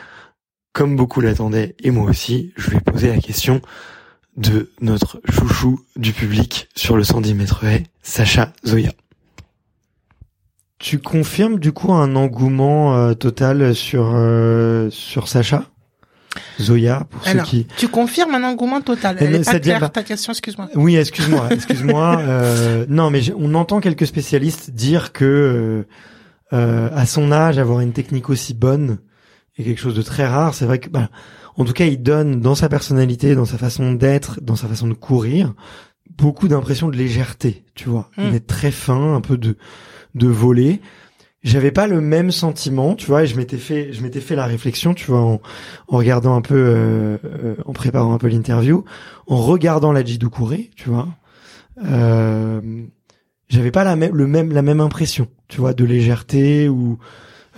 comme 0.73 0.95
beaucoup 0.95 1.21
l'attendaient 1.21 1.75
et 1.83 1.91
moi 1.91 2.09
aussi, 2.09 2.53
je 2.57 2.71
lui 2.71 2.77
ai 2.77 2.81
posé 2.81 3.07
la 3.09 3.17
question 3.17 3.61
de 4.37 4.71
notre 4.81 5.21
chouchou 5.29 5.79
du 5.95 6.11
public 6.13 6.67
sur 6.75 6.97
le 6.97 7.03
110 7.03 7.33
mètres 7.35 7.63
haies, 7.65 7.83
Sacha 8.01 8.53
Zoya. 8.65 8.91
Tu 10.79 10.99
confirmes 10.99 11.59
du 11.59 11.71
coup 11.71 11.93
un 11.93 12.15
engouement 12.15 12.97
euh, 12.97 13.13
total 13.13 13.73
sur 13.73 14.11
euh, 14.13 14.89
sur 14.89 15.27
Sacha 15.29 15.65
Zoya 16.59 17.05
pour 17.09 17.25
Alors, 17.27 17.45
ceux 17.45 17.49
qui 17.51 17.67
tu 17.77 17.87
confirmes 17.87 18.33
un 18.35 18.43
engouement 18.43 18.81
total. 18.81 19.17
Elle 19.19 19.27
ben, 19.31 19.35
est 19.35 19.37
pas 19.45 19.51
c'est-à-dire, 19.51 19.73
claire, 19.77 19.79
bah- 19.81 19.89
ta 19.89 20.03
question, 20.03 20.33
excuse-moi. 20.33 20.69
oui, 20.75 20.95
excuse-moi, 20.97 21.47
excuse-moi. 21.51 22.17
euh, 22.19 22.85
non, 22.89 23.11
mais 23.11 23.21
j'ai- 23.21 23.33
on 23.37 23.53
entend 23.53 23.79
quelques 23.79 24.07
spécialistes 24.07 24.71
dire 24.71 25.13
que 25.13 25.23
euh, 25.25 25.87
euh, 26.53 26.89
à 26.93 27.05
son 27.05 27.31
âge, 27.31 27.59
avoir 27.59 27.79
une 27.79 27.93
technique 27.93 28.29
aussi 28.29 28.53
bonne 28.53 28.97
est 29.57 29.63
quelque 29.63 29.79
chose 29.79 29.95
de 29.95 30.01
très 30.01 30.25
rare. 30.25 30.53
C'est 30.55 30.65
vrai 30.65 30.79
que, 30.79 30.89
bah, 30.89 31.09
en 31.57 31.65
tout 31.65 31.73
cas, 31.73 31.85
il 31.85 32.01
donne 32.01 32.39
dans 32.41 32.55
sa 32.55 32.69
personnalité, 32.69 33.35
dans 33.35 33.45
sa 33.45 33.57
façon 33.57 33.93
d'être, 33.93 34.39
dans 34.41 34.55
sa 34.55 34.67
façon 34.67 34.87
de 34.87 34.93
courir, 34.93 35.53
beaucoup 36.17 36.47
d'impression 36.47 36.89
de 36.89 36.95
légèreté, 36.97 37.63
tu 37.75 37.89
vois, 37.89 38.09
Mm. 38.17 38.31
d'être 38.31 38.47
très 38.47 38.71
fin, 38.71 39.15
un 39.15 39.21
peu 39.21 39.37
de 39.37 39.57
de 40.15 40.27
voler. 40.27 40.79
J'avais 41.43 41.71
pas 41.71 41.87
le 41.87 41.99
même 41.99 42.31
sentiment, 42.31 42.95
tu 42.95 43.07
vois, 43.07 43.23
et 43.23 43.27
je 43.27 43.35
m'étais 43.35 43.57
fait, 43.57 43.91
je 43.91 44.01
m'étais 44.01 44.21
fait 44.21 44.35
la 44.35 44.45
réflexion, 44.45 44.93
tu 44.93 45.07
vois, 45.07 45.19
en, 45.21 45.41
en 45.89 45.97
regardant 45.97 46.35
un 46.35 46.41
peu, 46.41 46.55
euh, 46.55 47.17
euh, 47.25 47.55
en 47.65 47.73
préparant 47.73 48.13
un 48.13 48.17
peu 48.17 48.27
l'interview, 48.27 48.85
en 49.27 49.37
regardant 49.37 49.91
la 49.91 50.03
Doucouré, 50.03 50.69
tu 50.77 50.89
vois, 50.89 51.09
euh, 51.83 52.61
j'avais 53.49 53.71
pas 53.71 53.83
la 53.83 53.95
même, 53.97 54.15
le 54.15 54.25
même, 54.27 54.53
la 54.53 54.61
même 54.61 54.79
impression, 54.79 55.27
tu 55.49 55.59
vois, 55.59 55.73
de 55.73 55.83
légèreté 55.83 56.69
ou 56.69 56.97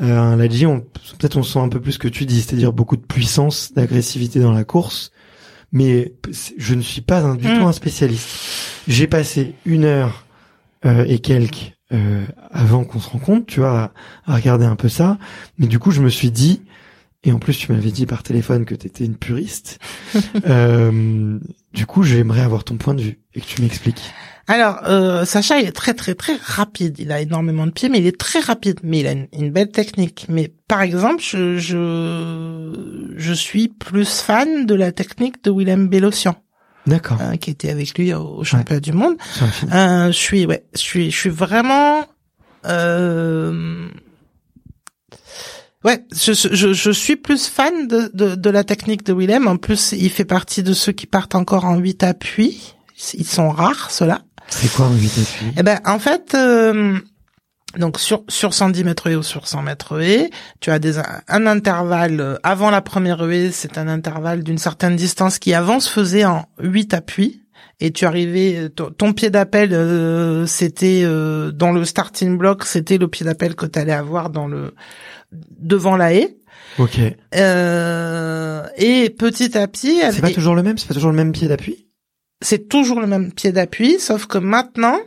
euh, 0.02 0.36
Ladji, 0.36 0.66
on, 0.66 0.82
peut-être 0.82 1.38
on 1.38 1.44
sent 1.44 1.60
un 1.60 1.70
peu 1.70 1.80
plus 1.80 1.94
ce 1.94 2.00
que 2.00 2.08
tu 2.08 2.26
dis, 2.26 2.42
c'est-à-dire 2.42 2.74
beaucoup 2.74 2.98
de 2.98 3.02
puissance, 3.06 3.72
d'agressivité 3.74 4.40
dans 4.40 4.52
la 4.52 4.64
course, 4.64 5.12
mais 5.72 6.14
je 6.58 6.76
ne 6.76 6.82
suis 6.82 7.02
pas 7.02 7.22
un, 7.22 7.36
du 7.36 7.48
Mm. 7.48 7.60
tout 7.60 7.66
un 7.68 7.72
spécialiste. 7.72 8.30
J'ai 8.88 9.08
passé 9.08 9.56
une 9.66 9.84
heure 9.86 10.26
euh, 10.86 11.06
et 11.08 11.20
quelques 11.20 11.74
euh, 11.94 12.26
avant 12.52 12.84
qu'on 12.84 13.00
se 13.00 13.10
rencontre, 13.10 13.46
tu 13.46 13.60
vois, 13.60 13.94
à, 14.26 14.32
à 14.32 14.36
regarder 14.36 14.66
un 14.66 14.76
peu 14.76 14.90
ça. 14.90 15.18
Mais 15.58 15.68
du 15.68 15.80
coup, 15.80 15.92
je 15.92 16.02
me 16.02 16.10
suis 16.10 16.32
dit, 16.32 16.62
et 17.24 17.32
en 17.32 17.40
plus, 17.40 17.58
tu 17.58 17.72
m'avais 17.72 17.92
dit 17.92 18.06
par 18.06 18.22
téléphone 18.24 18.66
que 18.66 18.76
tu 18.76 18.88
étais 18.88 19.06
une 19.06 19.16
puriste. 19.16 19.80
euh, 20.48 21.40
du 21.74 21.86
coup, 21.86 22.04
j'aimerais 22.04 22.42
avoir 22.42 22.64
ton 22.64 22.78
point 22.78 22.94
de 22.94 23.02
vue 23.02 23.20
et 23.34 23.42
que 23.42 23.46
tu 23.46 23.62
m'expliques. 23.62 24.12
Alors, 24.48 24.82
euh, 24.86 25.26
Sacha, 25.26 25.60
il 25.60 25.68
est 25.68 25.72
très 25.72 25.94
très 25.96 26.14
très 26.14 26.36
rapide. 26.36 26.98
Il 27.00 27.12
a 27.12 27.20
énormément 27.20 27.66
de 27.66 27.72
pieds, 27.72 27.90
mais 27.90 27.98
il 28.00 28.06
est 28.06 28.18
très 28.18 28.40
rapide. 28.40 28.80
Mais 28.84 29.00
il 29.00 29.08
a 29.08 29.12
une, 29.14 29.28
une 29.34 29.52
belle 29.52 29.72
technique. 29.72 30.28
Mais 30.30 30.54
par 30.68 30.82
exemple, 30.84 31.22
je, 31.22 31.58
je 31.58 33.14
je 33.18 33.34
suis 33.34 33.70
plus 33.70 34.22
fan 34.22 34.66
de 34.66 34.76
la 34.76 34.92
technique 34.92 35.44
de 35.44 35.50
Willem 35.52 35.88
Bellocian, 35.88 36.36
D'accord. 36.86 37.18
hein, 37.22 37.38
qui 37.38 37.50
était 37.50 37.72
avec 37.72 37.98
lui 37.98 38.14
au, 38.14 38.44
championnat 38.44 38.82
du 38.82 38.92
monde. 38.92 39.16
Euh, 39.74 40.08
je 40.08 40.18
suis 40.18 40.46
ouais, 40.46 40.64
je 40.76 40.80
suis 40.82 41.10
je 41.10 41.18
suis 41.18 41.30
vraiment 41.32 42.06
euh, 42.68 43.88
ouais, 45.84 46.04
je, 46.14 46.34
je 46.34 46.74
je 46.74 46.92
suis 46.92 47.16
plus 47.16 47.48
fan 47.48 47.88
de, 47.88 48.12
de 48.14 48.36
de 48.36 48.50
la 48.52 48.64
technique 48.64 49.04
de 49.06 49.14
Willem. 49.14 49.48
En 49.48 49.58
plus, 49.58 49.94
il 49.94 50.12
fait 50.12 50.26
partie 50.26 50.62
de 50.62 50.74
ceux 50.74 50.92
qui 50.92 51.08
partent 51.08 51.34
encore 51.34 51.66
en 51.66 51.78
8 51.78 52.04
appuis. 52.04 52.76
Ils 53.16 53.26
sont 53.26 53.50
rares 53.50 53.90
ceux-là. 53.92 54.22
C'est 54.50 54.72
quoi 54.72 54.86
un 54.86 54.96
8 54.96 55.06
appuis 55.06 55.54
Eh 55.58 55.64
ben 55.64 55.80
en 55.86 56.00
fait 56.00 56.34
euh, 56.36 56.98
donc 57.78 58.00
sur 58.00 58.24
sur 58.30 58.54
110 58.54 58.84
mètres 58.84 59.08
haies 59.08 59.16
ou 59.16 59.24
sur 59.24 59.48
100 59.48 59.64
mètres 59.64 60.02
haies, 60.02 60.30
tu 60.60 60.72
as 60.72 60.80
des 60.80 61.00
un 61.28 61.46
intervalle 61.48 62.20
euh, 62.20 62.36
avant 62.44 62.70
la 62.70 62.82
première 62.82 63.30
haie, 63.30 63.52
c'est 63.52 63.78
un 63.78 63.88
intervalle 63.88 64.44
d'une 64.44 64.58
certaine 64.58 64.96
distance 64.96 65.40
qui 65.40 65.54
avant 65.54 65.80
se 65.80 65.90
faisait 65.90 66.26
en 66.26 66.46
8 66.60 66.94
appuis 66.94 67.42
et 67.80 67.92
tu 67.92 68.06
arrivais 68.06 68.70
ton, 68.70 68.92
ton 68.92 69.14
pied 69.14 69.30
d'appel 69.30 69.74
euh, 69.74 70.46
c'était 70.46 71.02
euh, 71.04 71.52
dans 71.52 71.72
le 71.72 71.84
starting 71.84 72.38
block, 72.38 72.66
c'était 72.66 72.98
le 72.98 73.08
pied 73.08 73.26
d'appel 73.26 73.56
que 73.56 73.66
tu 73.66 73.78
allais 73.80 73.94
avoir 73.94 74.30
dans 74.30 74.48
le 74.48 74.74
devant 75.60 75.98
la 75.98 76.14
haie. 76.14 76.38
Ok. 76.78 77.00
Euh, 77.36 78.64
et 78.78 79.10
petit 79.10 79.58
à 79.58 79.68
petit, 79.68 80.00
C'est 80.12 80.22
pas 80.22 80.32
toujours 80.32 80.56
le 80.56 80.64
même 80.64 80.78
C'est 80.78 80.88
pas 80.88 80.94
toujours 80.94 81.12
le 81.12 81.18
même 81.18 81.32
pied 81.32 81.48
d'appui? 81.48 81.88
C'est 82.42 82.68
toujours 82.68 83.00
le 83.00 83.08
même 83.08 83.32
pied 83.32 83.52
d'appui, 83.52 84.00
sauf 84.00 84.26
que 84.28 84.38
maintenant, 84.38 85.00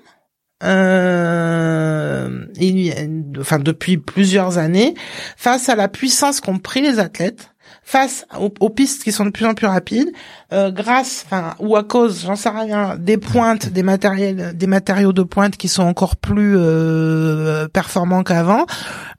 euh, 0.64 2.46
il 2.56 2.92
enfin 3.38 3.58
depuis 3.58 3.98
plusieurs 3.98 4.58
années, 4.58 4.94
face 5.36 5.68
à 5.68 5.76
la 5.76 5.88
puissance 5.88 6.40
qu'ont 6.40 6.58
pris 6.58 6.80
les 6.80 6.98
athlètes, 6.98 7.50
face 7.90 8.26
aux, 8.38 8.52
aux 8.60 8.68
pistes 8.68 9.02
qui 9.02 9.12
sont 9.12 9.24
de 9.24 9.30
plus 9.30 9.46
en 9.46 9.54
plus 9.54 9.66
rapides, 9.66 10.10
euh, 10.52 10.70
grâce, 10.70 11.22
enfin 11.24 11.54
ou 11.58 11.74
à 11.74 11.82
cause, 11.84 12.20
j'en 12.26 12.36
sais 12.36 12.50
rien, 12.50 12.96
des 12.98 13.16
pointes, 13.16 13.70
des 13.70 13.82
matériels, 13.82 14.52
des 14.54 14.66
matériaux 14.66 15.14
de 15.14 15.22
pointe 15.22 15.56
qui 15.56 15.68
sont 15.68 15.84
encore 15.84 16.16
plus 16.16 16.54
euh, 16.58 17.66
performants 17.68 18.22
qu'avant, 18.24 18.66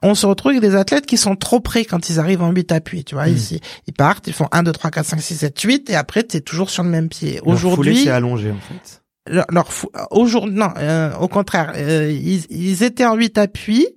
on 0.02 0.14
se 0.14 0.24
retrouve 0.24 0.50
avec 0.52 0.62
des 0.62 0.76
athlètes 0.76 1.06
qui 1.06 1.16
sont 1.16 1.34
trop 1.34 1.58
près 1.58 1.84
quand 1.84 2.08
ils 2.10 2.20
arrivent 2.20 2.42
en 2.42 2.50
8 2.52 2.70
appuis. 2.70 3.02
Tu 3.02 3.16
vois, 3.16 3.26
Mm. 3.26 3.32
ici, 3.34 3.60
ils 3.88 3.92
partent, 3.92 4.28
ils 4.28 4.32
font 4.32 4.46
1, 4.52 4.62
2, 4.62 4.70
3, 4.70 4.90
4, 4.92 5.04
5, 5.04 5.20
6, 5.20 5.34
7, 5.38 5.60
8, 5.60 5.90
et 5.90 5.96
après, 5.96 6.22
t'es 6.22 6.40
toujours 6.40 6.70
sur 6.70 6.84
le 6.84 6.90
même 6.90 7.08
pied. 7.08 7.40
Aujourd'hui, 7.44 8.04
c'est 8.04 8.10
allongé 8.10 8.52
en 8.52 8.54
fait. 8.60 9.02
leur, 9.26 9.46
leur 9.50 9.72
fou- 9.72 9.90
aujourd'hui, 10.12 10.54
non, 10.56 10.70
euh, 10.78 11.12
au 11.20 11.26
contraire, 11.26 11.72
euh, 11.76 12.10
ils, 12.12 12.44
ils 12.50 12.82
étaient 12.84 13.04
en 13.04 13.16
8 13.16 13.36
appuis, 13.36 13.88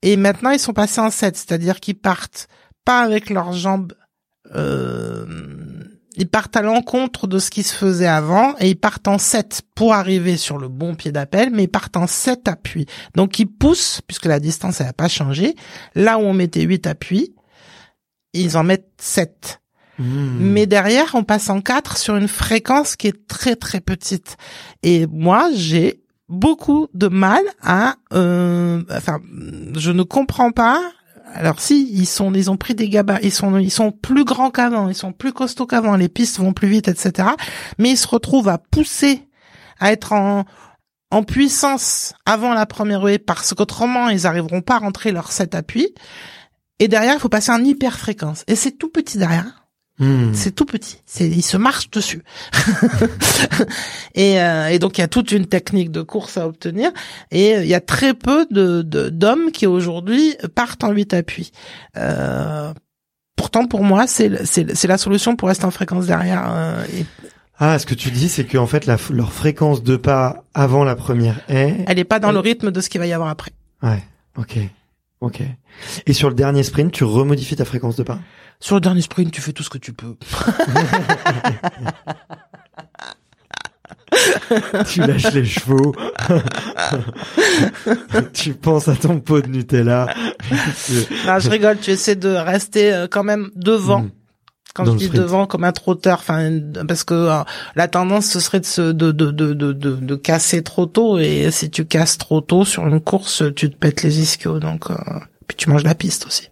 et 0.00 0.16
maintenant, 0.16 0.50
ils 0.50 0.58
sont 0.58 0.72
passés 0.72 1.02
en 1.02 1.10
7, 1.10 1.36
c'est-à-dire 1.36 1.80
qu'ils 1.80 1.98
partent 1.98 2.48
pas 2.86 3.02
avec 3.02 3.28
leurs 3.30 3.52
jambes, 3.52 3.92
euh, 4.54 5.24
ils 6.16 6.28
partent 6.28 6.56
à 6.56 6.62
l'encontre 6.62 7.26
de 7.26 7.38
ce 7.38 7.50
qui 7.50 7.62
se 7.62 7.74
faisait 7.74 8.06
avant, 8.06 8.54
et 8.58 8.68
ils 8.70 8.76
partent 8.76 9.08
en 9.08 9.18
7 9.18 9.62
pour 9.74 9.94
arriver 9.94 10.36
sur 10.36 10.58
le 10.58 10.68
bon 10.68 10.94
pied 10.94 11.12
d'appel, 11.12 11.50
mais 11.52 11.64
ils 11.64 11.68
partent 11.68 11.96
en 11.96 12.06
7 12.06 12.48
appuis. 12.48 12.86
Donc, 13.14 13.38
ils 13.38 13.46
poussent, 13.46 14.00
puisque 14.06 14.26
la 14.26 14.40
distance, 14.40 14.80
n'a 14.80 14.92
pas 14.92 15.08
changé, 15.08 15.54
là 15.94 16.18
où 16.18 16.22
on 16.22 16.34
mettait 16.34 16.62
8 16.62 16.86
appuis, 16.86 17.34
ils 18.34 18.56
en 18.56 18.64
mettent 18.64 18.90
7. 18.98 19.60
Hmm. 19.98 20.38
Mais 20.38 20.66
derrière, 20.66 21.14
on 21.14 21.24
passe 21.24 21.48
en 21.50 21.60
4 21.60 21.96
sur 21.96 22.16
une 22.16 22.28
fréquence 22.28 22.96
qui 22.96 23.08
est 23.08 23.26
très 23.26 23.56
très 23.56 23.80
petite. 23.80 24.36
Et 24.82 25.06
moi, 25.06 25.50
j'ai 25.54 26.02
beaucoup 26.28 26.88
de 26.94 27.08
mal 27.08 27.42
à... 27.62 27.96
Euh, 28.12 28.82
enfin, 28.90 29.20
je 29.76 29.92
ne 29.92 30.02
comprends 30.02 30.50
pas. 30.50 30.80
Alors 31.34 31.60
si, 31.60 31.88
ils 31.92 32.06
sont, 32.06 32.32
ils 32.32 32.50
ont 32.50 32.56
pris 32.56 32.74
des 32.74 32.88
gabarits, 32.88 33.26
ils 33.26 33.32
sont, 33.32 33.58
ils 33.58 33.70
sont 33.70 33.90
plus 33.90 34.24
grands 34.24 34.50
qu'avant, 34.50 34.88
ils 34.88 34.94
sont 34.94 35.12
plus 35.12 35.32
costauds 35.32 35.66
qu'avant, 35.66 35.96
les 35.96 36.08
pistes 36.08 36.38
vont 36.38 36.52
plus 36.52 36.68
vite, 36.68 36.88
etc. 36.88 37.28
Mais 37.78 37.90
ils 37.90 37.96
se 37.96 38.06
retrouvent 38.06 38.48
à 38.48 38.58
pousser, 38.58 39.28
à 39.78 39.92
être 39.92 40.12
en, 40.12 40.44
en 41.10 41.22
puissance 41.22 42.14
avant 42.26 42.54
la 42.54 42.66
première 42.66 43.06
haie 43.06 43.18
parce 43.18 43.54
qu'autrement, 43.54 44.08
ils 44.08 44.26
arriveront 44.26 44.62
pas 44.62 44.76
à 44.76 44.78
rentrer 44.78 45.12
leur 45.12 45.32
7 45.32 45.54
appuis. 45.54 45.94
Et 46.78 46.88
derrière, 46.88 47.14
il 47.14 47.20
faut 47.20 47.28
passer 47.28 47.52
en 47.52 47.62
hyper 47.62 47.98
fréquence. 47.98 48.44
Et 48.48 48.56
c'est 48.56 48.72
tout 48.72 48.88
petit 48.88 49.18
derrière. 49.18 49.61
Hmm. 49.98 50.32
C'est 50.34 50.52
tout 50.52 50.64
petit. 50.64 51.00
C'est, 51.06 51.28
il 51.28 51.42
se 51.42 51.56
marche 51.56 51.90
dessus. 51.90 52.22
et, 54.14 54.40
euh, 54.40 54.68
et 54.68 54.78
donc 54.78 54.98
il 54.98 55.00
y 55.00 55.04
a 55.04 55.08
toute 55.08 55.32
une 55.32 55.46
technique 55.46 55.90
de 55.90 56.02
course 56.02 56.36
à 56.38 56.46
obtenir. 56.46 56.90
Et 57.30 57.54
euh, 57.56 57.62
il 57.62 57.68
y 57.68 57.74
a 57.74 57.80
très 57.80 58.14
peu 58.14 58.46
de, 58.50 58.82
de- 58.82 59.08
d'hommes 59.10 59.50
qui 59.52 59.66
aujourd'hui 59.66 60.34
partent 60.54 60.84
en 60.84 60.90
8 60.92 61.14
appuis. 61.14 61.52
Euh, 61.96 62.72
pourtant 63.36 63.66
pour 63.66 63.84
moi 63.84 64.06
c'est, 64.06 64.44
c'est, 64.44 64.86
la 64.86 64.98
solution 64.98 65.36
pour 65.36 65.48
rester 65.48 65.64
en 65.64 65.70
fréquence 65.70 66.06
derrière. 66.06 66.44
euh, 66.54 66.84
et 66.96 67.04
Ah, 67.58 67.78
ce 67.78 67.86
que 67.86 67.94
tu 67.94 68.10
dis, 68.10 68.28
c'est 68.28 68.44
qu'en 68.44 68.66
fait, 68.66 68.86
la, 68.86 68.96
leur 69.10 69.32
fréquence 69.32 69.82
de 69.82 69.96
pas 69.96 70.44
avant 70.54 70.84
la 70.84 70.96
première 70.96 71.40
est... 71.48 71.76
elle 71.86 71.98
est 71.98 72.04
pas 72.04 72.18
dans 72.18 72.32
le 72.32 72.38
rythme 72.38 72.70
de 72.70 72.80
ce 72.80 72.88
qu'il 72.88 73.00
va 73.00 73.06
y 73.06 73.12
avoir 73.12 73.28
après. 73.30 73.52
Ouais, 73.82 74.02
ok, 74.38 74.58
ok. 75.20 75.42
Et 76.06 76.12
sur 76.12 76.28
le 76.28 76.34
dernier 76.34 76.62
sprint, 76.62 76.92
tu 76.92 77.04
remodifies 77.04 77.56
ta 77.56 77.64
fréquence 77.64 77.96
de 77.96 78.02
pas? 78.02 78.18
Sur 78.62 78.76
le 78.76 78.80
dernier 78.80 79.02
sprint, 79.02 79.32
tu 79.32 79.40
fais 79.40 79.52
tout 79.52 79.64
ce 79.64 79.70
que 79.70 79.78
tu 79.78 79.92
peux. 79.92 80.14
Tu 84.86 85.00
lâches 85.00 85.32
les 85.32 85.44
chevaux. 85.44 85.94
tu 88.32 88.54
penses 88.54 88.86
à 88.86 88.94
ton 88.94 89.18
pot 89.20 89.40
de 89.40 89.48
Nutella. 89.48 90.06
Non, 91.26 91.38
je 91.40 91.50
rigole. 91.50 91.78
Tu 91.78 91.90
essaies 91.90 92.14
de 92.14 92.28
rester 92.28 92.92
euh, 92.92 93.06
quand 93.10 93.24
même 93.24 93.50
devant. 93.56 94.02
Mm. 94.02 94.10
Quand 94.74 94.84
Dans 94.84 94.92
je 94.92 94.98
dis 94.98 95.04
sprint. 95.06 95.22
devant 95.22 95.46
comme 95.46 95.64
un 95.64 95.72
trotteur, 95.72 96.18
enfin 96.20 96.50
parce 96.86 97.02
que 97.04 97.14
euh, 97.14 97.42
la 97.74 97.88
tendance 97.88 98.26
ce 98.26 98.40
serait 98.40 98.60
de 98.60 98.64
se 98.64 98.92
de, 98.92 99.10
de 99.12 99.30
de 99.30 99.52
de 99.54 99.72
de 99.72 99.96
de 99.96 100.14
casser 100.14 100.62
trop 100.62 100.86
tôt 100.86 101.18
et 101.18 101.50
si 101.50 101.70
tu 101.70 101.84
casses 101.84 102.16
trop 102.16 102.40
tôt 102.40 102.64
sur 102.64 102.86
une 102.86 103.00
course, 103.00 103.42
tu 103.56 103.70
te 103.70 103.76
pètes 103.76 104.02
les 104.02 104.20
ischios 104.20 104.60
donc 104.60 104.90
euh, 104.90 104.94
puis 105.46 105.56
tu 105.56 105.68
manges 105.68 105.84
la 105.84 105.94
piste 105.94 106.26
aussi. 106.26 106.48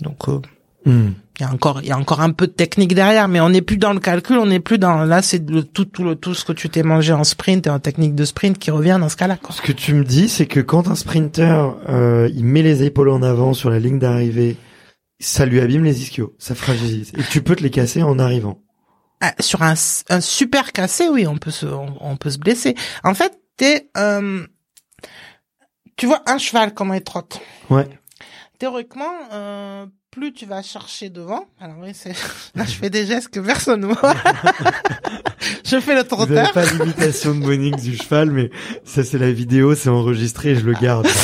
Donc 0.00 0.28
euh, 0.28 0.40
Hmm. 0.84 1.10
Il 1.38 1.42
y 1.42 1.46
a 1.46 1.52
encore 1.52 1.80
il 1.82 1.88
y 1.88 1.92
a 1.92 1.98
encore 1.98 2.20
un 2.20 2.30
peu 2.30 2.46
de 2.46 2.52
technique 2.52 2.94
derrière 2.94 3.28
mais 3.28 3.40
on 3.40 3.50
n'est 3.50 3.62
plus 3.62 3.76
dans 3.76 3.92
le 3.92 4.00
calcul, 4.00 4.38
on 4.38 4.46
n'est 4.46 4.60
plus 4.60 4.78
dans 4.78 5.04
là 5.04 5.22
c'est 5.22 5.48
le 5.48 5.62
tout 5.62 5.84
tout 5.84 6.04
le 6.04 6.16
tout 6.16 6.34
ce 6.34 6.44
que 6.44 6.52
tu 6.52 6.68
t'es 6.68 6.82
mangé 6.82 7.12
en 7.12 7.24
sprint 7.24 7.66
et 7.66 7.70
en 7.70 7.78
technique 7.78 8.14
de 8.14 8.24
sprint 8.24 8.58
qui 8.58 8.70
revient 8.70 8.98
dans 9.00 9.08
ce 9.08 9.16
cas-là 9.16 9.36
quoi. 9.36 9.54
Ce 9.54 9.62
que 9.62 9.72
tu 9.72 9.94
me 9.94 10.04
dis, 10.04 10.28
c'est 10.28 10.46
que 10.46 10.60
quand 10.60 10.88
un 10.88 10.94
sprinter, 10.94 11.76
euh, 11.88 12.28
il 12.34 12.44
met 12.44 12.62
les 12.62 12.82
épaules 12.82 13.08
en 13.08 13.22
avant 13.22 13.54
sur 13.54 13.70
la 13.70 13.78
ligne 13.78 13.98
d'arrivée, 13.98 14.56
ça 15.20 15.46
lui 15.46 15.60
abîme 15.60 15.84
les 15.84 16.02
ischios, 16.02 16.34
ça 16.38 16.54
fragilise. 16.54 17.12
Et 17.18 17.22
tu 17.30 17.42
peux 17.42 17.56
te 17.56 17.62
les 17.62 17.70
casser 17.70 18.02
en 18.02 18.18
arrivant. 18.18 18.62
Ah, 19.20 19.34
sur 19.40 19.62
un, 19.62 19.74
un 20.10 20.20
super 20.20 20.72
cassé, 20.72 21.08
oui, 21.08 21.26
on 21.26 21.36
peut 21.38 21.50
se, 21.50 21.66
on, 21.66 21.96
on 22.00 22.16
peut 22.16 22.30
se 22.30 22.38
blesser. 22.38 22.76
En 23.02 23.14
fait, 23.14 23.32
t'es, 23.56 23.90
euh, 23.96 24.46
tu 25.96 26.06
vois 26.06 26.22
un 26.26 26.38
cheval 26.38 26.72
comment 26.74 26.94
il 26.94 27.02
trotte. 27.02 27.40
Ouais. 27.68 27.88
Théoriquement, 28.58 29.12
euh, 29.32 29.86
plus 30.10 30.32
tu 30.32 30.46
vas 30.46 30.62
chercher 30.62 31.10
devant. 31.10 31.44
Alors 31.60 31.76
oui, 31.82 31.90
c'est 31.94 32.14
là 32.54 32.64
je 32.64 32.72
fais 32.72 32.90
des 32.90 33.06
gestes 33.06 33.28
que 33.28 33.40
personne 33.40 33.80
ne 33.82 33.86
voit. 33.86 34.14
je 35.64 35.78
fais 35.80 35.94
le 35.94 36.00
Vous 36.02 36.06
trotteur. 36.08 36.52
pas 36.52 36.64
l'imitation 36.64 37.34
de 37.34 37.40
Monix 37.40 37.82
du 37.82 37.96
cheval, 37.96 38.30
mais 38.30 38.50
ça 38.84 39.04
c'est 39.04 39.18
la 39.18 39.30
vidéo, 39.32 39.74
c'est 39.74 39.88
enregistré, 39.90 40.54
je 40.56 40.64
le 40.64 40.72
garde. 40.74 41.06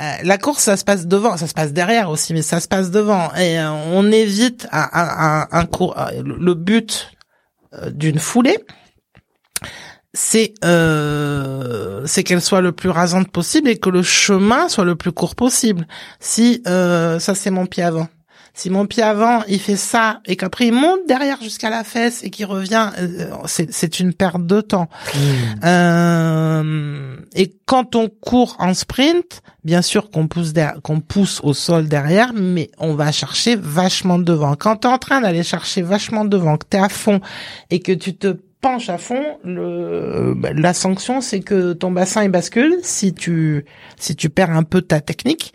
Euh, 0.00 0.12
la 0.24 0.38
course, 0.38 0.64
ça 0.64 0.76
se 0.76 0.82
passe 0.82 1.06
devant, 1.06 1.36
ça 1.36 1.46
se 1.46 1.54
passe 1.54 1.72
derrière 1.72 2.10
aussi, 2.10 2.32
mais 2.34 2.42
ça 2.42 2.58
se 2.58 2.66
passe 2.66 2.90
devant. 2.90 3.32
Et 3.36 3.60
euh, 3.60 3.70
on 3.70 4.10
évite 4.10 4.66
un, 4.72 4.88
un, 4.92 5.08
un, 5.42 5.48
un 5.52 5.66
cours, 5.66 5.96
euh, 5.96 6.20
le- 6.20 6.54
but 6.54 7.12
d'une 7.92 8.18
foulée, 8.18 8.58
c'est 10.14 10.54
euh, 10.64 12.02
c'est 12.06 12.22
qu'elle 12.22 12.40
soit 12.40 12.60
le 12.60 12.72
plus 12.72 12.88
rasante 12.88 13.30
possible 13.30 13.68
et 13.68 13.76
que 13.76 13.90
le 13.90 14.02
chemin 14.02 14.68
soit 14.68 14.84
le 14.84 14.94
plus 14.94 15.12
court 15.12 15.34
possible. 15.34 15.86
Si 16.20 16.62
euh, 16.66 17.18
ça 17.18 17.34
c'est 17.34 17.50
mon 17.50 17.66
pied 17.66 17.82
avant. 17.82 18.08
Si 18.56 18.70
mon 18.70 18.86
pied 18.86 19.02
avant 19.02 19.42
il 19.48 19.58
fait 19.58 19.74
ça 19.74 20.20
et 20.26 20.36
qu'après 20.36 20.68
il 20.68 20.72
monte 20.72 21.00
derrière 21.08 21.42
jusqu'à 21.42 21.68
la 21.68 21.82
fesse 21.82 22.22
et 22.22 22.30
qu'il 22.30 22.46
revient, 22.46 22.90
euh, 23.00 23.26
c'est 23.46 23.72
c'est 23.72 23.98
une 23.98 24.14
perte 24.14 24.46
de 24.46 24.60
temps. 24.60 24.88
Mmh. 25.12 25.18
Euh, 25.64 27.16
et 27.34 27.52
quand 27.66 27.96
on 27.96 28.08
court 28.08 28.54
en 28.60 28.72
sprint, 28.72 29.42
bien 29.64 29.82
sûr 29.82 30.12
qu'on 30.12 30.28
pousse 30.28 30.52
qu'on 30.84 31.00
pousse 31.00 31.40
au 31.42 31.54
sol 31.54 31.88
derrière, 31.88 32.30
mais 32.32 32.70
on 32.78 32.94
va 32.94 33.10
chercher 33.10 33.56
vachement 33.56 34.20
devant. 34.20 34.54
Quand 34.54 34.76
tu 34.76 34.86
es 34.86 34.90
en 34.92 34.98
train 34.98 35.20
d'aller 35.20 35.42
chercher 35.42 35.82
vachement 35.82 36.24
devant, 36.24 36.56
que 36.56 36.66
tu 36.70 36.76
es 36.76 36.80
à 36.80 36.88
fond 36.88 37.20
et 37.70 37.80
que 37.80 37.90
tu 37.90 38.16
te 38.16 38.36
penches 38.64 38.88
à 38.88 38.96
fond, 38.96 39.22
bah, 39.44 40.48
la 40.54 40.72
sanction 40.72 41.20
c'est 41.20 41.40
que 41.40 41.74
ton 41.74 41.90
bassin 41.92 42.24
il 42.24 42.30
bascule 42.30 42.74
si 42.82 43.12
tu 43.12 43.66
si 43.98 44.16
tu 44.16 44.30
perds 44.30 44.52
un 44.52 44.62
peu 44.62 44.80
ta 44.80 45.02
technique. 45.02 45.52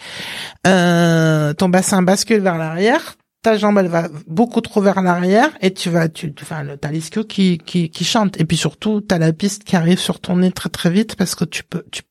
Euh, 0.68 1.54
ton 1.56 1.70
bassin 1.70 2.04
bascule 2.04 2.42
vers 2.42 2.60
l'arrière, 2.60 3.16
ta 3.42 3.58
jambe 3.58 3.80
elle 3.80 3.88
va 3.88 4.10
beaucoup 4.28 4.62
trop 4.62 4.80
vers 4.82 5.02
l'arrière 5.02 5.50
et 5.62 5.74
tu 5.74 5.90
vas 5.90 6.08
tu 6.08 6.32
enfin 6.40 6.62
le- 6.62 6.78
t'as 6.78 6.92
l'ischio 6.92 7.24
qui 7.24 7.58
qui 7.58 7.90
qui 7.90 8.04
chante 8.06 8.40
et 8.40 8.46
puis 8.46 8.58
surtout 8.58 9.02
t'as 9.02 9.18
la 9.18 9.34
piste 9.34 9.64
qui 9.64 9.76
arrive 9.76 9.98
sur 10.00 10.20
ton 10.20 10.36
nez 10.38 10.52
très 10.52 10.70
très 10.70 10.92
vite 10.92 11.16
parce 11.16 11.34
que 11.34 11.46
tu 11.46 11.64
peux 11.64 11.84
tu 11.92 12.04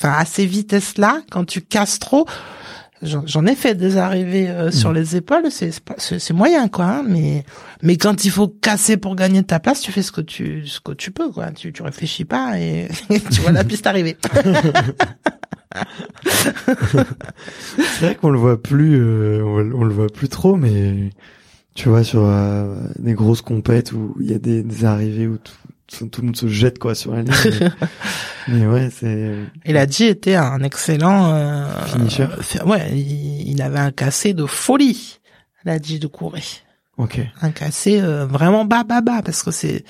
enfin 0.00 0.14
à 0.16 0.24
ces 0.24 0.46
vitesses 0.46 0.98
là 0.98 1.20
quand 1.32 1.44
tu 1.46 1.62
casses 1.62 1.98
trop 1.98 2.26
j'en 3.02 3.46
ai 3.46 3.54
fait 3.54 3.74
des 3.74 3.96
arrivées 3.96 4.48
euh, 4.48 4.70
sur 4.70 4.92
les 4.92 5.16
épaules 5.16 5.50
c'est 5.50 6.32
moyen 6.32 6.68
quoi 6.68 6.84
hein, 6.84 7.04
mais 7.06 7.44
mais 7.82 7.96
quand 7.96 8.24
il 8.24 8.30
faut 8.30 8.48
casser 8.48 8.96
pour 8.96 9.14
gagner 9.14 9.42
ta 9.42 9.60
place 9.60 9.80
tu 9.80 9.92
fais 9.92 10.02
ce 10.02 10.12
que 10.12 10.20
tu 10.20 10.66
ce 10.66 10.80
que 10.80 10.92
tu 10.92 11.10
peux 11.10 11.30
quoi. 11.30 11.50
Tu 11.52 11.72
tu 11.72 11.82
réfléchis 11.82 12.24
pas 12.24 12.58
et 12.58 12.88
tu 13.30 13.40
vois 13.40 13.52
la 13.52 13.64
piste 13.64 13.86
arriver. 13.86 14.16
C'est 17.76 18.00
vrai 18.00 18.14
qu'on 18.14 18.30
le 18.30 18.38
voit 18.38 18.60
plus, 18.60 19.00
euh, 19.00 19.42
on, 19.44 19.80
on 19.80 19.84
le 19.84 19.92
voit 19.92 20.08
plus 20.08 20.28
trop, 20.28 20.56
mais 20.56 21.10
tu 21.74 21.88
vois 21.88 22.04
sur 22.04 22.24
euh, 22.24 22.76
des 22.98 23.14
grosses 23.14 23.42
compètes 23.42 23.92
où 23.92 24.16
il 24.20 24.30
y 24.30 24.34
a 24.34 24.38
des, 24.38 24.62
des 24.62 24.84
arrivées 24.84 25.26
où 25.26 25.38
tout, 25.38 25.52
tout 25.88 26.20
le 26.20 26.26
monde 26.26 26.36
se 26.36 26.48
jette 26.48 26.78
quoi 26.78 26.94
sur 26.94 27.12
la 27.14 27.22
ligne. 27.22 27.32
mais, 27.60 27.70
mais 28.48 28.66
ouais, 28.66 28.90
c'est 28.90 29.34
Et 29.64 29.72
Ladji 29.72 30.04
était 30.04 30.34
un 30.36 30.62
excellent 30.62 31.32
euh, 31.32 31.66
Finisher. 31.86 32.26
euh, 32.60 32.64
ouais, 32.64 32.90
il, 32.92 33.50
il 33.50 33.62
avait 33.62 33.78
un 33.80 33.90
cassé 33.90 34.34
de 34.34 34.46
folie. 34.46 35.18
Ladji 35.64 35.98
de 35.98 36.06
Couré. 36.06 36.42
ok. 36.98 37.20
Un 37.42 37.50
cassé 37.50 38.00
euh, 38.00 38.26
vraiment 38.26 38.64
bas 38.64 38.84
bas 38.84 39.00
bas 39.00 39.22
parce 39.22 39.42
que 39.42 39.50
c'est 39.50 39.84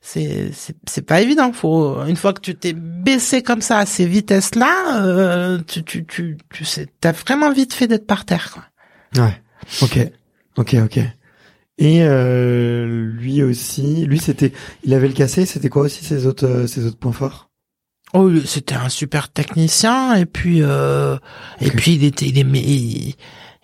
c'est 0.00 0.50
c'est 0.54 0.74
c'est 0.88 1.02
pas 1.02 1.20
évident. 1.20 1.52
Faut 1.52 2.02
une 2.06 2.16
fois 2.16 2.32
que 2.32 2.40
tu 2.40 2.54
t'es 2.54 2.72
baissé 2.72 3.42
comme 3.42 3.60
ça 3.60 3.78
à 3.78 3.86
ces 3.86 4.06
vitesses 4.06 4.54
là, 4.54 5.02
euh, 5.04 5.60
tu 5.66 5.84
tu 5.84 6.06
tu 6.06 6.38
tu 6.48 6.64
sais, 6.64 6.86
t'as 7.00 7.12
vraiment 7.12 7.52
vite 7.52 7.74
fait 7.74 7.86
d'être 7.86 8.06
par 8.06 8.24
terre 8.24 8.50
quoi. 8.52 8.64
Ouais. 9.22 9.40
Ok. 9.82 9.98
Ok. 10.56 10.74
Ok. 10.82 11.00
Et 11.82 12.02
euh, 12.02 13.10
lui 13.14 13.42
aussi, 13.42 14.04
lui 14.06 14.18
c'était, 14.18 14.52
il 14.84 14.92
avait 14.94 15.08
le 15.08 15.14
cassé. 15.14 15.46
C'était 15.46 15.70
quoi 15.70 15.82
aussi 15.82 16.04
ses 16.04 16.26
autres, 16.26 16.46
euh, 16.46 16.66
ses 16.66 16.84
autres 16.86 16.98
points 16.98 17.12
forts? 17.12 17.48
Oh, 18.12 18.30
c'était 18.44 18.74
un 18.74 18.88
super 18.88 19.30
technicien 19.32 20.14
et 20.16 20.26
puis 20.26 20.62
euh, 20.62 21.16
et 21.60 21.70
puis 21.70 21.94
il 21.94 22.04
était 22.04 22.26
il 22.26 22.36
aimait 22.38 22.60
il, 22.60 23.14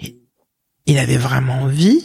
il- 0.01 0.17
il 0.87 0.99
avait 0.99 1.17
vraiment 1.19 1.63
envie. 1.63 2.05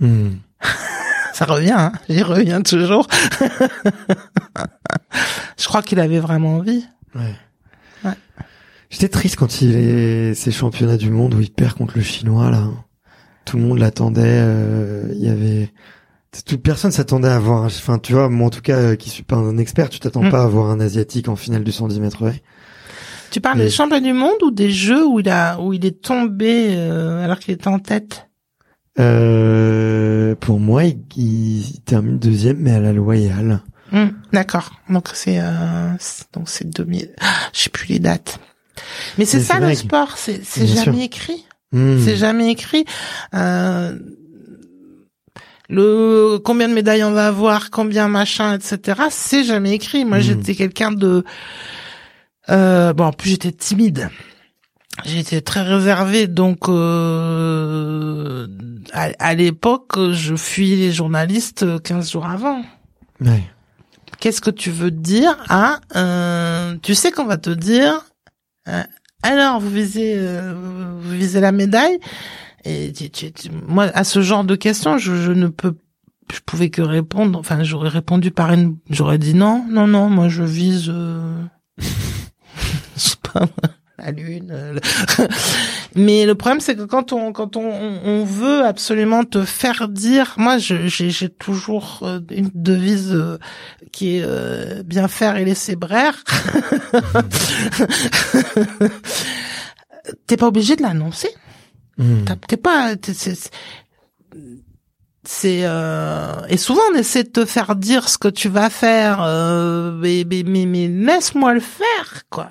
Hmm. 0.00 0.30
Ça 1.34 1.44
revient, 1.44 1.72
hein 1.76 1.92
j'y 2.08 2.22
reviens 2.22 2.62
toujours. 2.62 3.06
Je 5.58 5.66
crois 5.66 5.82
qu'il 5.82 6.00
avait 6.00 6.18
vraiment 6.18 6.56
envie. 6.56 6.84
Ouais. 7.14 7.34
Ouais. 8.04 8.14
J'étais 8.90 9.08
triste 9.08 9.36
quand 9.36 9.60
il 9.60 9.76
est 9.76 10.34
ces 10.34 10.50
championnats 10.52 10.96
du 10.96 11.10
monde 11.10 11.34
où 11.34 11.40
il 11.40 11.50
perd 11.52 11.74
contre 11.74 11.96
le 11.96 12.02
chinois 12.04 12.50
là. 12.50 12.68
Tout 13.44 13.56
le 13.58 13.62
monde 13.64 13.78
l'attendait. 13.78 14.22
euh, 14.24 15.08
Il 15.12 15.22
y 15.22 15.28
avait 15.28 15.70
toute 16.46 16.62
personne 16.62 16.90
s'attendait 16.90 17.28
à 17.28 17.38
voir. 17.38 17.62
un- 17.62 17.66
Enfin, 17.66 17.98
tu 17.98 18.12
vois, 18.12 18.28
moi 18.28 18.48
en 18.48 18.50
tout 18.50 18.60
cas, 18.62 18.76
euh, 18.76 18.96
qui 18.96 19.08
suis 19.10 19.22
pas 19.22 19.36
un 19.36 19.56
expert, 19.56 19.88
tu 19.88 20.00
t'attends 20.00 20.24
Mm. 20.24 20.30
pas 20.30 20.42
à 20.42 20.46
voir 20.48 20.68
un 20.70 20.80
asiatique 20.80 21.28
en 21.28 21.36
finale 21.36 21.62
du 21.62 21.70
110 21.70 22.00
mètres 22.00 22.26
haies. 22.26 22.42
Tu 23.30 23.40
parles 23.40 23.58
Mais- 23.58 23.64
des 23.64 23.70
championnats 23.70 24.00
du 24.04 24.12
monde 24.12 24.42
ou 24.42 24.50
des 24.50 24.70
jeux 24.70 25.06
où 25.06 25.20
il 25.20 25.28
a 25.28 25.60
où 25.60 25.72
il 25.72 25.84
est 25.86 26.00
tombé 26.02 26.68
euh, 26.70 27.24
alors 27.24 27.38
qu'il 27.38 27.54
était 27.54 27.68
en 27.68 27.78
tête? 27.78 28.28
Euh, 28.98 30.34
pour 30.36 30.58
moi, 30.60 30.84
il, 30.84 30.98
il 31.16 31.80
termine 31.84 32.18
deuxième, 32.18 32.58
mais 32.58 32.72
à 32.72 32.80
la 32.80 32.92
loyale. 32.92 33.60
Hmm, 33.92 34.08
D'accord. 34.32 34.72
Donc 34.90 35.08
c'est 35.14 35.38
euh, 35.40 35.90
donc 36.32 36.48
c'est 36.48 36.68
2000. 36.68 37.10
Ah, 37.20 37.26
Je 37.52 37.60
sais 37.60 37.70
plus 37.70 37.86
les 37.88 37.98
dates. 37.98 38.38
Mais 39.18 39.24
c'est 39.24 39.40
ça 39.40 39.60
le 39.60 39.72
sport, 39.74 40.16
c'est 40.16 40.42
jamais 40.66 40.82
sûr. 40.82 40.98
écrit? 41.00 41.44
Hmm. 41.74 41.98
C'est 42.02 42.16
jamais 42.16 42.50
écrit. 42.50 42.84
Euh, 43.34 43.98
le 45.68 46.38
combien 46.38 46.68
de 46.68 46.74
médailles 46.74 47.04
on 47.04 47.12
va 47.12 47.26
avoir, 47.26 47.70
combien 47.70 48.08
machin, 48.08 48.54
etc. 48.54 49.02
C'est 49.10 49.44
jamais 49.44 49.72
écrit. 49.72 50.04
Moi, 50.04 50.18
Mhm. 50.18 50.22
j'étais 50.22 50.54
quelqu'un 50.54 50.92
de 50.92 51.24
euh, 52.50 52.92
bon. 52.92 53.04
En 53.04 53.12
plus, 53.12 53.30
j'étais 53.30 53.52
timide. 53.52 54.08
J'étais 55.04 55.40
très 55.40 55.62
réservé, 55.62 56.28
donc 56.28 56.68
euh, 56.68 58.46
à, 58.92 59.08
à 59.18 59.34
l'époque, 59.34 59.92
je 60.12 60.36
fuyais 60.36 60.76
les 60.76 60.92
journalistes 60.92 61.82
15 61.82 62.12
jours 62.12 62.26
avant. 62.26 62.62
Ouais. 63.20 63.42
Qu'est-ce 64.20 64.40
que 64.40 64.50
tu 64.50 64.70
veux 64.70 64.90
dire 64.92 65.36
à 65.48 65.80
euh, 65.96 66.76
Tu 66.82 66.94
sais 66.94 67.10
qu'on 67.10 67.24
va 67.24 67.38
te 67.38 67.50
dire. 67.50 68.04
Alors, 69.24 69.60
vous 69.60 69.70
visez, 69.70 70.14
euh, 70.16 70.54
vous 71.00 71.10
visez 71.10 71.40
la 71.40 71.52
médaille. 71.52 71.98
Et 72.64 72.92
tu- 72.92 73.10
tu- 73.10 73.32
tu- 73.32 73.50
moi, 73.50 73.84
à 73.94 74.04
ce 74.04 74.20
genre 74.22 74.44
de 74.44 74.54
questions, 74.54 74.96
je, 74.98 75.14
je 75.16 75.32
ne 75.32 75.48
peux, 75.48 75.76
je 76.32 76.40
pouvais 76.46 76.70
que 76.70 76.82
répondre. 76.82 77.38
Enfin, 77.38 77.62
j'aurais 77.62 77.88
répondu 77.90 78.30
par 78.30 78.52
une, 78.52 78.76
j'aurais 78.90 79.18
dit 79.18 79.34
non, 79.34 79.66
non, 79.68 79.86
non. 79.86 80.08
Moi, 80.08 80.28
je 80.28 80.42
vise, 80.42 80.86
euh, 80.88 81.42
je 81.78 81.84
sais 83.00 83.16
pas, 83.32 83.46
la 84.04 84.10
lune. 84.12 84.50
euh, 84.52 84.72
le- 84.74 84.80
Mais 85.96 86.26
le 86.26 86.34
problème, 86.34 86.60
c'est 86.60 86.74
que 86.76 86.82
quand 86.82 87.12
on, 87.12 87.32
quand 87.32 87.56
on, 87.56 87.70
on- 88.04 88.24
veut 88.24 88.64
absolument 88.64 89.22
te 89.24 89.44
faire 89.44 89.88
dire, 89.88 90.34
moi, 90.38 90.58
j'ai 90.58 90.88
j'ai 90.88 91.28
toujours 91.28 92.00
euh, 92.02 92.20
une 92.30 92.50
devise 92.54 93.12
euh, 93.12 93.38
qui 93.92 94.16
est 94.16 94.22
euh, 94.24 94.82
bien 94.82 95.06
faire 95.08 95.36
et 95.36 95.44
laisser 95.44 95.76
braire. 95.76 96.22
T'es 100.26 100.36
pas 100.36 100.48
obligé 100.48 100.76
de 100.76 100.82
l'annoncer. 100.82 101.28
T'as- 102.26 102.36
T'es 102.36 102.56
pas. 102.56 102.94
C'est 105.26 105.60
euh, 105.64 106.34
et 106.50 106.58
souvent 106.58 106.82
on 106.92 106.96
essaie 106.96 107.22
de 107.24 107.30
te 107.30 107.44
faire 107.46 107.76
dire 107.76 108.08
ce 108.10 108.18
que 108.18 108.28
tu 108.28 108.48
vas 108.50 108.68
faire, 108.68 109.22
euh, 109.22 109.92
mais 109.92 110.24
mais 110.28 110.42
mais, 110.44 110.66
mais 110.66 110.88
laisse-moi 110.88 111.54
le 111.54 111.60
faire 111.60 112.24
quoi. 112.28 112.50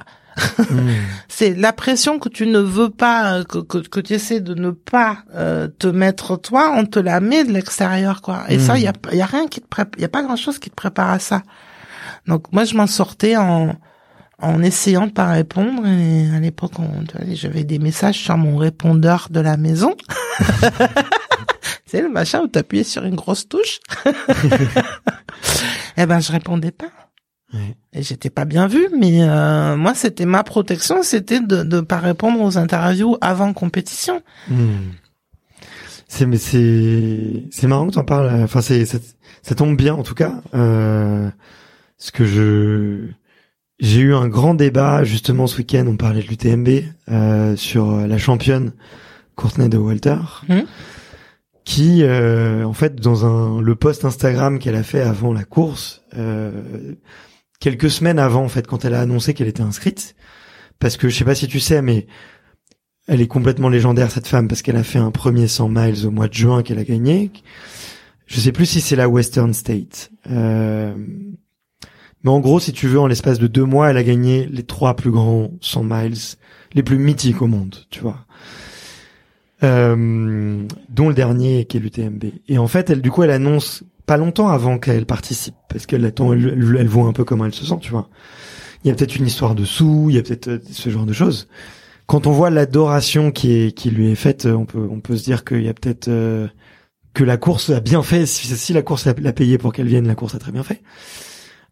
C'est 1.27 1.53
la 1.55 1.73
pression 1.73 2.19
que 2.19 2.29
tu 2.29 2.47
ne 2.47 2.59
veux 2.59 2.89
pas, 2.89 3.33
euh, 3.33 3.43
que 3.43 3.59
que, 3.59 3.77
que 3.77 3.99
tu 3.99 4.13
essaies 4.13 4.39
de 4.39 4.53
ne 4.53 4.71
pas 4.71 5.19
euh, 5.35 5.67
te 5.67 5.87
mettre 5.87 6.37
toi, 6.37 6.73
on 6.75 6.85
te 6.85 6.99
la 6.99 7.19
met 7.19 7.43
de 7.43 7.51
l'extérieur 7.51 8.21
quoi. 8.21 8.43
Et 8.49 8.59
ça 8.59 8.77
il 8.77 8.83
y 8.83 8.87
a 8.87 8.93
y 9.11 9.21
a 9.21 9.25
rien 9.25 9.47
qui 9.47 9.61
te 9.61 9.67
prépare, 9.67 9.99
y 9.99 10.05
a 10.05 10.09
pas 10.09 10.23
grand 10.23 10.35
chose 10.35 10.59
qui 10.59 10.69
te 10.69 10.75
prépare 10.75 11.09
à 11.09 11.19
ça. 11.19 11.43
Donc 12.27 12.51
moi 12.51 12.65
je 12.65 12.75
m'en 12.75 12.87
sortais 12.87 13.35
en 13.37 13.75
en 14.43 14.61
essayant 14.61 15.07
de 15.07 15.11
pas 15.11 15.31
répondre. 15.31 15.87
Et 15.87 16.29
à 16.35 16.39
l'époque, 16.39 16.73
j'avais 17.31 17.63
des 17.63 17.79
messages 17.79 18.19
sur 18.19 18.37
mon 18.37 18.57
répondeur 18.57 19.27
de 19.29 19.39
la 19.39 19.57
maison. 19.57 19.95
C'est 21.85 22.01
le 22.01 22.09
machin 22.09 22.41
où 22.41 22.47
t'appuyais 22.47 22.83
sur 22.83 23.03
une 23.03 23.15
grosse 23.15 23.47
touche. 23.47 23.79
eh 25.97 26.05
ben, 26.05 26.19
je 26.19 26.31
répondais 26.31 26.71
pas. 26.71 26.87
Ouais. 27.53 27.75
Et 27.93 28.01
j'étais 28.03 28.29
pas 28.31 28.45
bien 28.45 28.67
vue, 28.67 28.87
mais 28.99 29.21
euh, 29.23 29.75
moi, 29.77 29.93
c'était 29.93 30.25
ma 30.25 30.43
protection, 30.43 31.03
c'était 31.03 31.39
de 31.39 31.63
ne 31.63 31.81
pas 31.81 31.99
répondre 31.99 32.41
aux 32.41 32.57
interviews 32.57 33.17
avant 33.21 33.53
compétition. 33.53 34.21
Hmm. 34.49 34.91
C'est 36.07 36.25
mais 36.27 36.37
c'est 36.37 37.43
c'est 37.51 37.67
marrant 37.67 37.87
que 37.87 37.93
t'en 37.93 38.03
parles. 38.03 38.29
Enfin 38.43 38.61
c'est 38.61 38.85
ça, 38.85 38.99
ça 39.41 39.55
tombe 39.55 39.75
bien 39.75 39.95
en 39.95 40.03
tout 40.03 40.13
cas. 40.13 40.41
Euh, 40.53 41.27
parce 41.97 42.11
que 42.11 42.25
je 42.25 43.07
j'ai 43.79 44.01
eu 44.01 44.13
un 44.13 44.27
grand 44.27 44.53
débat 44.53 45.03
justement 45.03 45.47
ce 45.47 45.57
week-end. 45.57 45.85
On 45.87 45.97
parlait 45.97 46.21
de 46.21 46.27
l'UTMB 46.27 46.69
euh, 47.09 47.55
sur 47.55 47.91
la 48.07 48.17
championne 48.19 48.73
Courtenay 49.35 49.69
de 49.69 49.77
Walter, 49.77 50.17
Mhm. 50.49 50.65
qui 51.65 52.03
euh, 52.03 52.63
en 52.63 52.73
fait 52.73 52.95
dans 52.97 53.25
un 53.25 53.59
le 53.61 53.73
post 53.75 54.05
Instagram 54.05 54.59
qu'elle 54.59 54.75
a 54.75 54.83
fait 54.83 55.01
avant 55.01 55.33
la 55.33 55.43
course, 55.45 56.03
euh, 56.15 56.51
quelques 57.63 57.89
semaines 57.89 58.19
avant 58.19 58.43
en 58.43 58.49
fait 58.49 58.67
quand 58.67 58.83
elle 58.83 58.93
a 58.93 58.99
annoncé 58.99 59.33
qu'elle 59.33 59.47
était 59.47 59.61
inscrite, 59.61 60.15
parce 60.79 60.97
que 60.97 61.07
je 61.07 61.15
sais 61.15 61.23
pas 61.23 61.33
si 61.33 61.47
tu 61.47 61.61
sais 61.61 61.81
mais 61.81 62.07
elle 63.07 63.21
est 63.21 63.27
complètement 63.27 63.69
légendaire 63.69 64.11
cette 64.11 64.27
femme 64.27 64.49
parce 64.49 64.61
qu'elle 64.61 64.75
a 64.75 64.83
fait 64.83 64.99
un 64.99 65.11
premier 65.11 65.47
100 65.47 65.69
miles 65.69 66.05
au 66.05 66.11
mois 66.11 66.27
de 66.27 66.33
juin 66.33 66.61
qu'elle 66.61 66.77
a 66.77 66.83
gagné. 66.83 67.31
Je 68.25 68.41
sais 68.41 68.51
plus 68.51 68.65
si 68.65 68.81
c'est 68.81 68.97
la 68.97 69.07
Western 69.07 69.53
State. 69.53 70.11
Euh, 70.29 70.93
Mais 72.23 72.29
en 72.29 72.41
gros, 72.41 72.59
si 72.59 72.73
tu 72.73 72.87
veux, 72.87 72.99
en 72.99 73.07
l'espace 73.07 73.39
de 73.39 73.47
deux 73.47 73.63
mois, 73.63 73.89
elle 73.89 73.97
a 73.97 74.03
gagné 74.03 74.45
les 74.45 74.63
trois 74.63 74.95
plus 74.97 75.11
grands 75.11 75.51
100 75.61 75.83
miles, 75.85 76.17
les 76.73 76.83
plus 76.83 76.97
mythiques 76.97 77.41
au 77.41 77.47
monde, 77.47 77.75
tu 77.89 78.01
vois. 78.01 78.25
Euh, 79.63 80.65
dont 80.89 81.07
le 81.07 81.15
dernier 81.15 81.63
qui 81.63 81.77
est 81.77 81.79
l'UTMB. 81.79 82.25
Et 82.49 82.57
en 82.57 82.67
fait, 82.67 82.89
elle, 82.89 83.01
du 83.01 83.09
coup, 83.09 83.23
elle 83.23 83.31
annonce 83.31 83.83
pas 84.05 84.17
longtemps 84.17 84.49
avant 84.49 84.79
qu'elle 84.79 85.05
participe, 85.05 85.55
parce 85.69 85.85
qu'elle 85.85 86.05
attend, 86.05 86.33
elle, 86.33 86.87
voit 86.87 87.05
un 87.05 87.13
peu 87.13 87.23
comment 87.23 87.45
elle 87.45 87.53
se 87.53 87.65
sent, 87.65 87.77
tu 87.81 87.91
vois. 87.91 88.09
Il 88.83 88.89
y 88.89 88.91
a 88.91 88.95
peut-être 88.95 89.15
une 89.15 89.25
histoire 89.25 89.55
de 89.55 89.63
sous, 89.63 90.07
il 90.09 90.15
y 90.15 90.19
a 90.19 90.23
peut-être 90.23 90.47
euh, 90.49 90.59
ce 90.71 90.89
genre 90.89 91.05
de 91.05 91.13
choses. 91.13 91.47
Quand 92.05 92.27
on 92.27 92.31
voit 92.31 92.49
l'adoration 92.49 93.31
qui 93.31 93.71
lui 93.85 94.11
est 94.11 94.15
faite, 94.15 94.45
on 94.45 94.65
peut 94.65 94.85
on 94.91 94.99
peut 94.99 95.15
se 95.15 95.23
dire 95.23 95.45
qu'il 95.45 95.63
y 95.63 95.69
a 95.69 95.73
peut-être 95.73 96.09
euh, 96.09 96.47
que 97.13 97.23
la 97.23 97.37
course 97.37 97.69
a 97.69 97.79
bien 97.79 98.03
fait. 98.03 98.25
Si, 98.25 98.47
si 98.47 98.73
la 98.73 98.81
course 98.81 99.05
l'a 99.05 99.33
payé 99.33 99.57
pour 99.57 99.71
qu'elle 99.71 99.87
vienne, 99.87 100.05
la 100.05 100.15
course 100.15 100.35
a 100.35 100.39
très 100.39 100.51
bien 100.51 100.63
fait. 100.63 100.83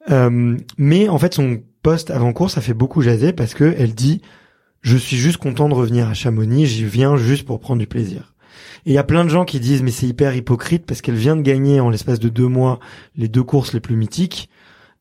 Euh, 0.09 0.57
mais 0.77 1.09
en 1.09 1.17
fait, 1.17 1.33
son 1.33 1.61
poste 1.83 2.11
avant 2.11 2.31
course 2.31 2.57
a 2.57 2.61
fait 2.61 2.73
beaucoup 2.73 3.01
jaser 3.01 3.33
parce 3.33 3.53
que 3.53 3.75
elle 3.77 3.93
dit 3.93 4.21
je 4.81 4.97
suis 4.97 5.17
juste 5.17 5.37
content 5.37 5.69
de 5.69 5.73
revenir 5.73 6.07
à 6.07 6.13
Chamonix, 6.13 6.65
j'y 6.65 6.85
viens 6.85 7.15
juste 7.15 7.45
pour 7.45 7.59
prendre 7.59 7.79
du 7.79 7.87
plaisir. 7.87 8.30
Et 8.85 8.91
il 8.91 8.93
y 8.93 8.97
a 8.97 9.03
plein 9.03 9.23
de 9.23 9.29
gens 9.29 9.45
qui 9.45 9.59
disent 9.59 9.83
mais 9.83 9.91
c'est 9.91 10.07
hyper 10.07 10.35
hypocrite 10.35 10.85
parce 10.85 11.01
qu'elle 11.01 11.15
vient 11.15 11.35
de 11.35 11.41
gagner 11.41 11.79
en 11.79 11.89
l'espace 11.89 12.19
de 12.19 12.29
deux 12.29 12.47
mois 12.47 12.79
les 13.15 13.27
deux 13.27 13.43
courses 13.43 13.73
les 13.73 13.79
plus 13.79 13.95
mythiques. 13.95 14.49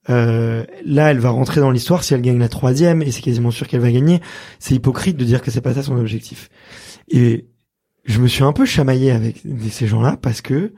Euh, 0.09 0.65
là, 0.85 1.11
elle 1.11 1.19
va 1.19 1.31
rentrer 1.31 1.61
dans 1.61 1.71
l'histoire 1.71 2.03
si 2.03 2.15
elle 2.15 2.23
gagne 2.23 2.39
la 2.39 2.49
troisième 2.49 3.03
et 3.03 3.11
c'est 3.11 3.21
quasiment 3.21 3.51
sûr 3.51 3.69
qu'elle 3.69 3.81
va 3.81 3.93
gagner. 3.93 4.21
C'est 4.59 4.75
hypocrite 4.75 5.17
de 5.17 5.25
dire 5.25 5.43
que 5.43 5.51
c'est 5.51 5.61
pas 5.61 5.75
ça 5.75 5.83
son 5.83 5.97
objectif. 5.97 6.49
Et 7.09 7.47
je 8.05 8.21
me 8.21 8.27
suis 8.27 8.43
un 8.43 8.53
peu 8.53 8.65
chamaillé 8.65 9.11
avec 9.11 9.43
ces 9.71 9.87
gens-là 9.87 10.17
parce 10.21 10.41
que 10.41 10.73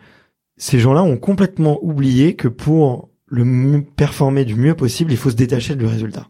ces 0.56 0.78
gens-là 0.78 1.02
ont 1.02 1.16
complètement 1.16 1.78
oublié 1.82 2.34
que 2.34 2.48
pour 2.48 3.10
le 3.26 3.82
performer 3.96 4.44
du 4.44 4.54
mieux 4.56 4.74
possible, 4.74 5.12
il 5.12 5.16
faut 5.16 5.30
se 5.30 5.36
détacher 5.36 5.76
du 5.76 5.86
résultat 5.86 6.28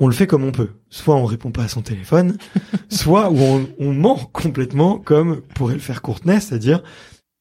on 0.00 0.08
le 0.08 0.14
fait 0.14 0.26
comme 0.26 0.44
on 0.44 0.50
peut. 0.50 0.70
Soit 0.88 1.14
on 1.14 1.26
répond 1.26 1.52
pas 1.52 1.64
à 1.64 1.68
son 1.68 1.82
téléphone, 1.82 2.36
soit 2.88 3.30
où 3.30 3.38
on, 3.78 3.92
ment 3.92 4.16
complètement, 4.32 4.98
comme 4.98 5.42
pourrait 5.54 5.74
le 5.74 5.80
faire 5.80 6.02
Courtenay, 6.02 6.40
c'est-à-dire 6.40 6.82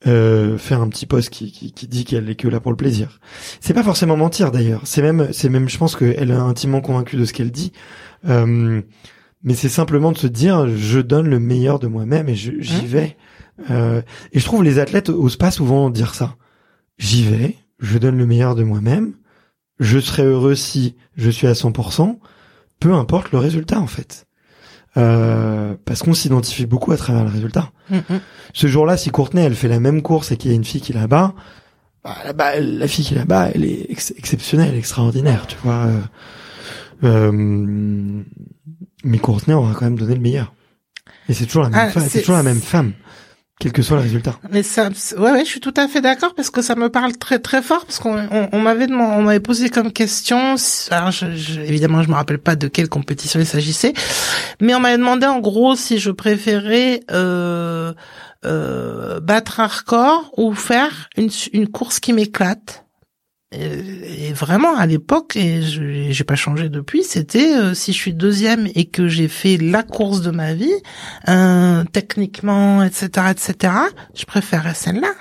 euh, 0.08 0.58
faire 0.58 0.82
un 0.82 0.90
petit 0.90 1.06
post 1.06 1.30
qui, 1.30 1.52
qui, 1.52 1.88
dit 1.88 2.06
qu'elle 2.06 2.30
est 2.30 2.36
que 2.36 2.48
là 2.48 2.60
pour 2.60 2.72
le 2.72 2.78
plaisir. 2.78 3.20
C'est 3.62 3.74
pas 3.74 3.84
forcément 3.84 4.18
mentir 4.18 4.52
d'ailleurs. 4.52 4.82
C'est 4.84 5.02
même, 5.02 5.30
c'est 5.32 5.50
même, 5.50 5.70
je 5.70 5.78
pense 5.78 5.96
qu'elle 5.96 6.30
est 6.30 6.34
intimement 6.34 6.82
convaincue 6.82 7.16
de 7.16 7.26
ce 7.26 7.34
qu'elle 7.34 7.52
dit. 7.52 7.72
Euh, 8.28 8.82
mais 9.42 9.54
c'est 9.54 9.70
simplement 9.70 10.12
de 10.12 10.18
se 10.18 10.28
dire, 10.28 10.68
je 10.68 11.00
donne 11.00 11.30
le 11.30 11.40
meilleur 11.40 11.80
de 11.80 11.88
moi-même 11.88 12.28
et 12.28 12.36
j'y 12.36 12.52
mmh. 12.52 12.86
vais. 12.86 13.18
Euh, 13.70 14.02
et 14.34 14.40
je 14.40 14.46
trouve 14.46 14.64
les 14.64 14.80
athlètes 14.80 15.10
osent 15.10 15.38
pas 15.38 15.52
souvent 15.52 15.90
dire 15.90 16.14
ça. 16.14 16.36
J'y 16.98 17.24
vais, 17.24 17.56
je 17.80 17.98
donne 17.98 18.18
le 18.18 18.26
meilleur 18.26 18.56
de 18.56 18.64
moi-même. 18.64 19.14
Je 19.80 20.00
serai 20.00 20.24
heureux 20.24 20.56
si 20.56 20.98
je 21.16 21.30
suis 21.30 21.48
à 21.48 21.54
100% 21.54 22.20
peu 22.80 22.94
importe 22.94 23.32
le 23.32 23.40
résultat 23.40 23.80
en 23.80 23.88
fait. 23.88 24.26
Euh, 24.98 25.76
parce 25.86 26.02
qu'on 26.02 26.14
s'identifie 26.14 26.66
beaucoup 26.66 26.92
à 26.92 26.98
travers 26.98 27.24
le 27.24 27.30
résultat. 27.30 27.72
Mm, 27.90 27.98
mm. 27.98 28.20
Ce 28.54 28.68
jour-là, 28.68 28.98
si 28.98 29.12
Courtenay 29.12 29.44
elle 29.44 29.56
fait 29.56 29.68
la 29.68 29.80
même 29.80 30.02
course 30.02 30.32
et 30.32 30.38
qu'il 30.38 30.50
y 30.50 30.54
a 30.54 30.56
une 30.56 30.64
fille 30.64 30.82
qui 30.82 30.94
la 30.94 31.08
bat, 31.08 31.36
bah, 32.36 32.60
la 32.60 32.88
fille 32.88 33.06
qui 33.06 33.14
la 33.14 33.26
bat, 33.26 33.50
elle 33.54 33.66
est 33.66 33.90
exceptionnelle, 33.90 34.76
extraordinaire, 34.76 35.46
tu 35.48 35.58
vois. 35.64 35.86
Euh, 35.86 36.02
euh, 37.04 37.32
mais 39.04 39.18
Courtenay 39.20 39.54
aura 39.54 39.74
quand 39.74 39.86
même 39.86 40.00
donné 40.00 40.16
le 40.16 40.22
meilleur. 40.22 40.54
Et 41.28 41.34
c'est 41.34 41.46
toujours 41.46 41.64
la 41.64 41.70
même 41.70 41.92
ah, 41.96 42.00
c'est 42.00 42.22
toujours 42.22 42.36
la 42.36 42.44
même 42.44 42.60
femme 42.60 42.94
quel 43.60 43.74
que 43.74 43.82
soit 43.82 43.98
le 43.98 44.04
résultat. 44.04 44.40
Mais 44.52 44.64
ça, 44.64 44.90
ouais, 45.18 45.32
ouais, 45.32 45.44
je 45.44 45.50
suis 45.50 45.60
tout 45.60 45.74
à 45.76 45.90
fait 45.90 46.00
d'accord 46.00 46.34
parce 46.34 46.50
que 46.50 46.62
ça 46.62 46.76
me 46.76 46.90
parle 46.90 47.18
très 47.18 47.40
très 47.40 47.62
fort 47.62 47.86
parce 47.86 48.00
qu'on 48.00 48.18
on, 48.54 48.60
m'avait 48.60 48.90
on 48.90 49.22
m'avait 49.22 49.42
posé 49.42 49.70
comme 49.70 49.92
question. 49.92 50.56
Alors, 50.92 51.12
je, 51.12 51.36
je, 51.36 51.60
évidemment, 51.60 52.02
je 52.02 52.10
me 52.10 52.16
rappelle 52.16 52.40
pas 52.40 52.56
de 52.56 52.70
quelle 52.70 52.88
compétition 52.88 53.38
il 53.38 53.46
s'agissait, 53.46 53.94
mais 54.62 54.74
on 54.76 54.80
m'avait 54.80 54.98
demandé 54.98 55.26
en 55.26 55.40
gros 55.40 55.76
si 55.76 56.00
je 56.00 56.10
préférais 56.10 57.02
euh, 57.12 57.94
euh, 58.46 59.20
battre 59.20 59.60
un 59.60 59.68
record 59.68 60.32
ou 60.38 60.54
faire 60.54 61.10
une, 61.18 61.30
une 61.52 61.68
course 61.68 62.00
qui 62.00 62.14
m'éclate. 62.14 62.86
Et, 63.52 64.32
vraiment 64.34 64.78
à 64.78 64.86
l'époque, 64.86 65.36
et 65.36 65.62
j'ai 65.64 66.24
pas 66.24 66.36
changé 66.36 66.70
depuis, 66.70 67.04
c'était 67.04 67.56
euh, 67.56 67.74
si 67.74 67.94
je 67.94 67.98
suis 67.98 68.14
deuxième 68.14 68.68
et 68.76 68.86
que 68.86 69.08
j'ai 69.08 69.28
fait 69.28 69.58
la 69.58 69.82
course 69.82 70.22
de 70.22 70.30
ma 70.30 70.54
vie, 70.54 70.72
euh, 71.28 71.84
techniquement, 71.92 72.84
etc., 72.84 73.32
etc., 73.32 73.74
je 74.14 74.26
préférais 74.26 74.76
celle-là, 74.76 75.14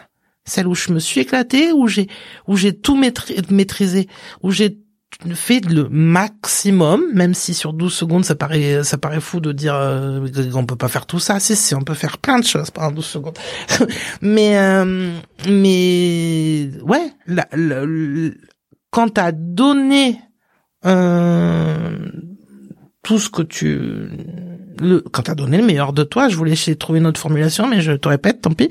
celle 0.45 0.67
où 0.67 0.75
je 0.75 0.93
me 0.93 0.99
suis 0.99 1.23
éclaté, 1.23 1.73
où 1.73 1.89
j'ai 1.89 2.09
où 2.47 2.57
j'ai 2.57 2.79
tout 2.79 2.97
maîtrisé, 3.51 4.09
où 4.43 4.51
j'ai 4.51 4.79
fait 5.35 5.65
le 5.65 5.89
maximum, 5.89 7.03
même 7.13 7.35
si 7.35 7.55
sur 7.55 7.73
12 7.73 7.93
secondes 7.93 8.25
ça 8.25 8.35
paraît 8.35 8.85
ça 8.85 8.99
paraît 8.99 9.21
fou 9.21 9.41
de 9.41 9.53
dire 9.53 9.75
euh, 9.75 10.27
on 10.55 10.65
peut 10.65 10.77
pas 10.77 10.89
faire 10.89 11.07
tout 11.07 11.19
ça. 11.19 11.41
Si 11.41 11.57
si, 11.57 11.75
on 11.75 11.83
peut 11.83 11.95
faire 11.95 12.19
plein 12.19 12.39
de 12.39 12.45
choses 12.45 12.71
pendant 12.71 12.93
12 12.93 13.05
secondes. 13.05 13.39
mais 14.23 14.59
euh, 14.59 15.13
mais 15.49 16.71
ouais, 16.83 17.11
la, 17.27 17.49
la, 17.53 17.83
quand 18.91 19.15
t'as 19.15 19.33
donné 19.33 20.21
euh, 20.87 21.99
tout 23.03 23.19
ce 23.19 23.29
que 23.29 23.43
tu 23.43 23.81
le, 24.81 25.01
quand 25.01 25.23
t'as 25.23 25.35
donné 25.35 25.59
le 25.59 25.65
meilleur 25.65 25.93
de 25.93 26.05
toi, 26.05 26.29
je 26.29 26.37
voulais 26.37 26.53
essayer 26.53 26.75
de 26.75 26.79
trouver 26.79 27.01
une 27.01 27.07
autre 27.07 27.21
formulation, 27.21 27.67
mais 27.67 27.81
je 27.81 27.93
te 27.93 28.09
répète, 28.09 28.43
tant 28.43 28.53
pis. 28.53 28.69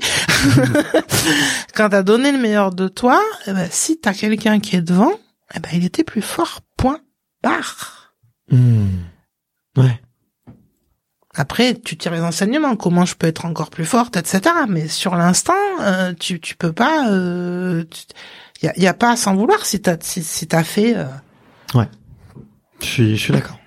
quand 1.74 1.90
t'as 1.90 2.02
donné 2.02 2.32
le 2.32 2.38
meilleur 2.38 2.72
de 2.72 2.88
toi, 2.88 3.20
eh 3.46 3.52
ben, 3.52 3.68
si 3.70 3.98
t'as 3.98 4.14
quelqu'un 4.14 4.60
qui 4.60 4.76
est 4.76 4.82
devant, 4.82 5.12
eh 5.54 5.60
ben, 5.60 5.70
il 5.72 5.84
était 5.84 6.04
plus 6.04 6.22
fort, 6.22 6.60
point, 6.76 7.00
barre. 7.42 8.14
Hmm. 8.50 8.86
Ouais. 9.76 10.00
Après, 11.34 11.74
tu 11.74 11.96
tires 11.96 12.12
les 12.12 12.20
enseignements, 12.20 12.74
comment 12.74 13.04
je 13.04 13.14
peux 13.14 13.26
être 13.26 13.44
encore 13.44 13.70
plus 13.70 13.84
forte, 13.84 14.16
etc. 14.16 14.40
Mais 14.68 14.88
sur 14.88 15.14
l'instant, 15.14 15.54
euh, 15.80 16.12
tu 16.18 16.40
tu 16.40 16.56
peux 16.56 16.72
pas, 16.72 17.04
il 17.04 17.12
euh, 17.12 17.84
y, 18.62 18.66
a, 18.66 18.78
y 18.78 18.86
a 18.86 18.94
pas 18.94 19.12
à 19.12 19.16
s'en 19.16 19.36
vouloir 19.36 19.64
si 19.64 19.80
t'as 19.80 19.96
si, 20.00 20.22
si 20.22 20.48
t'as 20.48 20.64
fait. 20.64 20.96
Euh... 20.96 21.04
Ouais, 21.74 21.88
je 22.80 22.86
suis 22.86 23.16
je 23.16 23.22
suis 23.22 23.32
d'accord. 23.32 23.60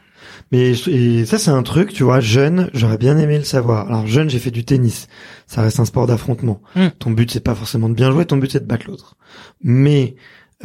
Mais 0.52 0.72
et 0.72 1.26
ça 1.26 1.38
c'est 1.38 1.52
un 1.52 1.64
truc, 1.64 1.94
tu 1.94 2.04
vois, 2.04 2.20
jeune, 2.20 2.70
j'aurais 2.74 2.98
bien 2.98 3.18
aimé 3.18 3.38
le 3.38 3.46
savoir. 3.46 3.88
Alors 3.88 4.06
jeune, 4.06 4.30
j'ai 4.30 4.40
fait 4.40 4.52
du 4.52 4.66
tennis, 4.66 5.08
ça 5.48 5.62
reste 5.62 5.80
un 5.80 5.86
sport 5.86 6.08
d'affrontement. 6.08 6.62
Hmm. 6.76 6.90
Ton 7.00 7.12
but 7.12 7.32
c'est 7.32 7.40
pas 7.40 7.56
forcément 7.56 7.88
de 7.88 7.94
bien 7.94 8.12
jouer, 8.12 8.26
ton 8.26 8.36
but 8.36 8.52
c'est 8.52 8.60
de 8.60 8.68
battre 8.68 8.88
l'autre. 8.88 9.16
Mais 9.64 10.16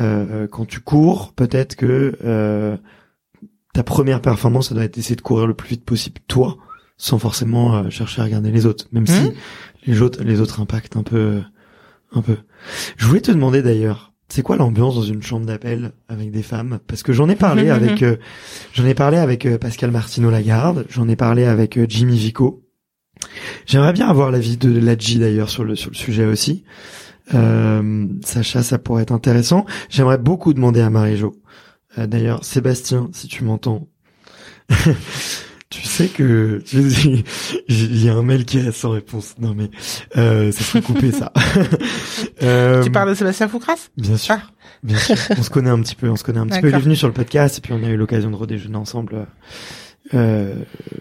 euh, 0.00 0.46
quand 0.46 0.66
tu 0.66 0.80
cours, 0.80 1.32
peut-être 1.32 1.76
que 1.76 2.16
euh, 2.24 2.76
ta 3.72 3.82
première 3.82 4.20
performance, 4.20 4.68
ça 4.68 4.74
doit 4.74 4.84
être 4.84 4.94
d'essayer 4.94 5.16
de 5.16 5.22
courir 5.22 5.46
le 5.46 5.54
plus 5.54 5.70
vite 5.70 5.84
possible 5.84 6.20
toi, 6.28 6.56
sans 6.96 7.18
forcément 7.18 7.76
euh, 7.76 7.90
chercher 7.90 8.20
à 8.20 8.24
regarder 8.24 8.50
les 8.50 8.66
autres, 8.66 8.86
même 8.92 9.06
si 9.06 9.20
mmh. 9.20 9.32
les 9.86 10.02
autres 10.02 10.22
les 10.22 10.40
autres 10.40 10.60
impactent 10.60 10.96
un 10.96 11.02
peu 11.02 11.40
un 12.12 12.20
peu. 12.20 12.36
Je 12.96 13.06
voulais 13.06 13.20
te 13.20 13.32
demander 13.32 13.62
d'ailleurs, 13.62 14.12
c'est 14.28 14.42
quoi 14.42 14.56
l'ambiance 14.56 14.94
dans 14.94 15.02
une 15.02 15.22
chambre 15.22 15.46
d'appel 15.46 15.92
avec 16.08 16.30
des 16.30 16.42
femmes? 16.42 16.78
Parce 16.86 17.02
que 17.02 17.12
j'en 17.12 17.28
ai 17.28 17.36
parlé 17.36 17.64
mmh, 17.64 17.66
mmh, 17.68 17.70
avec 17.70 18.04
j'en 18.74 18.84
ai 18.84 18.94
parlé 18.94 19.16
avec 19.16 19.48
Pascal 19.58 19.90
Martino 19.90 20.30
Lagarde, 20.30 20.86
j'en 20.90 21.08
ai 21.08 21.16
parlé 21.16 21.44
avec 21.44 21.78
Jimmy 21.88 22.16
Vico. 22.16 22.62
J'aimerais 23.64 23.94
bien 23.94 24.08
avoir 24.08 24.30
l'avis 24.30 24.58
de 24.58 24.78
Ladji 24.78 25.18
d'ailleurs 25.18 25.48
sur 25.48 25.64
le 25.64 25.74
sur 25.74 25.90
le 25.90 25.96
sujet 25.96 26.26
aussi. 26.26 26.64
Euh, 27.34 28.06
Sacha, 28.24 28.62
ça 28.62 28.78
pourrait 28.78 29.02
être 29.02 29.12
intéressant. 29.12 29.66
J'aimerais 29.88 30.18
beaucoup 30.18 30.54
demander 30.54 30.80
à 30.80 30.90
Marie-Jo. 30.90 31.34
Euh, 31.98 32.06
d'ailleurs, 32.06 32.44
Sébastien, 32.44 33.08
si 33.12 33.26
tu 33.26 33.44
m'entends, 33.44 33.88
tu 35.70 35.82
sais 35.82 36.08
que 36.08 36.62
il 37.68 38.04
y 38.04 38.08
a 38.08 38.14
un 38.14 38.22
mail 38.22 38.44
qui 38.44 38.58
est 38.58 38.72
sans 38.72 38.90
réponse. 38.90 39.34
Non 39.38 39.54
mais 39.54 39.70
euh, 40.16 40.52
ça 40.52 40.64
serait 40.64 40.82
coupé 40.82 41.12
ça. 41.12 41.32
euh, 42.42 42.82
tu 42.82 42.90
parles 42.90 43.10
de 43.10 43.14
Sébastien 43.14 43.48
Foucras? 43.48 43.88
Bien 43.96 44.16
sûr. 44.16 44.36
Ah. 44.38 44.50
Bien 44.82 44.98
sûr. 44.98 45.16
On 45.38 45.42
se 45.42 45.50
connaît 45.50 45.70
un 45.70 45.80
petit 45.80 45.96
peu. 45.96 46.08
On 46.08 46.16
se 46.16 46.24
connaît 46.24 46.38
un 46.38 46.46
petit 46.46 46.60
peu. 46.60 46.68
Il 46.68 46.74
est 46.74 46.78
venu 46.78 46.96
sur 46.96 47.08
le 47.08 47.14
podcast 47.14 47.58
et 47.58 47.60
puis 47.60 47.72
on 47.72 47.82
a 47.82 47.88
eu 47.88 47.96
l'occasion 47.96 48.30
de 48.30 48.36
redéjeuner 48.36 48.76
ensemble. 48.76 49.26
Euh, 50.14 50.54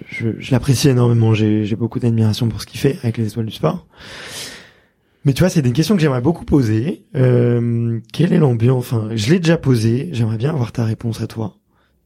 je, 0.09 0.29
je 0.39 0.51
l'apprécie 0.51 0.89
énormément. 0.89 1.33
J'ai 1.33 1.75
beaucoup 1.75 1.99
d'admiration 1.99 2.47
pour 2.47 2.61
ce 2.61 2.65
qu'il 2.65 2.79
fait 2.79 2.97
avec 3.03 3.17
les 3.17 3.27
étoiles 3.27 3.45
du 3.45 3.51
sport. 3.53 3.85
Mais 5.25 5.33
tu 5.33 5.41
vois, 5.41 5.49
c'est 5.49 5.63
des 5.63 5.73
questions 5.73 5.95
que 5.95 6.01
j'aimerais 6.01 6.21
beaucoup 6.21 6.45
poser. 6.45 7.07
Euh, 7.15 7.99
quelle 8.13 8.31
est 8.31 8.37
l'ambiance 8.37 8.93
Enfin, 8.93 9.09
je 9.15 9.31
l'ai 9.31 9.39
déjà 9.39 9.57
posé. 9.57 10.09
J'aimerais 10.13 10.37
bien 10.37 10.51
avoir 10.51 10.71
ta 10.71 10.85
réponse 10.85 11.19
à 11.19 11.27
toi. 11.27 11.57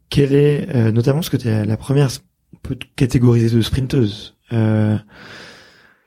Quelle 0.09 0.33
est, 0.33 0.73
euh, 0.73 0.91
notamment 0.91 1.19
parce 1.19 1.29
que 1.29 1.37
tu 1.37 1.49
es 1.49 1.65
la 1.65 1.77
première, 1.77 2.09
on 2.53 2.57
peut 2.57 2.77
catégoriser 2.95 3.55
de 3.55 3.61
sprinteuse. 3.61 4.37
Euh, 4.53 4.97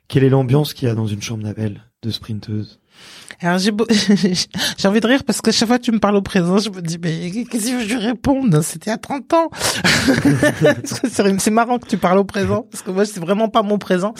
quelle 0.08 0.24
est 0.24 0.30
l'ambiance 0.30 0.72
qu'il 0.72 0.88
y 0.88 0.90
a 0.90 0.94
dans 0.94 1.06
une 1.06 1.20
chambre 1.22 1.44
d'appel 1.44 1.82
de 2.02 2.10
sprinteuse? 2.10 2.80
Alors 3.42 3.58
j'ai 3.58 3.70
beau- 3.72 3.86
j'ai 4.78 4.88
envie 4.88 5.00
de 5.00 5.06
rire 5.06 5.24
parce 5.24 5.40
que 5.40 5.50
chaque 5.50 5.68
fois 5.68 5.78
que 5.78 5.84
tu 5.84 5.92
me 5.92 5.98
parles 5.98 6.16
au 6.16 6.22
présent, 6.22 6.58
je 6.58 6.70
me 6.70 6.80
dis 6.80 6.98
mais 7.02 7.30
qu'est-ce 7.50 7.70
que 7.72 7.80
je 7.80 7.94
lui 7.94 7.96
réponde 7.96 8.60
C'était 8.62 8.90
à 8.90 8.98
30 8.98 9.32
ans. 9.34 9.50
C'est 11.38 11.50
marrant 11.50 11.78
que 11.78 11.86
tu 11.86 11.96
parles 11.96 12.18
au 12.18 12.24
présent 12.24 12.66
parce 12.70 12.82
que 12.82 12.90
moi 12.90 13.04
c'est 13.04 13.20
vraiment 13.20 13.48
pas 13.48 13.62
mon 13.62 13.78
présent. 13.78 14.14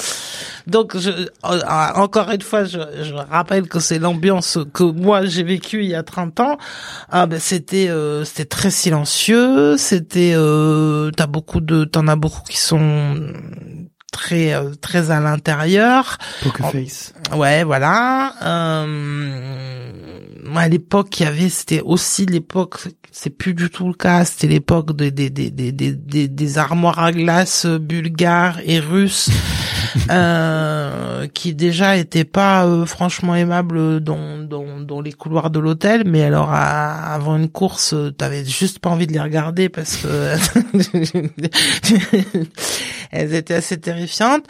Donc 0.67 0.97
je 0.99 1.11
euh, 1.11 1.61
encore 1.95 2.31
une 2.31 2.43
fois 2.43 2.65
je, 2.65 2.79
je 3.03 3.15
rappelle 3.15 3.69
que 3.69 3.81
c'est 3.81 3.99
l'ambiance 3.99 4.59
que 4.73 4.85
moi 4.85 5.25
j'ai 5.27 5.43
vécue 5.43 5.83
il 5.83 5.91
y 5.91 5.95
a 5.95 6.03
30 6.03 6.41
ans. 6.41 6.57
Ah 7.11 7.27
ben 7.27 7.39
c'était 7.41 7.89
euh, 7.89 8.25
c'était 8.25 8.45
très 8.45 8.71
silencieux, 8.71 9.77
c'était 9.77 10.33
euh, 10.35 11.11
t'as 11.17 11.27
beaucoup 11.27 11.61
de 11.61 11.85
t'en 11.85 12.07
as 12.09 12.17
beaucoup 12.17 12.43
qui 12.49 12.59
sont 12.59 13.17
très 14.13 14.55
euh, 14.55 14.71
très 14.81 15.11
à 15.11 15.19
l'intérieur. 15.19 16.19
Poker 16.45 16.67
Oh. 16.69 16.71
face. 16.71 17.13
Ouais, 17.35 17.65
voilà. 17.65 18.35
Euh, 18.43 19.91
moi, 20.45 20.63
à 20.63 20.69
l'époque, 20.69 21.19
il 21.19 21.25
y 21.25 21.27
avait, 21.27 21.49
c'était 21.49 21.81
aussi 21.81 22.27
l'époque, 22.27 22.77
c'est 23.11 23.31
plus 23.31 23.55
du 23.55 23.71
tout 23.71 23.89
le 23.89 23.95
cas. 23.95 24.25
C'était 24.25 24.47
l'époque 24.49 24.95
des 24.95 25.11
des 25.11 25.31
des 25.31 25.51
des 25.51 25.73
des 25.73 25.93
des, 25.93 26.29
des 26.29 26.59
armoires 26.59 26.99
à 27.01 27.11
glace 27.13 27.67
bulgares 27.67 28.61
et 28.65 28.79
russes, 28.79 29.31
euh, 30.11 31.27
qui 31.29 31.55
déjà 31.55 31.97
étaient 31.97 32.25
pas 32.25 32.65
euh, 32.67 32.87
franchement 32.87 33.35
aimables 33.35 34.01
dans 34.01 34.39
dans 34.39 34.81
dans 34.81 35.01
les 35.01 35.13
couloirs 35.13 35.51
de 35.51 35.59
l'hôtel. 35.59 36.05
Mais 36.07 36.23
alors, 36.23 36.51
à- 36.53 37.13
avant 37.15 37.37
une 37.37 37.49
course, 37.49 37.93
euh, 37.95 38.11
t'avais 38.11 38.45
juste 38.45 38.79
pas 38.79 38.91
envie 38.91 39.07
de 39.07 39.13
les 39.13 39.21
regarder 39.21 39.69
parce 39.69 39.97
que 39.97 40.37
elles 43.11 43.35
étaient 43.35 43.55
assez 43.55 43.81
terrifiantes. 43.81 44.45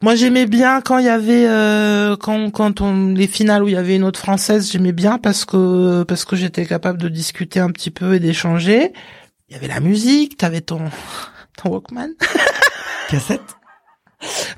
Moi, 0.00 0.14
j'aimais 0.14 0.46
bien 0.46 0.80
quand 0.80 0.98
il 0.98 1.06
y 1.06 1.08
avait 1.08 1.46
euh, 1.48 2.16
quand 2.16 2.50
quand 2.52 2.80
on 2.80 3.08
les 3.14 3.26
finales 3.26 3.64
où 3.64 3.68
il 3.68 3.74
y 3.74 3.76
avait 3.76 3.96
une 3.96 4.04
autre 4.04 4.20
française, 4.20 4.70
j'aimais 4.70 4.92
bien 4.92 5.18
parce 5.18 5.44
que 5.44 6.04
parce 6.04 6.24
que 6.24 6.36
j'étais 6.36 6.66
capable 6.66 6.98
de 7.00 7.08
discuter 7.08 7.58
un 7.58 7.70
petit 7.70 7.90
peu 7.90 8.14
et 8.14 8.20
d'échanger. 8.20 8.92
Il 9.48 9.54
y 9.54 9.56
avait 9.56 9.66
la 9.66 9.80
musique, 9.80 10.36
t'avais 10.36 10.60
ton 10.60 10.82
ton 11.56 11.70
Walkman. 11.70 12.10
Cassette? 13.10 13.40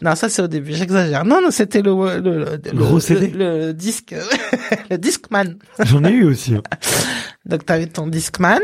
Non, 0.02 0.14
ça 0.14 0.28
c'est 0.28 0.40
au 0.42 0.46
début, 0.48 0.72
j'exagère. 0.74 1.24
Non, 1.24 1.40
non, 1.42 1.50
c'était 1.50 1.82
le 1.82 1.92
le, 2.20 2.44
le, 2.64 2.72
Gros 2.72 2.94
le- 2.94 3.00
CD. 3.00 3.28
le, 3.28 3.58
le 3.66 3.74
disque 3.74 4.14
le 4.90 4.96
Discman. 4.98 5.56
J'en 5.80 6.04
ai 6.04 6.10
eu 6.12 6.24
aussi. 6.24 6.54
hein. 6.54 6.62
Donc 7.46 7.66
t'avais 7.66 7.86
ton 7.86 8.06
Discman, 8.06 8.60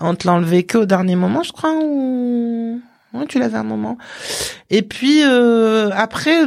on 0.00 0.14
te 0.14 0.26
l'a 0.26 0.34
enlevé 0.34 0.64
que 0.64 0.78
au 0.78 0.84
dernier 0.86 1.16
moment, 1.16 1.42
je 1.42 1.52
crois, 1.52 1.74
ou? 1.82 2.80
Ouais, 3.14 3.26
tu 3.28 3.38
l'avais 3.38 3.58
un 3.58 3.64
moment. 3.64 3.98
Et 4.70 4.82
puis 4.82 5.22
euh, 5.24 5.90
après 5.94 6.46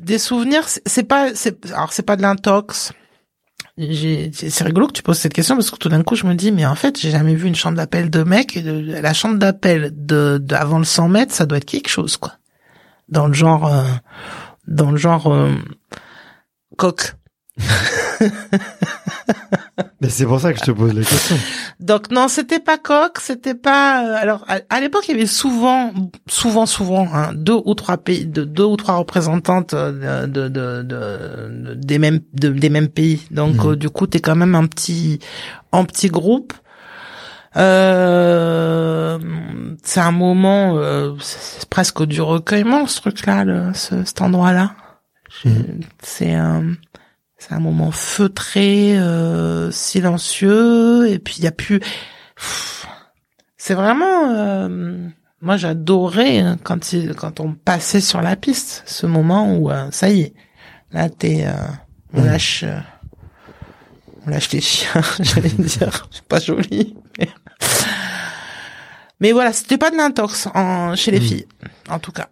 des 0.00 0.18
souvenirs, 0.18 0.64
c'est 0.84 1.04
pas, 1.04 1.34
c'est 1.34 1.64
alors 1.72 1.92
c'est 1.92 2.02
pas 2.02 2.16
de 2.16 2.22
l'intox. 2.22 2.92
C'est 3.78 4.30
c'est 4.32 4.64
rigolo 4.64 4.86
que 4.86 4.92
tu 4.92 5.02
poses 5.02 5.18
cette 5.18 5.34
question 5.34 5.54
parce 5.54 5.70
que 5.70 5.76
tout 5.76 5.90
d'un 5.90 6.02
coup 6.02 6.14
je 6.16 6.24
me 6.26 6.34
dis 6.34 6.50
mais 6.50 6.64
en 6.64 6.74
fait 6.74 6.98
j'ai 6.98 7.10
jamais 7.10 7.34
vu 7.34 7.46
une 7.46 7.54
chambre 7.54 7.76
d'appel 7.76 8.08
de 8.08 8.22
mec 8.22 8.56
et 8.56 8.62
de- 8.62 8.92
la 9.02 9.12
chambre 9.12 9.36
d'appel 9.36 9.92
de, 9.94 10.38
de 10.42 10.54
avant 10.54 10.78
le 10.78 10.84
100 10.86 11.08
mètres 11.08 11.34
ça 11.34 11.44
doit 11.44 11.58
être 11.58 11.66
quelque 11.66 11.88
chose 11.90 12.16
quoi 12.16 12.32
dans 13.08 13.26
le 13.28 13.32
genre 13.34 13.66
euh, 13.66 13.84
dans 14.66 14.90
le 14.90 14.96
genre 14.96 15.32
euh, 15.32 15.52
coq 16.76 17.14
Mais 20.00 20.08
c'est 20.10 20.24
pour 20.26 20.40
ça 20.40 20.52
que 20.52 20.58
je 20.58 20.64
te 20.64 20.70
pose 20.70 20.92
la 20.94 21.02
question. 21.04 21.36
Donc 21.80 22.10
non, 22.10 22.28
c'était 22.28 22.60
pas 22.60 22.78
coq, 22.78 23.18
c'était 23.20 23.54
pas. 23.54 24.04
euh, 24.06 24.14
alors 24.20 24.44
à, 24.48 24.58
à 24.70 24.80
l'époque, 24.80 25.04
il 25.08 25.12
y 25.12 25.14
avait 25.14 25.26
souvent, 25.26 25.92
souvent, 26.28 26.66
souvent 26.66 27.08
hein, 27.12 27.32
deux 27.34 27.58
ou 27.64 27.74
trois 27.74 27.96
pays, 27.98 28.26
de 28.26 28.44
deux 28.44 28.64
ou 28.64 28.76
trois 28.76 28.96
représentantes 28.96 29.74
euh, 29.74 30.26
de, 30.26 30.48
de, 30.48 30.82
de, 30.82 31.48
de- 31.50 31.74
des 31.74 31.98
mêmes 31.98 32.20
de- 32.34 32.50
des 32.50 32.68
mêmes 32.70 32.88
pays. 32.88 33.22
Donc 33.30 33.56
Mhm. 33.64 33.70
euh, 33.72 33.76
du 33.76 33.88
coup, 33.90 34.06
t'es 34.06 34.20
quand 34.20 34.36
même 34.36 34.54
un 34.54 34.66
petit 34.66 35.18
en 35.72 35.84
petit 35.84 36.08
groupe. 36.08 36.52
Euh, 37.56 39.18
c'est 39.82 40.00
un 40.00 40.10
moment, 40.10 40.76
euh, 40.78 41.14
c'est 41.20 41.68
presque 41.68 42.04
du 42.04 42.20
recueillement 42.20 42.86
ce 42.86 43.00
truc-là, 43.00 43.44
le- 43.44 43.72
ce, 43.74 44.04
cet 44.04 44.20
endroit-là. 44.22 44.74
Mhm. 45.44 45.80
C'est 46.02 46.34
un, 46.34 46.72
c'est 47.38 47.52
un 47.52 47.60
moment 47.60 47.90
feutré, 47.90 48.98
euh, 48.98 49.70
silencieux, 49.70 51.08
et 51.10 51.18
puis 51.18 51.36
il 51.38 51.44
y 51.44 51.46
a 51.46 51.52
plus. 51.52 51.80
C'est 53.56 53.74
vraiment. 53.74 54.30
euh, 54.34 55.08
moi, 55.42 55.56
j'adorais 55.56 56.38
hein, 56.40 56.56
quand 56.62 56.92
il, 56.92 57.14
quand 57.14 57.40
on 57.40 57.52
passait 57.52 58.00
sur 58.00 58.22
la 58.22 58.36
piste, 58.36 58.82
ce 58.86 59.06
moment 59.06 59.54
où 59.54 59.70
euh, 59.70 59.88
ça 59.90 60.08
y 60.08 60.22
est, 60.22 60.34
là 60.92 61.08
t'es, 61.10 61.46
euh, 61.46 61.52
on 62.14 62.20
Mhm. 62.22 62.26
lâche, 62.26 62.64
on 64.26 64.30
lâche 64.30 64.50
les 64.52 64.60
chiens, 64.62 65.02
j'allais 65.20 65.50
dire, 65.50 66.08
c'est 66.10 66.24
pas 66.24 66.40
joli. 66.40 66.96
Mais, 67.18 67.28
mais 69.20 69.32
voilà, 69.32 69.52
c'était 69.52 69.78
pas 69.78 69.90
de 69.90 69.96
l'intox 69.96 70.48
en, 70.54 70.94
chez 70.94 71.10
les 71.10 71.20
Mhm. 71.20 71.24
filles, 71.26 71.46
en 71.88 71.98
tout 71.98 72.12
cas. 72.12 72.28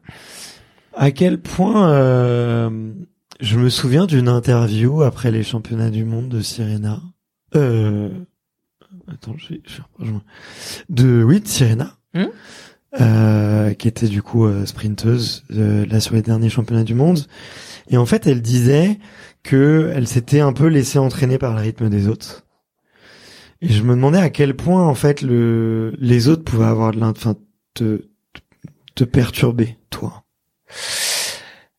À 0.96 1.10
quel 1.10 1.40
point 1.40 1.90
euh, 1.90 2.92
je 3.40 3.58
me 3.58 3.68
souviens 3.70 4.06
d'une 4.06 4.28
interview 4.28 5.02
après 5.02 5.30
les 5.30 5.42
championnats 5.42 5.90
du 5.90 6.04
monde 6.04 6.28
de 6.28 6.40
Sirena. 6.40 7.00
Euh, 7.56 8.10
attends, 9.10 9.34
je. 9.38 9.54
De 10.88 11.22
oui, 11.24 11.40
de 11.40 11.48
Sirena. 11.48 11.96
Hmm 12.14 12.26
euh, 13.00 13.74
qui 13.74 13.88
était 13.88 14.06
du 14.06 14.22
coup 14.22 14.46
euh, 14.46 14.66
sprinteuse 14.66 15.42
euh, 15.50 15.84
là 15.86 15.98
sur 15.98 16.14
les 16.14 16.22
derniers 16.22 16.48
championnats 16.48 16.84
du 16.84 16.94
monde. 16.94 17.26
Et 17.88 17.96
en 17.96 18.06
fait, 18.06 18.28
elle 18.28 18.40
disait 18.40 19.00
que 19.42 19.90
elle 19.96 20.06
s'était 20.06 20.38
un 20.38 20.52
peu 20.52 20.68
laissée 20.68 21.00
entraîner 21.00 21.36
par 21.36 21.54
le 21.54 21.60
rythme 21.60 21.88
des 21.90 22.06
autres. 22.06 22.43
Et 23.60 23.68
je 23.68 23.82
me 23.82 23.94
demandais 23.94 24.18
à 24.18 24.30
quel 24.30 24.54
point 24.54 24.86
en 24.86 24.94
fait 24.94 25.22
le 25.22 25.94
les 25.98 26.28
autres 26.28 26.44
pouvaient 26.44 26.66
avoir 26.66 26.92
de 26.92 27.02
enfin 27.02 27.34
te 27.74 28.02
te 28.94 29.04
perturber 29.04 29.78
toi. 29.90 30.22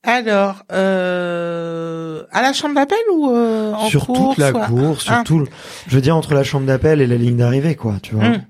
Alors, 0.07 0.63
euh, 0.71 2.23
à 2.31 2.43
la 2.43 2.53
chambre 2.53 2.75
d'appel 2.75 2.97
ou 3.11 3.31
euh, 3.31 3.73
en 3.73 3.87
sur 3.87 4.05
toute 4.05 4.37
la 4.37 4.47
à- 4.49 4.51
course, 4.67 5.05
sur 5.05 5.13
Ah. 5.13 5.23
tout 5.25 5.39
le, 5.39 5.47
je 5.87 5.95
veux 5.95 6.01
dire 6.01 6.15
entre 6.15 6.35
la 6.35 6.43
chambre 6.43 6.67
d'appel 6.67 7.01
et 7.01 7.07
la 7.07 7.15
ligne 7.15 7.37
d'arrivée 7.37 7.75
quoi, 7.75 7.95
tu 8.03 8.13
vois. 8.13 8.29
Hmm. 8.29 8.41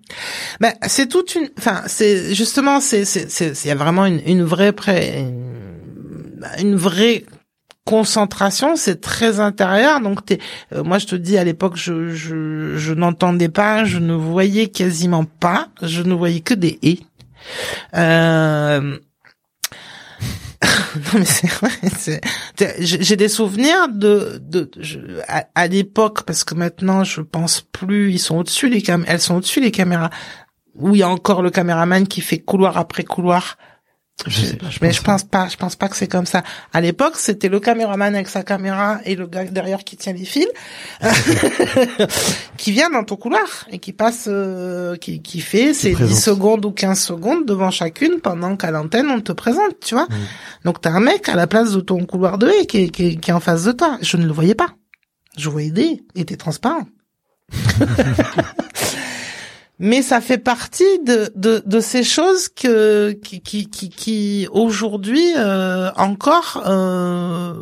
Ben, 0.59 0.73
c'est 0.87 1.07
toute 1.07 1.33
une, 1.35 1.47
enfin, 1.57 1.81
c'est 1.87 2.33
justement, 2.35 2.81
c'est, 2.81 3.05
c'est, 3.05 3.29
c'est, 3.31 3.53
il 3.63 3.67
y 3.67 3.71
a 3.71 3.75
vraiment 3.75 4.05
une, 4.05 4.19
une 4.25 4.43
vraie 4.43 4.73
pré, 4.73 5.25
une 6.59 6.75
vraie 6.75 7.23
concentration, 7.85 8.75
c'est 8.75 8.99
très 8.99 9.39
intérieur. 9.39 10.01
Donc, 10.01 10.25
t'es, 10.25 10.39
euh, 10.73 10.83
moi, 10.83 10.97
je 10.97 11.05
te 11.05 11.15
dis, 11.15 11.37
à 11.37 11.43
l'époque, 11.43 11.77
je, 11.77 12.09
je, 12.09 12.75
je 12.75 12.93
n'entendais 12.93 13.49
pas, 13.49 13.85
je 13.85 13.99
ne 13.99 14.13
voyais 14.13 14.67
quasiment 14.67 15.23
pas, 15.25 15.69
je 15.81 16.01
ne 16.01 16.13
voyais 16.13 16.41
que 16.41 16.53
des 16.53 16.79
et. 16.81 16.99
Euh... 17.95 18.97
non 20.95 21.19
mais 21.19 21.25
c'est 21.25 21.47
vrai, 21.47 21.69
j'ai 22.79 23.15
des 23.17 23.27
souvenirs 23.27 23.87
de, 23.89 24.39
de, 24.41 24.71
je- 24.79 24.99
à, 25.27 25.45
à 25.53 25.67
l'époque 25.67 26.23
parce 26.23 26.43
que 26.43 26.55
maintenant 26.55 27.03
je 27.03 27.21
pense 27.21 27.61
plus, 27.61 28.11
ils 28.13 28.19
sont 28.19 28.37
au-dessus 28.37 28.69
les 28.69 28.81
cam, 28.81 29.03
elles 29.07 29.19
sont 29.21 29.35
au-dessus 29.35 29.61
les 29.61 29.71
caméras. 29.71 30.09
Où 30.75 30.95
il 30.95 30.99
y 30.99 31.03
a 31.03 31.09
encore 31.09 31.41
le 31.41 31.51
caméraman 31.51 32.07
qui 32.07 32.21
fait 32.21 32.39
couloir 32.39 32.77
après 32.77 33.03
couloir. 33.03 33.57
Je 34.27 34.45
sais 34.45 34.55
pas, 34.55 34.69
je 34.69 34.79
mais 34.81 34.87
pense 34.87 34.97
je 34.97 35.01
pense 35.03 35.23
pas, 35.23 35.47
je 35.49 35.57
pense 35.57 35.75
pas 35.75 35.89
que 35.89 35.95
c'est 35.95 36.07
comme 36.07 36.25
ça. 36.25 36.43
À 36.73 36.79
l'époque, 36.81 37.15
c'était 37.17 37.49
le 37.49 37.59
caméraman 37.59 38.15
avec 38.15 38.29
sa 38.29 38.43
caméra 38.43 38.99
et 39.03 39.15
le 39.15 39.27
gars 39.27 39.43
derrière 39.43 39.83
qui 39.83 39.97
tient 39.97 40.13
les 40.13 40.25
fils, 40.25 40.47
qui 42.57 42.71
vient 42.71 42.89
dans 42.89 43.03
ton 43.03 43.17
couloir 43.17 43.67
et 43.69 43.79
qui 43.79 43.91
passe, 43.91 44.25
euh, 44.27 44.95
qui, 44.95 45.21
qui 45.21 45.41
fait 45.41 45.73
ses 45.73 45.89
10 45.89 45.95
présente. 45.95 46.17
secondes 46.17 46.65
ou 46.65 46.71
15 46.71 46.99
secondes 46.99 47.45
devant 47.45 47.71
chacune 47.71 48.21
pendant 48.21 48.55
qu'à 48.55 48.71
l'antenne 48.71 49.09
on 49.11 49.19
te 49.19 49.33
présente, 49.33 49.79
tu 49.81 49.95
vois. 49.95 50.05
Mm. 50.05 50.15
Donc 50.63 50.81
t'as 50.81 50.91
un 50.91 51.01
mec 51.01 51.27
à 51.27 51.35
la 51.35 51.45
place 51.45 51.73
de 51.73 51.81
ton 51.81 52.05
couloir 52.05 52.37
de 52.37 52.47
haie 52.47 52.65
qui, 52.65 52.89
qui, 52.89 53.17
qui 53.17 53.29
est 53.29 53.33
en 53.33 53.41
face 53.41 53.65
de 53.65 53.73
toi. 53.73 53.97
Je 54.01 54.15
ne 54.17 54.25
le 54.25 54.31
voyais 54.31 54.55
pas. 54.55 54.69
Je 55.37 55.49
voyais 55.49 55.71
des, 55.71 56.01
était 56.15 56.37
transparent. 56.37 56.85
Mais 59.77 60.01
ça 60.01 60.21
fait 60.21 60.37
partie 60.37 60.99
de, 61.05 61.29
de, 61.35 61.61
de 61.65 61.79
ces 61.81 62.03
choses 62.03 62.47
que 62.47 63.11
qui 63.11 63.41
qui 63.41 63.69
qui, 63.69 63.89
qui 63.89 64.47
aujourd'hui 64.51 65.33
euh, 65.35 65.91
encore 65.97 66.63
euh, 66.65 67.53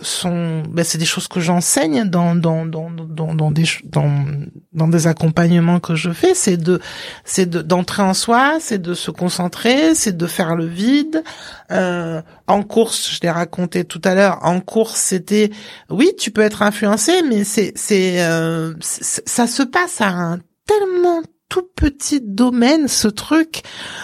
sont 0.00 0.62
ben 0.70 0.84
c'est 0.84 0.98
des 0.98 1.04
choses 1.04 1.26
que 1.26 1.40
j'enseigne 1.40 2.04
dans 2.04 2.36
dans 2.36 2.64
dans 2.66 2.90
dans 2.90 3.34
dans 3.34 3.50
des 3.50 3.64
dans 3.84 4.24
dans 4.72 4.86
des 4.86 5.08
accompagnements 5.08 5.80
que 5.80 5.96
je 5.96 6.10
fais. 6.12 6.34
C'est 6.34 6.56
de 6.56 6.80
c'est 7.24 7.46
de 7.46 7.62
d'entrer 7.62 8.02
en 8.02 8.14
soi 8.14 8.58
c'est 8.60 8.80
de 8.80 8.94
se 8.94 9.10
concentrer 9.10 9.96
c'est 9.96 10.16
de 10.16 10.26
faire 10.28 10.54
le 10.54 10.66
vide. 10.66 11.24
Euh, 11.72 12.22
en 12.46 12.62
course 12.62 13.10
je 13.10 13.18
l'ai 13.22 13.30
raconté 13.30 13.84
tout 13.84 14.00
à 14.04 14.14
l'heure 14.14 14.38
en 14.42 14.60
course 14.60 15.00
c'était 15.00 15.50
oui 15.90 16.12
tu 16.16 16.30
peux 16.30 16.42
être 16.42 16.62
influencé 16.62 17.22
mais 17.28 17.42
c'est 17.42 17.72
c'est 17.74 18.24
euh, 18.24 18.72
ça 18.80 19.48
se 19.48 19.64
passe 19.64 20.00
à 20.00 20.10
un 20.10 20.38
tellement 20.66 21.22
tout 21.48 21.68
petit 21.76 22.20
domaine 22.20 22.88
ce 22.88 23.08
truc. 23.08 23.62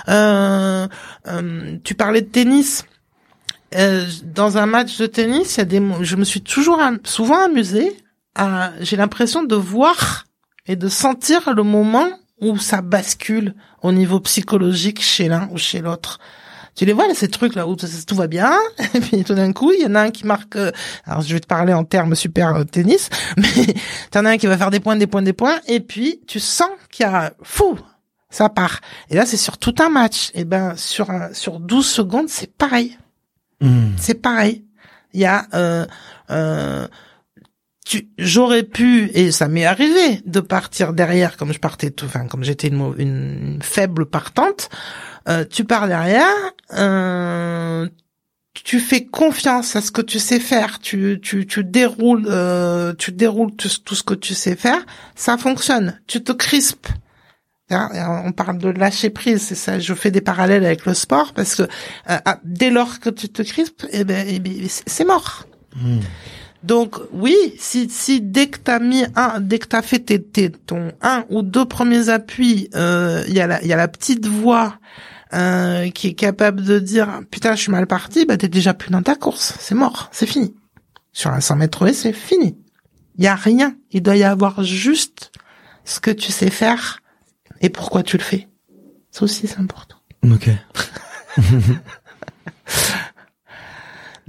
Euh, 0.09 0.87
euh, 1.27 1.77
tu 1.85 1.95
parlais 1.95 2.23
de 2.23 2.29
tennis. 2.29 2.85
euh, 3.75 4.07
dans 4.25 4.59
un 4.59 4.67
match 4.67 4.99
de 4.99 5.07
tennis, 5.07 5.57
y 5.57 5.61
a 5.61 5.65
des, 5.65 5.83
je 6.03 6.17
me 6.17 6.25
suis 6.25 6.43
toujours 6.43 6.81
souvent 7.05 7.45
amusée. 7.45 7.97
J'ai 8.81 8.97
l'impression 8.97 9.43
de 9.43 9.57
voir 9.57 10.25
et 10.67 10.77
de 10.77 10.89
sentir 10.89 11.53
le 11.55 11.63
moment 11.63 12.09
où 12.41 12.59
ça 12.59 12.83
bascule 12.83 13.55
au 13.83 13.93
niveau 13.93 14.21
psychologique 14.21 15.01
chez 15.03 15.29
l'un 15.29 15.49
ou 15.53 15.59
chez 15.59 15.81
l'autre. 15.81 16.19
Tu 16.75 16.85
les 16.87 16.93
vois 16.93 17.07
là, 17.07 17.15
ces 17.15 17.29
trucs 17.29 17.55
là 17.55 17.67
où 17.67 17.77
tout, 17.77 17.87
tout 18.07 18.15
va 18.15 18.27
bien, 18.27 18.57
et 18.95 19.01
puis 19.01 19.25
tout 19.25 19.35
d'un 19.35 19.53
coup 19.53 19.73
il 19.73 19.83
y 19.83 19.87
en 19.87 19.95
a 19.95 20.03
un 20.03 20.11
qui 20.11 20.27
marque. 20.27 20.57
euh, 20.57 20.71
alors 21.05 21.21
je 21.21 21.33
vais 21.35 21.41
te 21.41 21.47
parler 21.47 21.73
en 21.75 21.85
termes 21.85 22.15
super 22.15 22.57
euh, 22.57 22.65
tennis, 22.65 23.11
mais 23.37 23.75
t'en 24.11 24.25
as 24.25 24.31
un 24.31 24.37
qui 24.39 24.47
va 24.47 24.57
faire 24.57 24.71
des 24.71 24.81
points, 24.81 24.97
des 24.97 25.07
points, 25.07 25.23
des 25.23 25.33
points, 25.35 25.59
et 25.67 25.81
puis 25.81 26.21
tu 26.27 26.41
sens 26.41 26.71
qu'il 26.91 27.05
y 27.05 27.09
a 27.09 27.35
fou, 27.43 27.79
ça 28.31 28.49
part. 28.49 28.81
Et 29.11 29.15
là 29.17 29.27
c'est 29.27 29.37
sur 29.37 29.59
tout 29.59 29.75
un 29.81 29.91
match. 29.91 30.31
Et 30.35 30.45
ben 30.45 30.75
sur 30.77 31.11
un, 31.11 31.33
sur 31.35 31.61
12 31.61 31.87
secondes 31.87 32.29
c'est 32.29 32.53
pareil 32.57 32.97
Hmm. 33.61 33.93
c'est 33.97 34.15
pareil. 34.21 34.65
Il 35.13 35.21
y 35.21 35.25
a, 35.25 35.47
euh, 35.55 35.87
euh, 36.31 36.89
j'aurais 38.19 38.63
pu 38.63 39.11
et 39.15 39.33
ça 39.33 39.49
m'est 39.49 39.65
arrivé 39.65 40.23
de 40.25 40.41
partir 40.41 40.93
derrière 40.93 41.37
comme 41.37 41.53
je 41.53 41.59
partais 41.59 41.91
tout, 41.91 42.07
enfin 42.07 42.27
comme 42.27 42.45
j'étais 42.45 42.69
une, 42.69 43.59
faible 43.63 44.07
partante. 44.07 44.69
Euh, 45.29 45.45
tu 45.49 45.65
pars 45.65 45.87
derrière, 45.87 46.27
euh, 46.75 47.89
tu 48.53 48.81
fais 48.81 49.05
confiance 49.05 49.77
à 49.77 49.81
ce 49.81 49.91
que 49.91 50.03
tu 50.03 50.19
sais 50.19 50.41
faire, 50.41 50.79
tu 50.79 51.21
tu 51.23 51.47
tu 51.47 51.65
déroules, 51.65 52.27
euh, 52.29 52.93
tu 52.95 53.13
déroules 53.13 53.55
tout, 53.57 53.95
ce 53.95 54.03
que 54.03 54.15
tu 54.15 54.35
sais 54.35 54.57
faire, 54.57 54.85
ça 55.15 55.37
fonctionne. 55.39 56.01
Tu 56.07 56.23
te 56.23 56.33
crispes. 56.33 56.89
Hein, 57.71 58.23
On 58.27 58.33
parle 58.33 58.59
de 58.59 58.69
lâcher 58.69 59.09
prise, 59.09 59.43
c'est 59.43 59.55
ça. 59.55 59.79
Je 59.79 59.95
fais 59.95 60.11
des 60.11 60.21
parallèles 60.21 60.67
avec 60.67 60.85
le 60.85 60.95
sport 60.95 61.33
parce 61.33 61.55
que 61.55 61.63
euh, 62.11 62.19
dès 62.45 62.71
lors 62.71 63.01
que 63.01 63.09
tu 63.09 63.29
te 63.29 63.43
crispes, 63.43 63.87
eh 63.91 64.05
ben, 64.05 64.27
eh 64.29 64.39
ben, 64.39 64.53
c'est 64.69 64.85
c'est 64.87 65.05
mort. 65.05 65.47
Hmm. 65.75 66.01
Donc 66.63 66.97
oui, 67.13 67.37
si 67.59 67.89
si 67.91 68.21
dès 68.21 68.47
que 68.47 68.59
t'as 68.59 68.79
mis 68.79 69.05
un, 69.17 69.41
dès 69.41 69.59
que 69.59 69.67
t'as 69.67 69.83
fait 69.83 69.99
tes, 69.99 70.23
tes 70.23 70.51
ton 70.51 70.93
un 71.03 71.25
ou 71.29 71.43
deux 71.43 71.65
premiers 71.65 72.09
appuis, 72.09 72.69
euh, 72.75 73.25
il 73.27 73.35
y 73.35 73.41
a 73.41 73.47
la 73.49 73.61
il 73.63 73.69
y 73.69 73.73
a 73.73 73.77
la 73.77 73.89
petite 73.89 74.27
voix 74.27 74.79
euh, 75.35 75.91
qui 75.91 76.09
est 76.09 76.15
capable 76.15 76.63
de 76.63 76.79
dire 76.79 77.23
putain 77.31 77.57
je 77.57 77.63
suis 77.63 77.73
mal 77.73 77.89
parti, 77.89 78.27
bah 78.27 78.37
t'es 78.37 78.49
déjà 78.49 78.75
plus 78.75 78.91
dans 78.91 79.03
ta 79.03 79.17
course, 79.17 79.55
c'est 79.59 79.75
mort, 79.75 80.09
c'est 80.13 80.27
fini. 80.27 80.55
Sur 81.13 81.31
un 81.31 81.41
100 81.41 81.57
mètres 81.57 81.87
haies, 81.87 81.95
c'est 81.95 82.13
fini. 82.13 82.57
Il 83.19 83.25
y 83.25 83.27
a 83.29 83.35
rien, 83.35 83.75
il 83.91 84.03
doit 84.03 84.17
y 84.17 84.25
avoir 84.25 84.63
juste 84.63 85.33
ce 85.85 85.99
que 85.99 86.13
tu 86.13 86.31
sais 86.31 86.51
faire 86.51 87.01
et 87.61 87.71
pourquoi 87.71 88.05
tu 88.05 88.17
le 88.17 88.23
fais. 88.23 88.49
Ça 89.11 89.25
aussi 89.25 89.49
c'est 89.49 89.59
important. 89.59 89.97
Ok. 90.31 90.49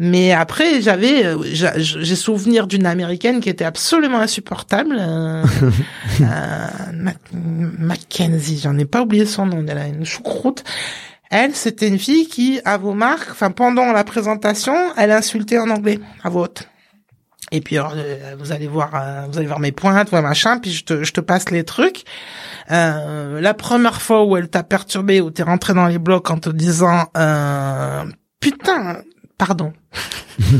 Mais 0.05 0.33
après, 0.33 0.81
j'avais, 0.81 1.25
euh, 1.25 1.37
j'a- 1.53 1.77
j'ai 1.77 2.15
souvenir 2.17 2.67
d'une 2.67 2.85
américaine 2.85 3.39
qui 3.39 3.47
était 3.49 3.63
absolument 3.63 4.19
insupportable, 4.19 4.97
euh, 4.99 5.43
euh, 6.21 6.67
Mac- 6.93 7.17
Mackenzie. 7.31 8.59
J'en 8.61 8.77
ai 8.77 8.85
pas 8.85 9.01
oublié 9.01 9.25
son 9.25 9.45
nom. 9.45 9.63
Elle 9.67 9.77
a 9.77 9.87
une 9.87 10.05
choucroute. 10.05 10.63
Elle, 11.31 11.55
c'était 11.55 11.87
une 11.87 11.99
fille 11.99 12.27
qui, 12.27 12.59
à 12.65 12.77
vos 12.77 12.93
marques, 12.93 13.29
enfin 13.31 13.49
pendant 13.51 13.91
la 13.93 14.03
présentation, 14.03 14.75
elle 14.97 15.11
insultait 15.11 15.57
en 15.57 15.69
anglais 15.69 15.99
à 16.23 16.29
voix 16.29 16.43
haute. 16.43 16.67
Et 17.51 17.61
puis 17.61 17.77
alors, 17.77 17.93
euh, 17.95 18.35
vous 18.37 18.51
allez 18.51 18.67
voir, 18.67 18.91
euh, 18.95 19.25
vous 19.31 19.37
allez 19.37 19.47
voir 19.47 19.59
mes 19.59 19.71
pointes, 19.71 20.11
ouais, 20.11 20.21
machin. 20.21 20.57
Puis 20.59 20.71
je 20.71 20.83
te, 20.83 21.03
je 21.03 21.13
te 21.13 21.21
passe 21.21 21.49
les 21.49 21.63
trucs. 21.63 22.03
Euh, 22.71 23.39
la 23.39 23.53
première 23.53 24.01
fois 24.01 24.25
où 24.25 24.35
elle 24.37 24.49
t'a 24.49 24.63
perturbé, 24.63 25.21
où 25.21 25.29
t'es 25.31 25.43
rentré 25.43 25.73
dans 25.73 25.87
les 25.87 25.97
blocs 25.99 26.29
en 26.29 26.39
te 26.39 26.49
disant, 26.49 27.05
euh, 27.15 28.03
putain, 28.39 28.97
pardon. 29.45 29.73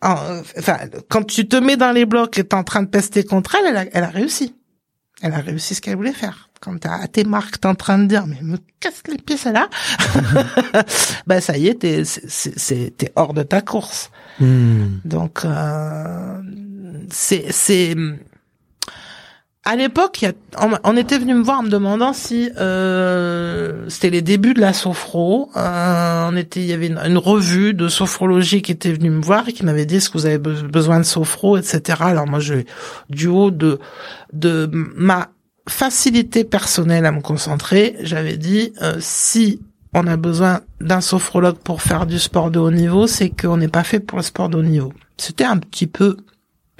En- 0.00 0.42
Enfin, 0.58 0.78
quand 1.08 1.24
tu 1.26 1.48
te 1.48 1.56
mets 1.56 1.76
dans 1.76 1.90
les 1.90 2.06
blocs 2.06 2.38
et 2.38 2.44
t'es 2.44 2.54
en 2.54 2.62
train 2.62 2.82
de 2.82 2.88
pester 2.88 3.24
contre 3.24 3.56
elle, 3.56 3.66
elle 3.70 3.76
a, 3.76 3.84
elle 3.92 4.04
a 4.04 4.08
réussi. 4.08 4.54
Elle 5.22 5.32
a 5.32 5.38
réussi 5.38 5.74
ce 5.74 5.80
qu'elle 5.80 5.96
voulait 5.96 6.12
faire. 6.12 6.48
Quand 6.60 6.78
t'as 6.78 6.94
à 7.00 7.08
tes 7.08 7.24
marques, 7.24 7.60
t'es 7.60 7.66
en 7.66 7.74
train 7.74 7.98
de 7.98 8.06
dire, 8.06 8.26
mais 8.28 8.38
me 8.42 8.58
casse 8.78 9.02
les 9.08 9.16
pieds 9.18 9.36
celle-là. 9.36 9.68
bah 11.26 11.40
ça 11.40 11.56
y 11.56 11.66
est, 11.68 11.80
t'es, 11.80 12.04
c'est- 12.04 12.96
t'es 12.96 13.10
hors 13.16 13.34
de 13.34 13.42
ta 13.42 13.60
course. 13.60 14.10
Hmm. 14.38 14.98
Donc 15.04 15.44
euh, 15.44 16.40
c'est 17.10 17.46
c'est 17.50 17.96
à 19.68 19.76
l'époque, 19.76 20.24
on, 20.82 20.96
était 20.96 21.18
venu 21.18 21.34
me 21.34 21.42
voir 21.42 21.58
en 21.60 21.62
me 21.62 21.68
demandant 21.68 22.14
si 22.14 22.50
euh, 22.58 23.84
c'était 23.90 24.08
les 24.08 24.22
débuts 24.22 24.54
de 24.54 24.62
la 24.62 24.72
sophro. 24.72 25.50
Euh, 25.56 26.26
on 26.26 26.34
était, 26.36 26.60
il 26.60 26.66
y 26.66 26.72
avait 26.72 26.86
une, 26.86 26.96
une 26.96 27.18
revue 27.18 27.74
de 27.74 27.86
sophrologie 27.88 28.62
qui 28.62 28.72
était 28.72 28.90
venue 28.90 29.10
me 29.10 29.20
voir 29.20 29.46
et 29.46 29.52
qui 29.52 29.66
m'avait 29.66 29.84
dit 29.84 29.96
est-ce 29.96 30.08
que 30.08 30.16
vous 30.16 30.24
avez 30.24 30.38
be- 30.38 30.62
besoin 30.62 31.00
de 31.00 31.04
sophro, 31.04 31.58
etc. 31.58 31.98
Alors 32.00 32.26
moi, 32.26 32.40
je 32.40 32.54
du 33.10 33.26
haut 33.26 33.50
de 33.50 33.78
de 34.32 34.70
ma 34.72 35.28
facilité 35.68 36.44
personnelle 36.44 37.04
à 37.04 37.12
me 37.12 37.20
concentrer, 37.20 37.96
j'avais 38.00 38.38
dit 38.38 38.72
euh, 38.80 38.96
si 39.00 39.60
on 39.92 40.06
a 40.06 40.16
besoin 40.16 40.62
d'un 40.80 41.02
sophrologue 41.02 41.58
pour 41.58 41.82
faire 41.82 42.06
du 42.06 42.18
sport 42.18 42.50
de 42.50 42.58
haut 42.58 42.70
niveau, 42.70 43.06
c'est 43.06 43.28
qu'on 43.28 43.58
n'est 43.58 43.68
pas 43.68 43.84
fait 43.84 44.00
pour 44.00 44.16
le 44.16 44.24
sport 44.24 44.48
de 44.48 44.56
haut 44.56 44.62
niveau. 44.62 44.94
C'était 45.18 45.44
un 45.44 45.58
petit 45.58 45.86
peu 45.86 46.16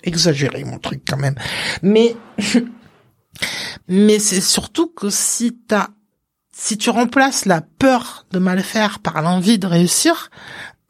exagéré 0.04 0.64
mon 0.64 0.78
truc 0.78 1.02
quand 1.06 1.18
même, 1.18 1.34
mais 1.82 2.16
mais 3.88 4.18
c'est 4.18 4.40
surtout 4.40 4.88
que 4.88 5.10
si 5.10 5.56
t'as 5.66 5.88
si 6.52 6.76
tu 6.76 6.90
remplaces 6.90 7.44
la 7.44 7.60
peur 7.60 8.26
de 8.32 8.38
mal 8.40 8.62
faire 8.62 8.98
par 8.98 9.22
l'envie 9.22 9.58
de 9.58 9.66
réussir, 9.66 10.30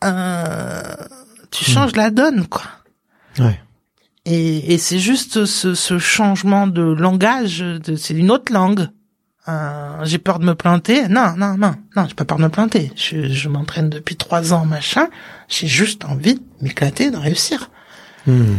euh, 0.03 0.83
tu 1.51 1.65
changes 1.65 1.95
la 1.95 2.11
donne 2.11 2.47
quoi. 2.47 2.65
Ouais. 3.39 3.61
Et, 4.25 4.75
et 4.75 4.79
c'est 4.79 4.99
juste 4.99 5.45
ce, 5.45 5.75
ce 5.75 5.99
changement 5.99 6.67
de 6.67 6.83
langage, 6.83 7.61
de, 7.61 7.97
c'est 7.97 8.15
une 8.15 8.31
autre 8.31 8.53
langue. 8.53 8.89
Euh, 9.49 10.05
j'ai 10.05 10.19
peur 10.19 10.39
de 10.39 10.45
me 10.45 10.55
planter. 10.55 11.09
Non, 11.09 11.35
non, 11.37 11.57
non, 11.57 11.75
non, 11.97 12.07
j'ai 12.07 12.15
pas 12.15 12.27
peur 12.27 12.37
de 12.37 12.43
me 12.43 12.51
planter. 12.51 12.93
Je, 12.97 13.29
je 13.29 13.49
m'entraîne 13.49 13.89
depuis 13.89 14.17
trois 14.17 14.53
ans, 14.53 14.67
machin. 14.67 15.09
J'ai 15.49 15.67
juste 15.67 16.05
envie 16.05 16.35
de 16.35 16.43
m'éclater, 16.61 17.11
de 17.11 17.17
réussir. 17.17 17.71
Hmm. 18.27 18.57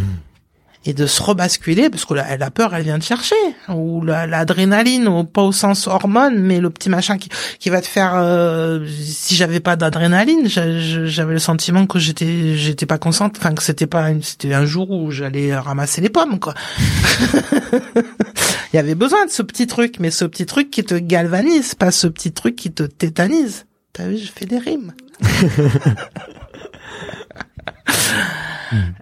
Et 0.86 0.94
de 0.94 1.08
se 1.08 1.22
rebasculer, 1.22 1.90
parce 1.90 2.06
que 2.06 2.14
la, 2.14 2.52
peur, 2.52 2.74
elle 2.74 2.84
vient 2.84 2.98
te 3.00 3.04
chercher. 3.04 3.36
Ou 3.68 4.02
la- 4.02 4.26
l'adrénaline, 4.26 5.10
ou 5.10 5.26
pas 5.26 5.42
au 5.42 5.52
sens 5.52 5.88
hormone, 5.88 6.40
mais 6.40 6.62
le 6.62 6.70
petit 6.70 6.90
machin 6.90 7.18
qui, 7.18 7.70
va 7.70 7.82
te 7.82 7.86
faire... 7.88 8.14
euh, 8.16 8.88
si 8.88 9.36
j'avais 9.36 9.60
pas 9.60 9.76
d'adrénaline, 9.76 10.48
j'avais 10.48 11.34
le 11.34 11.40
sentiment 11.40 11.86
que 11.86 12.00
j'étais 12.00 12.56
j'étais 12.56 12.86
pas 12.86 12.98
consciente, 12.98 13.36
enfin 13.38 13.54
que 13.54 13.62
c'était 13.62 13.88
pas 13.88 14.08
c'était 14.22 14.54
un 14.54 14.66
jour 14.66 14.90
où 14.90 15.12
j'allais 15.12 15.54
ramasser 15.54 16.00
les 16.00 16.10
pommes, 16.10 16.40
quoi. 16.40 16.54
Il 18.74 18.76
y 18.76 18.80
avait 18.80 18.96
besoin 18.96 19.26
de 19.26 19.32
ce 19.32 19.42
petit 19.42 19.68
truc, 19.68 19.96
mais 20.00 20.12
ce 20.12 20.24
petit 20.24 20.46
truc 20.46 20.72
qui 20.72 20.86
te 20.86 20.96
galvanise, 20.96 21.76
pas 21.76 21.92
ce 21.92 22.08
petit 22.08 22.32
truc 22.32 22.56
qui 22.56 22.72
te 22.72 22.84
tétanise. 22.84 23.66
T'as 23.92 24.08
vu, 24.08 24.18
je 24.18 24.32
fais 24.32 24.46
des 24.46 24.60
rimes. 24.60 24.94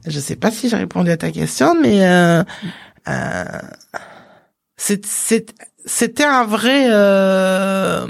Je 0.06 0.20
sais 0.20 0.36
pas 0.36 0.52
si 0.52 0.70
j'ai 0.70 0.78
répondu 0.78 1.12
à 1.12 1.18
ta 1.18 1.32
question, 1.32 1.76
mais 1.80 2.06
euh, 2.06 2.44
euh, 3.08 3.44
c'était 4.78 6.24
un 6.24 6.46
vrai, 6.46 6.88
euh, 6.90 8.08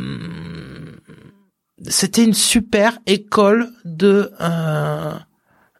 c'était 1.87 2.23
une 2.23 2.33
super 2.33 2.99
école 3.05 3.71
de 3.85 4.31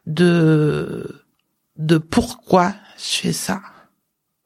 de 0.06 1.24
de 1.76 1.98
pourquoi 1.98 2.74
je 2.96 3.18
fais 3.20 3.32
ça. 3.32 3.60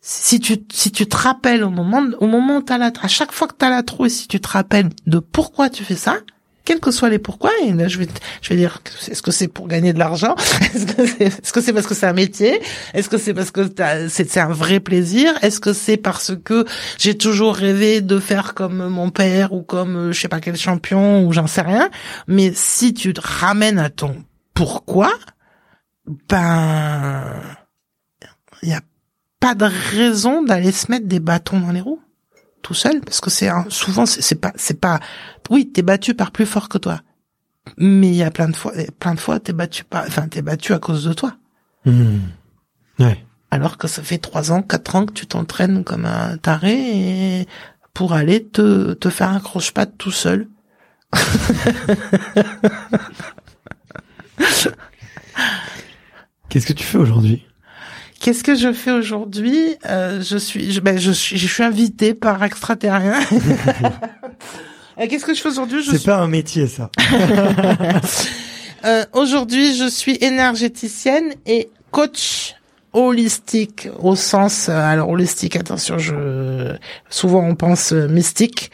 Si 0.01 0.41
tu 0.41 0.57
si 0.73 0.91
tu 0.91 1.07
te 1.07 1.17
rappelles 1.17 1.63
au 1.63 1.71
moment 1.71 2.05
au 2.19 2.27
moment 2.27 2.57
où 2.57 2.63
t'as 2.63 2.79
la 2.79 2.91
à 3.01 3.09
chaque 3.09 3.33
fois 3.33 3.47
que 3.47 3.55
t'as 3.55 3.71
la 3.71 3.83
trouille, 3.83 4.11
si 4.11 4.27
tu 4.27 4.41
te 4.41 4.49
rappelles 4.49 4.91
de 5.07 5.21
pourquoi 5.21 5.71
tu 5.71 5.85
fais 5.85 5.95
ça, 5.95 6.17
quels 6.65 6.81
que 6.81 6.91
soient 6.91 7.09
les 7.09 7.19
pourquoi, 7.19 7.51
je 7.61 7.99
vais 7.99 8.57
dire 8.57 8.81
est-ce 9.09 9.23
que 9.23 9.31
c'est 9.31 9.49
pour 9.49 9.69
gagner 9.69 9.93
de 9.93 9.99
l'argent, 9.99 10.35
est-ce 10.75 11.53
que 11.53 11.61
c'est 11.61 11.73
parce 11.73 11.87
que 11.87 11.95
c'est 11.95 12.07
un 12.07 12.13
métier, 12.13 12.61
est-ce 12.95 13.09
que 13.09 13.19
c'est 13.19 13.35
parce 13.35 13.51
que 13.51 13.69
c'est 14.09 14.37
un 14.39 14.53
vrai 14.53 14.81
plaisir, 14.81 15.33
est-ce 15.43 15.61
que 15.61 15.73
c'est 15.73 15.97
parce 15.97 16.33
que 16.45 16.65
j'ai 16.99 17.17
toujours 17.17 17.57
rêvé 17.57 18.01
de 18.01 18.19
faire 18.19 18.55
comme 18.55 18.89
mon 18.89 19.11
père 19.11 19.53
ou 19.53 19.63
comme 19.63 19.97
euh, 19.97 20.13
je 20.13 20.21
sais 20.21 20.29
pas 20.29 20.41
quel 20.41 20.57
champion 20.57 21.27
ou 21.27 21.33
j'en 21.33 21.47
sais 21.47 21.63
rien, 21.63 21.91
mais 22.27 22.53
si 22.55 22.95
tu 22.95 23.13
te 23.13 23.21
ramènes 23.23 23.79
à 23.79 23.91
ton 23.91 24.25
pourquoi, 24.55 25.13
ben 26.29 27.25
il 28.63 28.69
y 28.69 28.75
a 28.75 28.81
pas 29.41 29.55
de 29.55 29.65
raison 29.65 30.43
d'aller 30.43 30.73
se 30.73 30.91
mettre 30.91 31.07
des 31.07 31.21
bâtons 31.21 31.61
dans 31.61 31.73
les 31.73 31.81
roues 31.81 32.02
tout 32.63 32.75
seul 32.75 33.01
parce 33.01 33.21
que 33.21 33.29
c'est 33.31 33.49
un- 33.49 33.67
souvent 33.69 34.07
c'est 34.07 34.35
pas 34.37 34.53
c'est 34.57 34.81
pas 34.81 35.01
oui 35.51 35.71
t'es 35.73 35.83
battu 35.83 36.15
par 36.15 36.31
plus 36.31 36.47
fort 36.47 36.69
que 36.69 36.79
toi 36.79 37.01
mais 37.77 38.09
il 38.09 38.15
y 38.15 38.23
a 38.23 38.31
plein 38.31 38.49
de 38.49 38.57
fois 38.57 38.73
plein 38.99 39.15
de 39.15 39.21
fois 39.21 39.39
t'es 39.41 39.53
battu 39.53 39.85
pas 39.85 40.05
enfin 40.07 40.29
t'es 40.29 40.43
battu 40.43 40.73
à 40.73 40.79
cause 40.79 41.05
de 41.05 41.13
toi 41.13 41.35
Hmm. 41.85 42.19
Ouais. 43.01 43.19
alors 43.51 43.77
que 43.77 43.89
ça 43.89 44.03
fait 44.03 44.19
trois 44.19 44.53
ans 44.53 44.63
quatre 44.63 44.95
ans 44.95 45.05
que 45.07 45.13
tu 45.13 45.27
t'entraînes 45.27 45.83
comme 45.83 46.05
un 46.07 46.37
taré 46.37 47.41
et 47.41 47.49
pour 47.93 48.13
aller 48.13 48.45
te 48.45 48.93
te 48.95 49.11
faire 49.11 49.29
un 49.31 49.41
croche-patte 49.41 49.99
tout 49.99 50.13
seul 50.13 50.47
Qu'est-ce 56.49 56.67
que 56.67 56.73
tu 56.73 56.85
fais 56.85 56.99
aujourd'hui? 56.99 57.47
Qu'est-ce 58.23 58.45
que 58.45 58.55
je 58.55 58.73
fais 58.73 58.93
aujourd'hui? 58.93 59.77
Euh, 59.87 60.23
Je 60.23 60.37
suis, 60.39 60.71
je, 60.73 60.81
ben, 60.81 60.97
je 60.97 61.11
suis, 61.11 61.37
je 61.39 61.47
suis 61.49 61.63
invitée 61.65 62.15
par 62.15 62.43
extraterrien. 62.43 63.19
Euh, 65.01 65.07
Qu'est-ce 65.09 65.25
que 65.25 65.33
je 65.35 65.41
fais 65.41 65.49
aujourd'hui? 65.49 65.83
C'est 65.83 65.97
suis- 65.97 66.05
pas 66.07 66.19
un 66.19 66.29
métier, 66.29 66.67
ça. 66.67 66.91
Euh, 68.85 69.05
aujourd'hui, 69.13 69.75
je 69.77 69.89
suis 69.89 70.17
énergéticienne 70.21 71.33
et 71.47 71.71
coach 71.93 72.57
holistique 72.93 73.89
au 74.01 74.17
sens 74.17 74.69
euh, 74.69 74.73
alors 74.73 75.09
holistique 75.09 75.55
attention 75.57 75.97
je 75.99 76.75
souvent 77.09 77.43
on 77.47 77.55
pense 77.55 77.93
euh, 77.95 78.07
mystique 78.09 78.71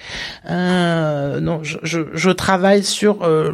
euh, 0.51 1.39
non 1.41 1.61
je, 1.63 1.77
je, 1.85 2.01
je 2.15 2.31
travaille 2.31 2.83
sur 2.83 3.23
euh, 3.23 3.53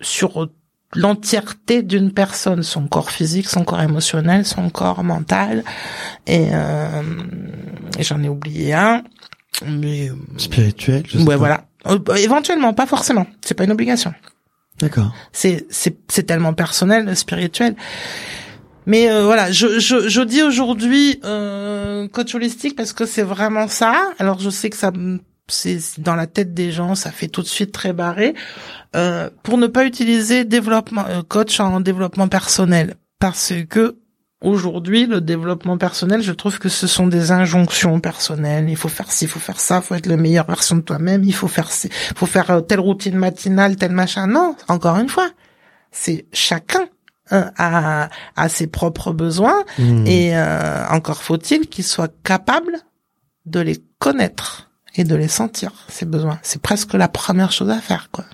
sur 0.00 0.48
l'entièreté 0.94 1.82
d'une 1.82 2.12
personne 2.12 2.62
son 2.62 2.86
corps 2.86 3.10
physique 3.10 3.48
son 3.48 3.64
corps 3.64 3.82
émotionnel 3.82 4.44
son 4.44 4.70
corps 4.70 5.02
mental 5.04 5.64
et, 6.26 6.48
euh, 6.52 7.02
et 7.98 8.02
j'en 8.02 8.22
ai 8.22 8.28
oublié 8.28 8.74
un 8.74 9.02
mais 9.66 10.10
Spirituel, 10.38 11.04
je 11.06 11.18
sais 11.18 11.24
ouais 11.24 11.34
pas. 11.34 11.36
voilà 11.36 11.64
Euh, 11.86 11.98
éventuellement 12.16 12.72
pas 12.74 12.86
forcément 12.86 13.26
c'est 13.44 13.54
pas 13.54 13.64
une 13.64 13.72
obligation 13.72 14.12
D'accord. 14.80 15.12
c'est 15.32 15.66
c'est 15.70 15.96
c'est 16.08 16.24
tellement 16.24 16.54
personnel, 16.54 17.14
spirituel. 17.16 17.76
Mais 18.86 19.08
euh, 19.08 19.24
voilà, 19.24 19.52
je 19.52 19.78
je 19.78 20.08
je 20.08 20.22
dis 20.22 20.42
aujourd'hui 20.42 21.20
euh, 21.24 22.08
coach 22.08 22.34
holistique 22.34 22.74
parce 22.74 22.92
que 22.92 23.06
c'est 23.06 23.22
vraiment 23.22 23.68
ça. 23.68 23.94
Alors 24.18 24.40
je 24.40 24.50
sais 24.50 24.70
que 24.70 24.76
ça 24.76 24.90
c'est 25.48 25.78
dans 25.98 26.14
la 26.14 26.26
tête 26.26 26.54
des 26.54 26.72
gens, 26.72 26.94
ça 26.94 27.10
fait 27.10 27.28
tout 27.28 27.42
de 27.42 27.46
suite 27.46 27.72
très 27.72 27.92
barré. 27.92 28.34
Euh, 28.96 29.30
pour 29.42 29.58
ne 29.58 29.66
pas 29.66 29.84
utiliser 29.84 30.44
développement 30.44 31.04
euh, 31.08 31.22
coach 31.26 31.60
en 31.60 31.80
développement 31.80 32.28
personnel 32.28 32.94
parce 33.18 33.52
que 33.68 33.96
aujourd'hui 34.42 35.06
le 35.06 35.20
développement 35.20 35.78
personnel, 35.78 36.22
je 36.22 36.32
trouve 36.32 36.58
que 36.58 36.68
ce 36.68 36.86
sont 36.86 37.06
des 37.06 37.30
injonctions 37.30 38.00
personnelles. 38.00 38.68
Il 38.68 38.76
faut 38.76 38.88
faire 38.88 39.10
ci, 39.10 39.24
il 39.24 39.28
faut 39.28 39.40
faire 39.40 39.60
ça, 39.60 39.76
il 39.76 39.82
faut 39.82 39.94
être 39.94 40.06
la 40.06 40.16
meilleure 40.16 40.46
version 40.46 40.76
de 40.76 40.82
toi-même. 40.82 41.24
Il 41.24 41.34
faut 41.34 41.48
faire 41.48 41.70
ci, 41.70 41.88
faut 42.16 42.26
faire 42.26 42.50
euh, 42.50 42.60
telle 42.60 42.80
routine 42.80 43.16
matinale, 43.16 43.76
tel 43.76 43.92
machin. 43.92 44.26
Non, 44.26 44.56
encore 44.68 44.98
une 44.98 45.08
fois, 45.08 45.30
c'est 45.90 46.26
chacun 46.32 46.86
euh, 47.32 47.44
a, 47.56 48.08
a 48.36 48.48
ses 48.48 48.66
propres 48.66 49.12
besoins 49.12 49.64
Hmm. 49.78 50.06
et 50.06 50.36
euh, 50.36 50.86
encore 50.90 51.22
faut-il 51.22 51.68
qu'il 51.68 51.84
soit 51.84 52.12
capable 52.24 52.78
de 53.46 53.60
les 53.60 53.78
connaître 53.98 54.71
et 54.96 55.04
de 55.04 55.14
les 55.14 55.28
sentir 55.28 55.72
ces 55.88 56.04
besoins. 56.06 56.38
C'est 56.42 56.60
presque 56.62 56.94
la 56.94 57.08
première 57.08 57.52
chose 57.52 57.70
à 57.70 57.80
faire 57.80 58.10
quoi. 58.10 58.24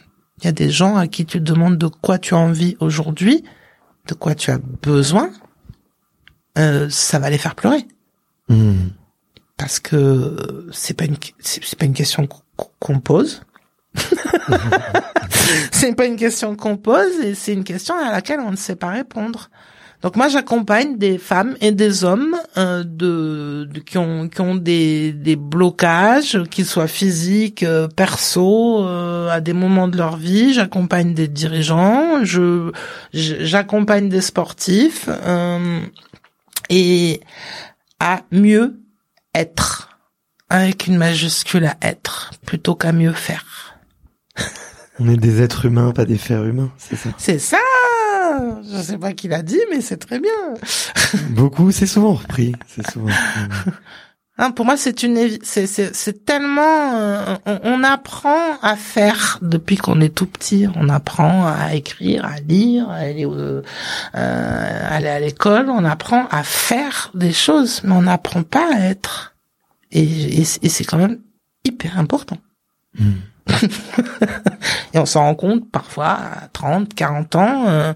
Il 0.41 0.45
y 0.45 0.49
a 0.49 0.53
des 0.53 0.71
gens 0.71 0.97
à 0.97 1.07
qui 1.09 1.27
tu 1.27 1.41
demandes 1.41 1.79
de 1.79 1.87
quoi 1.89 2.19
tu 2.19 2.35
as 2.35 2.39
envie 2.39 2.77
aujourd'hui, 2.81 3.43
de 4.07 4.15
quoi 4.15 4.35
tu 4.35 4.51
as 4.51 4.59
besoin, 4.83 5.31
euh, 6.59 6.89
ça 6.91 7.19
va 7.19 7.31
les 7.31 7.39
faire 7.39 7.55
pleurer 7.55 7.87
Hmm. 8.49 8.89
parce 9.59 9.79
que 9.79 10.67
c'est 10.73 10.95
pas 10.95 11.05
une 11.05 11.17
c'est 11.41 11.79
pas 11.79 11.85
une 11.85 11.93
question 11.93 12.27
qu'on- 12.27 12.71
qu'on 12.79 12.99
pose. 13.01 13.43
c'est 15.73 15.95
pas 15.95 16.07
une 16.07 16.17
question 16.17 16.57
qu'on 16.57 16.77
pose 16.77 17.13
et 17.23 17.35
c'est 17.35 17.53
une 17.53 17.65
question 17.65 17.95
à 17.97 18.11
laquelle 18.13 18.41
on 18.41 18.51
ne 18.51 18.57
sait 18.57 18.77
pas 18.77 18.89
répondre. 18.91 19.51
Donc 20.01 20.15
moi 20.15 20.29
j'accompagne 20.29 20.97
des 20.97 21.19
femmes 21.19 21.57
et 21.61 21.73
des 21.73 22.05
hommes 22.05 22.37
euh, 22.57 22.85
de, 22.85 23.69
de- 23.73 23.81
qui 23.81 23.99
ont 23.99 24.29
qui 24.29 24.41
ont 24.41 24.55
des 24.55 25.13
des 25.13 25.35
blocages, 25.35 26.39
qu'ils 26.51 26.67
soient 26.67 26.87
physiques, 26.87 27.65
euh, 27.65 27.89
perso, 27.89 28.85
euh, 28.85 29.29
à 29.29 29.41
des 29.41 29.53
moments 29.53 29.89
de 29.89 29.97
leur 29.99 30.17
vie. 30.17 30.55
J'accompagne 30.55 31.15
des 31.15 31.27
dirigeants, 31.27 32.23
je 32.23 32.71
j'accompagne 33.13 34.09
des 34.09 34.21
sportifs 34.21 35.09
euh, 35.09 35.81
et 36.71 37.21
à 37.99 38.21
mieux 38.31 38.79
être 39.35 39.99
avec 40.49 40.87
une 40.87 40.97
majuscule 40.97 41.65
à 41.67 41.77
être 41.83 42.31
plutôt 42.47 42.77
qu'à 42.77 42.93
mieux 42.93 43.13
faire. 43.13 43.75
On 45.01 45.09
est 45.09 45.17
des 45.17 45.43
êtres 45.43 45.65
humains, 45.67 45.91
pas 45.91 46.05
des 46.05 46.19
fers 46.19 46.45
humains, 46.45 46.71
c'est 46.79 46.97
ça? 46.97 47.11
C'est 47.19 47.39
ça. 47.41 47.59
Je 48.71 48.83
sais 48.83 48.99
pas 48.99 49.13
qui 49.13 49.29
l'a 49.29 49.43
dit, 49.43 49.61
mais 49.71 49.81
c'est 49.81 49.97
très 49.99 50.19
bien. 50.21 50.31
Beaucoup, 51.31 51.71
c'est 51.73 51.87
souvent 51.87 52.15
repris. 52.15 52.55
C'est 52.67 52.89
souvent 52.91 53.07
repris. 53.07 53.73
Hein, 54.41 54.53
pour 54.53 54.65
moi, 54.65 54.77
c'est 54.77 55.03
une, 55.03 55.19
c'est, 55.43 55.67
c'est, 55.67 55.93
c'est 55.97 56.25
tellement, 56.25 56.95
euh, 56.95 57.35
on, 57.45 57.59
on 57.65 57.83
apprend 57.85 58.57
à 58.63 58.77
faire 58.77 59.41
depuis 59.43 59.77
qu'on 59.77 60.01
est 60.01 60.15
tout 60.15 60.27
petit. 60.27 60.69
On 60.77 60.89
apprend 60.89 61.47
à 61.49 61.75
écrire, 61.75 62.25
à 62.25 62.39
lire, 62.39 62.89
à 62.89 62.97
aller, 62.99 63.25
au- 63.25 63.35
euh, 63.35 63.63
aller 64.15 65.09
à 65.09 65.19
l'école. 65.19 65.69
On 65.71 65.85
apprend 65.85 66.27
à 66.31 66.45
faire 66.45 67.11
des 67.15 67.33
choses, 67.33 67.81
mais 67.83 67.93
on 67.93 68.03
n'apprend 68.03 68.45
pas 68.45 68.69
à 68.77 68.79
être. 68.81 69.35
Et, 69.91 70.05
et 70.43 70.45
c'est 70.45 70.85
quand 70.85 70.99
même 70.99 71.19
hyper 71.65 71.99
important. 71.99 72.39
Hmm. 72.97 73.15
Et 74.95 74.99
on 74.99 75.07
s'en 75.07 75.23
rend 75.25 75.35
compte 75.35 75.71
parfois 75.71 76.11
à 76.11 76.49
30, 76.53 76.95
40 76.95 77.37
ans, 77.37 77.65
euh, 77.69 77.93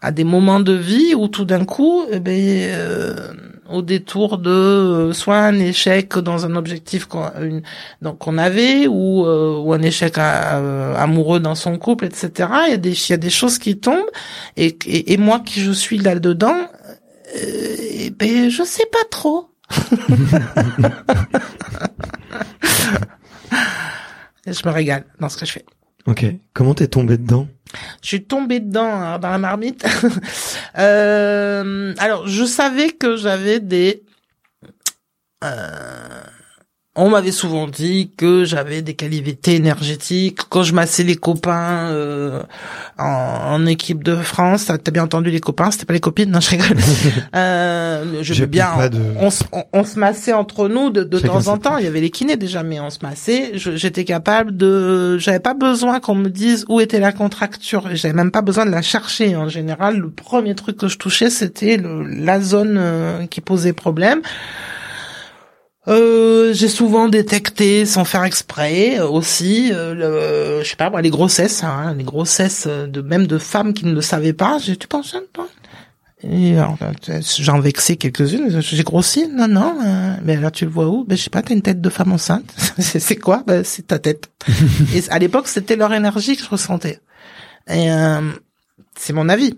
à 0.00 0.12
des 0.12 0.24
moments 0.24 0.60
de 0.60 0.72
vie 0.72 1.14
où 1.14 1.28
tout 1.28 1.44
d'un 1.44 1.64
coup, 1.64 2.04
eh 2.10 2.20
ben, 2.20 2.38
euh, 2.38 3.32
au 3.68 3.82
détour 3.82 4.38
de 4.38 4.50
euh, 4.50 5.12
soit 5.12 5.38
un 5.38 5.58
échec 5.58 6.16
dans 6.18 6.46
un 6.46 6.56
objectif 6.56 7.06
qu'on 7.06 8.38
avait 8.38 8.86
ou, 8.86 9.26
euh, 9.26 9.58
ou 9.58 9.72
un 9.72 9.82
échec 9.82 10.16
euh, 10.18 10.96
amoureux 10.96 11.40
dans 11.40 11.54
son 11.54 11.76
couple, 11.78 12.06
etc. 12.06 12.48
Il 12.66 12.70
y 12.70 12.74
a 12.74 12.76
des 12.76 12.92
il 12.92 13.10
y 13.10 13.14
a 13.14 13.18
des 13.18 13.30
choses 13.30 13.58
qui 13.58 13.78
tombent 13.78 14.10
et, 14.56 14.76
et, 14.86 15.12
et 15.12 15.16
moi 15.16 15.40
qui 15.40 15.60
je 15.60 15.72
suis 15.72 15.98
là 15.98 16.18
dedans, 16.18 16.56
euh, 17.36 17.76
eh 17.92 18.10
ben 18.10 18.48
je 18.50 18.62
sais 18.62 18.86
pas 18.90 19.04
trop. 19.10 19.50
Je 24.50 24.66
me 24.66 24.72
régale 24.72 25.04
dans 25.20 25.28
ce 25.28 25.36
que 25.36 25.44
je 25.46 25.52
fais. 25.52 25.64
Ok. 26.08 26.24
Comment 26.54 26.72
t'es 26.74 26.88
tombé 26.88 27.18
dedans? 27.18 27.46
Je 28.00 28.08
suis 28.08 28.24
tombée 28.24 28.60
dedans 28.60 28.90
hein, 28.90 29.18
dans 29.18 29.28
la 29.30 29.38
marmite. 29.38 29.84
Euh, 30.78 31.92
alors, 31.98 32.28
je 32.28 32.44
savais 32.44 32.90
que 32.90 33.16
j'avais 33.16 33.58
des. 33.58 34.04
euh, 35.42 36.22
on 37.00 37.10
m'avait 37.10 37.32
souvent 37.32 37.66
dit 37.68 38.10
que 38.16 38.44
j'avais 38.44 38.82
des 38.82 38.94
qualités 38.94 39.54
énergétiques. 39.54 40.40
Quand 40.48 40.62
je 40.62 40.74
massais 40.74 41.04
les 41.04 41.16
copains 41.16 41.90
euh, 41.92 42.42
en, 42.98 43.04
en 43.04 43.66
équipe 43.66 44.02
de 44.04 44.16
France, 44.16 44.66
t'as 44.66 44.90
bien 44.90 45.04
entendu 45.04 45.30
les 45.30 45.40
copains, 45.40 45.70
c'était 45.70 45.84
pas 45.86 45.92
les 45.94 46.00
copines, 46.00 46.30
non 46.30 46.40
je 46.40 46.50
rigole. 46.50 46.76
Euh, 47.34 48.18
je 48.22 48.34
veux 48.34 48.46
bien. 48.46 48.88
de- 48.88 48.98
On, 49.20 49.30
se- 49.30 49.44
on, 49.52 49.64
on 49.72 49.84
se 49.84 49.98
massait 49.98 50.32
entre 50.32 50.68
nous 50.68 50.90
de, 50.90 51.04
de 51.04 51.18
temps 51.18 51.46
en 51.48 51.58
temps. 51.58 51.76
Il 51.78 51.84
y 51.84 51.86
avait 51.86 52.00
les 52.00 52.10
kinés 52.10 52.36
déjà, 52.36 52.62
mais 52.62 52.80
on 52.80 52.90
se 52.90 52.98
massait. 53.02 53.52
Je- 53.54 53.76
J'étais 53.76 54.04
capable 54.04 54.56
de. 54.56 55.18
J'avais 55.18 55.40
pas 55.40 55.54
besoin 55.54 56.00
qu'on 56.00 56.14
me 56.14 56.28
dise 56.30 56.64
où 56.68 56.80
était 56.80 57.00
la 57.00 57.12
contracture. 57.12 57.88
J'avais 57.94 58.14
même 58.14 58.30
pas 58.30 58.42
besoin 58.42 58.66
de 58.66 58.70
la 58.70 58.82
chercher. 58.82 59.36
En 59.36 59.48
général, 59.48 59.98
le 59.98 60.10
premier 60.10 60.54
truc 60.54 60.76
que 60.78 60.88
je 60.88 60.98
touchais, 60.98 61.30
c'était 61.30 61.80
la 62.08 62.40
zone 62.40 62.76
euh, 62.78 63.26
qui 63.26 63.40
posait 63.40 63.72
problème. 63.72 64.20
Euh, 65.88 66.52
j'ai 66.52 66.68
souvent 66.68 67.08
détecté, 67.08 67.86
sans 67.86 68.04
faire 68.04 68.24
exprès, 68.24 68.98
euh, 68.98 69.08
aussi, 69.08 69.70
euh, 69.72 69.94
le, 69.94 70.62
je 70.62 70.68
sais 70.68 70.76
pas, 70.76 70.90
moi, 70.90 71.00
les 71.00 71.10
grossesses, 71.10 71.64
hein, 71.64 71.94
les 71.96 72.04
grossesses 72.04 72.64
euh, 72.66 72.86
de 72.86 73.00
même 73.00 73.26
de 73.26 73.38
femmes 73.38 73.72
qui 73.72 73.86
ne 73.86 73.94
le 73.94 74.02
savaient 74.02 74.34
pas. 74.34 74.58
J'ai, 74.58 74.76
tu 74.76 74.86
penses 74.86 75.16
toi? 75.32 75.48
J'en 77.38 77.60
vexé 77.60 77.96
quelques-unes. 77.96 78.60
J'ai 78.60 78.82
grossi 78.82 79.28
Non, 79.28 79.46
non. 79.46 79.78
euh, 79.84 80.14
mais 80.24 80.36
là, 80.36 80.50
tu 80.50 80.64
le 80.64 80.70
vois 80.70 80.88
où? 80.88 81.04
Ben, 81.04 81.16
je 81.16 81.22
sais 81.22 81.30
pas. 81.30 81.42
T'as 81.42 81.54
une 81.54 81.62
tête 81.62 81.80
de 81.80 81.88
femme 81.90 82.12
enceinte. 82.12 82.52
c'est 82.78 82.98
c'est 82.98 83.16
quoi? 83.16 83.44
Ben, 83.46 83.62
c'est 83.64 83.86
ta 83.86 83.98
tête. 84.00 84.28
Et 84.94 85.02
à 85.10 85.18
l'époque, 85.20 85.46
c'était 85.48 85.76
leur 85.76 85.94
énergie 85.94 86.36
que 86.36 86.42
je 86.42 86.48
ressentais. 86.48 86.98
Et 87.68 87.90
euh, 87.92 88.20
c'est 88.96 89.12
mon 89.12 89.28
avis. 89.28 89.54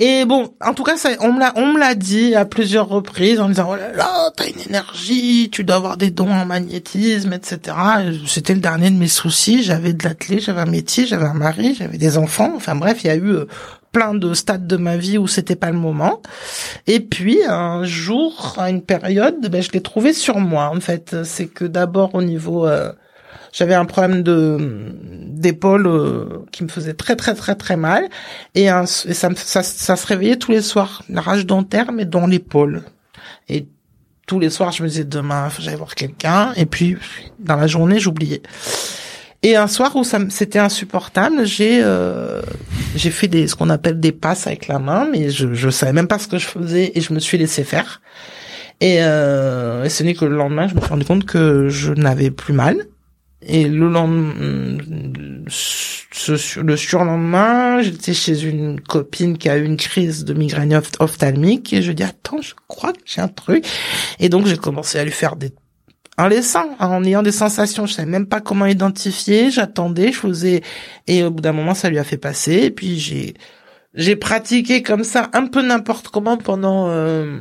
Et 0.00 0.24
bon, 0.24 0.54
en 0.64 0.74
tout 0.74 0.84
cas, 0.84 0.96
ça, 0.96 1.10
on 1.20 1.32
me 1.32 1.40
l'a, 1.40 1.52
on 1.56 1.72
me 1.72 1.78
l'a 1.78 1.96
dit 1.96 2.36
à 2.36 2.44
plusieurs 2.44 2.88
reprises 2.88 3.40
en 3.40 3.48
me 3.48 3.54
disant, 3.54 3.70
oh 3.72 3.76
là 3.76 3.92
là, 3.92 4.30
t'as 4.36 4.48
une 4.48 4.60
énergie, 4.60 5.50
tu 5.50 5.64
dois 5.64 5.76
avoir 5.76 5.96
des 5.96 6.12
dons 6.12 6.30
en 6.30 6.46
magnétisme, 6.46 7.32
etc. 7.32 7.76
C'était 8.26 8.54
le 8.54 8.60
dernier 8.60 8.90
de 8.90 8.96
mes 8.96 9.08
soucis. 9.08 9.64
J'avais 9.64 9.92
de 9.92 10.04
l'athlète, 10.04 10.40
j'avais 10.40 10.60
un 10.60 10.66
métier, 10.66 11.04
j'avais 11.04 11.24
un 11.24 11.34
mari, 11.34 11.74
j'avais 11.76 11.98
des 11.98 12.16
enfants. 12.16 12.52
Enfin 12.54 12.76
bref, 12.76 13.02
il 13.02 13.08
y 13.08 13.10
a 13.10 13.16
eu 13.16 13.30
euh, 13.30 13.48
plein 13.90 14.14
de 14.14 14.34
stades 14.34 14.68
de 14.68 14.76
ma 14.76 14.96
vie 14.96 15.18
où 15.18 15.26
c'était 15.26 15.56
pas 15.56 15.72
le 15.72 15.78
moment. 15.78 16.22
Et 16.86 17.00
puis 17.00 17.40
un 17.44 17.82
jour, 17.82 18.54
à 18.56 18.70
une 18.70 18.82
période, 18.82 19.48
ben, 19.50 19.60
je 19.60 19.72
l'ai 19.72 19.80
trouvé 19.80 20.12
sur 20.12 20.38
moi. 20.38 20.70
En 20.72 20.80
fait, 20.80 21.24
c'est 21.24 21.46
que 21.46 21.64
d'abord 21.64 22.14
au 22.14 22.22
niveau 22.22 22.68
euh, 22.68 22.92
j'avais 23.52 23.74
un 23.74 23.84
problème 23.84 24.22
de 24.22 24.92
d'épaule 25.28 25.86
euh, 25.86 26.44
qui 26.52 26.64
me 26.64 26.68
faisait 26.68 26.94
très 26.94 27.16
très 27.16 27.34
très 27.34 27.54
très 27.54 27.76
mal 27.76 28.08
et, 28.54 28.68
un, 28.68 28.86
ça, 28.86 29.30
ça 29.36 29.62
ça 29.62 29.96
se 29.96 30.06
réveillait 30.06 30.36
tous 30.36 30.52
les 30.52 30.62
soirs 30.62 31.02
la 31.08 31.20
rage 31.20 31.46
dentaire 31.46 31.92
mais 31.92 32.04
dans 32.04 32.26
l'épaule 32.26 32.82
et 33.48 33.66
tous 34.26 34.40
les 34.40 34.50
soirs 34.50 34.72
je 34.72 34.82
me 34.82 34.88
disais 34.88 35.04
demain 35.04 35.48
j'aille 35.58 35.76
voir 35.76 35.94
quelqu'un 35.94 36.52
et 36.56 36.66
puis 36.66 36.96
dans 37.38 37.56
la 37.56 37.66
journée 37.66 38.00
j'oubliais 38.00 38.42
et 39.42 39.54
un 39.54 39.68
soir 39.68 39.94
où 39.94 40.04
ça 40.04 40.18
c'était 40.30 40.58
insupportable 40.58 41.46
j'ai 41.46 41.80
euh, 41.82 42.42
j'ai 42.98 43.10
fait 43.10 43.28
des 43.28 43.46
ce 43.46 43.54
qu'on 43.54 43.70
appelle 43.70 44.00
des 44.00 44.12
passes 44.12 44.46
avec 44.46 44.68
la 44.68 44.78
main, 44.78 45.08
mais 45.10 45.30
je 45.30 45.54
je 45.54 45.70
savais 45.70 45.92
même 45.92 46.08
pas 46.08 46.18
ce 46.18 46.28
que 46.28 46.38
je 46.38 46.46
faisais 46.46 46.92
et 46.94 47.00
je 47.00 47.12
me 47.12 47.20
suis 47.20 47.38
laissé 47.38 47.64
faire. 47.64 48.02
Et, 48.80 48.98
euh, 49.00 49.84
et 49.84 49.88
ce 49.88 50.02
n'est 50.02 50.14
que 50.14 50.24
le 50.24 50.36
lendemain, 50.36 50.68
je 50.68 50.74
me 50.74 50.80
suis 50.80 50.88
rendu 50.88 51.04
compte 51.04 51.24
que 51.24 51.68
je 51.68 51.92
n'avais 51.92 52.30
plus 52.30 52.52
mal. 52.52 52.76
Et 53.40 53.68
le 53.68 53.88
lendemain, 53.88 54.78
le 56.56 56.76
surlendemain, 56.76 57.80
j'étais 57.82 58.12
chez 58.12 58.42
une 58.42 58.80
copine 58.80 59.38
qui 59.38 59.48
a 59.48 59.56
eu 59.56 59.64
une 59.64 59.76
crise 59.76 60.24
de 60.24 60.34
migraine 60.34 60.80
ophtalmique 60.98 61.72
et 61.72 61.80
je 61.80 61.92
dis 61.92 62.02
attends, 62.02 62.42
je 62.42 62.54
crois 62.66 62.92
que 62.92 62.98
j'ai 63.04 63.20
un 63.20 63.28
truc. 63.28 63.64
Et 64.18 64.28
donc 64.28 64.46
j'ai 64.46 64.56
commencé 64.56 64.98
à 64.98 65.04
lui 65.04 65.12
faire 65.12 65.36
des 65.36 65.52
en 66.18 66.26
laissant, 66.26 66.66
en 66.80 67.04
ayant 67.04 67.22
des 67.22 67.30
sensations, 67.30 67.86
je 67.86 67.92
savais 67.92 68.10
même 68.10 68.26
pas 68.26 68.40
comment 68.40 68.66
identifier, 68.66 69.52
j'attendais, 69.52 70.10
je 70.10 70.18
faisais 70.18 70.62
et 71.06 71.22
au 71.22 71.30
bout 71.30 71.40
d'un 71.40 71.52
moment 71.52 71.74
ça 71.74 71.90
lui 71.90 71.98
a 71.98 72.04
fait 72.04 72.18
passer. 72.18 72.54
Et 72.54 72.70
puis 72.72 72.98
j'ai 72.98 73.34
j'ai 73.94 74.16
pratiqué 74.16 74.82
comme 74.82 75.04
ça 75.04 75.30
un 75.32 75.46
peu 75.46 75.62
n'importe 75.62 76.08
comment 76.08 76.36
pendant 76.36 76.88
euh, 76.88 77.38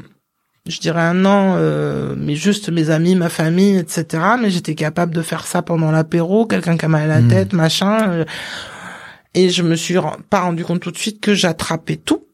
je 0.68 0.80
dirais 0.80 1.02
un 1.02 1.26
an, 1.26 1.56
euh, 1.58 2.16
mais 2.18 2.36
juste 2.36 2.70
mes 2.70 2.90
amis, 2.90 3.16
ma 3.16 3.30
famille, 3.30 3.78
etc. 3.78 4.24
Mais 4.42 4.50
j'étais 4.50 4.76
capable 4.76 5.14
de 5.14 5.22
faire 5.22 5.46
ça 5.48 5.62
pendant 5.62 5.92
l'apéro, 5.92 6.46
quelqu'un 6.46 6.78
qui 6.78 6.86
a 6.86 6.88
mal 6.88 7.10
à 7.10 7.16
la 7.16 7.22
hmm. 7.22 7.28
tête, 7.28 7.54
machin. 7.54 8.10
Euh, 8.10 8.26
et 9.34 9.50
je 9.50 9.64
me 9.64 9.76
suis 9.76 9.96
pas 10.30 10.42
rendu 10.42 10.66
compte 10.66 10.82
tout 10.82 10.92
de 10.92 10.98
suite 10.98 11.22
que 11.22 11.34
j'attrapais 11.34 11.96
tout, 11.96 12.26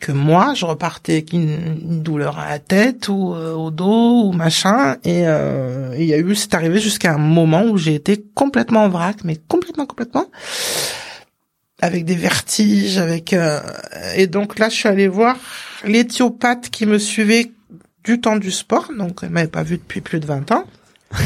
que 0.00 0.12
moi, 0.12 0.54
je 0.54 0.64
repartais 0.64 1.14
avec 1.14 1.32
une, 1.32 2.02
douleur 2.02 2.38
à 2.38 2.50
la 2.50 2.58
tête 2.58 3.08
ou 3.08 3.34
euh, 3.34 3.52
au 3.52 3.70
dos 3.70 4.24
ou 4.26 4.32
machin. 4.32 4.96
Et 5.04 5.20
il 5.20 6.04
y 6.04 6.14
a 6.14 6.18
eu, 6.18 6.34
c'est 6.34 6.54
arrivé 6.54 6.80
jusqu'à 6.80 7.14
un 7.14 7.18
moment 7.18 7.64
où 7.64 7.76
j'ai 7.76 7.94
été 7.94 8.24
complètement 8.34 8.84
en 8.84 8.88
vrac, 8.88 9.18
mais 9.24 9.36
complètement, 9.48 9.86
complètement 9.86 10.26
avec 11.80 12.06
des 12.06 12.14
vertiges, 12.14 12.96
avec 12.96 13.34
et 14.16 14.26
donc 14.26 14.58
là 14.58 14.70
je 14.70 14.74
suis 14.74 14.88
allée 14.88 15.08
voir 15.08 15.36
l'éthiopathe 15.84 16.70
qui 16.70 16.86
me 16.86 16.98
suivait 16.98 17.52
du 18.04 18.20
temps 18.20 18.36
du 18.36 18.50
sport, 18.50 18.90
donc 18.96 19.20
elle 19.22 19.30
m'avait 19.30 19.48
pas 19.48 19.62
vu 19.62 19.78
depuis 19.78 20.00
plus 20.00 20.20
de 20.20 20.26
20 20.26 20.52
ans. 20.52 20.64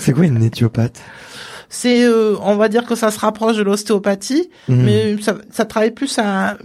c'est 0.00 0.12
quoi 0.12 0.24
une 0.26 0.42
éthiopathe 0.42 1.00
c'est 1.74 2.04
euh, 2.04 2.36
on 2.40 2.54
va 2.54 2.68
dire 2.68 2.84
que 2.84 2.94
ça 2.94 3.10
se 3.10 3.18
rapproche 3.18 3.56
de 3.56 3.62
l'ostéopathie 3.62 4.48
mhm. 4.68 4.84
mais 4.84 5.16
ça, 5.20 5.34
ça 5.50 5.64
travaille 5.64 5.90
plus 5.90 6.18
à 6.20 6.56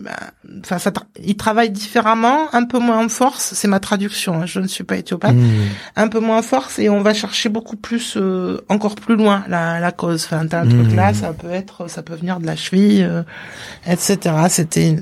enfin 0.59 0.77
ça 0.77 0.91
il 1.23 1.35
travaille 1.35 1.71
différemment 1.71 2.53
un 2.53 2.63
peu 2.63 2.77
moins 2.77 3.03
en 3.03 3.09
force 3.09 3.53
c'est 3.55 3.67
ma 3.67 3.79
traduction 3.79 4.41
hein, 4.41 4.45
je 4.45 4.59
ne 4.59 4.67
suis 4.67 4.83
pas 4.83 4.97
éthiopathe 4.97 5.33
mhm. 5.33 5.67
un 5.95 6.07
peu 6.09 6.19
moins 6.19 6.37
en 6.37 6.41
force 6.43 6.77
et 6.77 6.89
on 6.89 7.01
va 7.01 7.15
chercher 7.15 7.49
beaucoup 7.49 7.75
plus 7.75 8.17
euh, 8.17 8.61
encore 8.69 8.93
plus 8.93 9.15
loin 9.15 9.43
la, 9.47 9.79
la 9.79 9.91
cause 9.91 10.25
enfin 10.25 10.41
un 10.51 10.67
truc 10.67 10.93
là 10.95 11.09
mhm. 11.09 11.15
ça 11.15 11.33
peut 11.33 11.49
être 11.49 11.89
ça 11.89 12.03
peut 12.03 12.15
venir 12.15 12.39
de 12.39 12.45
la 12.45 12.55
cheville 12.55 13.03
euh, 13.03 13.23
etc 13.87 14.35
c'était 14.49 14.97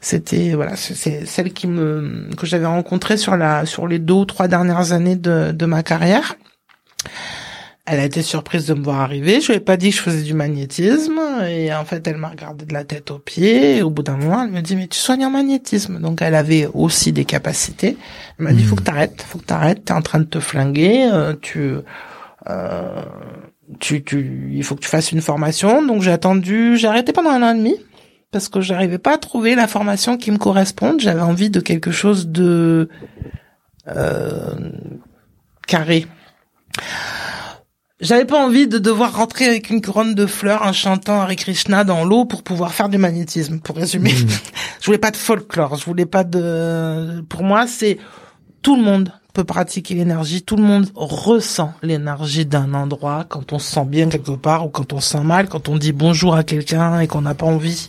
c'était 0.00 0.54
voilà 0.54 0.74
c'est 0.74 1.26
celle 1.26 1.52
qui 1.52 1.68
me 1.68 2.28
que 2.36 2.44
j'avais 2.44 2.66
rencontrée 2.66 3.16
sur 3.16 3.36
la 3.36 3.66
sur 3.66 3.86
les 3.86 4.00
deux 4.00 4.14
ou 4.14 4.24
trois 4.24 4.48
dernières 4.48 4.90
années 4.90 5.16
de 5.16 5.52
de 5.52 5.66
ma 5.66 5.84
carrière 5.84 6.34
elle 7.86 8.00
a 8.00 8.04
été 8.04 8.22
surprise 8.22 8.66
de 8.66 8.74
me 8.74 8.82
voir 8.82 9.00
arriver. 9.00 9.42
Je 9.42 9.48
lui 9.48 9.56
ai 9.56 9.60
pas 9.60 9.76
dit 9.76 9.90
que 9.90 9.96
je 9.96 10.00
faisais 10.00 10.22
du 10.22 10.32
magnétisme. 10.32 11.20
Et 11.46 11.72
en 11.74 11.84
fait, 11.84 12.06
elle 12.06 12.16
m'a 12.16 12.30
regardé 12.30 12.64
de 12.64 12.72
la 12.72 12.84
tête 12.84 13.10
aux 13.10 13.18
pieds. 13.18 13.76
Et 13.76 13.82
au 13.82 13.90
bout 13.90 14.02
d'un 14.02 14.16
moment, 14.16 14.42
elle 14.42 14.50
me 14.50 14.62
dit, 14.62 14.74
mais 14.74 14.86
tu 14.86 14.98
soignes 14.98 15.26
en 15.26 15.30
magnétisme. 15.30 16.00
Donc, 16.00 16.22
elle 16.22 16.34
avait 16.34 16.66
aussi 16.72 17.12
des 17.12 17.26
capacités. 17.26 17.98
Elle 18.38 18.46
m'a 18.46 18.52
dit, 18.52 18.64
faut 18.64 18.76
que 18.76 18.82
t'arrêtes, 18.82 19.20
faut 19.20 19.38
que 19.38 19.44
t'arrêtes. 19.44 19.84
T'es 19.84 19.92
en 19.92 20.00
train 20.00 20.20
de 20.20 20.24
te 20.24 20.40
flinguer. 20.40 21.10
Euh, 21.12 21.34
tu, 21.42 21.74
euh, 22.48 23.02
tu, 23.80 24.02
tu, 24.02 24.50
il 24.54 24.64
faut 24.64 24.76
que 24.76 24.80
tu 24.80 24.88
fasses 24.88 25.12
une 25.12 25.20
formation. 25.20 25.84
Donc, 25.84 26.00
j'ai 26.00 26.12
attendu, 26.12 26.78
j'ai 26.78 26.88
arrêté 26.88 27.12
pendant 27.12 27.30
un 27.30 27.42
an 27.42 27.54
et 27.54 27.58
demi. 27.58 27.76
Parce 28.30 28.48
que 28.48 28.62
j'arrivais 28.62 28.98
pas 28.98 29.14
à 29.14 29.18
trouver 29.18 29.54
la 29.54 29.68
formation 29.68 30.16
qui 30.16 30.30
me 30.30 30.38
corresponde. 30.38 31.00
J'avais 31.00 31.20
envie 31.20 31.50
de 31.50 31.60
quelque 31.60 31.90
chose 31.90 32.28
de, 32.28 32.88
euh, 33.88 34.54
carré. 35.66 36.06
J'avais 38.04 38.26
pas 38.26 38.44
envie 38.44 38.68
de 38.68 38.76
devoir 38.76 39.16
rentrer 39.16 39.46
avec 39.46 39.70
une 39.70 39.80
couronne 39.80 40.14
de 40.14 40.26
fleurs 40.26 40.60
en 40.60 40.74
chantant 40.74 41.22
Hare 41.22 41.34
Krishna 41.36 41.84
dans 41.84 42.04
l'eau 42.04 42.26
pour 42.26 42.42
pouvoir 42.42 42.74
faire 42.74 42.90
du 42.90 42.98
magnétisme, 42.98 43.60
pour 43.60 43.76
résumer. 43.76 44.12
Hmm. 44.12 44.28
je 44.80 44.84
voulais 44.84 44.98
pas 44.98 45.10
de 45.10 45.16
folklore, 45.16 45.76
je 45.76 45.86
voulais 45.86 46.04
pas 46.04 46.22
de... 46.22 47.22
Pour 47.30 47.42
moi, 47.44 47.66
c'est 47.66 47.96
tout 48.60 48.76
le 48.76 48.82
monde 48.82 49.10
peut 49.32 49.44
pratiquer 49.44 49.94
l'énergie, 49.94 50.42
tout 50.42 50.56
le 50.56 50.62
monde 50.62 50.86
ressent 50.94 51.72
l'énergie 51.82 52.44
d'un 52.44 52.74
endroit 52.74 53.24
quand 53.26 53.54
on 53.54 53.58
se 53.58 53.72
sent 53.72 53.86
bien 53.86 54.10
quelque 54.10 54.32
part 54.32 54.66
ou 54.66 54.68
quand 54.68 54.92
on 54.92 55.00
se 55.00 55.12
sent 55.12 55.24
mal, 55.24 55.48
quand 55.48 55.70
on 55.70 55.78
dit 55.78 55.92
bonjour 55.92 56.36
à 56.36 56.44
quelqu'un 56.44 57.00
et 57.00 57.06
qu'on 57.06 57.22
n'a 57.22 57.34
pas 57.34 57.46
envie 57.46 57.88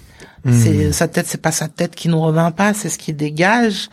c'est 0.52 0.90
hmm. 0.90 0.94
sa 0.94 1.08
tête, 1.08 1.26
c'est 1.28 1.42
pas 1.42 1.52
sa 1.52 1.68
tête 1.68 1.96
qui 1.96 2.08
nous 2.08 2.22
revient 2.22 2.52
pas, 2.56 2.74
c'est 2.76 2.90
ce 2.90 3.00
qui 3.00 3.14
dégage. 3.14 3.90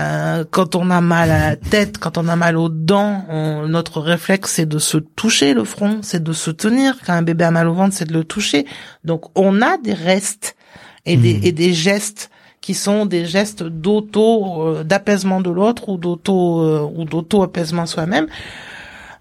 Euh, 0.00 0.44
quand 0.50 0.74
on 0.74 0.90
a 0.90 1.00
mal 1.00 1.30
à 1.30 1.50
la 1.50 1.56
tête, 1.70 1.98
quand 1.98 2.18
on 2.18 2.26
a 2.26 2.34
mal 2.34 2.56
aux 2.56 2.68
dents, 2.68 3.24
notre 3.68 4.00
réflexe 4.00 4.52
c'est 4.52 4.66
de 4.66 4.78
se 4.78 4.96
toucher 4.96 5.54
le 5.54 5.62
front, 5.64 6.00
c'est 6.02 6.22
de 6.22 6.32
se 6.32 6.50
tenir. 6.50 6.96
Quand 7.06 7.12
un 7.12 7.22
bébé 7.22 7.44
a 7.44 7.52
mal 7.52 7.68
au 7.68 7.74
ventre, 7.74 7.94
c'est 7.94 8.06
de 8.06 8.12
le 8.12 8.24
toucher. 8.24 8.66
Donc 9.04 9.26
on 9.38 9.62
a 9.62 9.78
des 9.78 9.94
restes 9.94 10.56
et 11.04 11.16
des, 11.16 11.34
hmm. 11.34 11.44
et 11.44 11.52
des 11.52 11.72
gestes 11.72 12.30
qui 12.60 12.74
sont 12.74 13.06
des 13.06 13.24
gestes 13.24 13.62
d'auto 13.62 14.62
euh, 14.62 14.82
d'apaisement 14.82 15.40
de 15.40 15.50
l'autre 15.50 15.88
ou 15.88 15.98
d'auto 15.98 16.62
euh, 16.62 16.90
ou 16.96 17.04
d'auto 17.04 17.44
apaisement 17.44 17.86
soi-même. 17.86 18.26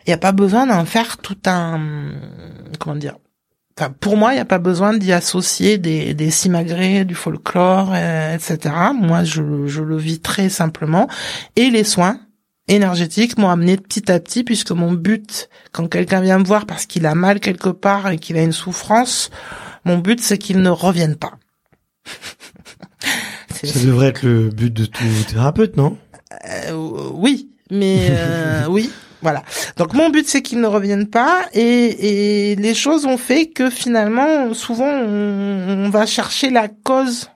Il 0.08 0.10
n'y 0.10 0.14
a 0.14 0.18
pas 0.18 0.32
besoin 0.32 0.66
d'en 0.66 0.84
faire 0.86 1.18
tout 1.18 1.38
un 1.46 1.80
comment 2.80 2.96
dire 2.96 3.18
Enfin, 3.77 3.93
pour 3.99 4.15
moi, 4.15 4.31
il 4.31 4.35
n'y 4.35 4.41
a 4.41 4.45
pas 4.45 4.57
besoin 4.60 4.95
d'y 4.95 5.11
associer 5.11 5.77
des, 5.77 6.14
des 6.14 6.31
simagrées, 6.31 7.03
du 7.03 7.14
folklore, 7.14 7.91
euh, 7.93 8.34
etc. 8.34 8.73
Moi, 8.97 9.26
je, 9.26 9.68
je 9.68 9.81
le 9.81 9.97
vis 9.97 10.22
très 10.22 10.47
simplement. 10.47 11.10
Et 11.57 11.69
les 11.69 11.84
soins 11.84 12.19
énergétiques 12.69 13.38
m'ont 13.38 13.49
amené 13.49 13.76
petit 13.76 14.10
à 14.10 14.19
petit, 14.22 14.45
puisque 14.45 14.72
mon 14.72 14.93
but, 14.93 15.49
quand 15.73 15.88
quelqu'un 15.88 16.22
vient 16.22 16.39
me 16.39 16.45
voir 16.45 16.65
parce 16.65 16.85
qu'il 16.85 17.06
a 17.06 17.15
mal 17.15 17.41
quelque 17.41 17.68
part 17.69 18.10
et 18.10 18.18
qu'il 18.18 18.38
a 18.38 18.43
une 18.43 18.53
souffrance, 18.53 19.30
mon 19.84 19.97
but, 19.97 20.22
c'est 20.22 20.38
qu'il 20.38 20.61
ne 20.61 20.69
revienne 20.69 21.18
pas. 21.18 21.34
Ça 23.64 23.80
devrait 23.80 24.07
être 24.07 24.23
le 24.23 24.49
but 24.49 24.72
de 24.72 24.85
tout 24.85 25.03
thérapeute, 25.27 25.76
non? 25.76 25.97
Euh, 26.47 27.10
Oui, 27.14 27.49
mais 27.72 28.07
euh, 28.11 28.65
oui, 28.69 28.89
voilà. 29.26 29.41
Donc 29.77 29.95
mon 29.95 30.11
but 30.11 30.27
c'est 30.27 30.43
qu'ils 30.43 30.61
ne 30.61 30.68
reviennent 30.68 31.07
pas 31.07 31.47
et, 31.52 32.52
et, 32.52 32.56
les 32.56 32.76
choses 32.76 33.07
ont 33.07 33.18
fait 33.18 33.47
que 33.47 33.72
finalement 33.72 34.53
souvent 34.53 34.88
on, 34.88 35.89
va 35.89 36.06
chercher 36.06 36.52
la 36.52 36.68
cause 36.68 37.31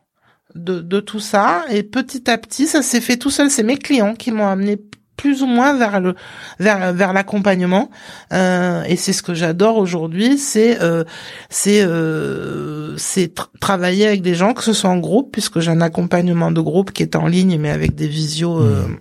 de, 0.54 0.82
de, 0.82 1.00
tout 1.00 1.20
ça 1.20 1.64
et 1.72 1.82
petit 1.82 2.30
à 2.30 2.38
petit 2.38 2.68
ça 2.68 2.84
s'est 2.84 3.02
fait 3.02 3.18
tout 3.18 3.32
seul. 3.32 3.50
C'est 3.50 3.64
mes 3.64 3.78
clients 3.78 4.14
qui 4.14 4.30
m'ont 4.30 4.48
amené 4.48 4.78
plus 5.18 5.42
ou 5.42 5.48
moins 5.48 5.74
vers 5.74 6.00
le 6.00 6.14
vers 6.60 6.94
vers 6.94 7.12
l'accompagnement 7.12 7.90
euh, 8.32 8.84
et 8.84 8.96
c'est 8.96 9.12
ce 9.12 9.22
que 9.22 9.34
j'adore 9.34 9.78
aujourd'hui 9.78 10.38
c'est 10.38 10.82
euh, 10.82 11.04
c'est 11.50 11.82
euh, 11.82 12.96
c'est 12.98 13.34
travailler 13.60 14.08
avec 14.08 14.22
des 14.22 14.36
gens 14.36 14.54
que 14.54 14.64
ce 14.64 14.72
soit 14.72 14.90
en 14.90 15.00
groupe 15.00 15.34
puisque 15.34 15.60
j'ai 15.60 15.72
un 15.72 15.82
accompagnement 15.82 16.52
de 16.52 16.62
groupe 16.62 16.92
qui 16.92 17.04
est 17.04 17.18
en 17.18 17.28
ligne 17.28 17.58
mais 17.60 17.70
avec 17.70 17.96
des 17.96 18.08
visios 18.08 18.62
euh, 18.62 18.88
mmh. 18.88 18.98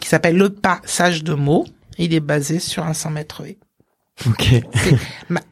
qui 0.00 0.08
s'appelle 0.08 0.36
le 0.36 0.50
passage 0.50 1.24
de 1.24 1.34
mots 1.34 1.66
il 2.04 2.14
est 2.14 2.20
basé 2.20 2.58
sur 2.58 2.84
un 2.84 2.94
100 2.94 3.10
mètres 3.10 3.42
Ok. 4.26 4.54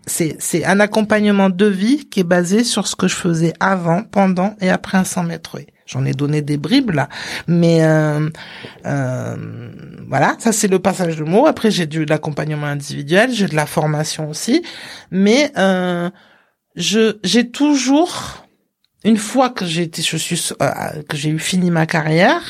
C'est 0.07 0.37
c'est 0.41 0.65
un 0.65 0.81
accompagnement 0.81 1.49
de 1.49 1.67
vie 1.67 2.09
qui 2.09 2.21
est 2.21 2.25
basé 2.25 2.65
sur 2.65 2.87
ce 2.87 2.97
que 2.97 3.09
je 3.09 3.15
faisais 3.15 3.55
avant, 3.61 4.03
pendant 4.03 4.57
et 4.61 4.69
après 4.69 4.99
un 4.99 5.05
100 5.05 5.25
mètres 5.25 5.59
J'en 5.87 6.05
ai 6.05 6.13
donné 6.13 6.43
des 6.43 6.59
bribes 6.59 6.91
là, 6.91 7.09
mais 7.47 7.83
euh, 7.83 8.29
euh, 8.85 9.71
voilà, 10.07 10.37
ça 10.39 10.53
c'est 10.53 10.69
le 10.69 10.79
passage 10.81 11.17
de 11.17 11.25
mots. 11.25 11.47
Après 11.47 11.71
j'ai 11.71 11.87
du 11.87 12.05
l'accompagnement 12.05 12.67
individuel, 12.67 13.33
j'ai 13.33 13.47
de 13.47 13.57
la 13.57 13.65
formation 13.65 14.29
aussi, 14.29 14.63
mais 15.11 15.51
euh, 15.57 16.11
je 16.77 17.17
j'ai 17.25 17.51
toujours 17.51 18.45
une 19.05 19.17
fois 19.17 19.49
que 19.49 19.65
j'ai 19.65 19.83
été, 19.85 20.03
je 20.03 20.17
suis 20.19 20.51
euh, 20.61 21.03
que 21.09 21.17
j'ai 21.17 21.31
eu 21.31 21.39
fini 21.39 21.71
ma 21.71 21.87
carrière, 21.87 22.43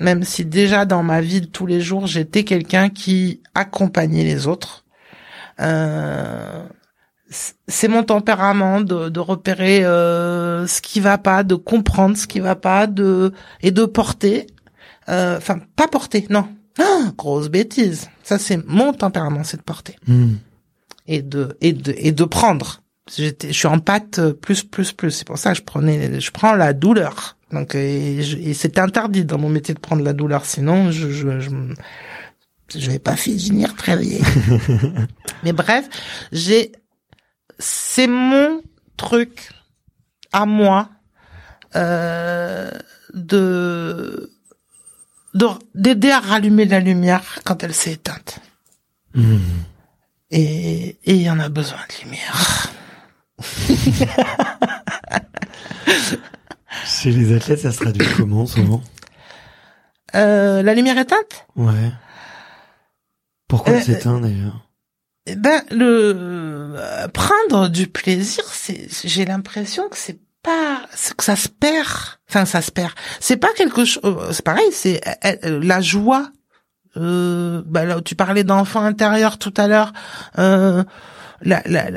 même 0.00 0.24
si 0.24 0.44
déjà 0.44 0.84
dans 0.84 1.02
ma 1.02 1.20
vie 1.20 1.40
de 1.40 1.46
tous 1.46 1.66
les 1.66 1.80
jours, 1.80 2.06
j'étais 2.06 2.44
quelqu'un 2.44 2.88
qui 2.88 3.40
accompagnait 3.54 4.24
les 4.24 4.46
autres. 4.46 4.84
Euh, 5.60 6.66
c'est 7.68 7.88
mon 7.88 8.02
tempérament 8.02 8.80
de, 8.80 9.08
de 9.08 9.20
repérer 9.20 9.84
euh, 9.84 10.66
ce 10.66 10.80
qui 10.80 11.00
va 11.00 11.18
pas, 11.18 11.42
de 11.42 11.54
comprendre 11.54 12.16
ce 12.16 12.26
qui 12.26 12.40
va 12.40 12.56
pas, 12.56 12.86
de 12.86 13.32
et 13.60 13.70
de 13.70 13.84
porter. 13.84 14.46
Euh, 15.08 15.38
enfin, 15.38 15.58
pas 15.76 15.88
porter, 15.88 16.26
non. 16.30 16.48
Ah, 16.78 17.12
grosse 17.16 17.48
bêtise. 17.48 18.08
Ça, 18.22 18.38
c'est 18.38 18.64
mon 18.66 18.92
tempérament, 18.92 19.44
c'est 19.44 19.58
de 19.58 19.62
porter 19.62 19.96
hmm. 20.06 20.34
et 21.06 21.22
de 21.22 21.56
et 21.60 21.72
de 21.72 21.94
et 21.96 22.12
de 22.12 22.24
prendre. 22.24 22.80
J'étais, 23.14 23.48
je 23.48 23.52
suis 23.58 23.68
en 23.68 23.78
pâte 23.78 24.20
plus 24.32 24.64
plus 24.64 24.92
plus. 24.92 25.10
C'est 25.10 25.26
pour 25.26 25.38
ça 25.38 25.52
que 25.52 25.58
je 25.58 25.62
prenais, 25.62 26.20
je 26.20 26.30
prends 26.30 26.54
la 26.54 26.72
douleur. 26.72 27.36
Donc, 27.54 27.74
et, 27.74 28.18
et 28.18 28.54
c'est 28.54 28.78
interdit 28.78 29.24
dans 29.24 29.38
mon 29.38 29.48
métier 29.48 29.74
de 29.74 29.80
prendre 29.80 30.02
la 30.02 30.12
douleur, 30.12 30.44
sinon 30.44 30.90
je 30.90 31.10
je, 31.10 31.40
je, 31.40 31.50
je 32.76 32.90
vais 32.90 32.98
pas 32.98 33.16
finir 33.16 33.74
très 33.76 33.96
bien. 33.96 34.18
Mais 35.44 35.52
bref, 35.52 35.88
j'ai 36.32 36.72
c'est 37.58 38.08
mon 38.08 38.62
truc 38.96 39.50
à 40.32 40.44
moi 40.46 40.90
euh, 41.76 42.70
de 43.14 44.30
de- 45.34 45.46
d'aider 45.74 46.10
à 46.10 46.20
rallumer 46.20 46.64
la 46.66 46.80
lumière 46.80 47.40
quand 47.44 47.62
elle 47.62 47.74
s'est 47.74 47.92
éteinte. 47.92 48.40
Hmm. 49.14 49.38
Et 50.30 50.98
et 51.04 51.14
il 51.14 51.22
y 51.22 51.30
en 51.30 51.38
a 51.38 51.48
besoin 51.48 51.78
de 51.88 52.04
lumière. 52.04 52.70
Chez 56.84 57.10
les 57.10 57.34
athlètes, 57.34 57.60
ça 57.60 57.72
se 57.72 57.78
traduit 57.78 58.06
comment 58.16 58.46
souvent 58.46 58.82
Euh, 60.14 60.62
la 60.62 60.74
lumière 60.74 60.98
éteinte? 60.98 61.46
Ouais. 61.56 61.90
Pourquoi 63.48 63.74
Euh, 63.74 63.80
s'éteint 63.80 64.20
d'ailleurs? 64.20 64.68
Eh 65.26 65.36
ben 65.36 65.62
le 65.70 66.14
euh, 66.76 67.08
prendre 67.08 67.68
du 67.68 67.86
plaisir, 67.86 68.44
c'est 68.52 68.86
j'ai 69.04 69.24
l'impression 69.24 69.88
que 69.88 69.96
c'est 69.96 70.18
pas 70.42 70.82
que 71.16 71.24
ça 71.24 71.34
se 71.36 71.48
perd. 71.48 71.88
Enfin 72.28 72.44
ça 72.44 72.60
se 72.60 72.70
perd. 72.70 72.92
C'est 73.20 73.38
pas 73.38 73.52
quelque 73.56 73.84
chose 73.86 74.02
c'est 74.32 74.44
pareil, 74.44 74.70
c'est 74.72 75.00
euh, 75.24 75.36
euh, 75.44 75.60
la 75.62 75.80
joie 75.80 76.30
euh, 76.96 77.62
bah 77.66 77.84
là, 77.84 78.00
tu 78.02 78.14
parlais 78.14 78.44
d'enfant 78.44 78.82
intérieur 78.82 79.38
tout 79.38 79.52
à 79.56 79.66
l'heure. 79.66 79.92
Euh, 80.38 80.84
la, 81.42 81.62
la, 81.66 81.90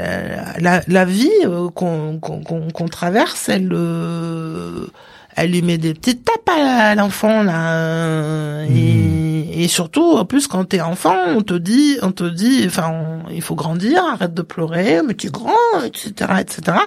la, 0.59 0.81
la, 0.87 1.05
vie 1.05 1.29
euh, 1.45 1.69
qu'on 1.69 2.19
qu'on 2.19 2.41
qu'on 2.41 2.69
qu'on 2.71 2.87
traverse, 2.87 3.49
elle, 3.49 3.69
euh, 3.73 4.87
elle 5.35 5.51
lui 5.51 5.61
met 5.61 5.77
des 5.77 5.93
petites 5.93 6.25
tapes 6.25 6.49
à 6.57 6.95
l'enfant 6.95 7.43
là. 7.43 7.73
euh, 7.73 8.65
et, 8.69 9.63
et 9.63 9.67
surtout, 9.67 10.03
en 10.17 10.25
plus, 10.25 10.47
quand 10.47 10.65
t'es 10.65 10.81
enfant, 10.81 11.15
on 11.35 11.41
te 11.41 11.53
dit, 11.55 11.97
on 12.01 12.11
te 12.11 12.23
dit, 12.23 12.63
enfin, 12.67 12.89
on- 12.91 13.29
il 13.29 13.41
faut 13.41 13.55
grandir, 13.55 14.03
arrête 14.03 14.33
de 14.33 14.41
pleurer, 14.43 15.01
mais 15.05 15.13
tu 15.15 15.27
es 15.27 15.29
grand, 15.29 15.53
etc., 15.85 16.11
etc. 16.39 16.77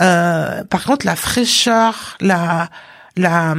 Euh, 0.00 0.64
par 0.64 0.84
contre, 0.84 1.04
la 1.06 1.16
fraîcheur, 1.16 2.16
la, 2.20 2.68
la, 3.16 3.54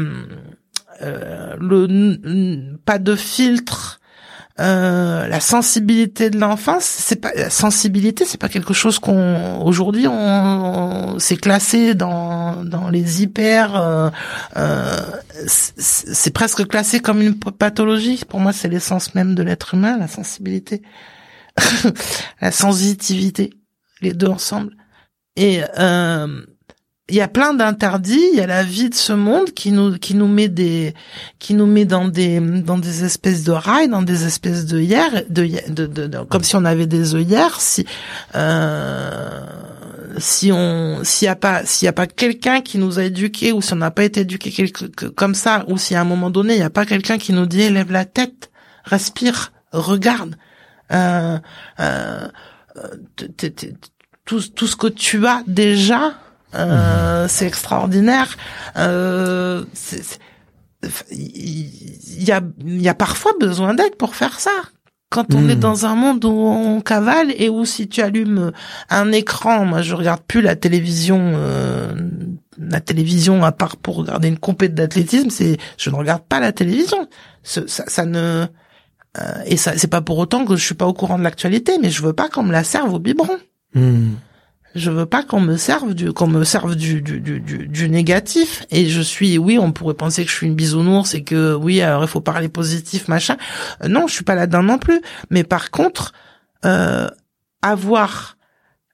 euh, 1.02 1.56
le 1.60 2.76
pas 2.86 3.00
de 3.00 3.16
filtre, 3.16 4.00
euh, 4.60 5.28
la 5.28 5.40
sensibilité 5.40 6.30
de 6.30 6.38
l'enfance, 6.40 6.84
c'est 6.84 7.16
pas 7.22 7.32
la 7.36 7.50
sensibilité, 7.50 8.26
c'est 8.26 8.40
pas 8.40 8.50
quelque 8.50 8.74
chose 8.74 9.00
qu'on 9.00 9.62
aujourd'hui 9.62 10.08
on, 10.08 10.14
on- 11.16 11.20
c'est 11.20 11.38
classé 11.38 11.96
dans 11.96 12.64
dans 12.64 12.90
les 12.90 13.24
hyper, 13.24 13.76
euh, 13.76 14.10
euh, 14.58 14.98
c'est 15.48 16.32
presque 16.34 16.68
classé 16.68 17.00
comme 17.00 17.22
une 17.22 17.36
pathologie. 17.40 18.22
Pour 18.28 18.40
moi, 18.40 18.54
c'est 18.54 18.68
l'essence 18.68 19.16
même 19.16 19.36
de 19.36 19.44
l'être 19.44 19.74
humain, 19.74 19.98
la 19.98 20.08
sensibilité, 20.08 20.82
la 22.42 22.52
sensitivité, 22.52 23.52
les 24.02 24.14
deux 24.14 24.28
ensemble. 24.28 24.76
Et 25.38 25.62
euh, 25.80 26.42
il 27.10 27.16
y 27.16 27.22
a 27.22 27.28
plein 27.28 27.54
d'interdits, 27.54 28.30
il 28.32 28.38
y 28.38 28.42
a 28.42 28.48
la 28.48 28.64
vie 28.64 28.90
de 28.90 28.96
ce 28.96 29.12
monde 29.12 29.52
qui 29.52 29.72
nous 29.72 29.98
qui 29.98 30.16
nous 30.16 30.28
met 30.28 30.48
des 30.48 30.94
qui 31.40 31.54
nous 31.54 31.66
met 31.66 31.86
dans 31.86 32.08
des 32.08 32.40
dans 32.40 32.78
des 32.78 33.04
espèces 33.04 33.44
de 33.44 33.52
rails, 33.52 33.90
dans 33.90 34.02
des 34.02 34.26
espèces 34.26 34.66
de 34.66 34.80
hier 34.80 35.24
de, 35.30 35.50
de, 35.70 35.88
de, 35.88 36.18
comme 36.24 36.44
si 36.44 36.56
on 36.56 36.64
avait 36.64 36.88
des 36.88 37.14
œillères 37.14 37.60
si 37.60 37.86
euh, 38.36 39.42
si 40.18 40.52
on 40.54 41.02
s'il 41.04 41.26
y 41.26 41.30
a 41.30 41.36
pas 41.36 41.66
s'il 41.66 41.86
y 41.86 41.90
a 41.90 41.94
pas 41.94 42.08
quelqu'un 42.08 42.62
qui 42.62 42.78
nous 42.78 42.98
a 42.98 43.04
éduqués 43.04 43.52
ou 43.52 43.62
si 43.62 43.74
on 43.74 43.78
n'a 43.78 43.92
pas 43.92 44.04
été 44.04 44.22
éduqué 44.22 44.72
comme 45.16 45.36
ça 45.36 45.66
ou 45.68 45.78
si 45.78 45.96
à 45.96 46.02
un 46.02 46.06
moment 46.06 46.30
donné 46.30 46.54
il 46.54 46.60
y 46.60 46.64
a 46.64 46.70
pas 46.70 46.86
quelqu'un 46.86 47.18
qui 47.18 47.34
nous 47.34 47.46
dit 47.46 47.70
lève 47.70 47.92
la 47.92 48.06
tête, 48.06 48.52
respire, 48.86 49.52
regarde 49.74 50.36
euh, 50.92 51.38
euh, 51.80 52.28
tout, 54.26 54.42
tout 54.56 54.68
ce 54.68 54.76
que 54.76 54.88
tu 54.88 55.26
as 55.26 55.44
déjà, 55.48 56.14
euh, 56.56 57.28
c'est 57.28 57.48
extraordinaire. 57.48 58.38
Euh, 58.78 59.64
il 61.12 62.24
y 62.24 62.32
a, 62.32 62.42
y 62.66 62.90
a 62.90 62.94
parfois 62.94 63.34
besoin 63.40 63.74
d'aide 63.74 63.96
pour 63.96 64.16
faire 64.16 64.40
ça. 64.40 64.52
Quand 65.12 65.36
on 65.36 65.50
est 65.50 65.58
dans 65.58 65.86
un 65.86 65.94
monde 65.94 66.24
où 66.24 66.30
on 66.30 66.80
cavale 66.80 67.34
et 67.38 67.50
où 67.50 67.66
si 67.66 67.90
tu 67.90 68.00
allumes 68.02 68.54
un 68.90 69.12
écran, 69.12 69.66
moi 69.66 69.82
je 69.82 69.94
regarde 69.94 70.22
plus 70.26 70.42
la 70.42 70.56
télévision, 70.56 71.34
euh, 71.36 71.94
la 72.58 72.80
télévision 72.80 73.44
à 73.44 73.52
part 73.52 73.76
pour 73.76 73.98
regarder 73.98 74.30
une 74.30 74.38
compète 74.38 74.74
d'athlétisme, 74.74 75.30
c'est 75.30 75.58
je 75.78 75.90
ne 75.90 75.96
regarde 75.96 76.24
pas 76.24 76.40
la 76.40 76.54
télévision. 76.54 77.10
Ça, 77.44 77.64
ça 77.68 78.06
ne 78.06 78.46
euh, 79.20 79.44
et 79.46 79.58
ça 79.58 79.78
c'est 79.78 79.90
pas 79.90 80.00
pour 80.00 80.18
autant 80.18 80.46
que 80.46 80.56
je 80.56 80.64
suis 80.64 80.76
pas 80.76 80.88
au 80.88 80.94
courant 80.94 81.20
de 81.20 81.24
l'actualité, 81.24 81.78
mais 81.82 81.90
je 81.90 82.02
veux 82.02 82.14
pas 82.14 82.30
qu'on 82.30 82.44
me 82.44 82.54
la 82.54 82.64
serve 82.64 82.94
au 82.94 83.00
biberon. 83.00 83.38
Hmm. 83.74 84.12
Je 84.74 84.90
veux 84.90 85.06
pas 85.06 85.24
qu'on 85.24 85.42
me 85.42 85.58
serve 85.58 85.94
du 85.94 86.14
qu'on 86.14 86.28
me 86.28 86.44
serve 86.46 86.76
du, 86.76 87.02
du, 87.02 87.20
du, 87.20 87.40
du, 87.40 87.90
négatif. 87.90 88.66
Et 88.72 88.88
je 88.88 89.02
suis, 89.02 89.38
oui, 89.38 89.60
on 89.60 89.72
pourrait 89.74 89.96
penser 89.96 90.24
que 90.24 90.32
je 90.32 90.36
suis 90.36 90.48
une 90.48 90.56
bisounours 90.56 91.14
et 91.14 91.24
que 91.24 91.54
oui, 91.54 91.82
alors 91.82 92.04
il 92.04 92.08
faut 92.08 92.22
parler 92.22 92.48
positif, 92.48 93.08
machin. 93.08 93.36
Euh, 93.84 93.90
non, 93.90 94.08
je 94.08 94.14
suis 94.14 94.24
pas 94.24 94.36
là-dedans 94.36 94.64
non 94.64 94.78
plus. 94.78 95.02
Mais 95.30 95.44
par 95.44 95.72
contre, 95.72 96.14
euh, 96.64 97.10
avoir 97.62 98.38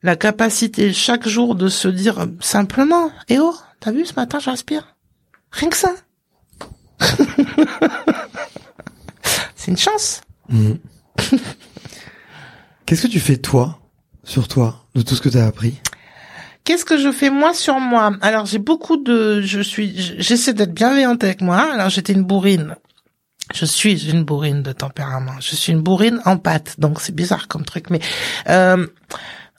la 0.01 0.15
capacité 0.15 0.93
chaque 0.93 1.27
jour 1.27 1.53
de 1.55 1.67
se 1.69 1.87
dire 1.87 2.27
simplement, 2.39 3.11
eh 3.29 3.39
oh, 3.39 3.55
t'as 3.79 3.91
vu 3.91 4.05
ce 4.05 4.13
matin, 4.15 4.39
j'inspire? 4.39 4.95
Rien 5.51 5.69
que 5.69 5.77
ça. 5.77 5.93
C'est 9.55 9.71
une 9.71 9.77
chance. 9.77 10.21
Hmm. 10.49 10.73
Qu'est-ce 12.85 13.03
que 13.03 13.11
tu 13.11 13.19
fais 13.19 13.37
toi, 13.37 13.79
sur 14.27 14.47
toi, 14.47 14.83
de 14.93 15.01
tout 15.01 15.15
ce 15.15 15.21
que 15.21 15.29
tu 15.29 15.37
as 15.37 15.47
appris 15.47 15.81
Qu'est-ce 16.65 16.83
que 16.83 16.97
je 16.97 17.13
fais 17.13 17.29
moi 17.29 17.53
sur 17.53 17.79
moi? 17.79 18.11
Alors 18.19 18.45
j'ai 18.45 18.59
beaucoup 18.59 18.97
de, 18.97 19.39
je 19.41 19.61
suis, 19.61 19.93
j'essaie 20.19 20.53
d'être 20.53 20.73
bienveillante 20.73 21.23
avec 21.23 21.39
moi. 21.39 21.65
Alors 21.73 21.87
j'étais 21.87 22.11
une 22.11 22.25
bourrine. 22.25 22.75
Je 23.53 23.63
suis 23.63 24.09
une 24.09 24.25
bourrine 24.25 24.63
de 24.63 24.73
tempérament. 24.73 25.39
Je 25.39 25.55
suis 25.55 25.71
une 25.71 25.79
bourrine 25.79 26.19
en 26.25 26.35
pâte. 26.35 26.75
Donc 26.77 26.99
c'est 26.99 27.15
bizarre 27.15 27.47
comme 27.47 27.63
truc, 27.63 27.89
mais 27.89 28.01
euh, 28.49 28.85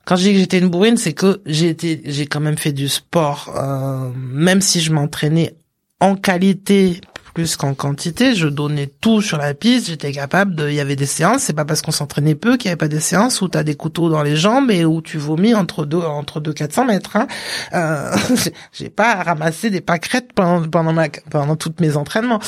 quand 0.05 0.17
je 0.17 0.25
dis 0.25 0.33
que 0.35 0.39
j'étais 0.39 0.59
une 0.59 0.69
bourrine, 0.69 0.99
c'est 0.99 1.15
que 1.15 1.41
j'ai 1.47 1.71
été, 1.71 2.03
j'ai 2.05 2.27
quand 2.27 2.41
même 2.41 2.59
fait 2.59 2.73
du 2.73 2.91
sport, 2.91 3.55
euh, 3.57 4.11
même 4.15 4.61
si 4.61 4.83
je 4.83 4.93
m'entraînais 4.93 5.55
en 6.01 6.15
qualité 6.15 7.01
plus 7.35 7.57
qu'en 7.57 7.75
quantité, 7.75 8.35
je 8.35 8.49
donnais 8.49 8.91
tout 9.01 9.23
sur 9.23 9.39
la 9.39 9.55
piste, 9.55 9.89
j'étais 9.89 10.13
capable 10.13 10.55
de, 10.55 10.69
il 10.69 10.75
y 10.75 10.81
avait 10.81 10.97
des 10.97 11.07
séances, 11.07 11.43
c'est 11.43 11.53
pas 11.53 11.65
parce 11.65 11.83
qu'on 11.83 11.93
s'entraînait 11.93 12.35
peu 12.35 12.57
qu'il 12.57 12.67
y 12.67 12.69
avait 12.69 12.77
pas 12.77 12.89
des 12.89 13.01
séances 13.01 13.41
où 13.41 13.49
t'as 13.49 13.63
des 13.63 13.75
couteaux 13.75 14.09
dans 14.09 14.23
les 14.23 14.37
jambes 14.37 14.71
et 14.71 14.85
où 14.85 15.03
tu 15.03 15.19
vomis 15.19 15.55
entre 15.55 15.85
deux, 15.85 15.99
entre 15.99 16.41
deux 16.41 16.53
400 16.53 16.85
mètres, 16.87 17.17
hein. 17.17 17.27
Euh, 17.75 18.17
j'ai 18.73 18.91
pas 18.91 19.23
ramassé 19.23 19.71
des 19.71 19.81
pâquerettes 19.81 20.33
pendant, 20.35 20.69
pendant 20.69 20.93
ma, 20.93 21.09
pendant 21.09 21.57
toutes 21.57 21.81
mes 21.81 21.97
entraînements. 21.97 22.41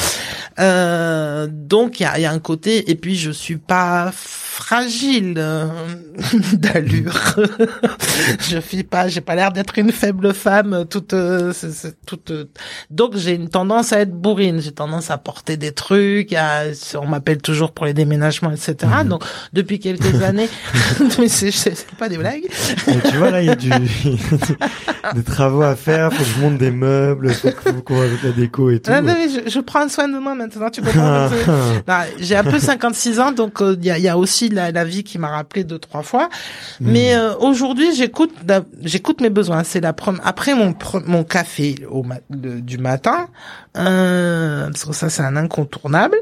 Euh, 0.58 1.48
donc 1.50 2.00
il 2.00 2.04
y 2.04 2.06
a, 2.06 2.18
y 2.18 2.24
a 2.24 2.32
un 2.32 2.38
côté, 2.38 2.90
et 2.90 2.94
puis 2.94 3.16
je 3.16 3.30
suis 3.30 3.56
pas 3.56 4.10
fragile 4.12 5.34
euh, 5.38 5.66
d'allure. 6.52 7.36
je 8.48 8.58
suis 8.58 8.82
pas, 8.82 9.08
j'ai 9.08 9.20
pas 9.20 9.34
l'air 9.34 9.52
d'être 9.52 9.78
une 9.78 9.92
faible 9.92 10.34
femme 10.34 10.84
toute, 10.88 11.14
euh, 11.14 11.52
c'est 11.52 12.04
toute. 12.04 12.30
euh, 12.30 12.44
donc 12.90 13.16
j'ai 13.16 13.34
une 13.34 13.48
tendance 13.48 13.92
à 13.92 14.00
être 14.00 14.12
bourrine. 14.12 14.60
J'ai 14.70 14.74
tendance 14.76 15.10
à 15.10 15.18
porter 15.18 15.56
des 15.56 15.72
trucs. 15.72 16.32
À, 16.32 16.62
on 16.94 17.06
m'appelle 17.06 17.38
toujours 17.38 17.72
pour 17.72 17.86
les 17.86 17.92
déménagements, 17.92 18.52
etc. 18.52 18.76
Donc 19.04 19.24
depuis 19.52 19.80
quelques 19.80 20.22
années, 20.22 20.48
mais 21.18 21.26
c'est 21.26 21.86
pas 21.98 22.08
des 22.08 22.16
blagues. 22.18 22.44
Mais 22.86 23.00
Tu 23.10 23.16
vois 23.16 23.32
là, 23.32 23.42
il 23.42 23.46
y 23.46 23.50
a 23.50 23.56
du... 23.56 23.68
des 25.14 25.22
travaux 25.24 25.62
à 25.62 25.74
faire, 25.74 26.12
faut 26.12 26.22
que 26.22 26.28
je 26.28 26.38
monte 26.40 26.58
des 26.58 26.70
meubles, 26.70 27.32
faut 27.34 27.50
qu'on 27.84 27.98
rajoute 27.98 28.22
la 28.22 28.30
déco 28.30 28.70
et 28.70 28.78
tout. 28.78 28.92
Ah, 28.94 29.00
non, 29.00 29.12
mais 29.18 29.28
je, 29.28 29.50
je 29.50 29.58
prends 29.58 29.88
soin 29.88 30.06
de 30.06 30.18
moi 30.18 30.36
maintenant. 30.36 30.70
Tu 30.70 30.82
comprends 30.82 31.28
Non, 31.28 31.94
J'ai 32.20 32.36
un 32.36 32.44
peu 32.44 32.60
56 32.60 33.18
ans, 33.18 33.32
donc 33.32 33.60
euh, 33.60 33.74
il 33.80 33.84
y, 33.86 33.90
a, 33.90 33.98
y 33.98 34.08
a 34.08 34.16
aussi 34.16 34.50
la, 34.50 34.70
la 34.70 34.84
vie 34.84 35.02
qui 35.02 35.18
m'a 35.18 35.30
rappelé 35.30 35.64
deux 35.64 35.78
trois 35.80 36.02
fois. 36.02 36.28
Mais 36.80 37.14
euh, 37.16 37.34
aujourd'hui, 37.40 37.92
j'écoute 37.96 38.30
j'écoute 38.82 39.20
mes 39.20 39.30
besoins. 39.30 39.64
C'est 39.64 39.80
la 39.80 39.92
première 39.92 40.24
après 40.24 40.54
mon 40.54 40.74
mon 41.06 41.24
café 41.24 41.74
au 41.90 42.02
ma- 42.04 42.18
le- 42.30 42.60
du 42.60 42.78
matin, 42.78 43.28
euh, 43.76 44.59
parce 44.66 44.84
que 44.84 44.92
ça 44.92 45.08
c'est 45.08 45.22
un 45.22 45.36
incontournable. 45.36 46.16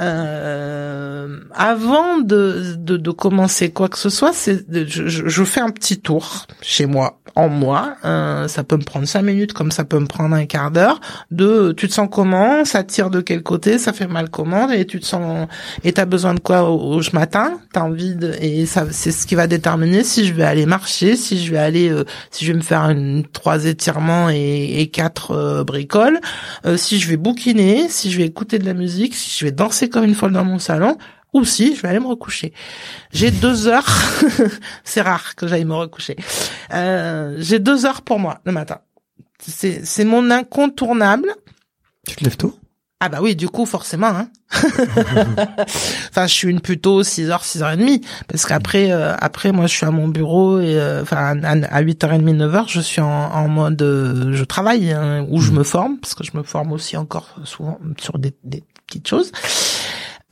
Euh, 0.00 1.40
avant 1.54 2.18
de, 2.18 2.74
de 2.76 2.96
de 2.96 3.10
commencer 3.10 3.70
quoi 3.70 3.88
que 3.88 3.98
ce 3.98 4.10
soit, 4.10 4.32
c'est 4.32 4.64
je, 4.88 5.06
je, 5.06 5.44
fais 5.44 5.60
un 5.60 5.70
petit 5.70 5.98
tour 5.98 6.46
chez 6.62 6.86
moi 6.86 7.20
en 7.34 7.48
moi. 7.48 7.96
Euh, 8.04 8.48
ça 8.48 8.64
peut 8.64 8.76
me 8.76 8.84
prendre 8.84 9.06
cinq 9.06 9.22
minutes, 9.22 9.52
comme 9.52 9.70
ça 9.70 9.84
peut 9.84 9.98
me 9.98 10.06
prendre 10.06 10.34
un 10.34 10.46
quart 10.46 10.70
d'heure. 10.70 11.00
De 11.30 11.72
tu 11.76 11.88
te 11.88 11.92
sens 11.92 12.08
comment, 12.10 12.64
ça 12.64 12.82
tire 12.82 13.10
de 13.10 13.20
quel 13.20 13.42
côté, 13.42 13.78
ça 13.78 13.92
fait 13.92 14.06
mal 14.06 14.30
comment, 14.30 14.70
et 14.70 14.86
tu 14.86 15.00
te 15.00 15.06
sens 15.06 15.48
et 15.84 15.92
t'as 15.92 16.04
besoin 16.04 16.34
de 16.34 16.40
quoi 16.40 16.70
au, 16.70 16.98
au 16.98 17.00
matin, 17.12 17.60
t'as 17.72 17.82
envie 17.82 18.14
de 18.14 18.32
et 18.40 18.66
ça 18.66 18.86
c'est 18.90 19.12
ce 19.12 19.26
qui 19.26 19.34
va 19.34 19.46
déterminer 19.46 20.04
si 20.04 20.26
je 20.26 20.32
vais 20.32 20.44
aller 20.44 20.66
marcher, 20.66 21.16
si 21.16 21.44
je 21.44 21.50
vais 21.50 21.58
aller 21.58 21.90
euh, 21.90 22.04
si 22.30 22.44
je 22.44 22.52
vais 22.52 22.58
me 22.58 22.62
faire 22.62 22.82
une 22.90 23.24
trois 23.32 23.64
étirements 23.66 24.30
et, 24.30 24.80
et 24.80 24.88
quatre 24.88 25.32
euh, 25.32 25.64
bricoles, 25.64 26.20
euh, 26.64 26.76
si 26.76 26.98
je 26.98 27.08
vais 27.08 27.16
bouquiner, 27.16 27.75
si 27.88 28.10
je 28.10 28.18
vais 28.18 28.24
écouter 28.26 28.58
de 28.58 28.64
la 28.64 28.74
musique, 28.74 29.14
si 29.14 29.38
je 29.38 29.44
vais 29.44 29.52
danser 29.52 29.88
comme 29.88 30.04
une 30.04 30.14
folle 30.14 30.32
dans 30.32 30.44
mon 30.44 30.58
salon 30.58 30.96
ou 31.32 31.44
si 31.44 31.76
je 31.76 31.82
vais 31.82 31.88
aller 31.88 32.00
me 32.00 32.06
recoucher. 32.06 32.52
J'ai 33.12 33.30
deux 33.30 33.68
heures, 33.68 33.86
c'est 34.84 35.02
rare 35.02 35.34
que 35.34 35.46
j'aille 35.46 35.64
me 35.64 35.74
recoucher. 35.74 36.16
Euh, 36.72 37.36
j'ai 37.38 37.58
deux 37.58 37.84
heures 37.86 38.02
pour 38.02 38.18
moi 38.18 38.40
le 38.44 38.52
matin. 38.52 38.78
c'est 39.40 39.84
c'est 39.84 40.04
mon 40.04 40.30
incontournable. 40.30 41.34
Tu 42.08 42.16
te 42.16 42.24
lèves 42.24 42.36
tôt? 42.36 42.58
Ah 42.98 43.10
bah 43.10 43.18
oui, 43.20 43.36
du 43.36 43.48
coup 43.50 43.66
forcément. 43.66 44.06
Hein. 44.06 44.28
enfin, 46.08 46.26
je 46.26 46.32
suis 46.32 46.48
une 46.48 46.60
plutôt 46.62 47.02
6h, 47.02 47.42
6h30 47.42 48.02
parce 48.26 48.46
qu'après 48.46 48.90
euh, 48.90 49.14
après 49.18 49.52
moi 49.52 49.66
je 49.66 49.74
suis 49.74 49.84
à 49.84 49.90
mon 49.90 50.08
bureau 50.08 50.60
et 50.60 50.80
euh, 50.80 51.02
enfin 51.02 51.38
à 51.42 51.82
8h30, 51.82 52.22
9h, 52.22 52.64
je 52.68 52.80
suis 52.80 53.02
en, 53.02 53.06
en 53.06 53.48
mode 53.48 53.82
euh, 53.82 54.32
je 54.32 54.44
travaille 54.44 54.92
hein, 54.92 55.26
où 55.28 55.42
je 55.42 55.52
me 55.52 55.62
forme 55.62 55.98
parce 55.98 56.14
que 56.14 56.24
je 56.24 56.30
me 56.34 56.42
forme 56.42 56.72
aussi 56.72 56.96
encore 56.96 57.36
souvent 57.44 57.78
sur 57.98 58.18
des, 58.18 58.32
des 58.44 58.64
petites 58.86 59.06
choses. 59.06 59.30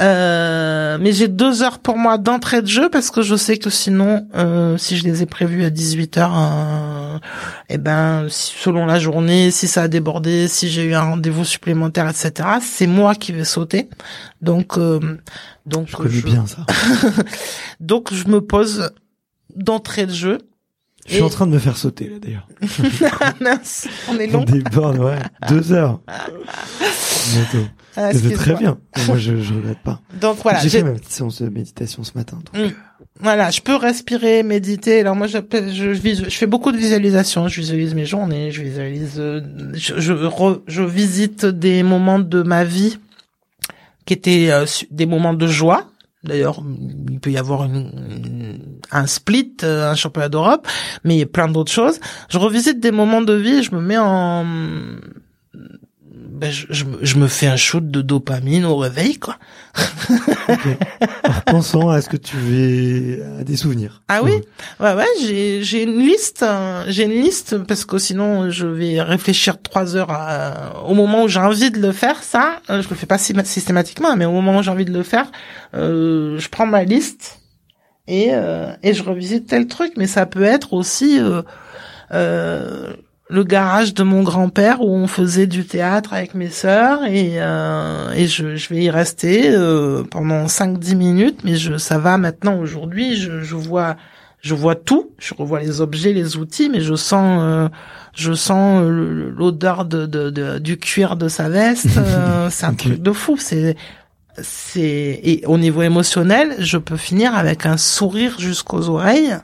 Euh, 0.02 0.98
mais 1.00 1.12
j'ai 1.12 1.28
deux 1.28 1.62
heures 1.62 1.78
pour 1.78 1.96
moi 1.96 2.18
d'entrée 2.18 2.62
de 2.62 2.66
jeu 2.66 2.88
parce 2.88 3.12
que 3.12 3.22
je 3.22 3.36
sais 3.36 3.58
que 3.58 3.70
sinon, 3.70 4.26
euh, 4.34 4.76
si 4.76 4.96
je 4.96 5.04
les 5.04 5.22
ai 5.22 5.26
prévus 5.26 5.64
à 5.64 5.70
18 5.70 6.18
heures, 6.18 6.36
euh, 6.36 7.18
eh 7.68 7.78
ben, 7.78 8.26
selon 8.28 8.86
la 8.86 8.98
journée, 8.98 9.52
si 9.52 9.68
ça 9.68 9.82
a 9.82 9.88
débordé, 9.88 10.48
si 10.48 10.68
j'ai 10.68 10.82
eu 10.82 10.94
un 10.94 11.02
rendez-vous 11.02 11.44
supplémentaire, 11.44 12.08
etc., 12.08 12.48
c'est 12.60 12.88
moi 12.88 13.14
qui 13.14 13.30
vais 13.30 13.44
sauter. 13.44 13.88
Donc, 14.42 14.78
euh, 14.78 14.98
donc 15.64 15.86
je 15.88 15.96
connais 15.96 16.22
bien 16.22 16.44
ça. 16.46 16.66
donc 17.80 18.12
je 18.12 18.26
me 18.26 18.40
pose 18.40 18.90
d'entrée 19.54 20.06
de 20.06 20.12
jeu. 20.12 20.38
Je 21.06 21.14
suis 21.14 21.22
en 21.22 21.28
train 21.28 21.46
de 21.46 21.52
me 21.52 21.58
faire 21.58 21.76
sauter 21.76 22.08
là 22.08 22.18
d'ailleurs. 22.18 22.48
on 24.08 24.18
est 24.18 24.26
long. 24.26 24.44
Des 24.44 24.62
bornes, 24.62 25.00
ouais. 25.00 25.18
Deux 25.48 25.72
heures. 25.72 26.00
Bientôt. 27.32 27.68
Ah, 27.96 28.12
c'est 28.12 28.32
très 28.32 28.54
bien. 28.54 28.78
Moi, 29.06 29.18
je, 29.18 29.40
je 29.40 29.54
regrette 29.54 29.80
pas. 29.80 30.00
Donc 30.20 30.38
voilà. 30.42 30.60
J'ai 30.60 30.70
fait 30.70 30.82
ma 30.82 30.92
petite 30.92 31.10
séance 31.10 31.42
de 31.42 31.48
méditation 31.48 32.04
ce 32.04 32.12
matin. 32.16 32.38
Donc... 32.52 32.64
Mm. 32.66 32.72
Voilà, 33.20 33.50
je 33.50 33.60
peux 33.60 33.76
respirer, 33.76 34.42
méditer. 34.42 35.00
Alors 35.00 35.14
moi, 35.14 35.26
je, 35.26 35.38
je, 35.52 35.94
je, 35.94 36.36
fais 36.36 36.46
beaucoup 36.46 36.72
de 36.72 36.76
visualisation. 36.76 37.46
Je 37.48 37.60
visualise 37.60 37.94
mes 37.94 38.06
journées. 38.06 38.50
Je 38.50 38.62
visualise. 38.62 39.14
Euh, 39.18 39.40
je, 39.74 40.00
je, 40.00 40.14
je 40.66 40.82
visite 40.82 41.46
des 41.46 41.82
moments 41.82 42.18
de 42.18 42.42
ma 42.42 42.64
vie 42.64 42.98
qui 44.06 44.14
étaient 44.14 44.50
euh, 44.50 44.64
des 44.90 45.06
moments 45.06 45.34
de 45.34 45.46
joie. 45.46 45.86
D'ailleurs, 46.24 46.62
il 47.10 47.20
peut 47.20 47.30
y 47.30 47.36
avoir 47.36 47.68
un 48.90 49.06
split, 49.06 49.56
euh, 49.62 49.90
un 49.90 49.94
championnat 49.94 50.28
d'Europe, 50.28 50.66
mais 51.04 51.16
il 51.16 51.18
y 51.18 51.22
a 51.22 51.26
plein 51.26 51.48
d'autres 51.48 51.72
choses. 51.72 52.00
Je 52.30 52.38
revisite 52.38 52.80
des 52.80 52.92
moments 52.92 53.22
de 53.22 53.34
vie 53.34 53.62
je 53.62 53.74
me 53.74 53.80
mets 53.80 53.98
en 53.98 54.44
ben, 56.34 56.50
je, 56.50 56.66
je, 57.00 57.16
me 57.16 57.28
fais 57.28 57.46
un 57.46 57.54
shoot 57.54 57.88
de 57.88 58.02
dopamine 58.02 58.64
au 58.64 58.76
réveil, 58.76 59.18
quoi. 59.18 59.36
okay. 60.48 60.76
En 61.28 61.32
repensant 61.32 61.90
à 61.90 62.02
ce 62.02 62.08
que 62.08 62.16
tu 62.16 62.36
veux, 62.36 63.22
à 63.38 63.44
des 63.44 63.56
souvenirs. 63.56 64.02
Ah 64.08 64.20
oui, 64.24 64.32
ouais, 64.80 64.94
ouais, 64.94 65.06
j'ai, 65.20 65.62
j'ai 65.62 65.84
une 65.84 66.00
liste, 66.00 66.42
hein. 66.42 66.84
j'ai 66.88 67.04
une 67.04 67.22
liste 67.22 67.58
parce 67.58 67.84
que 67.84 67.98
sinon 67.98 68.50
je 68.50 68.66
vais 68.66 69.00
réfléchir 69.00 69.62
trois 69.62 69.94
heures 69.94 70.10
au 70.88 70.94
moment 70.94 71.22
où 71.22 71.28
j'ai 71.28 71.38
envie 71.38 71.70
de 71.70 71.80
le 71.80 71.92
faire. 71.92 72.22
Ça, 72.24 72.60
euh, 72.68 72.82
je 72.82 72.88
le 72.88 72.96
fais 72.96 73.06
pas 73.06 73.18
systématiquement, 73.18 74.16
mais 74.16 74.24
au 74.24 74.32
moment 74.32 74.58
où 74.58 74.62
j'ai 74.62 74.72
envie 74.72 74.84
de 74.84 74.92
le 74.92 75.04
faire, 75.04 75.30
euh, 75.74 76.36
je 76.38 76.48
prends 76.48 76.66
ma 76.66 76.82
liste 76.82 77.42
et 78.08 78.30
euh, 78.32 78.72
et 78.82 78.92
je 78.92 79.04
revisite 79.04 79.46
tel 79.46 79.68
truc. 79.68 79.92
Mais 79.96 80.08
ça 80.08 80.26
peut 80.26 80.42
être 80.42 80.72
aussi 80.72 81.20
euh, 81.20 81.42
euh 82.12 82.92
le 83.30 83.42
garage 83.42 83.94
de 83.94 84.02
mon 84.02 84.22
grand-père 84.22 84.82
où 84.82 84.94
on 84.94 85.06
faisait 85.06 85.46
du 85.46 85.64
théâtre 85.64 86.12
avec 86.12 86.34
mes 86.34 86.50
sœurs 86.50 87.04
et 87.04 87.36
euh, 87.36 88.12
et 88.12 88.26
je, 88.26 88.56
je 88.56 88.68
vais 88.68 88.82
y 88.82 88.90
rester 88.90 89.50
euh, 89.50 90.02
pendant 90.04 90.46
5 90.46 90.78
10 90.78 90.94
minutes 90.94 91.40
mais 91.42 91.56
je 91.56 91.78
ça 91.78 91.98
va 91.98 92.18
maintenant. 92.18 92.58
Aujourd'hui 92.58 93.16
je, 93.16 93.40
je 93.40 93.54
vois 93.54 93.96
je 94.40 94.54
vois 94.54 94.74
tout. 94.74 95.12
Je 95.18 95.32
revois 95.32 95.60
les 95.60 95.80
objets 95.80 96.12
les 96.12 96.36
outils 96.36 96.68
mais 96.68 96.80
je 96.80 96.94
sens 96.94 97.40
euh, 97.42 97.68
je 98.14 98.34
sens 98.34 98.82
l'odeur 98.84 99.86
de, 99.86 100.04
de, 100.04 100.28
de, 100.28 100.58
du 100.58 100.76
cuir 100.76 101.16
de 101.16 101.28
sa 101.28 101.48
veste. 101.48 101.88
C'est 102.50 102.66
un 102.66 102.74
truc 102.74 103.00
de 103.00 103.12
fou. 103.12 103.36
C'est 103.38 103.74
c'est 104.42 105.20
et 105.22 105.44
au 105.46 105.56
niveau 105.56 105.80
émotionnel 105.80 106.56
je 106.58 106.76
peux 106.76 106.98
finir 106.98 107.34
avec 107.34 107.64
un 107.64 107.78
sourire 107.78 108.38
jusqu'aux 108.38 108.90
oreilles 108.90 109.38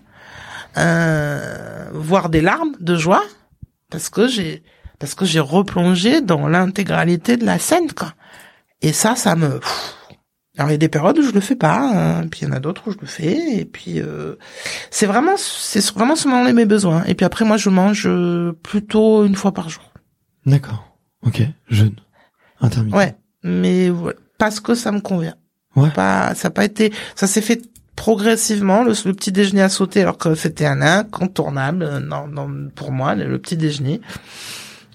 voir 1.94 2.28
des 2.28 2.40
larmes 2.42 2.72
de 2.80 2.96
joie 2.96 3.22
parce 3.90 4.08
que 4.08 4.28
j'ai 4.28 4.62
parce 4.98 5.14
que 5.14 5.24
j'ai 5.24 5.40
replongé 5.40 6.20
dans 6.20 6.48
l'intégralité 6.48 7.36
de 7.36 7.44
la 7.44 7.58
scène 7.58 7.92
quoi. 7.92 8.14
Et 8.82 8.92
ça 8.92 9.16
ça 9.16 9.36
me 9.36 9.60
alors 10.58 10.68
il 10.68 10.72
y 10.72 10.74
a 10.74 10.78
des 10.78 10.88
périodes 10.88 11.18
où 11.18 11.22
je 11.22 11.32
le 11.32 11.40
fais 11.40 11.56
pas, 11.56 11.78
hein, 11.78 12.26
puis 12.28 12.40
il 12.42 12.48
y 12.48 12.50
en 12.50 12.52
a 12.52 12.60
d'autres 12.60 12.88
où 12.88 12.92
je 12.92 12.98
le 13.00 13.06
fais 13.06 13.58
et 13.60 13.64
puis 13.64 14.00
euh, 14.00 14.36
c'est 14.90 15.06
vraiment 15.06 15.36
c'est 15.36 15.84
vraiment 15.92 16.16
selon 16.16 16.52
mes 16.52 16.66
besoins 16.66 17.04
et 17.04 17.14
puis 17.14 17.24
après 17.24 17.44
moi 17.44 17.56
je 17.56 17.70
mange 17.70 18.08
plutôt 18.62 19.24
une 19.24 19.36
fois 19.36 19.52
par 19.52 19.68
jour. 19.68 19.92
D'accord. 20.46 20.96
OK, 21.26 21.42
jeune 21.68 21.96
intermittent. 22.60 22.94
Ouais, 22.94 23.16
mais 23.42 23.90
parce 24.38 24.60
que 24.60 24.74
ça 24.74 24.92
me 24.92 25.00
convient. 25.00 25.34
Ouais. 25.76 25.90
Pas 25.90 26.34
ça 26.34 26.48
n'a 26.48 26.52
pas 26.52 26.64
été 26.64 26.92
ça 27.14 27.26
s'est 27.26 27.42
fait 27.42 27.62
progressivement, 28.00 28.82
le, 28.82 28.94
petit 29.12 29.30
déjeuner 29.30 29.60
a 29.60 29.68
sauté 29.68 30.00
alors 30.00 30.16
que 30.16 30.34
c'était 30.34 30.64
un 30.64 30.80
incontournable 30.80 31.82
euh, 31.82 32.00
non, 32.00 32.26
non, 32.26 32.70
pour 32.74 32.92
moi, 32.92 33.14
le, 33.14 33.38
petit 33.38 33.58
déjeuner. 33.58 34.00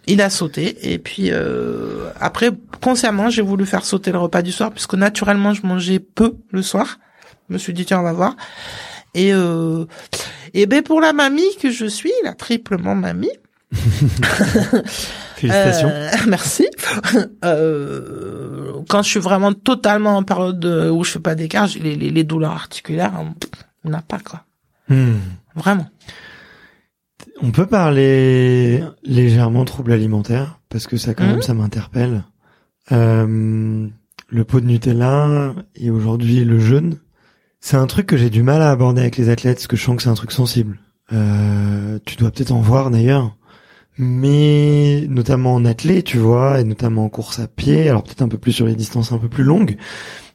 Il 0.08 0.24
a 0.24 0.32
sauté 0.32 0.92
et 0.92 0.98
puis 0.98 1.30
euh, 1.30 2.10
après 2.20 2.50
consciemment 2.82 3.30
j'ai 3.30 3.44
voulu 3.44 3.68
faire 3.68 3.86
sauter 3.86 4.12
le 4.12 4.18
repas 4.18 4.42
du 4.42 4.52
soir 4.52 4.72
puisque 4.72 4.96
naturellement 4.96 5.54
je 5.54 5.68
mangeais 5.68 6.00
peu 6.00 6.36
le 6.50 6.64
soir. 6.64 6.98
Je 7.48 7.54
me 7.54 7.60
suis 7.60 7.74
dit 7.74 7.86
tiens 7.86 8.00
on 8.00 8.04
va 8.04 8.14
voir. 8.14 8.36
Et 9.14 9.34
euh, 9.34 9.86
et 10.56 10.66
ben 10.66 10.82
pour 10.82 11.00
la 11.00 11.14
mamie 11.14 11.56
que 11.62 11.70
je 11.70 11.86
suis, 11.86 12.14
la 12.24 12.34
triplement 12.34 12.96
mamie, 12.96 13.30
Félicitations. 15.36 15.90
Euh, 15.90 16.10
merci. 16.28 16.68
Euh, 17.44 18.74
quand 18.90 19.04
je 19.04 19.10
suis 19.10 19.20
vraiment 19.20 19.54
totalement 19.54 20.18
en 20.18 20.24
période 20.24 20.66
où 20.66 21.04
je 21.04 21.12
fais 21.12 21.20
pas 21.20 21.36
d'écart, 21.36 21.68
les, 21.82 21.96
les, 21.96 22.10
les, 22.10 22.24
douleurs 22.24 22.54
articulaires, 22.54 23.14
on 23.84 23.90
n'a 23.90 24.02
pas 24.02 24.20
quoi. 24.20 24.44
Hmm. 24.90 25.18
Vraiment. 25.56 25.88
On 27.42 27.52
peut 27.52 27.66
parler 27.66 28.84
légèrement 29.04 29.66
trouble 29.66 29.92
alimentaire 29.92 30.60
parce 30.70 30.88
que 30.88 30.98
ça 30.98 31.14
quand 31.14 31.26
même 31.26 31.38
hmm. 31.38 31.42
ça 31.42 31.54
m'interpelle. 31.54 32.24
Euh, 32.92 33.88
le 34.30 34.44
pot 34.44 34.60
de 34.60 34.66
Nutella 34.66 35.54
et 35.76 35.90
aujourd'hui 35.90 36.46
le 36.46 36.60
jeûne, 36.60 37.00
c'est 37.60 37.78
un 37.78 37.88
truc 37.88 38.06
que 38.06 38.18
j'ai 38.18 38.30
du 38.30 38.44
mal 38.44 38.62
à 38.62 38.72
aborder 38.72 39.02
avec 39.02 39.18
les 39.18 39.30
athlètes 39.30 39.58
parce 39.58 39.68
que 39.68 39.76
je 39.76 39.84
sens 39.84 39.98
que 39.98 40.04
c'est 40.04 40.10
un 40.10 40.16
truc 40.16 40.32
sensible. 40.32 40.80
Euh, 41.14 42.00
tu 42.06 42.16
dois 42.16 42.32
peut-être 42.32 42.52
en 42.52 42.62
voir 42.62 42.92
d'ailleurs 42.92 43.36
mais 43.98 45.06
notamment 45.10 45.56
en 45.56 45.66
athlète, 45.66 46.06
tu 46.06 46.18
vois, 46.18 46.60
et 46.60 46.64
notamment 46.64 47.06
en 47.06 47.10
course 47.10 47.40
à 47.40 47.48
pied, 47.48 47.90
alors 47.90 48.04
peut-être 48.04 48.22
un 48.22 48.28
peu 48.28 48.38
plus 48.38 48.52
sur 48.52 48.66
les 48.66 48.76
distances 48.76 49.12
un 49.12 49.18
peu 49.18 49.30
plus 49.30 49.44
longues. 49.44 49.78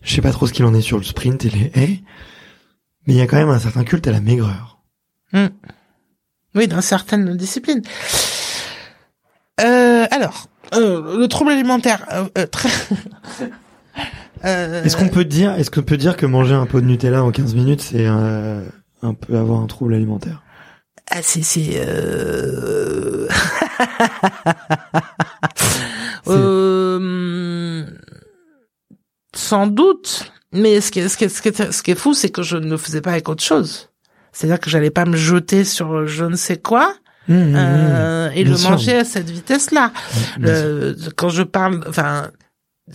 Je 0.03 0.15
sais 0.15 0.23
pas 0.23 0.33
trop 0.33 0.47
ce 0.47 0.53
qu'il 0.53 0.65
en 0.65 0.75
est 0.75 0.81
sur 0.81 0.97
le 0.97 1.05
sprint 1.05 1.45
et 1.45 1.51
les 1.51 1.71
haies, 1.75 2.01
mais 3.07 3.15
il 3.15 3.17
y 3.17 3.21
a 3.21 3.27
quand 3.27 3.37
même 3.37 3.51
un 3.51 3.59
certain 3.59 3.85
culte 3.85 4.07
à 4.07 4.13
la 4.13 4.21
maigreur. 4.21 4.81
Hmm. 5.33 5.49
Oui, 6.55 6.67
dans 6.69 6.81
certaines 6.81 7.37
disciplines. 7.37 7.83
Euh, 9.61 10.07
alors, 10.11 10.47
euh, 10.75 11.19
le 11.19 11.29
trouble 11.29 11.53
alimentaire, 11.53 12.07
euh, 12.13 12.29
euh 12.39 12.47
très... 12.47 12.71
Est-ce 14.43 14.97
qu'on 14.97 15.09
peut 15.09 15.27
dire, 15.27 15.53
est-ce 15.57 15.71
qu'on 15.71 15.83
peut 15.83 15.99
dire 15.99 16.17
que 16.17 16.25
manger 16.25 16.55
un 16.55 16.65
pot 16.65 16.81
de 16.81 16.87
Nutella 16.87 17.23
en 17.23 17.31
15 17.31 17.55
minutes, 17.55 17.83
c'est 17.83 18.07
un 18.07 18.65
peu 19.13 19.37
avoir 19.37 19.61
un 19.61 19.67
trouble 19.67 19.93
alimentaire? 19.93 20.43
Ah, 21.11 21.23
c'est 21.23 21.43
c'est 21.43 21.73
euh... 21.75 23.27
euh... 26.29 27.85
sans 29.35 29.67
doute. 29.67 30.33
Mais 30.53 30.81
ce 30.81 30.91
qui 30.91 31.01
est 31.01 31.09
ce 31.09 31.17
qui 31.17 31.25
est, 31.25 31.29
ce 31.29 31.43
qui 31.43 31.49
est, 31.49 31.73
ce 31.73 31.83
qui 31.83 31.91
est 31.93 31.97
fou 31.97 32.15
c'est 32.15 32.31
que 32.31 32.43
je 32.43 32.57
ne 32.57 32.71
le 32.71 32.77
faisais 32.77 33.01
pas 33.01 33.11
avec 33.13 33.29
autre 33.29 33.43
chose. 33.43 33.91
C'est-à-dire 34.33 34.61
que 34.61 34.71
j'allais 34.71 34.91
pas 34.91 35.05
me 35.05 35.17
jeter 35.17 35.65
sur 35.65 36.07
je 36.07 36.25
ne 36.25 36.37
sais 36.37 36.57
quoi 36.57 36.95
mmh, 37.29 37.35
mmh, 37.35 37.51
mmh. 37.51 37.57
euh, 37.57 38.31
et 38.31 38.45
le 38.45 38.57
manger 38.57 38.99
à 38.99 39.05
cette 39.05 39.31
vitesse 39.31 39.73
là 39.73 39.93
quand 41.17 41.29
je 41.29 41.43
parle 41.43 41.85
enfin 41.89 42.31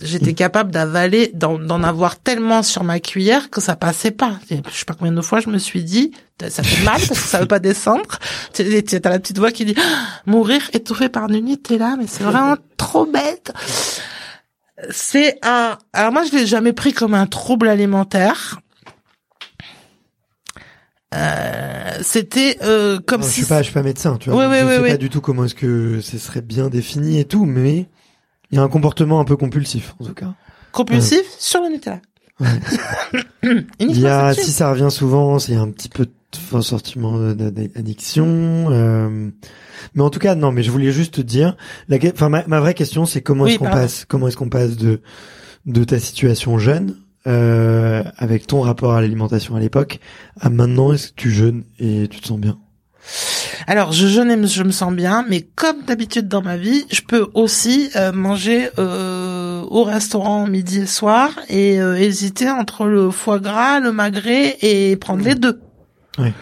j'étais 0.00 0.34
capable 0.34 0.70
d'avaler, 0.70 1.30
d'en 1.34 1.82
avoir 1.82 2.18
tellement 2.18 2.62
sur 2.62 2.84
ma 2.84 3.00
cuillère 3.00 3.50
que 3.50 3.60
ça 3.60 3.76
passait 3.76 4.10
pas. 4.10 4.38
Je 4.50 4.56
sais 4.56 4.84
pas 4.84 4.94
combien 4.94 5.12
de 5.12 5.20
fois 5.20 5.40
je 5.40 5.48
me 5.48 5.58
suis 5.58 5.82
dit, 5.84 6.12
ça 6.48 6.62
fait 6.62 6.84
mal 6.84 7.00
parce 7.06 7.20
que 7.20 7.28
ça 7.28 7.40
veut 7.40 7.46
pas 7.46 7.58
descendre. 7.58 8.18
Tu 8.52 8.62
as 8.62 9.08
la 9.08 9.18
petite 9.18 9.38
voix 9.38 9.52
qui 9.52 9.64
dit, 9.64 9.74
ah, 9.78 10.06
mourir 10.26 10.62
étouffé 10.72 11.08
par 11.08 11.30
une 11.30 11.56
là, 11.70 11.96
mais 11.98 12.06
c'est 12.06 12.24
vraiment 12.24 12.56
trop 12.76 13.06
bête. 13.06 13.52
C'est 14.90 15.38
un, 15.42 15.78
alors 15.92 16.12
moi 16.12 16.24
je 16.24 16.36
l'ai 16.36 16.46
jamais 16.46 16.74
pris 16.74 16.92
comme 16.92 17.14
un 17.14 17.26
trouble 17.26 17.68
alimentaire. 17.68 18.60
Euh, 21.14 21.98
c'était 22.02 22.58
euh, 22.62 22.98
comme 22.98 23.22
si 23.22 23.28
je 23.28 23.34
suis 23.36 23.46
pas 23.46 23.58
je 23.58 23.66
suis 23.66 23.72
pas 23.72 23.82
médecin 23.84 24.16
tu 24.18 24.28
vois 24.28 24.48
oui, 24.48 24.56
je 24.60 24.82
sais 24.82 24.90
pas 24.90 24.96
du 24.96 25.08
tout 25.08 25.20
comment 25.20 25.44
est-ce 25.44 25.54
que 25.54 26.00
ce 26.00 26.18
serait 26.18 26.42
bien 26.42 26.68
défini 26.68 27.20
et 27.20 27.24
tout 27.24 27.44
mais 27.46 27.88
il 28.50 28.56
y 28.56 28.58
a 28.58 28.62
un 28.62 28.68
comportement 28.68 29.20
un 29.20 29.24
peu 29.24 29.36
compulsif, 29.36 29.94
en 30.00 30.04
tout 30.04 30.14
cas. 30.14 30.34
Compulsif 30.72 31.24
sur 31.38 31.62
le 31.62 31.68
Nutella. 31.68 32.00
Il 33.78 33.98
y 33.98 34.06
a, 34.06 34.34
si 34.34 34.52
ça 34.52 34.70
revient 34.70 34.90
souvent, 34.90 35.38
c'est 35.38 35.54
un 35.54 35.70
petit 35.70 35.88
peu 35.88 36.06
de 36.06 36.60
sentiment 36.60 37.18
d'addiction. 37.34 38.66
Euh, 38.70 39.30
mais 39.94 40.02
en 40.02 40.10
tout 40.10 40.18
cas, 40.18 40.34
non. 40.34 40.52
Mais 40.52 40.62
je 40.62 40.70
voulais 40.70 40.92
juste 40.92 41.14
te 41.14 41.20
dire, 41.22 41.56
la, 41.88 41.96
enfin, 42.12 42.28
ma, 42.28 42.60
vraie 42.60 42.74
question, 42.74 43.06
c'est 43.06 43.22
comment 43.22 43.46
est-ce 43.46 43.58
qu'on 43.58 43.70
passe, 43.70 44.04
comment 44.04 44.28
est-ce 44.28 44.36
qu'on 44.36 44.50
passe 44.50 44.76
de 44.76 45.00
de 45.64 45.82
ta 45.82 45.98
situation 45.98 46.58
jeune 46.58 46.96
euh, 47.26 48.04
avec 48.18 48.46
ton 48.46 48.60
rapport 48.60 48.92
à 48.92 49.00
l'alimentation 49.00 49.56
à 49.56 49.60
l'époque 49.60 49.98
à 50.40 50.48
maintenant, 50.48 50.92
est-ce 50.92 51.08
que 51.08 51.14
tu 51.16 51.30
jeûnes 51.30 51.64
et 51.80 52.06
tu 52.08 52.20
te 52.20 52.26
sens 52.28 52.38
bien? 52.38 52.58
Alors, 53.66 53.92
je 53.92 54.06
jeûne 54.06 54.30
et 54.30 54.46
je 54.46 54.62
me 54.62 54.70
sens 54.70 54.92
bien, 54.92 55.24
mais 55.28 55.40
comme 55.40 55.82
d'habitude 55.82 56.28
dans 56.28 56.42
ma 56.42 56.56
vie, 56.56 56.84
je 56.90 57.00
peux 57.00 57.26
aussi 57.34 57.90
euh, 57.96 58.12
manger 58.12 58.68
euh, 58.78 59.62
au 59.68 59.82
restaurant 59.82 60.46
midi 60.46 60.82
et 60.82 60.86
soir 60.86 61.30
et 61.48 61.80
euh, 61.80 61.96
hésiter 61.96 62.48
entre 62.48 62.86
le 62.86 63.10
foie 63.10 63.40
gras, 63.40 63.80
le 63.80 63.90
magret 63.90 64.56
et 64.62 64.96
prendre 64.96 65.24
les 65.24 65.34
deux. 65.34 65.60
Oui. 66.18 66.32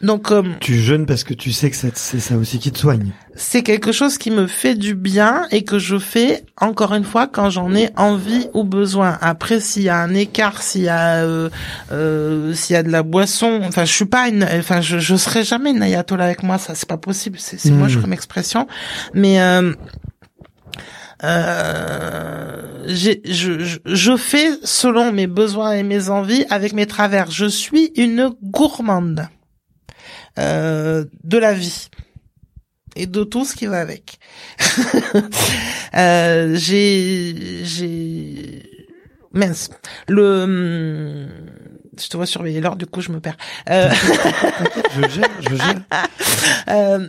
Donc 0.00 0.30
euh, 0.32 0.42
tu 0.60 0.76
jeûnes 0.76 1.04
parce 1.04 1.24
que 1.24 1.34
tu 1.34 1.52
sais 1.52 1.70
que 1.70 1.76
c'est 1.76 1.94
ça 1.94 2.36
aussi 2.36 2.58
qui 2.58 2.72
te 2.72 2.78
soigne. 2.78 3.12
C'est 3.34 3.62
quelque 3.62 3.92
chose 3.92 4.16
qui 4.16 4.30
me 4.30 4.46
fait 4.46 4.74
du 4.74 4.94
bien 4.94 5.46
et 5.50 5.62
que 5.62 5.78
je 5.78 5.98
fais 5.98 6.44
encore 6.58 6.94
une 6.94 7.04
fois 7.04 7.26
quand 7.26 7.50
j'en 7.50 7.74
ai 7.74 7.90
envie 7.96 8.48
ou 8.54 8.64
besoin. 8.64 9.18
Après 9.20 9.60
s'il 9.60 9.82
y 9.82 9.88
a 9.90 9.98
un 9.98 10.14
écart, 10.14 10.62
s'il 10.62 10.82
y 10.82 10.88
a 10.88 11.16
euh, 11.24 11.50
euh, 11.92 12.54
s'il 12.54 12.74
y 12.74 12.76
a 12.78 12.82
de 12.82 12.90
la 12.90 13.02
boisson, 13.02 13.60
enfin 13.64 13.84
je 13.84 13.92
suis 13.92 14.06
pas 14.06 14.28
une 14.28 14.42
enfin 14.44 14.80
je 14.80 14.98
je 14.98 15.16
serai 15.16 15.44
jamais 15.44 15.70
une 15.70 15.82
ayatollah 15.82 16.24
avec 16.24 16.42
moi, 16.42 16.56
ça 16.56 16.74
c'est 16.74 16.88
pas 16.88 16.96
possible, 16.96 17.38
c'est 17.38 17.62
moi 17.70 17.88
je 17.88 17.98
comme 17.98 18.14
expression 18.14 18.66
mais 19.14 19.40
euh, 19.40 19.72
euh, 21.22 22.86
je, 22.86 23.12
je, 23.24 23.78
je, 23.84 24.16
fais 24.16 24.52
selon 24.64 25.12
mes 25.12 25.26
besoins 25.26 25.72
et 25.72 25.82
mes 25.82 26.08
envies 26.08 26.44
avec 26.48 26.72
mes 26.72 26.86
travers. 26.86 27.30
Je 27.30 27.46
suis 27.46 27.92
une 27.96 28.30
gourmande. 28.42 29.28
Euh, 30.38 31.04
de 31.24 31.38
la 31.38 31.52
vie 31.52 31.88
et 32.96 33.06
de 33.06 33.24
tout 33.24 33.44
ce 33.44 33.54
qui 33.54 33.66
va 33.66 33.80
avec. 33.80 34.18
euh, 35.94 36.54
j'ai 36.56 37.64
j'ai 37.64 38.62
mince 39.32 39.70
le 40.08 41.28
je 42.00 42.08
te 42.08 42.16
vois 42.16 42.26
surveiller 42.26 42.60
l'heure 42.60 42.76
du 42.76 42.86
coup 42.86 43.00
je 43.00 43.12
me 43.12 43.20
perds. 43.20 43.36
Euh... 43.68 43.90
je 44.96 45.08
gère, 45.08 45.30
je 45.40 45.56
gère. 45.56 47.08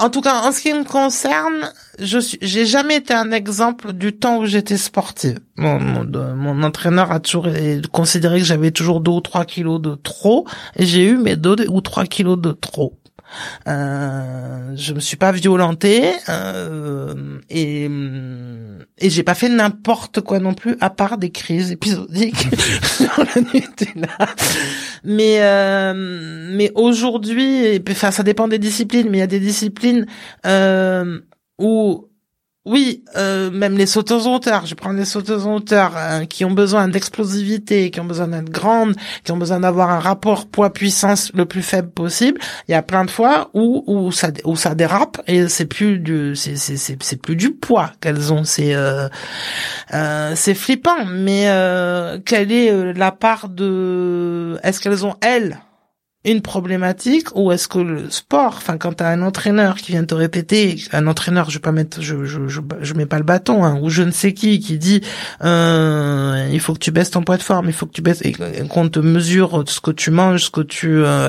En 0.00 0.10
tout 0.10 0.20
cas, 0.20 0.42
en 0.42 0.52
ce 0.52 0.60
qui 0.60 0.72
me 0.72 0.84
concerne, 0.84 1.72
je 1.98 2.20
suis, 2.20 2.38
j'ai 2.40 2.66
jamais 2.66 2.96
été 2.96 3.12
un 3.12 3.32
exemple 3.32 3.92
du 3.92 4.16
temps 4.16 4.38
où 4.38 4.46
j'étais 4.46 4.76
sportive. 4.76 5.40
Mon, 5.56 5.80
mon, 5.80 6.62
entraîneur 6.62 7.10
a 7.10 7.18
toujours 7.18 7.48
considéré 7.90 8.38
que 8.38 8.44
j'avais 8.44 8.70
toujours 8.70 9.00
deux 9.00 9.10
ou 9.10 9.20
trois 9.20 9.44
kilos 9.44 9.80
de 9.80 9.96
trop, 9.96 10.46
et 10.76 10.86
j'ai 10.86 11.04
eu 11.04 11.16
mes 11.16 11.34
deux 11.34 11.56
ou 11.68 11.80
trois 11.80 12.04
kilos 12.04 12.38
de 12.38 12.52
trop. 12.52 12.96
Euh, 13.66 14.72
je 14.74 14.92
me 14.94 15.00
suis 15.00 15.16
pas 15.16 15.32
violentée 15.32 16.12
euh, 16.28 17.38
et 17.50 17.88
et 19.00 19.10
j'ai 19.10 19.22
pas 19.22 19.34
fait 19.34 19.48
n'importe 19.48 20.20
quoi 20.20 20.38
non 20.38 20.54
plus 20.54 20.76
à 20.80 20.90
part 20.90 21.18
des 21.18 21.30
crises 21.30 21.70
épisodiques 21.70 22.48
sur 22.82 23.18
la 23.18 23.40
Nutella. 23.40 24.08
Mais 25.04 25.38
euh, 25.40 26.50
mais 26.52 26.72
aujourd'hui, 26.74 27.82
enfin 27.90 28.10
ça 28.10 28.22
dépend 28.22 28.48
des 28.48 28.58
disciplines, 28.58 29.08
mais 29.10 29.18
il 29.18 29.20
y 29.20 29.24
a 29.24 29.28
des 29.28 29.40
disciplines 29.40 30.06
euh, 30.46 31.20
où 31.58 32.07
oui, 32.68 33.02
euh, 33.16 33.50
même 33.50 33.76
les 33.76 33.86
sauteuses 33.86 34.26
en 34.26 34.36
hauteur, 34.36 34.66
je 34.66 34.74
prends 34.74 34.92
les 34.92 35.04
sauteuses 35.04 35.46
en 35.46 35.56
hauteur 35.56 35.96
hein, 35.96 36.26
qui 36.26 36.44
ont 36.44 36.50
besoin 36.50 36.88
d'explosivité, 36.88 37.90
qui 37.90 38.00
ont 38.00 38.04
besoin 38.04 38.28
d'être 38.28 38.50
grandes, 38.50 38.94
qui 39.24 39.32
ont 39.32 39.36
besoin 39.36 39.60
d'avoir 39.60 39.90
un 39.90 39.98
rapport 39.98 40.46
poids-puissance 40.46 41.32
le 41.34 41.46
plus 41.46 41.62
faible 41.62 41.90
possible. 41.90 42.40
Il 42.68 42.72
y 42.72 42.74
a 42.74 42.82
plein 42.82 43.04
de 43.04 43.10
fois 43.10 43.50
où 43.54 43.84
où 43.86 44.12
ça 44.12 44.28
où 44.44 44.54
ça 44.56 44.74
dérape 44.74 45.20
et 45.26 45.48
c'est 45.48 45.66
plus 45.66 45.98
du 45.98 46.36
c'est 46.36 46.56
c'est 46.56 46.76
c'est 46.76 47.20
plus 47.20 47.36
du 47.36 47.52
poids 47.52 47.92
qu'elles 48.00 48.32
ont, 48.32 48.44
c'est 48.44 48.74
euh, 48.74 49.08
euh, 49.94 50.32
c'est 50.36 50.54
flippant. 50.54 51.04
Mais 51.06 51.48
euh, 51.48 52.18
quelle 52.24 52.52
est 52.52 52.70
euh, 52.70 52.92
la 52.94 53.12
part 53.12 53.48
de 53.48 54.58
est-ce 54.62 54.80
qu'elles 54.80 55.06
ont 55.06 55.16
elles 55.20 55.58
une 56.24 56.42
problématique 56.42 57.28
ou 57.36 57.52
est-ce 57.52 57.68
que 57.68 57.78
le 57.78 58.10
sport, 58.10 58.54
enfin 58.56 58.76
quand 58.76 58.94
t'as 58.94 59.08
un 59.08 59.22
entraîneur 59.22 59.76
qui 59.76 59.92
vient 59.92 60.04
te 60.04 60.14
répéter, 60.14 60.76
un 60.92 61.06
entraîneur, 61.06 61.48
je 61.48 61.58
vais 61.58 61.62
pas 61.62 61.72
mettre, 61.72 62.02
je 62.02 62.24
je 62.24 62.40
je, 62.48 62.94
mets 62.94 63.06
pas 63.06 63.18
le 63.18 63.24
bâton, 63.24 63.64
hein, 63.64 63.78
ou 63.80 63.88
je 63.88 64.02
ne 64.02 64.10
sais 64.10 64.34
qui 64.34 64.58
qui 64.58 64.78
dit, 64.78 65.00
euh, 65.44 66.48
il 66.52 66.60
faut 66.60 66.74
que 66.74 66.80
tu 66.80 66.90
baisses 66.90 67.10
ton 67.10 67.22
poids 67.22 67.36
de 67.36 67.42
forme, 67.42 67.66
il 67.68 67.72
faut 67.72 67.86
que 67.86 67.92
tu 67.92 68.02
baisses, 68.02 68.20
et 68.22 68.32
qu'on 68.68 68.88
te 68.88 68.98
mesure 68.98 69.62
ce 69.66 69.80
que 69.80 69.92
tu 69.92 70.10
manges, 70.10 70.46
ce 70.46 70.50
que 70.50 70.60
tu, 70.60 70.88
euh, 71.04 71.28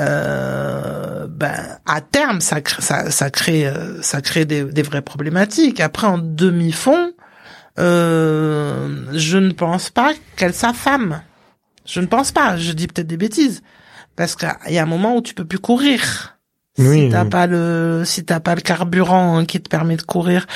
euh, 0.00 1.26
ben 1.28 1.78
à 1.86 2.00
terme 2.00 2.40
ça 2.40 2.60
crée 2.60 2.82
ça 2.82 3.10
ça 3.10 3.30
crée 3.30 3.72
ça 4.02 4.20
crée 4.20 4.44
des, 4.44 4.64
des 4.64 4.82
vraies 4.82 5.02
problématiques. 5.02 5.80
Après 5.80 6.08
en 6.08 6.18
demi 6.18 6.72
fond, 6.72 7.12
euh, 7.78 8.88
je 9.12 9.38
ne 9.38 9.52
pense 9.52 9.90
pas 9.90 10.12
qu'elle 10.36 10.54
s'affame. 10.54 11.22
Je 11.86 12.00
ne 12.00 12.06
pense 12.06 12.32
pas. 12.32 12.56
Je 12.56 12.72
dis 12.72 12.86
peut-être 12.86 13.06
des 13.06 13.16
bêtises 13.16 13.62
parce 14.18 14.34
qu'il 14.34 14.72
y 14.74 14.78
a 14.78 14.82
un 14.82 14.86
moment 14.86 15.16
où 15.16 15.22
tu 15.22 15.32
peux 15.32 15.44
plus 15.44 15.60
courir. 15.60 16.40
si 16.76 17.08
t'as 17.08 17.24
pas 17.24 17.46
le 17.46 18.02
si 18.04 18.24
t'as 18.24 18.40
pas 18.40 18.56
le 18.56 18.60
carburant 18.60 19.44
qui 19.44 19.60
te 19.60 19.68
permet 19.68 19.96
de 19.96 20.02
courir, 20.02 20.46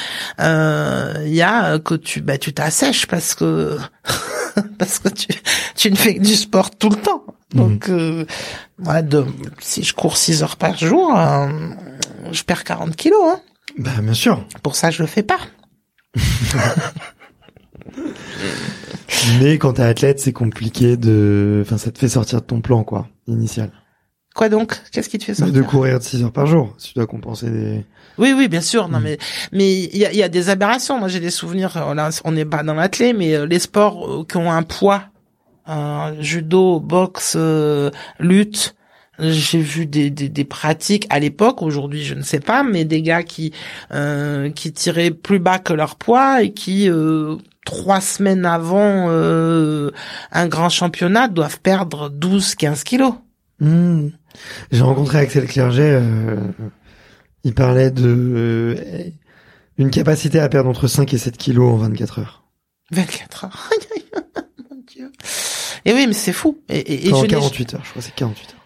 euh, 0.40 1.14
il 1.24 1.32
y 1.32 1.42
a 1.42 1.78
que 1.78 1.94
tu 1.94 2.20
bah 2.22 2.38
tu 2.38 2.52
t'assèches 2.52 3.06
parce 3.06 3.36
que 3.36 3.78
parce 4.78 4.98
que 4.98 5.08
tu 5.10 5.28
tu 5.76 5.90
ne 5.92 5.96
fais 5.96 6.16
que 6.16 6.20
du 6.22 6.34
sport 6.34 6.70
tout 6.72 6.90
le 6.90 6.96
temps. 6.96 7.24
Mhm. 7.54 7.60
Donc 7.60 7.88
euh, 7.88 8.26
ouais, 8.80 9.04
de, 9.04 9.24
si 9.60 9.84
je 9.84 9.94
cours 9.94 10.16
6 10.16 10.42
heures 10.42 10.56
par 10.56 10.76
jour, 10.76 11.16
euh, 11.16 11.48
je 12.32 12.42
perds 12.42 12.64
40 12.64 12.96
kilos. 12.96 13.20
Hein. 13.24 13.40
Bah 13.78 13.92
bien 14.02 14.14
sûr. 14.14 14.44
Pour 14.64 14.74
ça 14.74 14.90
je 14.90 15.02
le 15.02 15.06
fais 15.06 15.22
pas. 15.22 15.38
Mais 19.40 19.58
quand 19.58 19.74
t'es 19.74 19.82
athlète, 19.82 20.20
c'est 20.20 20.32
compliqué 20.32 20.96
de, 20.96 21.62
enfin, 21.64 21.78
ça 21.78 21.90
te 21.90 21.98
fait 21.98 22.08
sortir 22.08 22.40
de 22.40 22.46
ton 22.46 22.60
plan, 22.60 22.84
quoi, 22.84 23.08
initial. 23.26 23.70
Quoi 24.34 24.48
donc? 24.48 24.80
Qu'est-ce 24.90 25.08
qui 25.08 25.18
te 25.18 25.24
fait 25.24 25.34
sortir 25.34 25.54
De 25.54 25.62
courir 25.62 25.98
de 25.98 26.04
6 26.04 26.24
heures 26.24 26.32
par 26.32 26.46
jour, 26.46 26.74
si 26.78 26.88
tu 26.88 26.94
dois 26.94 27.06
compenser 27.06 27.50
des... 27.50 27.84
Oui, 28.18 28.34
oui, 28.36 28.48
bien 28.48 28.60
sûr. 28.60 28.88
Non, 28.88 28.98
mm. 28.98 29.02
mais 29.02 29.18
mais 29.52 29.82
il 29.84 29.96
y 29.96 30.06
a, 30.06 30.12
y 30.12 30.22
a, 30.22 30.28
des 30.28 30.48
aberrations. 30.48 30.98
Moi, 30.98 31.08
j'ai 31.08 31.20
des 31.20 31.30
souvenirs. 31.30 31.76
Euh, 31.76 31.94
là, 31.94 32.10
on 32.24 32.32
n'est 32.32 32.44
pas 32.44 32.62
dans 32.62 32.74
l'athlète, 32.74 33.16
mais 33.16 33.34
euh, 33.34 33.46
les 33.46 33.58
sports 33.58 34.06
euh, 34.06 34.24
qui 34.24 34.36
ont 34.36 34.50
un 34.50 34.62
poids, 34.62 35.04
judo, 36.20 36.80
boxe, 36.80 37.36
lutte. 38.18 38.74
J'ai 39.18 39.60
vu 39.60 39.86
des, 39.86 40.10
des, 40.10 40.30
des, 40.30 40.44
pratiques 40.44 41.06
à 41.10 41.20
l'époque, 41.20 41.62
aujourd'hui 41.62 42.02
je 42.02 42.14
ne 42.14 42.22
sais 42.22 42.40
pas, 42.40 42.62
mais 42.64 42.84
des 42.84 43.02
gars 43.02 43.22
qui 43.22 43.52
qui 44.54 44.72
tiraient 44.72 45.10
plus 45.10 45.38
bas 45.38 45.58
que 45.58 45.74
leur 45.74 45.96
poids 45.96 46.42
et 46.42 46.52
qui 46.52 46.88
trois 47.64 48.00
semaines 48.00 48.44
avant 48.44 49.06
euh, 49.08 49.90
un 50.30 50.48
grand 50.48 50.68
championnat 50.68 51.28
doivent 51.28 51.60
perdre 51.60 52.10
12-15 52.10 52.82
kilos. 52.82 53.14
Hmm. 53.60 54.08
J'ai 54.70 54.82
rencontré 54.82 55.18
Axel 55.18 55.46
Clerget, 55.46 56.00
euh, 56.00 56.36
il 57.44 57.54
parlait 57.54 57.90
de 57.90 58.08
euh, 58.08 59.04
une 59.78 59.90
capacité 59.90 60.40
à 60.40 60.48
perdre 60.48 60.70
entre 60.70 60.88
5 60.88 61.12
et 61.12 61.18
7 61.18 61.36
kilos 61.36 61.72
en 61.72 61.76
24 61.76 62.18
heures. 62.18 62.44
24 62.90 63.44
heures. 63.44 63.70
Mon 64.70 64.82
Dieu. 64.86 65.12
Et 65.84 65.92
oui, 65.92 66.06
mais 66.06 66.12
c'est 66.12 66.32
fou. 66.32 66.58
Et, 66.68 67.08
et, 67.08 67.10
48 67.10 67.74
heures, 67.74 67.84
je 67.84 67.90
crois 67.90 68.02
c'est 68.02 68.14
48 68.14 68.54
heures 68.54 68.61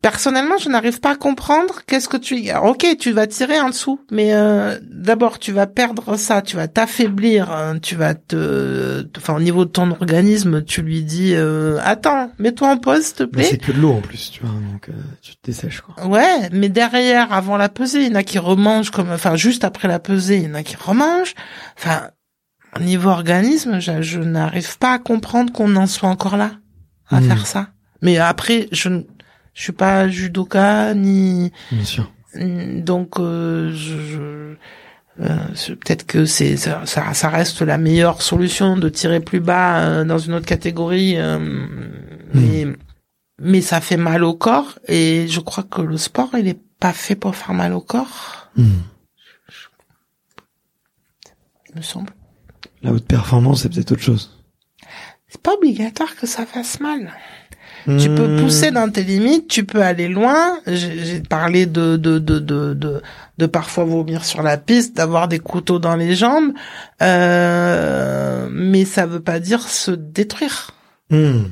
personnellement, 0.00 0.58
je 0.58 0.68
n'arrive 0.68 1.00
pas 1.00 1.12
à 1.12 1.16
comprendre 1.16 1.82
qu'est-ce 1.86 2.08
que 2.08 2.16
tu. 2.16 2.50
Ok, 2.62 2.84
tu 2.98 3.12
vas 3.12 3.26
tirer 3.26 3.60
en 3.60 3.68
dessous, 3.68 4.00
mais 4.10 4.34
euh, 4.34 4.78
d'abord 4.82 5.38
tu 5.38 5.52
vas 5.52 5.66
perdre 5.66 6.16
ça, 6.16 6.42
tu 6.42 6.56
vas 6.56 6.66
t'affaiblir, 6.66 7.52
hein, 7.52 7.78
tu 7.78 7.94
vas 7.94 8.14
te, 8.14 9.06
enfin 9.16 9.34
au 9.34 9.40
niveau 9.40 9.64
de 9.64 9.70
ton 9.70 9.90
organisme, 9.92 10.64
tu 10.64 10.82
lui 10.82 11.04
dis 11.04 11.34
euh, 11.34 11.78
attends, 11.84 12.32
mets-toi 12.38 12.68
en 12.68 12.78
pause, 12.78 13.04
s'il 13.04 13.14
te 13.14 13.22
plaît. 13.24 13.44
c'est 13.44 13.58
que 13.58 13.70
de 13.70 13.80
l'eau 13.80 13.92
en 13.92 14.00
plus, 14.00 14.32
tu 14.32 14.40
vois, 14.40 14.50
donc 14.72 14.88
euh, 14.88 14.92
tu 15.22 15.36
te 15.36 15.46
dessèches 15.46 15.82
quoi. 15.82 16.04
Ouais, 16.06 16.48
mais 16.52 16.68
derrière, 16.68 17.32
avant 17.32 17.56
la 17.56 17.68
pesée, 17.68 18.02
il 18.02 18.08
y 18.08 18.12
en 18.12 18.16
a 18.16 18.24
qui 18.24 18.40
remangent 18.40 18.90
comme, 18.90 19.10
enfin 19.10 19.36
juste 19.36 19.62
après 19.62 19.86
la 19.86 20.00
pesée, 20.00 20.38
il 20.38 20.44
y 20.44 20.50
en 20.50 20.54
a 20.54 20.64
qui 20.64 20.76
remangent. 20.76 21.34
Enfin, 21.78 22.10
au 22.76 22.82
niveau 22.82 23.10
organisme, 23.10 23.78
je, 23.78 24.18
n'arrive 24.18 24.78
pas 24.78 24.94
à 24.94 24.98
comprendre 24.98 25.52
qu'on 25.52 25.76
en 25.76 25.86
soit 25.86 26.08
encore 26.08 26.36
là 26.36 26.50
à 27.08 27.20
hmm. 27.20 27.28
faire 27.28 27.46
ça. 27.46 27.68
Mais 28.02 28.18
après, 28.18 28.68
je 28.72 29.04
je 29.54 29.62
suis 29.62 29.72
pas 29.72 30.08
judoka 30.08 30.94
ni. 30.94 31.52
Bien 31.70 31.84
sûr. 31.84 32.10
Donc 32.36 33.20
euh, 33.20 33.72
je, 33.72 34.56
euh, 35.20 35.38
peut-être 35.66 36.04
que 36.06 36.24
c'est 36.24 36.56
ça, 36.56 36.84
ça, 36.86 37.28
reste 37.28 37.62
la 37.62 37.78
meilleure 37.78 38.22
solution 38.22 38.76
de 38.76 38.88
tirer 38.88 39.20
plus 39.20 39.40
bas 39.40 39.78
euh, 39.78 40.04
dans 40.04 40.18
une 40.18 40.34
autre 40.34 40.46
catégorie, 40.46 41.16
hmm. 41.16 41.68
mais 42.34 42.66
mais 43.40 43.60
ça 43.60 43.80
fait 43.80 43.96
mal 43.96 44.24
au 44.24 44.34
corps 44.34 44.78
et 44.88 45.26
je 45.28 45.40
crois 45.40 45.64
que 45.64 45.82
le 45.82 45.96
sport 45.96 46.30
il 46.36 46.48
est 46.48 46.60
pas 46.80 46.92
fait 46.92 47.14
pour 47.14 47.36
faire 47.36 47.54
mal 47.54 47.72
au 47.72 47.80
corps. 47.80 48.50
Hmm. 48.56 48.80
Il 51.70 51.76
me 51.76 51.82
semble. 51.82 52.12
La 52.82 52.92
haute 52.92 53.06
performance 53.06 53.62
c'est 53.62 53.68
peut-être 53.68 53.92
autre 53.92 54.02
chose. 54.02 54.44
c'est 55.28 55.40
pas 55.40 55.54
obligatoire 55.54 56.16
que 56.16 56.26
ça 56.26 56.46
fasse 56.46 56.80
mal. 56.80 57.12
Tu 57.86 58.08
peux 58.08 58.26
Hmm. 58.28 58.40
pousser 58.40 58.70
dans 58.70 58.90
tes 58.90 59.04
limites, 59.04 59.46
tu 59.48 59.64
peux 59.64 59.82
aller 59.82 60.08
loin. 60.08 60.58
J'ai 60.66 61.20
parlé 61.20 61.66
de 61.66 61.96
de, 61.96 62.18
de 62.18 62.38
de 62.38 62.72
de 62.72 63.02
de 63.36 63.46
parfois 63.46 63.84
vomir 63.84 64.24
sur 64.24 64.42
la 64.42 64.56
piste, 64.56 64.96
d'avoir 64.96 65.28
des 65.28 65.38
couteaux 65.38 65.78
dans 65.78 65.94
les 65.96 66.14
jambes, 66.14 66.52
euh, 67.02 68.48
mais 68.50 68.84
ça 68.84 69.06
veut 69.06 69.20
pas 69.20 69.40
dire 69.40 69.62
se 69.68 69.90
détruire. 69.90 70.70
Hmm. 71.10 71.42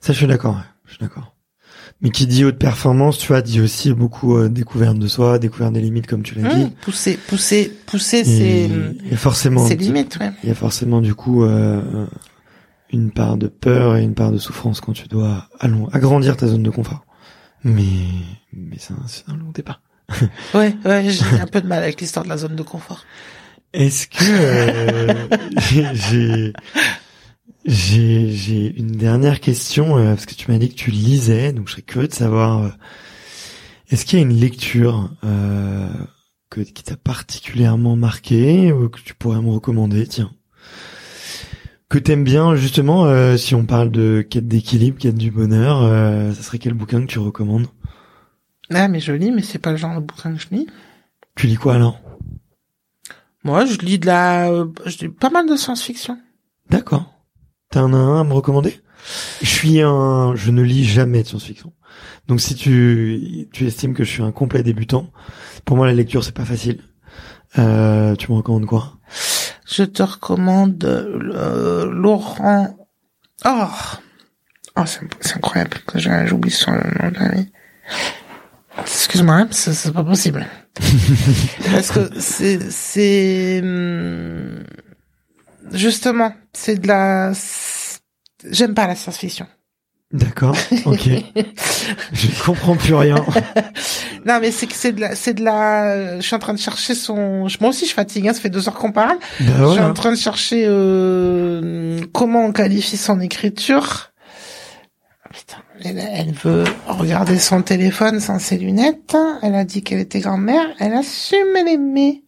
Ça, 0.00 0.12
je 0.12 0.18
suis 0.18 0.26
d'accord. 0.26 0.54
ouais. 0.56 0.62
Je 0.86 0.90
suis 0.94 1.00
d'accord. 1.00 1.34
Mais 2.02 2.10
qui 2.10 2.26
dit 2.26 2.44
haute 2.44 2.58
performance, 2.58 3.18
tu 3.18 3.28
vois, 3.28 3.42
dit 3.42 3.60
aussi 3.60 3.92
beaucoup 3.92 4.36
euh, 4.36 4.48
découverte 4.48 4.98
de 4.98 5.06
soi, 5.06 5.38
découverte 5.38 5.74
des 5.74 5.80
limites, 5.82 6.06
comme 6.06 6.22
tu 6.22 6.34
l'as 6.34 6.54
dit. 6.54 6.62
Hum, 6.64 6.70
pousser, 6.80 7.18
pousser, 7.28 7.70
pousser, 7.86 8.24
c'est 8.24 9.16
forcément, 9.16 9.66
c'est 9.66 9.76
limite. 9.76 10.16
Ouais. 10.18 10.30
il 10.42 10.48
y 10.48 10.52
a 10.52 10.54
forcément 10.54 11.00
du 11.02 11.14
coup 11.14 11.44
euh, 11.44 11.82
une 12.92 13.10
part 13.10 13.36
de 13.36 13.46
peur 13.48 13.96
et 13.96 14.02
une 14.02 14.14
part 14.14 14.32
de 14.32 14.38
souffrance 14.38 14.80
quand 14.80 14.92
tu 14.92 15.08
dois 15.08 15.48
allons, 15.58 15.88
agrandir 15.88 16.36
ta 16.36 16.46
zone 16.46 16.62
de 16.62 16.70
confort. 16.70 17.04
Mais 17.64 17.82
mais 18.52 18.76
c'est 18.78 18.92
un, 18.94 19.32
un 19.34 19.36
long 19.36 19.50
départ. 19.52 19.80
Ouais, 20.54 20.74
ouais, 20.84 21.08
j'ai 21.10 21.24
un 21.40 21.46
peu 21.46 21.60
de 21.60 21.66
mal 21.68 21.82
avec 21.82 22.00
l'histoire 22.00 22.24
de 22.24 22.30
la 22.30 22.36
zone 22.36 22.56
de 22.56 22.62
confort. 22.62 23.04
Est-ce 23.72 24.08
que 24.08 24.24
euh, 24.24 25.26
j'ai- 25.70 25.94
j'ai 25.94 26.52
j'ai 27.64 28.30
j'ai 28.32 28.74
une 28.78 28.92
dernière 28.92 29.38
question 29.40 29.96
euh, 29.98 30.14
parce 30.14 30.26
que 30.26 30.34
tu 30.34 30.50
m'as 30.50 30.58
dit 30.58 30.70
que 30.70 30.74
tu 30.74 30.90
lisais 30.90 31.52
donc 31.52 31.68
je 31.68 31.72
serais 31.72 31.82
curieux 31.82 32.08
de 32.08 32.14
savoir 32.14 32.64
euh, 32.64 32.68
est-ce 33.90 34.04
qu'il 34.04 34.18
y 34.18 34.22
a 34.22 34.24
une 34.24 34.38
lecture 34.38 35.10
euh, 35.24 35.88
que 36.48 36.60
qui 36.62 36.82
t'a 36.82 36.96
particulièrement 36.96 37.96
marqué 37.96 38.72
ou 38.72 38.88
que 38.88 39.00
tu 39.00 39.14
pourrais 39.14 39.40
me 39.40 39.50
recommander? 39.50 40.06
Tiens 40.06 40.32
que 41.90 41.98
t'aimes 41.98 42.24
bien 42.24 42.54
justement 42.54 43.04
euh, 43.04 43.36
si 43.36 43.54
on 43.54 43.66
parle 43.66 43.90
de 43.90 44.22
quête 44.22 44.48
d'équilibre 44.48 44.96
quête 44.98 45.16
du 45.16 45.30
bonheur 45.30 45.82
euh, 45.82 46.32
ça 46.32 46.42
serait 46.42 46.58
quel 46.58 46.72
bouquin 46.72 47.02
que 47.02 47.06
tu 47.06 47.18
recommandes? 47.18 47.66
Ah, 48.72 48.86
mais 48.88 49.00
je 49.00 49.12
lis, 49.12 49.32
mais 49.32 49.42
c'est 49.42 49.58
pas 49.58 49.72
le 49.72 49.76
genre 49.76 49.96
de 49.96 50.00
bouquin 50.00 50.32
que 50.32 50.40
je 50.40 50.46
lis. 50.52 50.66
tu 51.34 51.48
lis 51.48 51.56
quoi 51.56 51.74
alors 51.74 51.98
Moi, 53.42 53.64
je 53.66 53.78
lis 53.78 53.98
de 53.98 54.06
la, 54.06 54.48
euh, 54.50 54.66
je 54.86 54.98
lis 54.98 55.08
pas 55.08 55.28
mal 55.30 55.48
de 55.48 55.56
science-fiction. 55.56 56.16
D'accord. 56.68 57.12
T'as 57.70 57.80
un, 57.80 57.92
un 57.92 58.20
à 58.20 58.24
me 58.24 58.32
recommander? 58.32 58.80
Je 59.42 59.48
suis 59.48 59.80
un, 59.80 60.36
je 60.36 60.52
ne 60.52 60.62
lis 60.62 60.84
jamais 60.84 61.22
de 61.24 61.26
science-fiction. 61.28 61.72
Donc 62.28 62.40
si 62.40 62.54
tu 62.54 63.48
tu 63.52 63.66
estimes 63.66 63.94
que 63.94 64.04
je 64.04 64.10
suis 64.10 64.22
un 64.22 64.30
complet 64.30 64.62
débutant, 64.62 65.10
pour 65.64 65.76
moi 65.76 65.86
la 65.86 65.92
lecture 65.92 66.22
c'est 66.22 66.30
pas 66.34 66.44
facile. 66.44 66.78
Euh, 67.58 68.14
tu 68.14 68.30
me 68.30 68.36
recommandes 68.36 68.66
quoi? 68.66 68.99
Je 69.70 69.84
te 69.84 70.02
recommande 70.02 70.82
euh, 70.84 71.88
Laurent. 71.90 72.76
Oh, 73.44 73.66
oh 74.76 74.82
c'est 74.86 75.00
c'est 75.20 75.36
incroyable 75.36 75.78
que 75.86 75.98
j'ai- 75.98 76.26
j'oublie 76.26 76.50
son 76.50 76.72
nom 76.72 77.10
de 77.10 77.16
famille. 77.16 77.52
Excuse-moi, 78.80 79.34
hein, 79.34 79.48
c'est 79.50 79.92
pas 79.92 80.04
possible. 80.04 80.46
Parce 81.72 81.90
que 81.90 82.10
c'est 82.18 82.70
c'est 82.70 83.60
hum, 83.62 84.64
justement 85.72 86.32
c'est 86.52 86.80
de 86.80 86.88
la. 86.88 87.32
J'aime 88.50 88.74
pas 88.74 88.86
la 88.86 88.94
science-fiction. 88.96 89.46
D'accord. 90.12 90.56
Ok. 90.86 91.08
je 92.12 92.44
comprends 92.44 92.74
plus 92.76 92.94
rien. 92.94 93.24
Non, 94.26 94.38
mais 94.40 94.50
c'est 94.50 94.66
que 94.66 94.74
c'est 94.74 94.92
de 94.92 95.00
la, 95.00 95.14
c'est 95.14 95.34
de 95.34 95.42
la. 95.44 96.16
Je 96.20 96.26
suis 96.26 96.34
en 96.36 96.38
train 96.38 96.54
de 96.54 96.58
chercher 96.58 96.94
son. 96.94 97.46
Moi 97.60 97.70
aussi, 97.70 97.86
je 97.86 97.94
fatigue. 97.94 98.28
Hein, 98.28 98.34
ça 98.34 98.40
fait 98.40 98.50
deux 98.50 98.68
heures 98.68 98.74
qu'on 98.74 98.92
parle. 98.92 99.18
Bah 99.18 99.46
Je 99.46 99.52
suis 99.52 99.56
voilà. 99.62 99.88
en 99.88 99.94
train 99.94 100.10
de 100.12 100.16
chercher 100.18 100.64
euh, 100.66 102.00
comment 102.12 102.44
on 102.46 102.52
qualifie 102.52 102.96
son 102.96 103.20
écriture. 103.20 104.12
Putain, 105.32 105.58
elle, 105.84 105.98
elle 105.98 106.32
veut 106.32 106.64
regarder 106.88 107.38
son 107.38 107.62
téléphone 107.62 108.20
sans 108.20 108.38
ses 108.38 108.58
lunettes. 108.58 109.16
Elle 109.42 109.54
a 109.54 109.64
dit 109.64 109.82
qu'elle 109.82 110.00
était 110.00 110.20
grand-mère. 110.20 110.66
Elle 110.80 110.92
assume 110.94 111.54
l'aimer. 111.64 112.24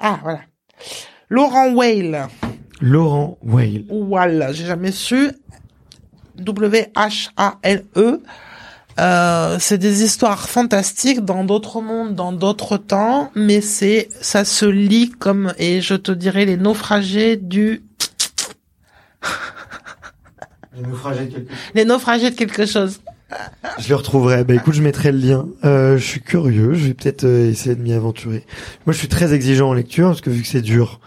Ah, 0.00 0.18
voilà. 0.22 0.40
Laurent 1.28 1.72
Whale. 1.72 2.28
Laurent 2.80 3.38
Weil. 3.42 3.84
Wall, 3.88 4.48
j'ai 4.52 4.66
jamais 4.66 4.92
su. 4.92 5.30
W-H-A-L-E. 6.36 8.20
Euh, 8.98 9.56
c'est 9.58 9.78
des 9.78 10.04
histoires 10.04 10.48
fantastiques 10.48 11.24
dans 11.24 11.44
d'autres 11.44 11.80
mondes, 11.80 12.14
dans 12.14 12.32
d'autres 12.32 12.76
temps, 12.76 13.30
mais 13.34 13.60
c'est, 13.60 14.08
ça 14.20 14.44
se 14.44 14.66
lit 14.66 15.10
comme, 15.10 15.52
et 15.58 15.80
je 15.80 15.94
te 15.94 16.12
dirais, 16.12 16.44
les 16.44 16.56
naufragés 16.56 17.36
du, 17.36 17.82
les 21.74 21.84
naufragés 21.84 22.30
de 22.30 22.36
quelque 22.36 22.66
chose. 22.66 23.00
Je 23.78 23.88
le 23.88 23.96
retrouverai. 23.96 24.44
Bah 24.44 24.54
écoute, 24.54 24.74
je 24.74 24.82
mettrai 24.82 25.10
le 25.10 25.18
lien. 25.18 25.46
Euh, 25.64 25.96
je 25.98 26.04
suis 26.04 26.20
curieux. 26.20 26.74
Je 26.74 26.86
vais 26.86 26.94
peut-être 26.94 27.24
euh, 27.24 27.50
essayer 27.50 27.74
de 27.74 27.80
m'y 27.80 27.92
aventurer. 27.92 28.44
Moi, 28.86 28.92
je 28.92 28.98
suis 28.98 29.08
très 29.08 29.34
exigeant 29.34 29.70
en 29.70 29.72
lecture 29.72 30.08
parce 30.08 30.20
que 30.20 30.30
vu 30.30 30.42
que 30.42 30.48
c'est 30.48 30.62
dur, 30.62 31.00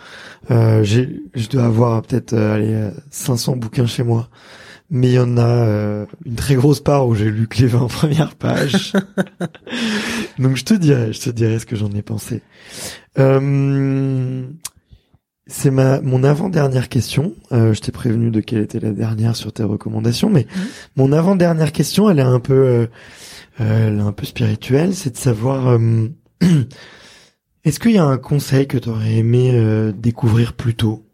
euh, 0.51 0.83
j'ai, 0.83 1.21
je 1.35 1.47
dois 1.47 1.65
avoir 1.65 2.01
peut-être 2.01 2.33
euh, 2.33 2.55
allez, 2.55 2.73
euh, 2.73 2.91
500 3.11 3.57
bouquins 3.57 3.85
chez 3.85 4.03
moi. 4.03 4.29
Mais 4.89 5.07
il 5.09 5.13
y 5.15 5.19
en 5.19 5.37
a 5.37 5.45
euh, 5.45 6.05
une 6.25 6.35
très 6.35 6.55
grosse 6.55 6.79
part 6.79 7.07
où 7.07 7.15
j'ai 7.15 7.29
lu 7.29 7.47
que 7.47 7.57
les 7.59 7.67
20 7.67 7.87
premières 7.89 8.35
pages. 8.35 8.93
Donc 10.39 10.55
je 10.55 10.63
te 10.63 10.73
dirai, 10.73 11.13
je 11.13 11.19
te 11.19 11.29
dirai 11.29 11.59
ce 11.59 11.65
que 11.65 11.75
j'en 11.75 11.91
ai 11.91 12.01
pensé. 12.01 12.41
Euh, 13.19 14.47
c'est 15.47 15.71
ma 15.71 16.01
mon 16.01 16.23
avant-dernière 16.23 16.89
question. 16.89 17.33
Euh, 17.51 17.73
je 17.73 17.81
t'ai 17.81 17.91
prévenu 17.91 18.31
de 18.31 18.41
quelle 18.41 18.59
était 18.59 18.79
la 18.79 18.91
dernière 18.91 19.35
sur 19.35 19.53
tes 19.53 19.63
recommandations, 19.63 20.29
mais 20.29 20.45
mon 20.95 21.11
avant-dernière 21.11 21.71
question, 21.71 22.09
elle 22.09 22.19
est 22.19 22.23
un 22.23 22.39
peu, 22.39 22.53
euh, 22.53 22.87
euh, 23.61 23.87
elle 23.87 23.97
est 23.97 24.01
un 24.01 24.11
peu 24.11 24.25
spirituelle, 24.25 24.93
c'est 24.93 25.11
de 25.11 25.17
savoir, 25.17 25.67
euh, 25.67 26.07
est-ce 27.63 27.79
qu'il 27.79 27.91
y 27.93 27.97
a 27.97 28.05
un 28.05 28.17
conseil 28.17 28.67
que 28.67 28.77
tu 28.77 28.89
aurais 28.89 29.15
aimé 29.15 29.51
euh, 29.53 29.91
découvrir 29.93 30.53
plus 30.53 30.75
tôt? 30.75 31.06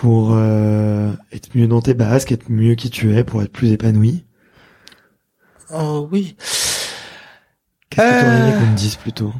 Pour 0.00 0.32
euh, 0.34 1.12
être 1.32 1.48
mieux 1.54 1.66
dans 1.66 1.80
tes 1.80 1.94
bases, 1.94 2.26
être 2.30 2.50
mieux 2.50 2.74
qui 2.74 2.90
tu 2.90 3.14
es, 3.16 3.24
pour 3.24 3.42
être 3.42 3.52
plus 3.52 3.70
épanoui 3.72 4.24
Oh 5.72 6.08
oui. 6.12 6.36
Qu'est-ce 7.90 8.02
que 8.06 8.20
tu 8.20 8.26
aurais 8.26 8.36
aimé 8.38 8.52
Euh. 8.54 8.58
qu'on 8.60 8.66
me 8.70 8.76
dise 8.76 8.96
plus 8.96 9.12
tôt 9.12 9.32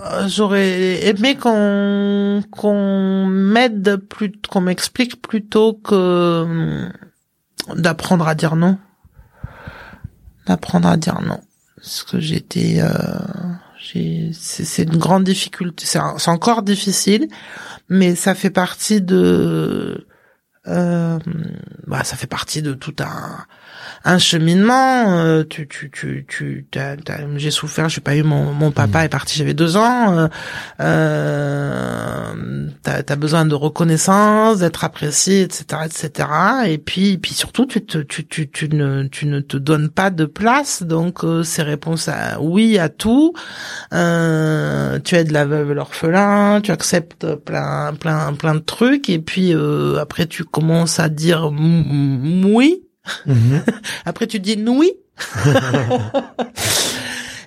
Euh, 0.00 0.28
J'aurais 0.28 1.06
aimé 1.06 1.36
qu'on 1.36 2.42
qu'on 2.50 3.26
m'aide 3.26 3.96
plus, 3.96 4.32
qu'on 4.48 4.60
m'explique 4.60 5.20
plutôt 5.22 5.74
que 5.74 6.42
hum, 6.42 6.92
d'apprendre 7.76 8.26
à 8.28 8.34
dire 8.34 8.56
non. 8.56 8.78
D'apprendre 10.46 10.88
à 10.88 10.96
dire 10.96 11.20
non. 11.22 11.40
Parce 11.76 12.02
que 12.02 12.20
j'étais, 12.20 12.80
euh, 12.80 12.88
c'est 14.32 14.82
une 14.82 14.96
grande 14.96 15.24
difficulté. 15.24 15.84
C'est 15.86 16.28
encore 16.28 16.62
difficile, 16.62 17.28
mais 17.88 18.14
ça 18.14 18.34
fait 18.34 18.50
partie 18.50 19.00
de, 19.00 20.06
euh, 20.66 21.18
bah, 21.86 22.04
ça 22.04 22.16
fait 22.16 22.26
partie 22.26 22.62
de 22.62 22.74
tout 22.74 22.94
un 23.00 23.46
un 24.04 24.18
cheminement. 24.18 25.18
euh, 25.24 25.44
tu, 25.48 25.68
tu, 25.68 25.90
tu, 25.90 26.26
tu, 26.28 26.66
j'ai 27.36 27.50
souffert. 27.50 27.88
J'ai 27.88 28.00
pas 28.00 28.16
eu 28.16 28.22
mon, 28.22 28.52
mon 28.52 28.70
papa 28.70 29.04
est 29.04 29.08
parti. 29.08 29.36
J'avais 29.38 29.54
deux 29.54 29.76
ans. 29.76 30.18
Euh, 30.18 30.28
euh, 30.80 32.66
t'as, 32.82 33.02
t'as 33.02 33.16
besoin 33.16 33.44
de 33.44 33.54
reconnaissance, 33.54 34.58
d'être 34.58 34.84
apprécié, 34.84 35.42
etc., 35.42 35.64
etc. 35.84 36.28
Et 36.66 36.78
puis, 36.78 37.18
puis 37.18 37.34
surtout, 37.34 37.66
tu, 37.66 37.84
te, 37.84 37.98
tu, 37.98 38.26
tu, 38.26 38.50
tu 38.50 38.68
ne, 38.68 39.04
tu 39.04 39.26
ne 39.26 39.40
te 39.40 39.56
donnes 39.56 39.88
pas 39.88 40.10
de 40.10 40.24
place. 40.24 40.82
Donc, 40.82 41.24
euh, 41.24 41.42
ces 41.42 41.62
réponses 41.62 42.08
à 42.08 42.40
oui 42.40 42.78
à 42.78 42.88
tout. 42.88 43.34
Euh, 43.92 44.98
tu 45.00 45.14
aides 45.16 45.30
la 45.30 45.44
veuve 45.44 45.70
et 45.70 45.74
l'orphelin. 45.74 46.60
Tu 46.62 46.70
acceptes 46.70 47.34
plein, 47.34 47.94
plein, 47.94 48.32
plein 48.34 48.54
de 48.54 48.60
trucs. 48.60 49.08
Et 49.08 49.18
puis 49.18 49.54
euh, 49.54 49.98
après, 49.98 50.26
tu 50.26 50.44
commences 50.44 50.98
à 51.00 51.08
dire 51.08 51.50
oui. 51.50 52.82
Mhm. 53.26 53.62
Après, 54.04 54.26
tu 54.26 54.40
dis 54.40 54.62
oui. 54.66 54.92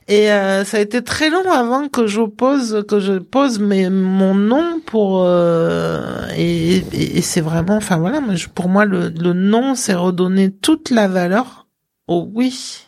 Et 0.10 0.30
euh, 0.34 0.66
ça 0.66 0.78
a 0.78 0.80
été 0.82 1.02
très 1.02 1.30
long 1.30 1.50
avant 1.50 1.88
que 1.88 2.08
j'oppose, 2.08 2.84
que 2.90 3.00
je 3.00 3.14
pose 3.20 3.60
mes, 3.60 3.90
mon 3.90 4.36
nom 4.36 4.82
pour 4.86 5.24
euh, 5.26 6.28
et, 6.36 6.76
et, 6.78 7.18
et 7.18 7.22
c'est 7.22 7.40
vraiment, 7.40 7.78
enfin 7.78 7.98
voilà, 7.98 8.20
je- 8.36 8.48
pour 8.50 8.68
moi 8.68 8.84
le, 8.84 9.08
le 9.08 9.32
nom 9.32 9.76
c'est 9.76 9.94
redonner 9.94 10.52
toute 10.52 10.90
la 10.90 11.08
valeur 11.08 11.68
au 12.10 12.30
oui. 12.34 12.80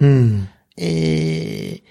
Hmm. 0.00 0.40
Et 0.76 1.84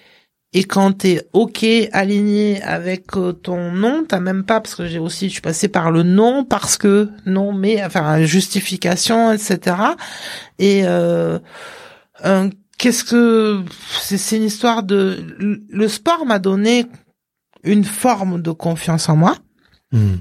et 0.58 0.64
quand 0.64 0.92
t'es 0.92 1.22
ok 1.34 1.64
aligné 1.92 2.64
avec 2.64 3.16
euh, 3.16 3.32
ton 3.32 3.72
nom, 3.72 4.04
t'as 4.10 4.20
même 4.20 4.44
pas 4.44 4.60
parce 4.60 4.74
que 4.74 4.88
j'ai 4.88 4.98
aussi, 4.98 5.28
je 5.28 5.34
suis 5.34 5.42
passée 5.42 5.68
par 5.68 5.92
le 5.92 6.02
non 6.02 6.44
parce 6.46 6.78
que 6.78 7.12
non, 7.28 7.54
mais 7.54 7.86
enfin 7.86 8.24
justification, 8.26 9.32
etc. 9.32 9.76
Et 10.58 10.82
euh, 10.84 11.38
euh, 12.26 12.50
qu'est-ce 12.80 13.04
que 13.04 13.62
c'est, 14.02 14.18
c'est 14.18 14.38
une 14.38 14.46
histoire 14.46 14.82
de 14.82 15.24
le 15.70 15.88
sport 15.88 16.26
m'a 16.26 16.40
donné 16.40 16.88
une 17.64 17.84
forme 17.84 18.42
de 18.42 18.50
confiance 18.50 19.10
en 19.10 19.16
moi. 19.16 19.36
Hmm. 19.92 20.16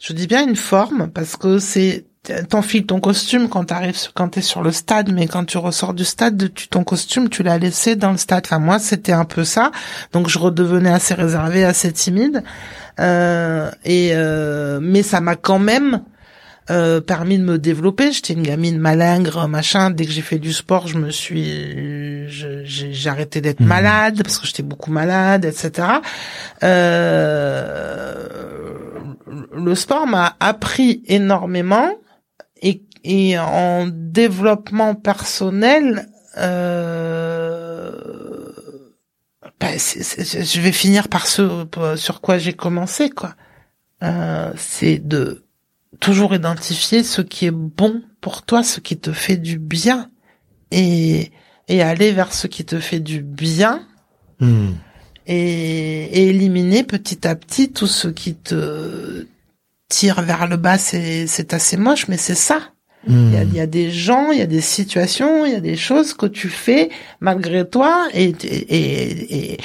Je 0.00 0.14
dis 0.14 0.26
bien 0.26 0.44
une 0.48 0.56
forme 0.56 1.12
parce 1.12 1.36
que 1.36 1.60
c'est 1.60 2.06
t'enfiles 2.48 2.86
ton 2.86 3.00
costume 3.00 3.48
quand 3.48 3.64
t'arrives 3.64 3.98
quand 4.14 4.28
t'es 4.28 4.42
sur 4.42 4.62
le 4.62 4.70
stade 4.70 5.12
mais 5.12 5.26
quand 5.26 5.44
tu 5.44 5.58
ressors 5.58 5.92
du 5.92 6.04
stade 6.04 6.52
tu 6.54 6.68
ton 6.68 6.84
costume 6.84 7.28
tu 7.28 7.42
l'as 7.42 7.58
laissé 7.58 7.96
dans 7.96 8.12
le 8.12 8.16
stade 8.16 8.44
enfin 8.46 8.60
moi 8.60 8.78
c'était 8.78 9.10
un 9.12 9.24
peu 9.24 9.42
ça 9.42 9.72
donc 10.12 10.28
je 10.28 10.38
redevenais 10.38 10.92
assez 10.92 11.14
réservée 11.14 11.64
assez 11.64 11.90
timide 11.90 12.44
euh, 13.00 13.70
et 13.84 14.10
euh, 14.14 14.78
mais 14.80 15.02
ça 15.02 15.20
m'a 15.20 15.34
quand 15.34 15.58
même 15.58 16.02
euh, 16.70 17.00
permis 17.00 17.38
de 17.38 17.42
me 17.42 17.58
développer. 17.58 18.12
J'étais 18.12 18.34
une 18.34 18.44
gamine 18.44 18.78
malingre, 18.78 19.48
machin. 19.48 19.90
Dès 19.90 20.06
que 20.06 20.12
j'ai 20.12 20.22
fait 20.22 20.38
du 20.38 20.52
sport, 20.52 20.86
je 20.86 20.96
me 20.96 21.10
suis, 21.10 22.28
j'ai 22.28 23.10
arrêté 23.10 23.40
d'être 23.40 23.58
Mhm. 23.60 23.66
malade 23.66 24.22
parce 24.22 24.38
que 24.38 24.46
j'étais 24.46 24.62
beaucoup 24.62 24.92
malade, 24.92 25.44
etc. 25.44 25.88
Euh, 26.62 28.26
le 29.56 29.74
sport 29.74 30.06
m'a 30.06 30.36
appris 30.38 31.02
énormément 31.08 31.90
et, 32.62 32.82
et 33.04 33.38
en 33.38 33.86
développement 33.90 34.94
personnel. 34.94 36.08
Euh, 36.38 37.92
c'est- 39.78 40.44
je 40.44 40.60
vais 40.60 40.72
finir 40.72 41.08
par 41.08 41.26
ce 41.26 41.66
sur 41.96 42.20
quoi 42.20 42.38
j'ai 42.38 42.52
commencé, 42.52 43.10
quoi. 43.10 43.34
Euh, 44.02 44.52
c'est 44.56 44.98
de 44.98 45.44
toujours 46.00 46.34
identifier 46.34 47.02
ce 47.04 47.22
qui 47.22 47.46
est 47.46 47.50
bon 47.52 48.02
pour 48.20 48.42
toi, 48.42 48.62
ce 48.62 48.80
qui 48.80 48.98
te 48.98 49.12
fait 49.12 49.36
du 49.36 49.58
bien, 49.58 50.10
et 50.70 51.30
et 51.68 51.80
aller 51.82 52.10
vers 52.12 52.32
ce 52.34 52.48
qui 52.48 52.64
te 52.64 52.80
fait 52.80 53.00
du 53.00 53.22
bien, 53.22 53.86
Hmm. 54.40 54.72
et, 55.28 56.04
et 56.04 56.28
éliminer 56.30 56.82
petit 56.82 57.26
à 57.28 57.36
petit 57.36 57.70
tout 57.70 57.86
ce 57.86 58.08
qui 58.08 58.34
te 58.34 59.26
tire 59.96 60.20
vers 60.22 60.46
le 60.46 60.56
bas. 60.56 60.78
C'est 60.78 61.52
assez 61.52 61.76
moche, 61.76 62.08
mais 62.08 62.16
c'est 62.26 62.34
ça. 62.50 62.58
Il 63.08 63.34
y, 63.34 63.36
a, 63.36 63.42
y 63.42 63.60
a 63.60 63.66
des 63.66 63.90
gens, 63.90 64.30
il 64.30 64.38
y 64.38 64.42
a 64.42 64.46
des 64.46 64.60
situations, 64.60 65.44
il 65.44 65.52
y 65.52 65.56
a 65.56 65.60
des 65.72 65.76
choses 65.76 66.14
que 66.14 66.26
tu 66.26 66.48
fais 66.48 66.88
malgré 67.20 67.68
toi 67.68 67.92
et 68.14 68.28
et 68.44 69.54
et, 69.54 69.58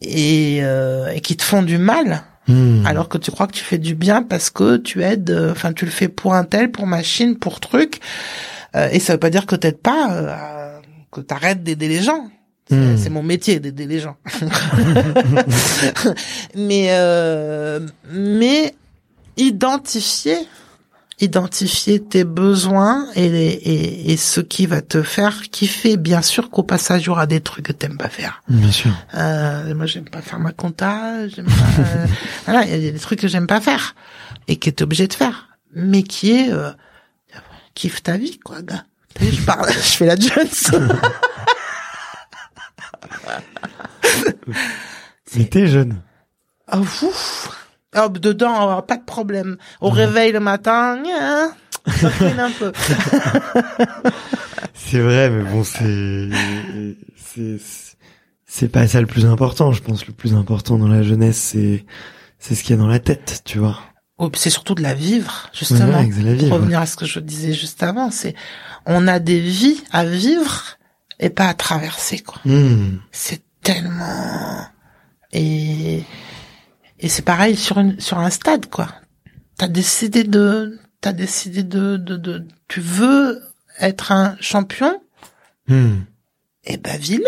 et, 0.00 0.58
euh, 0.64 1.08
et 1.14 1.20
qui 1.20 1.36
te 1.36 1.42
font 1.44 1.62
du 1.62 1.78
mal 1.78 2.22
Hmm. 2.46 2.84
alors 2.84 3.08
que 3.08 3.16
tu 3.16 3.30
crois 3.30 3.46
que 3.46 3.56
tu 3.60 3.64
fais 3.64 3.78
du 3.78 3.94
bien 3.94 4.22
parce 4.22 4.50
que 4.50 4.76
tu 4.76 5.02
aides, 5.02 5.30
euh, 5.30 5.52
enfin 5.52 5.72
tu 5.72 5.86
le 5.86 5.90
fais 5.90 6.08
pour 6.08 6.34
un 6.34 6.44
tel, 6.44 6.70
pour 6.70 6.86
machine, 6.86 7.38
pour 7.38 7.58
truc, 7.58 8.00
Euh, 8.76 8.88
et 8.92 9.00
ça 9.00 9.14
veut 9.14 9.18
pas 9.26 9.30
dire 9.30 9.46
que 9.46 9.56
t'aides 9.56 9.80
pas, 9.80 10.02
euh, 10.12 10.80
que 11.10 11.20
t'arrêtes 11.22 11.62
d'aider 11.62 11.88
les 11.88 12.02
gens. 12.02 12.28
C'est 12.68 12.76
Hmm. 12.76 13.12
mon 13.16 13.22
métier 13.22 13.60
d'aider 13.60 13.86
les 13.86 14.00
gens. 14.00 14.16
mais 16.54 16.86
euh, 16.90 17.80
mais 18.12 18.74
identifier 19.36 20.48
identifier 21.20 22.02
tes 22.02 22.24
besoins 22.24 23.06
et, 23.14 23.26
et, 23.26 24.12
et 24.12 24.16
ce 24.16 24.40
qui 24.40 24.66
va 24.66 24.82
te 24.82 25.02
faire 25.02 25.42
kiffer. 25.50 25.96
Bien 25.96 26.22
sûr 26.22 26.50
qu'au 26.50 26.62
passage, 26.62 27.02
il 27.02 27.06
y 27.06 27.08
aura 27.10 27.26
des 27.26 27.40
trucs 27.40 27.66
que 27.66 27.72
t'aimes 27.72 27.96
pas 27.96 28.08
faire. 28.08 28.42
Bien 28.48 28.72
sûr. 28.72 28.92
Euh, 29.14 29.74
moi, 29.74 29.86
j'aime 29.86 30.08
pas 30.08 30.22
faire 30.22 30.38
ma 30.40 30.52
compta. 30.52 31.28
J'aime 31.28 31.46
pas. 31.46 31.52
euh, 31.82 32.06
voilà, 32.46 32.64
il 32.64 32.70
y 32.84 32.88
a 32.88 32.92
des 32.92 32.98
trucs 32.98 33.20
que 33.20 33.28
j'aime 33.28 33.46
pas 33.46 33.60
faire 33.60 33.94
et 34.48 34.56
que 34.56 34.70
t'es 34.70 34.82
obligé 34.82 35.06
de 35.06 35.14
faire, 35.14 35.50
mais 35.72 36.02
qui 36.02 36.32
est 36.32 36.50
euh, 36.52 36.70
kiffe 37.74 38.02
ta 38.02 38.16
vie, 38.16 38.38
quoi, 38.38 38.62
gars. 38.62 38.84
T'as 39.14 39.24
vu, 39.24 39.32
je 39.32 39.42
parle, 39.42 39.70
je 39.72 39.78
fais 39.78 40.06
la 40.06 40.16
Jones. 40.16 40.48
Mais 45.36 45.46
t'es 45.46 45.66
jeune. 45.66 46.00
oh, 46.72 46.78
ouf. 46.78 47.63
Oh, 47.96 48.08
dedans, 48.08 48.78
oh, 48.78 48.82
pas 48.82 48.96
de 48.96 49.04
problème. 49.04 49.56
Au 49.80 49.90
réveil 49.90 50.32
le 50.32 50.40
matin, 50.40 51.00
gna, 51.02 51.48
ça 51.92 52.10
traîne 52.10 52.40
un 52.40 52.50
peu. 52.50 52.72
C'est 54.74 55.00
vrai, 55.00 55.30
mais 55.30 55.44
bon, 55.44 55.64
c'est, 55.64 56.28
c'est, 57.16 57.58
c'est 58.46 58.68
pas 58.68 58.86
ça 58.86 59.00
le 59.00 59.06
plus 59.06 59.24
important. 59.26 59.72
Je 59.72 59.82
pense 59.82 60.06
le 60.06 60.12
plus 60.12 60.34
important 60.34 60.76
dans 60.78 60.88
la 60.88 61.02
jeunesse, 61.02 61.36
c'est, 61.36 61.84
c'est 62.38 62.54
ce 62.54 62.62
qu'il 62.62 62.76
y 62.76 62.78
a 62.78 62.82
dans 62.82 62.86
la 62.86 62.98
tête, 62.98 63.42
tu 63.44 63.58
vois. 63.58 63.78
Oh, 64.18 64.30
c'est 64.34 64.50
surtout 64.50 64.74
de 64.74 64.82
la 64.82 64.94
vivre, 64.94 65.48
justement. 65.52 66.00
Ouais, 66.00 66.10
la 66.22 66.34
vie. 66.34 66.48
Pour 66.48 66.58
revenir 66.58 66.80
à 66.80 66.86
ce 66.86 66.96
que 66.96 67.06
je 67.06 67.18
disais 67.18 67.52
juste 67.52 67.82
avant, 67.82 68.10
c'est 68.10 68.34
on 68.86 69.08
a 69.08 69.18
des 69.18 69.40
vies 69.40 69.82
à 69.90 70.04
vivre 70.04 70.76
et 71.18 71.30
pas 71.30 71.46
à 71.46 71.54
traverser, 71.54 72.18
quoi. 72.20 72.40
Hmm. 72.44 72.98
c'est 73.10 73.42
tellement 73.62 74.66
et 75.32 76.04
et 77.04 77.08
c'est 77.08 77.22
pareil 77.22 77.56
sur 77.56 77.78
une 77.78 78.00
sur 78.00 78.18
un 78.18 78.30
stade 78.30 78.66
quoi 78.70 78.88
t'as 79.56 79.68
décidé 79.68 80.24
de 80.24 80.78
t'as 81.00 81.12
décidé 81.12 81.62
de, 81.62 81.96
de 81.96 82.16
de 82.16 82.46
tu 82.68 82.80
veux 82.80 83.40
être 83.80 84.12
un 84.12 84.36
champion? 84.40 85.00
Hmm. 85.68 86.00
et 86.64 86.76
ben 86.76 86.98
vis-le 86.98 87.24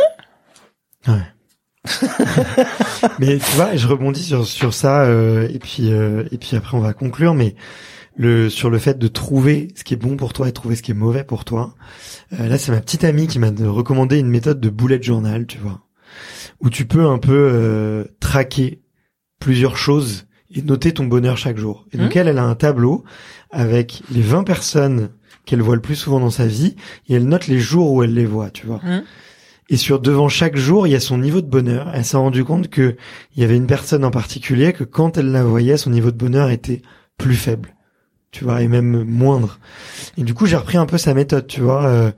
Ouais. 1.08 1.22
mais 3.20 3.38
tu 3.38 3.50
vois, 3.52 3.76
je 3.76 3.86
rebondis 3.86 4.22
sur 4.22 4.46
sur 4.46 4.74
ça 4.74 5.04
euh, 5.04 5.48
et 5.48 5.58
puis 5.58 5.92
euh, 5.92 6.24
et 6.32 6.38
puis 6.38 6.56
après 6.56 6.76
on 6.76 6.80
va 6.80 6.92
conclure. 6.92 7.34
Mais 7.34 7.54
le 8.16 8.50
sur 8.50 8.70
le 8.70 8.78
fait 8.78 8.98
de 8.98 9.08
trouver 9.08 9.68
ce 9.76 9.84
qui 9.84 9.94
est 9.94 9.98
bon 9.98 10.16
pour 10.16 10.32
toi 10.32 10.48
et 10.48 10.52
trouver 10.52 10.74
ce 10.74 10.82
qui 10.82 10.90
est 10.90 10.94
mauvais 10.94 11.22
pour 11.22 11.44
toi. 11.44 11.74
Euh, 12.32 12.48
là, 12.48 12.58
c'est 12.58 12.72
ma 12.72 12.80
petite 12.80 13.04
amie 13.04 13.28
qui 13.28 13.38
m'a 13.38 13.50
recommandé 13.50 14.18
une 14.18 14.28
méthode 14.28 14.60
de 14.60 14.68
bullet 14.68 15.00
journal, 15.00 15.46
tu 15.46 15.58
vois, 15.58 15.86
où 16.60 16.70
tu 16.70 16.86
peux 16.86 17.06
un 17.06 17.18
peu 17.18 17.50
euh, 17.52 18.04
traquer 18.18 18.82
plusieurs 19.38 19.76
choses 19.76 20.26
et 20.54 20.62
noter 20.62 20.92
ton 20.94 21.04
bonheur 21.04 21.36
chaque 21.36 21.58
jour. 21.58 21.84
Et 21.92 21.98
donc 21.98 22.14
Mhm. 22.14 22.20
elle, 22.20 22.28
elle 22.28 22.38
a 22.38 22.44
un 22.44 22.54
tableau 22.54 23.04
avec 23.50 24.02
les 24.10 24.22
20 24.22 24.44
personnes 24.44 25.10
qu'elle 25.44 25.62
voit 25.62 25.74
le 25.76 25.82
plus 25.82 25.96
souvent 25.96 26.20
dans 26.20 26.30
sa 26.30 26.46
vie 26.46 26.76
et 27.08 27.14
elle 27.14 27.26
note 27.28 27.46
les 27.46 27.58
jours 27.58 27.92
où 27.92 28.02
elle 28.02 28.14
les 28.14 28.26
voit, 28.26 28.50
tu 28.50 28.66
vois. 28.66 28.80
Mhm. 28.82 29.02
Et 29.68 29.76
sur 29.76 29.98
devant 30.00 30.28
chaque 30.28 30.56
jour, 30.56 30.86
il 30.86 30.90
y 30.90 30.94
a 30.96 31.00
son 31.00 31.18
niveau 31.18 31.40
de 31.40 31.48
bonheur. 31.48 31.90
Elle 31.92 32.04
s'est 32.04 32.16
rendue 32.16 32.44
compte 32.44 32.68
que 32.68 32.96
il 33.34 33.40
y 33.40 33.44
avait 33.44 33.56
une 33.56 33.66
personne 33.66 34.04
en 34.04 34.12
particulier 34.12 34.72
que 34.72 34.84
quand 34.84 35.18
elle 35.18 35.32
la 35.32 35.42
voyait, 35.42 35.76
son 35.76 35.90
niveau 35.90 36.12
de 36.12 36.16
bonheur 36.16 36.50
était 36.50 36.82
plus 37.18 37.34
faible, 37.34 37.74
tu 38.30 38.44
vois, 38.44 38.62
et 38.62 38.68
même 38.68 39.02
moindre. 39.02 39.58
Et 40.16 40.22
du 40.22 40.34
coup, 40.34 40.46
j'ai 40.46 40.54
repris 40.56 40.76
un 40.78 40.86
peu 40.86 40.98
sa 40.98 41.14
méthode, 41.14 41.48
tu 41.48 41.62
vois, 41.62 41.84
euh, 41.86 42.12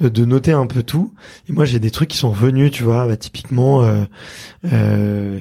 de 0.00 0.24
noter 0.26 0.52
un 0.52 0.66
peu 0.66 0.82
tout. 0.82 1.14
Et 1.48 1.52
moi, 1.52 1.64
j'ai 1.64 1.78
des 1.78 1.90
trucs 1.90 2.10
qui 2.10 2.18
sont 2.18 2.30
revenus, 2.32 2.70
tu 2.70 2.82
vois, 2.84 3.06
bah, 3.06 3.16
typiquement, 3.16 3.82
euh, 3.82 4.04
euh, 4.70 5.40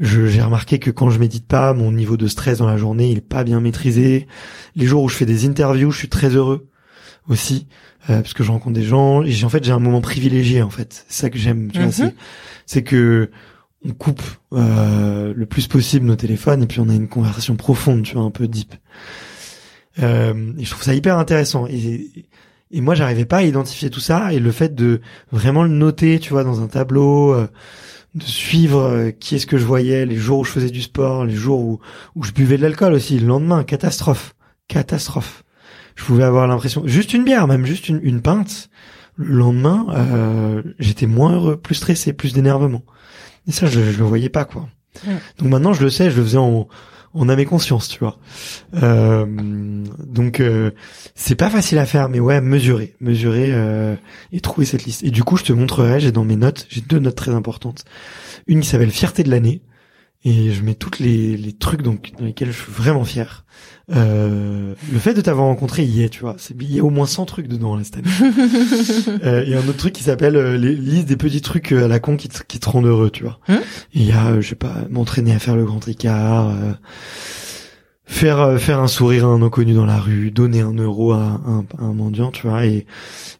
j'ai 0.00 0.40
remarqué 0.42 0.78
que 0.78 0.90
quand 0.90 1.10
je 1.10 1.18
médite 1.18 1.46
pas, 1.46 1.74
mon 1.74 1.90
niveau 1.92 2.16
de 2.16 2.26
stress 2.28 2.58
dans 2.58 2.66
la 2.66 2.76
journée, 2.76 3.10
il 3.10 3.18
est 3.18 3.20
pas 3.20 3.42
bien 3.44 3.60
maîtrisé. 3.60 4.26
Les 4.76 4.86
jours 4.86 5.02
où 5.02 5.08
je 5.08 5.16
fais 5.16 5.26
des 5.26 5.44
interviews, 5.46 5.90
je 5.90 5.98
suis 5.98 6.08
très 6.08 6.28
heureux 6.36 6.68
aussi 7.28 7.66
euh, 8.08 8.22
parce 8.22 8.32
que 8.32 8.42
je 8.44 8.50
rencontre 8.50 8.74
des 8.74 8.84
gens 8.84 9.22
et 9.22 9.30
j'ai 9.32 9.44
en 9.44 9.48
fait 9.50 9.62
j'ai 9.62 9.72
un 9.72 9.78
moment 9.80 10.00
privilégié 10.00 10.62
en 10.62 10.70
fait 10.70 11.04
c'est 11.08 11.22
ça 11.22 11.30
que 11.30 11.36
j'aime 11.36 11.70
tu 11.70 11.76
vois 11.78 11.88
Mhm. 11.88 11.92
c'est 11.92 12.14
c'est 12.64 12.82
que 12.82 13.30
on 13.84 13.90
coupe 13.92 14.22
euh, 14.54 15.34
le 15.36 15.44
plus 15.46 15.66
possible 15.66 16.06
nos 16.06 16.16
téléphones 16.16 16.62
et 16.62 16.66
puis 16.66 16.80
on 16.80 16.88
a 16.88 16.94
une 16.94 17.08
conversation 17.08 17.54
profonde 17.56 18.04
tu 18.04 18.14
vois 18.14 18.24
un 18.24 18.30
peu 18.30 18.48
deep 18.48 18.74
euh, 20.00 20.52
et 20.58 20.64
je 20.64 20.70
trouve 20.70 20.82
ça 20.82 20.94
hyper 20.94 21.18
intéressant 21.18 21.66
et 21.66 22.08
et 22.70 22.80
moi 22.80 22.94
j'arrivais 22.94 23.24
pas 23.26 23.38
à 23.38 23.42
identifier 23.42 23.90
tout 23.90 24.00
ça 24.00 24.32
et 24.32 24.38
le 24.38 24.52
fait 24.52 24.74
de 24.74 25.00
vraiment 25.32 25.62
le 25.62 25.68
noter 25.70 26.18
tu 26.18 26.30
vois 26.30 26.44
dans 26.44 26.60
un 26.62 26.66
tableau 26.66 27.34
euh, 27.34 27.46
de 28.14 28.24
suivre 28.24 28.80
euh, 28.80 29.10
qui 29.10 29.34
est-ce 29.36 29.46
que 29.46 29.58
je 29.58 29.64
voyais 29.64 30.06
les 30.06 30.16
jours 30.16 30.40
où 30.40 30.44
je 30.44 30.50
faisais 30.50 30.70
du 30.70 30.82
sport 30.82 31.24
les 31.24 31.34
jours 31.34 31.60
où 31.60 31.80
où 32.14 32.24
je 32.24 32.32
buvais 32.32 32.56
de 32.56 32.62
l'alcool 32.62 32.94
aussi 32.94 33.18
le 33.18 33.26
lendemain 33.26 33.64
catastrophe 33.64 34.34
catastrophe. 34.66 35.44
Je 35.94 36.04
pouvais 36.04 36.24
avoir 36.24 36.46
l'impression 36.46 36.82
juste 36.86 37.12
une 37.12 37.24
bière 37.24 37.46
même 37.46 37.66
juste 37.66 37.88
une, 37.88 38.00
une 38.02 38.22
pinte. 38.22 38.70
Le 39.16 39.34
lendemain 39.34 39.86
euh, 39.90 40.62
j'étais 40.78 41.06
moins 41.06 41.32
heureux 41.34 41.56
plus 41.56 41.74
stressé 41.74 42.12
plus 42.12 42.32
d'énervement. 42.32 42.82
Et 43.46 43.52
ça 43.52 43.66
je, 43.66 43.80
je 43.80 43.98
le 43.98 44.04
voyais 44.04 44.28
pas 44.30 44.44
quoi. 44.44 44.68
Ouais. 45.06 45.16
donc 45.38 45.48
maintenant 45.50 45.72
je 45.72 45.82
le 45.84 45.90
sais 45.90 46.10
je 46.10 46.16
le 46.16 46.24
faisais 46.24 46.38
en 46.38 46.66
en 47.14 47.28
âme 47.28 47.38
et 47.38 47.44
conscience 47.44 47.88
tu 47.88 47.98
vois. 47.98 48.18
Euh, 48.74 49.26
donc 50.06 50.40
euh, 50.40 50.70
c'est 51.14 51.34
pas 51.34 51.50
facile 51.50 51.78
à 51.78 51.86
faire 51.86 52.08
mais 52.08 52.20
ouais 52.20 52.40
mesurer 52.40 52.94
mesurer 53.00 53.48
euh, 53.50 53.96
et 54.32 54.40
trouver 54.40 54.66
cette 54.66 54.84
liste. 54.84 55.02
Et 55.02 55.10
du 55.10 55.24
coup 55.24 55.36
je 55.36 55.44
te 55.44 55.52
montrerai 55.52 56.00
j'ai 56.00 56.12
dans 56.12 56.24
mes 56.24 56.36
notes 56.36 56.66
j'ai 56.68 56.80
deux 56.80 56.98
notes 56.98 57.16
très 57.16 57.32
importantes. 57.32 57.84
Une 58.46 58.60
qui 58.60 58.68
s'appelle 58.68 58.90
fierté 58.90 59.22
de 59.22 59.30
l'année 59.30 59.62
et 60.24 60.52
je 60.52 60.62
mets 60.62 60.74
toutes 60.74 60.98
les, 60.98 61.36
les 61.36 61.52
trucs 61.52 61.82
donc 61.82 62.12
dans 62.18 62.24
lesquels 62.24 62.50
je 62.50 62.62
suis 62.62 62.72
vraiment 62.72 63.04
fier. 63.04 63.44
Euh, 63.90 64.74
le 64.92 64.98
fait 64.98 65.14
de 65.14 65.20
t'avoir 65.20 65.46
rencontré 65.46 65.84
y 65.84 66.02
est, 66.02 66.10
tu 66.10 66.20
vois, 66.20 66.34
c'est 66.38 66.54
il 66.60 66.74
y 66.74 66.80
a 66.80 66.84
au 66.84 66.90
moins 66.90 67.06
100 67.06 67.24
trucs 67.24 67.48
dedans 67.48 67.76
là 67.76 67.84
cette 67.84 67.98
année. 67.98 68.08
euh, 69.24 69.44
Il 69.46 69.50
y 69.50 69.54
a 69.54 69.58
un 69.58 69.68
autre 69.68 69.78
truc 69.78 69.94
qui 69.94 70.02
s'appelle 70.02 70.36
euh, 70.36 70.58
les 70.58 70.74
liste 70.74 71.06
des 71.06 71.16
petits 71.16 71.40
trucs 71.40 71.72
euh, 71.72 71.86
à 71.86 71.88
la 71.88 71.98
con 71.98 72.16
qui 72.16 72.28
te, 72.28 72.42
qui 72.42 72.60
te 72.60 72.68
rendent 72.68 72.86
heureux, 72.86 73.10
tu 73.10 73.22
vois. 73.22 73.38
Hein? 73.48 73.62
Il 73.94 74.04
y 74.04 74.12
a, 74.12 74.26
euh, 74.26 74.40
je 74.40 74.48
sais 74.48 74.54
pas, 74.56 74.74
m'entraîner 74.90 75.32
à 75.32 75.38
faire 75.38 75.56
le 75.56 75.64
grand 75.64 75.86
écart, 75.88 76.48
euh, 76.50 76.72
faire 78.10 78.40
euh, 78.40 78.56
faire 78.58 78.80
un 78.80 78.88
sourire 78.88 79.26
à 79.26 79.28
un 79.28 79.42
inconnu 79.42 79.74
dans 79.74 79.84
la 79.86 79.98
rue, 79.98 80.30
donner 80.30 80.62
un 80.62 80.72
euro 80.72 81.12
à 81.12 81.18
un, 81.46 81.64
à 81.78 81.84
un 81.84 81.92
mendiant, 81.92 82.30
tu 82.30 82.46
vois, 82.48 82.64
et, 82.64 82.86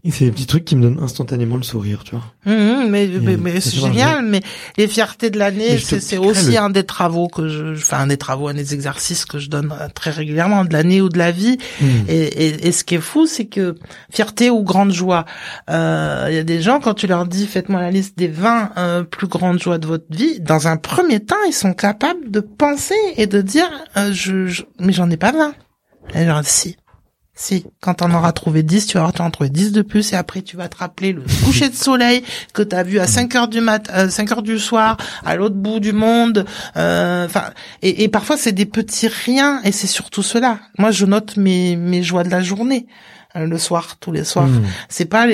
et 0.05 0.11
c'est 0.11 0.27
des 0.27 0.31
petits 0.31 0.47
trucs 0.47 0.65
qui 0.67 0.77
me 0.77 0.83
donnent 0.83 1.03
instantanément 1.03 1.57
le 1.57 1.63
sourire, 1.63 2.05
tu 2.05 2.13
vois. 2.15 2.25
Mhm, 2.47 2.89
mais 2.91 3.09
mais, 3.21 3.37
mais 3.37 3.61
c'est 3.61 3.77
génial. 3.77 4.25
Mais 4.27 4.41
les 4.77 4.87
fiertés 4.87 5.31
de 5.31 5.39
l'année, 5.39 5.79
je 5.79 5.99
c'est 5.99 6.19
aussi 6.19 6.53
le- 6.53 6.59
un 6.59 6.71
des 6.71 6.85
travaux 6.85 7.29
que 7.29 7.49
je, 7.49 7.73
enfin 7.73 8.01
un 8.01 8.07
des 8.09 8.19
travaux, 8.19 8.49
un 8.49 8.55
des 8.55 8.75
exercices 8.75 9.25
que 9.25 9.39
je 9.39 9.49
donne 9.49 9.73
euh, 9.73 9.89
très 9.95 10.11
régulièrement 10.11 10.65
de 10.65 10.73
l'année 10.73 11.01
ou 11.01 11.09
de 11.09 11.19
la 11.19 11.33
vie. 11.33 11.57
Mhm. 11.81 11.89
Et, 12.09 12.47
et, 12.47 12.69
et 12.69 12.73
ce 12.73 12.85
qui 12.85 12.95
est 12.97 13.01
fou, 13.01 13.27
c'est 13.27 13.47
que 13.47 13.75
fierté 14.11 14.51
ou 14.51 14.63
grande 14.63 14.93
joie, 14.93 15.25
euh, 15.71 16.27
il 16.29 16.35
y 16.35 16.39
a 16.39 16.45
des 16.45 16.61
gens 16.63 16.79
quand 16.81 16.95
tu 16.95 17.07
leur 17.07 17.27
dis 17.27 17.47
faites-moi 17.47 17.81
la 17.81 17.91
liste 17.91 18.17
des 18.19 18.29
20 18.29 18.71
euh, 18.77 19.03
plus 19.03 19.27
grandes 19.27 19.61
joies 19.61 19.79
de 19.79 19.87
votre 19.87 20.05
vie, 20.11 20.41
dans 20.41 20.69
un 20.69 20.77
premier 20.77 21.21
temps, 21.21 21.37
ils 21.49 21.53
sont 21.55 21.73
capables 21.73 22.31
de 22.31 22.41
penser 22.41 22.95
et 23.17 23.27
de 23.27 23.41
dire 23.41 23.69
euh, 23.97 24.13
je, 24.13 24.58
je 24.59 24.63
mais 24.85 24.93
j'en 24.93 25.11
ai 25.11 25.17
pas 25.17 25.33
20. 25.33 25.55
Et 26.15 26.25
genre 26.27 26.41
si. 26.45 26.77
Si, 27.41 27.65
quand 27.81 28.03
on 28.03 28.13
aura 28.13 28.33
trouvé 28.33 28.65
10, 28.65 28.87
tu 28.89 28.99
vas 28.99 29.05
en 29.21 29.31
trouver 29.31 29.49
10 29.49 29.71
de 29.71 29.83
plus 29.83 30.13
et 30.13 30.17
après 30.17 30.43
tu 30.43 30.57
vas 30.57 30.69
te 30.69 30.77
rappeler 30.79 31.13
le 31.13 31.23
coucher 31.45 31.69
de 31.69 31.75
soleil 31.75 32.25
que 32.53 32.63
tu 32.63 32.75
as 32.75 32.83
vu 32.83 32.99
à 32.99 33.07
5 33.07 33.33
heures 33.37 33.47
du 33.47 33.61
mat, 33.61 33.89
euh, 33.95 34.09
5 34.09 34.33
heures 34.33 34.43
du 34.43 34.59
soir, 34.59 34.97
à 35.25 35.37
l'autre 35.37 35.55
bout 35.55 35.79
du 35.79 35.93
monde. 35.93 36.45
euh, 36.77 37.27
Enfin, 37.27 37.51
et, 37.83 38.03
et 38.03 38.09
parfois 38.09 38.37
c'est 38.37 38.51
des 38.51 38.67
petits 38.67 39.07
riens 39.07 39.61
et 39.63 39.71
c'est 39.71 39.87
surtout 39.87 40.25
cela. 40.25 40.59
Moi, 40.79 40.91
je 40.91 41.07
note 41.07 41.37
mes 41.37 41.77
mes 41.77 42.03
joies 42.03 42.25
de 42.25 42.31
la 42.31 42.41
journée 42.41 42.89
le 43.47 43.59
soir, 43.59 43.97
tous 44.01 44.13
les 44.13 44.25
soirs. 44.25 44.47
Mhm. 44.47 44.65
C'est 44.89 45.05
pas 45.07 45.27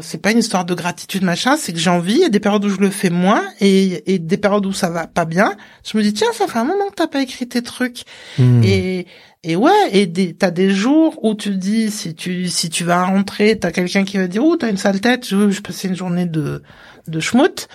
c'est 0.00 0.20
pas 0.20 0.32
une 0.32 0.38
histoire 0.38 0.64
de 0.64 0.74
gratitude 0.74 1.22
machin, 1.22 1.56
c'est 1.56 1.72
que 1.72 1.78
j'ai 1.78 1.90
envie. 1.90 2.14
Il 2.14 2.20
y 2.20 2.24
a 2.24 2.28
des 2.28 2.40
périodes 2.40 2.64
où 2.64 2.68
je 2.68 2.80
le 2.80 2.90
fais 2.90 3.10
moins 3.10 3.42
et, 3.60 4.12
et 4.12 4.18
des 4.18 4.36
périodes 4.36 4.66
où 4.66 4.72
ça 4.72 4.90
va 4.90 5.06
pas 5.06 5.24
bien. 5.24 5.54
Je 5.84 5.96
me 5.96 6.02
dis 6.02 6.12
tiens, 6.12 6.28
ça 6.34 6.46
fait 6.46 6.58
un 6.58 6.64
moment 6.64 6.88
que 6.90 6.96
t'as 6.96 7.06
pas 7.06 7.22
écrit 7.22 7.48
tes 7.48 7.62
trucs. 7.62 8.02
Mhm. 8.38 8.62
Et 8.64 9.06
et 9.42 9.56
ouais, 9.56 9.88
et 9.92 10.06
des, 10.06 10.34
t'as 10.34 10.50
des 10.50 10.70
jours 10.70 11.18
où 11.24 11.34
tu 11.34 11.50
te 11.50 11.54
dis 11.54 11.90
si 11.90 12.14
tu 12.14 12.48
si 12.48 12.68
tu 12.68 12.84
vas 12.84 13.04
rentrer, 13.04 13.58
t'as 13.58 13.70
quelqu'un 13.70 14.04
qui 14.04 14.18
va 14.18 14.26
dire 14.26 14.44
oh 14.44 14.56
t'as 14.56 14.68
une 14.68 14.76
sale 14.76 15.00
tête, 15.00 15.26
je 15.26 15.50
je 15.50 15.62
passais 15.62 15.88
une 15.88 15.96
journée 15.96 16.26
de 16.26 16.62
de 17.08 17.20
schmout. 17.20 17.68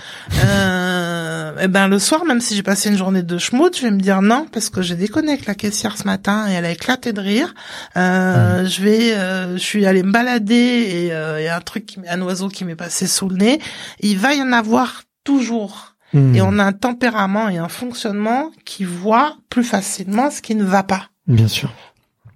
Euh, 0.44 1.58
et 1.60 1.68
ben 1.68 1.88
le 1.88 2.00
soir, 2.00 2.26
même 2.26 2.42
si 2.42 2.56
j'ai 2.56 2.64
passé 2.64 2.90
une 2.90 2.98
journée 2.98 3.24
de 3.24 3.38
schmout, 3.38 3.76
je 3.76 3.82
vais 3.84 3.92
me 3.92 4.00
dire 4.00 4.22
non 4.22 4.46
parce 4.52 4.70
que 4.70 4.82
j'ai 4.82 4.96
déconné 4.96 5.34
avec 5.34 5.46
la 5.46 5.56
caissière 5.56 5.98
ce 5.98 6.04
matin 6.06 6.48
et 6.50 6.54
elle 6.54 6.66
a 6.66 6.72
éclaté 6.72 7.14
de 7.14 7.22
rire. 7.22 7.54
Euh, 7.98 8.66
Je 8.66 8.82
vais, 8.82 9.14
euh, 9.14 9.54
je 9.54 9.64
suis 9.64 9.86
allée 9.86 10.04
me 10.04 10.12
balader 10.12 10.56
et 10.56 11.14
euh, 11.14 11.40
il 11.42 11.46
y 11.46 11.48
a 11.48 11.56
un 11.58 11.62
truc, 11.62 11.86
qui 11.86 12.00
un 12.08 12.22
oiseau 12.22 12.50
qui 12.50 12.66
m'est 12.66 12.76
passé 12.76 13.08
sous 13.08 13.30
le 13.30 13.36
nez. 13.38 13.60
Il 14.00 14.18
va 14.20 14.34
y 14.34 14.42
en 14.42 14.52
avoir 14.52 15.04
toujours. 15.24 15.96
Mhm. 16.14 16.36
Et 16.36 16.42
on 16.42 16.60
a 16.60 16.64
un 16.64 16.74
tempérament 16.74 17.50
et 17.50 17.58
un 17.58 17.68
fonctionnement 17.70 18.52
qui 18.64 18.84
voit 18.84 19.38
plus 19.50 19.64
facilement 19.64 20.30
ce 20.32 20.42
qui 20.42 20.56
ne 20.56 20.64
va 20.64 20.84
pas. 20.84 21.10
Bien 21.28 21.48
sûr. 21.48 21.74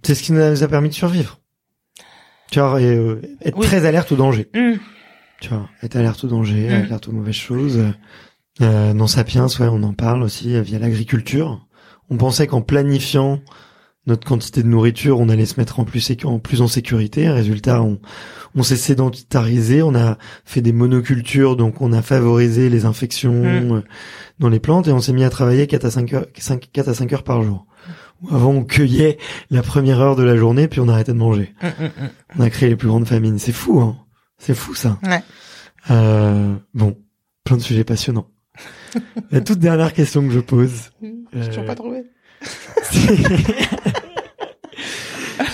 C'est 0.03 0.15
ce 0.15 0.23
qui 0.23 0.31
nous 0.33 0.63
a 0.63 0.67
permis 0.67 0.89
de 0.89 0.93
survivre. 0.93 1.39
Tu 2.51 2.59
vois, 2.59 2.81
et, 2.81 2.85
euh, 2.95 3.21
être 3.45 3.57
Oui. 3.57 3.67
très 3.67 3.85
alerte 3.85 4.11
au 4.11 4.15
danger. 4.15 4.49
Hum. 4.55 4.79
Tu 5.41 5.49
vois, 5.49 5.69
être 5.83 5.95
alerte 5.95 6.23
au 6.23 6.27
danger, 6.27 6.67
Mm. 6.69 6.85
alerte 6.85 7.07
aux 7.07 7.11
mauvaises 7.13 7.35
choses. 7.35 7.79
Euh, 8.61 8.93
dans 8.93 9.07
Sapiens, 9.07 9.47
ouais, 9.47 9.67
on 9.71 9.83
en 9.83 9.93
parle 9.93 10.21
aussi 10.23 10.55
euh, 10.55 10.61
via 10.61 10.79
l'agriculture. 10.79 11.65
On 12.09 12.17
pensait 12.17 12.47
qu'en 12.47 12.61
planifiant 12.61 13.39
notre 14.07 14.27
quantité 14.27 14.63
de 14.63 14.67
nourriture, 14.67 15.19
on 15.19 15.29
allait 15.29 15.45
se 15.45 15.59
mettre 15.59 15.79
en 15.79 15.83
plus, 15.85 16.11
en 16.23 16.39
plus 16.39 16.61
en 16.61 16.67
sécurité. 16.67 17.29
Résultat, 17.29 17.81
on, 17.83 17.99
on 18.55 18.63
s'est 18.63 18.75
sédentarisé, 18.75 19.83
on 19.83 19.93
a 19.93 20.17
fait 20.45 20.61
des 20.61 20.71
monocultures, 20.73 21.55
donc 21.55 21.79
on 21.81 21.93
a 21.93 22.01
favorisé 22.01 22.69
les 22.69 22.85
infections 22.85 23.43
Mm. 23.43 23.71
euh, 23.71 23.81
dans 24.39 24.49
les 24.49 24.59
plantes 24.59 24.87
et 24.87 24.91
on 24.91 24.99
s'est 24.99 25.13
mis 25.13 25.23
à 25.23 25.29
travailler 25.29 25.67
4 25.67 25.85
à 25.85 25.91
5 25.91 26.13
heures, 26.13 26.25
5, 26.37 26.69
4 26.73 26.87
à 26.89 26.93
5 26.95 27.13
heures 27.13 27.23
par 27.23 27.43
jour. 27.43 27.65
Où 28.23 28.35
Avant, 28.35 28.51
on 28.51 28.63
cueillait 28.65 29.17
la 29.51 29.61
première 29.61 30.01
heure 30.01 30.15
de 30.15 30.23
la 30.23 30.35
journée, 30.35 30.67
puis 30.67 30.79
on 30.81 30.87
arrêtait 30.89 31.13
de 31.13 31.17
manger. 31.17 31.53
Hum, 31.61 31.69
hum. 31.79 32.09
On 32.37 32.41
a 32.41 32.49
créé 32.49 32.67
les 32.69 32.75
plus 32.75 32.87
grandes 32.89 33.07
famines. 33.07 33.37
C'est 33.39 33.53
fou, 33.53 33.79
hein. 33.79 33.95
C'est 34.39 34.53
fou, 34.55 34.73
ça. 34.73 34.97
Ouais. 35.03 35.21
Euh, 35.91 36.55
bon, 36.73 36.97
plein 37.43 37.57
de 37.57 37.61
sujets 37.61 37.83
passionnants. 37.83 38.27
La 39.31 39.41
toute 39.41 39.59
dernière 39.59 39.93
question 39.93 40.21
que 40.25 40.31
je 40.33 40.39
pose. 40.39 40.91
J'ai 41.33 41.47
toujours 41.47 41.63
Euh, 41.63 41.67
pas 41.67 41.75
trouvé. 41.75 42.03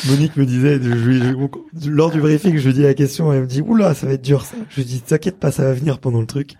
Monique 0.07 0.35
me 0.37 0.45
disait, 0.45 0.79
je 0.81 0.89
je- 1.81 1.89
lors 1.89 2.11
du 2.11 2.19
briefing, 2.21 2.57
je 2.57 2.67
lui 2.67 2.73
dis 2.73 2.81
la 2.83 2.93
question, 2.93 3.31
elle 3.33 3.41
me 3.41 3.47
dit, 3.47 3.61
oula, 3.61 3.93
ça 3.95 4.05
va 4.07 4.13
être 4.13 4.21
dur 4.21 4.45
ça. 4.45 4.55
Je 4.69 4.75
lui 4.77 4.85
dis, 4.85 5.01
t'inquiète 5.01 5.39
pas, 5.39 5.51
ça 5.51 5.63
va 5.63 5.73
venir 5.73 5.99
pendant 5.99 6.19
le 6.21 6.27
truc. 6.27 6.53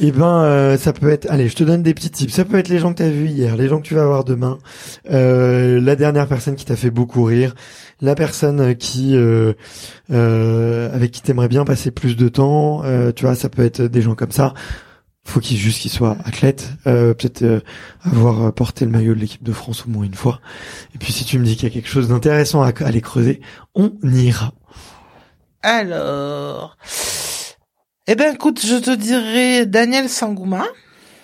Eh 0.00 0.10
ben, 0.12 0.42
euh, 0.42 0.76
ça 0.76 0.92
peut 0.92 1.08
être, 1.10 1.26
allez, 1.30 1.48
je 1.48 1.54
te 1.56 1.64
donne 1.64 1.82
des 1.82 1.94
petits 1.94 2.10
tips. 2.10 2.32
Ça 2.32 2.44
peut 2.44 2.56
être 2.58 2.68
les 2.68 2.78
gens 2.78 2.92
que 2.92 2.98
t'as 2.98 3.08
vus 3.08 3.28
hier, 3.28 3.56
les 3.56 3.68
gens 3.68 3.80
que 3.80 3.86
tu 3.86 3.94
vas 3.94 4.06
voir 4.06 4.24
demain, 4.24 4.58
euh, 5.10 5.80
la 5.80 5.96
dernière 5.96 6.26
personne 6.28 6.54
qui 6.56 6.64
t'a 6.64 6.76
fait 6.76 6.90
beaucoup 6.90 7.22
rire, 7.24 7.54
la 8.00 8.14
personne 8.14 8.74
qui, 8.76 9.16
euh, 9.16 9.52
euh, 10.10 10.94
avec 10.94 11.10
qui 11.12 11.22
t'aimerais 11.22 11.48
bien 11.48 11.64
passer 11.64 11.90
plus 11.90 12.16
de 12.16 12.28
temps. 12.28 12.82
euh, 12.84 13.12
tu 13.12 13.24
vois, 13.24 13.34
ça 13.34 13.48
peut 13.48 13.64
être 13.64 13.82
des 13.82 14.02
gens 14.02 14.14
comme 14.14 14.32
ça. 14.32 14.54
Faut 15.26 15.40
qu'ils 15.40 15.56
juste 15.56 15.80
qu'ils 15.80 15.90
soient 15.90 16.18
athlètes, 16.26 16.68
euh, 16.86 17.14
peut-être 17.14 17.42
euh, 17.42 17.60
avoir 18.04 18.52
porté 18.52 18.84
le 18.84 18.90
maillot 18.90 19.14
de 19.14 19.20
l'équipe 19.20 19.42
de 19.42 19.52
France 19.52 19.86
au 19.86 19.90
moins 19.90 20.04
une 20.04 20.14
fois. 20.14 20.40
Et 20.94 20.98
puis 20.98 21.12
si 21.14 21.24
tu 21.24 21.38
me 21.38 21.44
dis 21.46 21.56
qu'il 21.56 21.66
y 21.66 21.70
a 21.72 21.74
quelque 21.74 21.88
chose 21.88 22.08
d'intéressant 22.08 22.60
à 22.62 22.68
à 22.68 22.86
aller 22.86 23.00
creuser, 23.00 23.40
on 23.74 23.92
ira. 24.02 24.52
Alors, 25.62 26.76
eh 28.06 28.14
ben 28.16 28.34
écoute, 28.34 28.60
je 28.66 28.74
te 28.76 28.94
dirais 28.94 29.64
Daniel 29.64 30.10
Sangouma. 30.10 30.64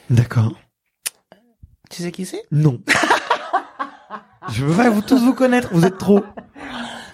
D'accord. 0.09 0.55
Tu 1.91 2.03
sais 2.03 2.11
qui 2.11 2.25
c'est? 2.25 2.43
Non. 2.51 2.81
Je 4.53 4.65
veux 4.65 4.75
pas 4.75 4.89
vous 4.89 5.03
tous 5.03 5.21
vous 5.21 5.35
connaître, 5.35 5.69
vous 5.73 5.85
êtes 5.85 5.99
trop. 5.99 6.25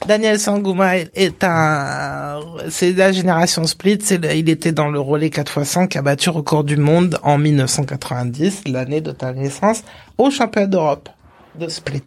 Daniel 0.06 0.38
Sangouma 0.38 0.98
est- 0.98 1.42
un, 1.44 2.40
c'est 2.70 2.92
la 2.92 3.10
génération 3.12 3.64
Split. 3.66 3.98
C'est 4.02 4.18
le- 4.18 4.34
il 4.34 4.48
était 4.48 4.72
dans 4.72 4.88
le 4.88 5.00
relais 5.00 5.30
4x100 5.30 5.88
qui 5.88 5.98
a 5.98 6.02
battu 6.02 6.30
record 6.30 6.64
du 6.64 6.76
monde 6.76 7.18
en 7.22 7.38
1990, 7.38 8.62
l'année 8.68 9.00
de 9.00 9.10
ta 9.10 9.32
naissance, 9.32 9.82
au 10.18 10.30
championnat 10.30 10.66
d'Europe 10.68 11.08
de 11.58 11.68
Split. 11.68 12.02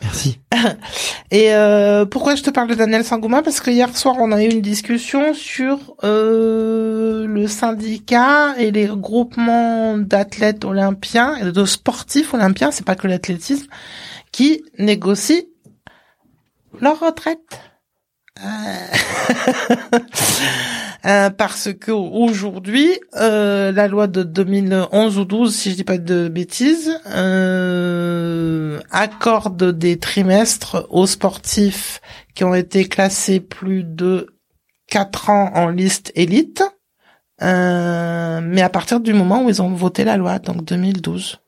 Merci. 0.00 0.38
Et 1.30 1.52
euh, 1.52 2.06
pourquoi 2.06 2.36
je 2.36 2.42
te 2.42 2.50
parle 2.50 2.68
de 2.68 2.74
Daniel 2.74 3.04
Sangouma? 3.04 3.42
Parce 3.42 3.60
que 3.60 3.70
hier 3.70 3.94
soir, 3.96 4.14
on 4.18 4.32
a 4.32 4.42
eu 4.42 4.48
une 4.48 4.62
discussion 4.62 5.34
sur 5.34 5.76
euh, 6.04 7.26
le 7.26 7.46
syndicat 7.48 8.54
et 8.58 8.70
les 8.70 8.86
groupements 8.86 9.98
d'athlètes 9.98 10.64
olympiens 10.64 11.34
et 11.36 11.52
de 11.52 11.64
sportifs 11.64 12.32
olympiens, 12.32 12.70
c'est 12.70 12.86
pas 12.86 12.94
que 12.94 13.08
l'athlétisme, 13.08 13.66
qui 14.32 14.62
négocient 14.78 15.42
leur 16.80 17.00
retraite. 17.00 17.60
Euh, 18.44 19.98
euh, 21.06 21.30
parce 21.30 21.72
que 21.72 21.90
aujourd'hui, 21.90 23.00
euh, 23.16 23.72
la 23.72 23.88
loi 23.88 24.06
de 24.06 24.22
2011 24.22 25.18
ou 25.18 25.24
12, 25.24 25.54
si 25.54 25.70
je 25.72 25.76
dis 25.76 25.84
pas 25.84 25.98
de 25.98 26.28
bêtises, 26.28 27.00
euh, 27.06 28.80
accorde 28.90 29.76
des 29.76 29.98
trimestres 29.98 30.86
aux 30.90 31.06
sportifs 31.06 32.00
qui 32.34 32.44
ont 32.44 32.54
été 32.54 32.84
classés 32.84 33.40
plus 33.40 33.82
de 33.82 34.28
4 34.88 35.30
ans 35.30 35.50
en 35.54 35.68
liste 35.68 36.12
élite, 36.14 36.62
euh, 37.42 38.40
mais 38.42 38.62
à 38.62 38.68
partir 38.68 39.00
du 39.00 39.12
moment 39.12 39.44
où 39.44 39.48
ils 39.48 39.62
ont 39.62 39.70
voté 39.70 40.04
la 40.04 40.16
loi, 40.16 40.38
donc 40.38 40.64
2012. 40.64 41.40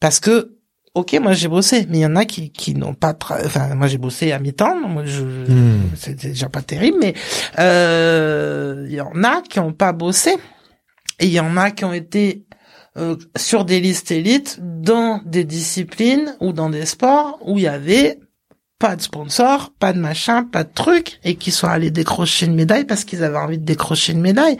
Parce 0.00 0.20
que 0.20 0.57
Ok, 0.94 1.16
moi 1.20 1.32
j'ai 1.32 1.48
bossé, 1.48 1.86
mais 1.88 1.98
il 1.98 2.00
y 2.00 2.06
en 2.06 2.16
a 2.16 2.24
qui 2.24 2.50
qui 2.50 2.74
n'ont 2.74 2.94
pas. 2.94 3.12
tra- 3.12 3.44
Enfin, 3.44 3.74
moi 3.74 3.86
j'ai 3.86 3.98
bossé 3.98 4.32
à 4.32 4.38
mi-temps. 4.38 4.76
Moi, 4.88 5.04
je, 5.06 5.22
Hmm. 5.22 5.90
c'est 5.96 6.14
déjà 6.16 6.48
pas 6.48 6.62
terrible, 6.62 6.98
mais 7.00 7.14
euh, 7.58 8.84
il 8.88 8.94
y 8.94 9.00
en 9.00 9.22
a 9.24 9.42
qui 9.42 9.60
ont 9.60 9.72
pas 9.72 9.92
bossé 9.92 10.32
et 11.20 11.26
il 11.26 11.32
y 11.32 11.40
en 11.40 11.56
a 11.56 11.70
qui 11.70 11.84
ont 11.84 11.92
été 11.92 12.44
euh, 12.96 13.16
sur 13.36 13.64
des 13.64 13.80
listes 13.80 14.10
élites 14.10 14.58
dans 14.60 15.20
des 15.24 15.44
disciplines 15.44 16.34
ou 16.40 16.52
dans 16.52 16.70
des 16.70 16.86
sports 16.86 17.38
où 17.44 17.58
il 17.58 17.64
y 17.64 17.68
avait 17.68 18.18
pas 18.80 18.94
de 18.96 19.02
sponsor, 19.02 19.72
pas 19.78 19.92
de 19.92 19.98
machin, 19.98 20.44
pas 20.44 20.62
de 20.62 20.72
truc, 20.72 21.18
et 21.24 21.34
qui 21.34 21.50
sont 21.50 21.66
allés 21.66 21.90
décrocher 21.90 22.46
une 22.46 22.54
médaille 22.54 22.84
parce 22.84 23.04
qu'ils 23.04 23.24
avaient 23.24 23.36
envie 23.38 23.58
de 23.58 23.64
décrocher 23.64 24.12
une 24.12 24.20
médaille. 24.20 24.56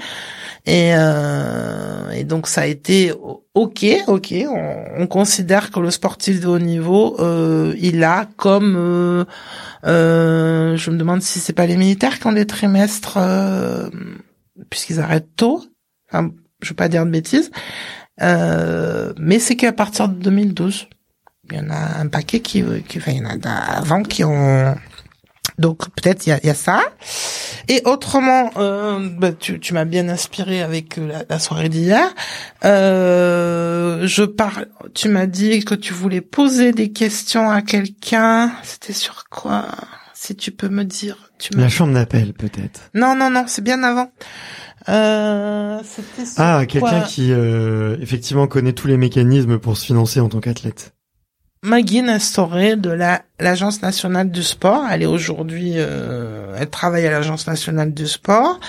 Et, 0.68 0.92
euh, 0.94 2.10
et 2.10 2.24
donc 2.24 2.46
ça 2.46 2.60
a 2.60 2.66
été 2.66 3.10
ok, 3.54 3.86
ok. 4.06 4.34
On, 4.46 4.84
on 4.98 5.06
considère 5.06 5.70
que 5.70 5.80
le 5.80 5.90
sportif 5.90 6.40
de 6.40 6.46
haut 6.46 6.58
niveau, 6.58 7.16
euh, 7.20 7.74
il 7.80 8.04
a 8.04 8.26
comme, 8.36 8.76
euh, 8.76 9.24
euh, 9.86 10.76
je 10.76 10.90
me 10.90 10.98
demande 10.98 11.22
si 11.22 11.38
c'est 11.38 11.54
pas 11.54 11.64
les 11.64 11.78
militaires 11.78 12.18
qui 12.18 12.26
ont 12.26 12.32
des 12.32 12.46
trimestres 12.46 13.16
euh, 13.16 13.88
puisqu'ils 14.68 15.00
arrêtent 15.00 15.34
tôt. 15.36 15.64
Enfin, 16.10 16.32
je 16.60 16.68
veux 16.68 16.76
pas 16.76 16.88
dire 16.88 17.06
de 17.06 17.10
bêtises, 17.10 17.50
euh, 18.20 19.14
mais 19.16 19.38
c'est 19.38 19.56
qu'à 19.56 19.72
partir 19.72 20.06
de 20.10 20.16
2012, 20.16 20.86
il 21.50 21.56
y 21.56 21.60
en 21.60 21.70
a 21.70 21.98
un 21.98 22.08
paquet 22.08 22.40
qui, 22.40 22.62
qui 22.86 22.98
enfin, 22.98 23.12
il 23.12 23.18
y 23.18 23.26
en 23.26 23.40
a 23.42 23.50
avant 23.50 24.02
qui 24.02 24.22
ont 24.22 24.76
donc 25.58 25.88
peut-être 25.90 26.26
il 26.26 26.30
y 26.30 26.32
a, 26.32 26.46
y 26.46 26.50
a 26.50 26.54
ça. 26.54 26.80
Et 27.68 27.82
autrement, 27.84 28.50
euh, 28.56 29.08
bah, 29.18 29.32
tu, 29.32 29.60
tu 29.60 29.74
m'as 29.74 29.84
bien 29.84 30.08
inspiré 30.08 30.62
avec 30.62 30.98
euh, 30.98 31.06
la, 31.06 31.24
la 31.28 31.38
soirée 31.38 31.68
d'hier. 31.68 32.14
Euh, 32.64 34.06
je 34.06 34.24
parle. 34.24 34.66
Tu 34.94 35.08
m'as 35.08 35.26
dit 35.26 35.64
que 35.64 35.74
tu 35.74 35.92
voulais 35.92 36.20
poser 36.20 36.72
des 36.72 36.92
questions 36.92 37.50
à 37.50 37.62
quelqu'un. 37.62 38.52
C'était 38.62 38.92
sur 38.92 39.24
quoi? 39.30 39.66
Si 40.14 40.34
tu 40.34 40.50
peux 40.50 40.68
me 40.68 40.84
dire. 40.84 41.30
Tu 41.38 41.54
La 41.56 41.68
chambre 41.68 41.94
d'appel, 41.94 42.32
peut-être. 42.32 42.90
Non, 42.94 43.14
non, 43.14 43.30
non, 43.30 43.44
c'est 43.46 43.62
bien 43.62 43.82
avant. 43.82 44.10
Euh, 44.88 45.80
Ah, 46.36 46.64
quelqu'un 46.66 47.02
qui, 47.02 47.32
euh, 47.32 47.96
effectivement, 48.00 48.46
connaît 48.46 48.72
tous 48.72 48.88
les 48.88 48.96
mécanismes 48.96 49.58
pour 49.58 49.76
se 49.76 49.84
financer 49.86 50.20
en 50.20 50.28
tant 50.28 50.40
qu'athlète. 50.40 50.94
Maggie 51.62 52.02
Nestoré 52.02 52.76
de 52.76 52.90
la 52.90 53.22
l'agence 53.40 53.82
nationale 53.82 54.30
du 54.30 54.42
sport. 54.42 54.84
Elle 54.90 55.02
est 55.02 55.06
aujourd'hui, 55.06 55.72
euh, 55.76 56.54
elle 56.58 56.70
travaille 56.70 57.06
à 57.06 57.10
l'agence 57.10 57.46
nationale 57.46 57.92
du 57.92 58.06
sport 58.06 58.60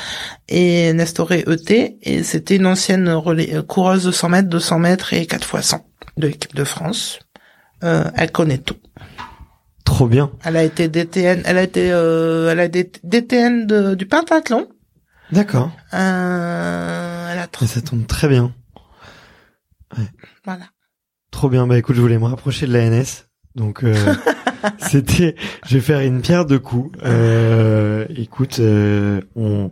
et 0.47 0.91
Nestoré 0.93 1.43
ET 1.47 1.97
et 2.01 2.23
c'était 2.23 2.55
une 2.55 2.65
ancienne 2.65 3.07
relais- 3.09 3.53
euh, 3.55 3.61
coureuse 3.61 4.03
de 4.05 4.11
100 4.11 4.29
mètres, 4.29 4.49
200 4.49 4.79
mètres 4.79 5.13
et 5.13 5.25
4 5.27 5.43
x 5.55 5.65
100 5.67 5.85
de 6.17 6.27
l'équipe 6.27 6.55
de 6.55 6.63
France. 6.63 7.19
Euh, 7.83 8.05
elle 8.15 8.31
connaît 8.31 8.57
tout. 8.57 8.77
Trop 9.85 10.07
bien. 10.07 10.31
Elle 10.43 10.57
a 10.57 10.63
été 10.63 10.87
DTN, 10.87 11.41
elle 11.45 11.57
a 11.57 11.63
été, 11.63 11.91
euh, 11.91 12.49
elle 12.51 12.59
a 12.59 12.65
été 12.65 12.91
DTN 13.03 13.65
de- 13.67 13.95
du 13.95 14.05
pentathlon. 14.07 14.67
D'accord. 15.31 15.71
Euh, 15.93 17.31
elle 17.31 17.39
a 17.39 17.47
Et 17.61 17.67
ça 17.67 17.81
tombe 17.81 18.05
très 18.07 18.27
bien. 18.27 18.51
voilà. 20.43 20.65
Trop 21.39 21.47
bien. 21.47 21.65
Bah 21.67 21.77
écoute, 21.77 21.95
je 21.95 22.01
voulais 22.01 22.17
me 22.17 22.25
rapprocher 22.25 22.67
de 22.67 22.73
l'ANS. 22.73 23.29
Donc 23.55 23.85
euh, 23.85 23.95
c'était, 24.77 25.35
je 25.65 25.75
vais 25.75 25.79
faire 25.79 26.01
une 26.01 26.19
pierre 26.19 26.43
deux 26.45 26.59
coups. 26.59 26.99
Euh, 27.05 28.05
écoute, 28.09 28.57
euh, 28.59 29.21
on, 29.37 29.71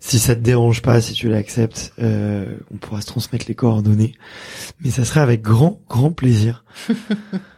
si 0.00 0.18
ça 0.18 0.34
te 0.34 0.40
dérange 0.40 0.80
pas, 0.80 1.02
si 1.02 1.12
tu 1.12 1.28
l'acceptes, 1.28 1.92
euh, 1.98 2.56
on 2.72 2.78
pourra 2.78 3.02
se 3.02 3.08
transmettre 3.08 3.44
les 3.46 3.54
coordonnées. 3.54 4.14
Mais 4.80 4.88
ça 4.88 5.04
serait 5.04 5.20
avec 5.20 5.42
grand, 5.42 5.82
grand 5.86 6.12
plaisir. 6.12 6.64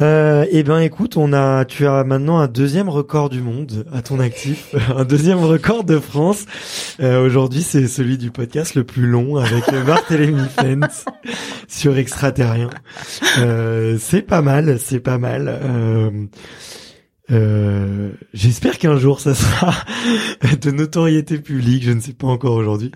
Euh, 0.00 0.46
eh 0.50 0.62
ben 0.62 0.78
écoute, 0.80 1.18
on 1.18 1.34
a, 1.34 1.66
tu 1.66 1.86
as 1.86 2.02
maintenant 2.02 2.38
un 2.38 2.48
deuxième 2.48 2.88
record 2.88 3.28
du 3.28 3.42
monde 3.42 3.84
à 3.92 4.00
ton 4.00 4.20
actif, 4.20 4.74
un 4.96 5.04
deuxième 5.04 5.44
record 5.44 5.84
de 5.84 5.98
France. 5.98 6.46
Euh, 7.00 7.22
Aujourd'hui, 7.24 7.62
c'est 7.62 7.86
celui 7.88 8.16
du 8.16 8.30
podcast 8.30 8.74
le 8.74 8.84
plus 8.84 9.06
long 9.06 9.36
avec 9.36 9.64
Barthélémy 9.86 10.48
Fens 10.48 11.04
sur 11.68 11.98
extraterrien. 11.98 12.70
Euh, 13.38 13.98
c'est 14.00 14.22
pas 14.22 14.40
mal, 14.40 14.78
c'est 14.78 15.00
pas 15.00 15.18
mal. 15.18 15.60
Euh, 17.30 18.10
J'espère 18.34 18.78
qu'un 18.78 18.96
jour 18.96 19.20
ça 19.20 19.34
sera 19.34 19.72
de 20.60 20.70
notoriété 20.70 21.38
publique. 21.38 21.84
Je 21.84 21.92
ne 21.92 22.00
sais 22.00 22.12
pas 22.14 22.26
encore 22.26 22.54
aujourd'hui, 22.56 22.90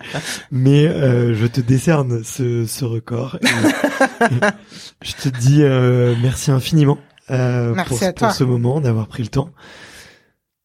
mais 0.51 0.85
euh, 0.87 1.33
je 1.33 1.47
te 1.47 1.61
décerne 1.61 2.23
ce, 2.23 2.65
ce 2.65 2.85
record. 2.85 3.39
Je 5.01 5.13
te 5.13 5.29
dis 5.29 5.63
euh, 5.63 6.15
merci 6.21 6.51
infiniment 6.51 6.97
euh, 7.29 7.73
Merci 7.73 7.89
pour, 7.89 8.03
à 8.03 8.07
pour 8.07 8.15
toi. 8.15 8.31
ce 8.31 8.43
moment 8.43 8.81
d'avoir 8.81 9.07
pris 9.07 9.23
le 9.23 9.29
temps. 9.29 9.49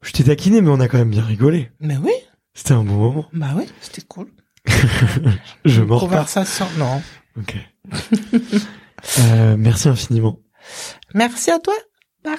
Je 0.02 0.10
t'ai 0.12 0.24
taquiné, 0.24 0.60
mais 0.60 0.70
on 0.70 0.80
a 0.80 0.89
quand 0.89 0.98
même 0.98 1.10
bien 1.10 1.24
rigolé. 1.24 1.70
Mais 1.80 1.97
oui, 1.97 2.12
C'était 2.55 2.72
un 2.72 2.82
bon 2.84 2.94
moment. 2.97 3.26
bah 3.32 3.51
oui, 3.56 3.64
c'était 3.80 4.02
cool. 4.02 4.28
Je 5.64 5.82
m'en 5.82 5.97
repars. 5.98 6.10
Conversation, 6.10 6.66
non. 6.78 7.01
Ok. 7.39 7.56
Euh, 9.20 9.56
merci 9.59 9.89
infiniment. 9.89 10.39
Merci 11.14 11.51
à 11.51 11.59
toi, 11.59 11.74
Bart. 12.24 12.39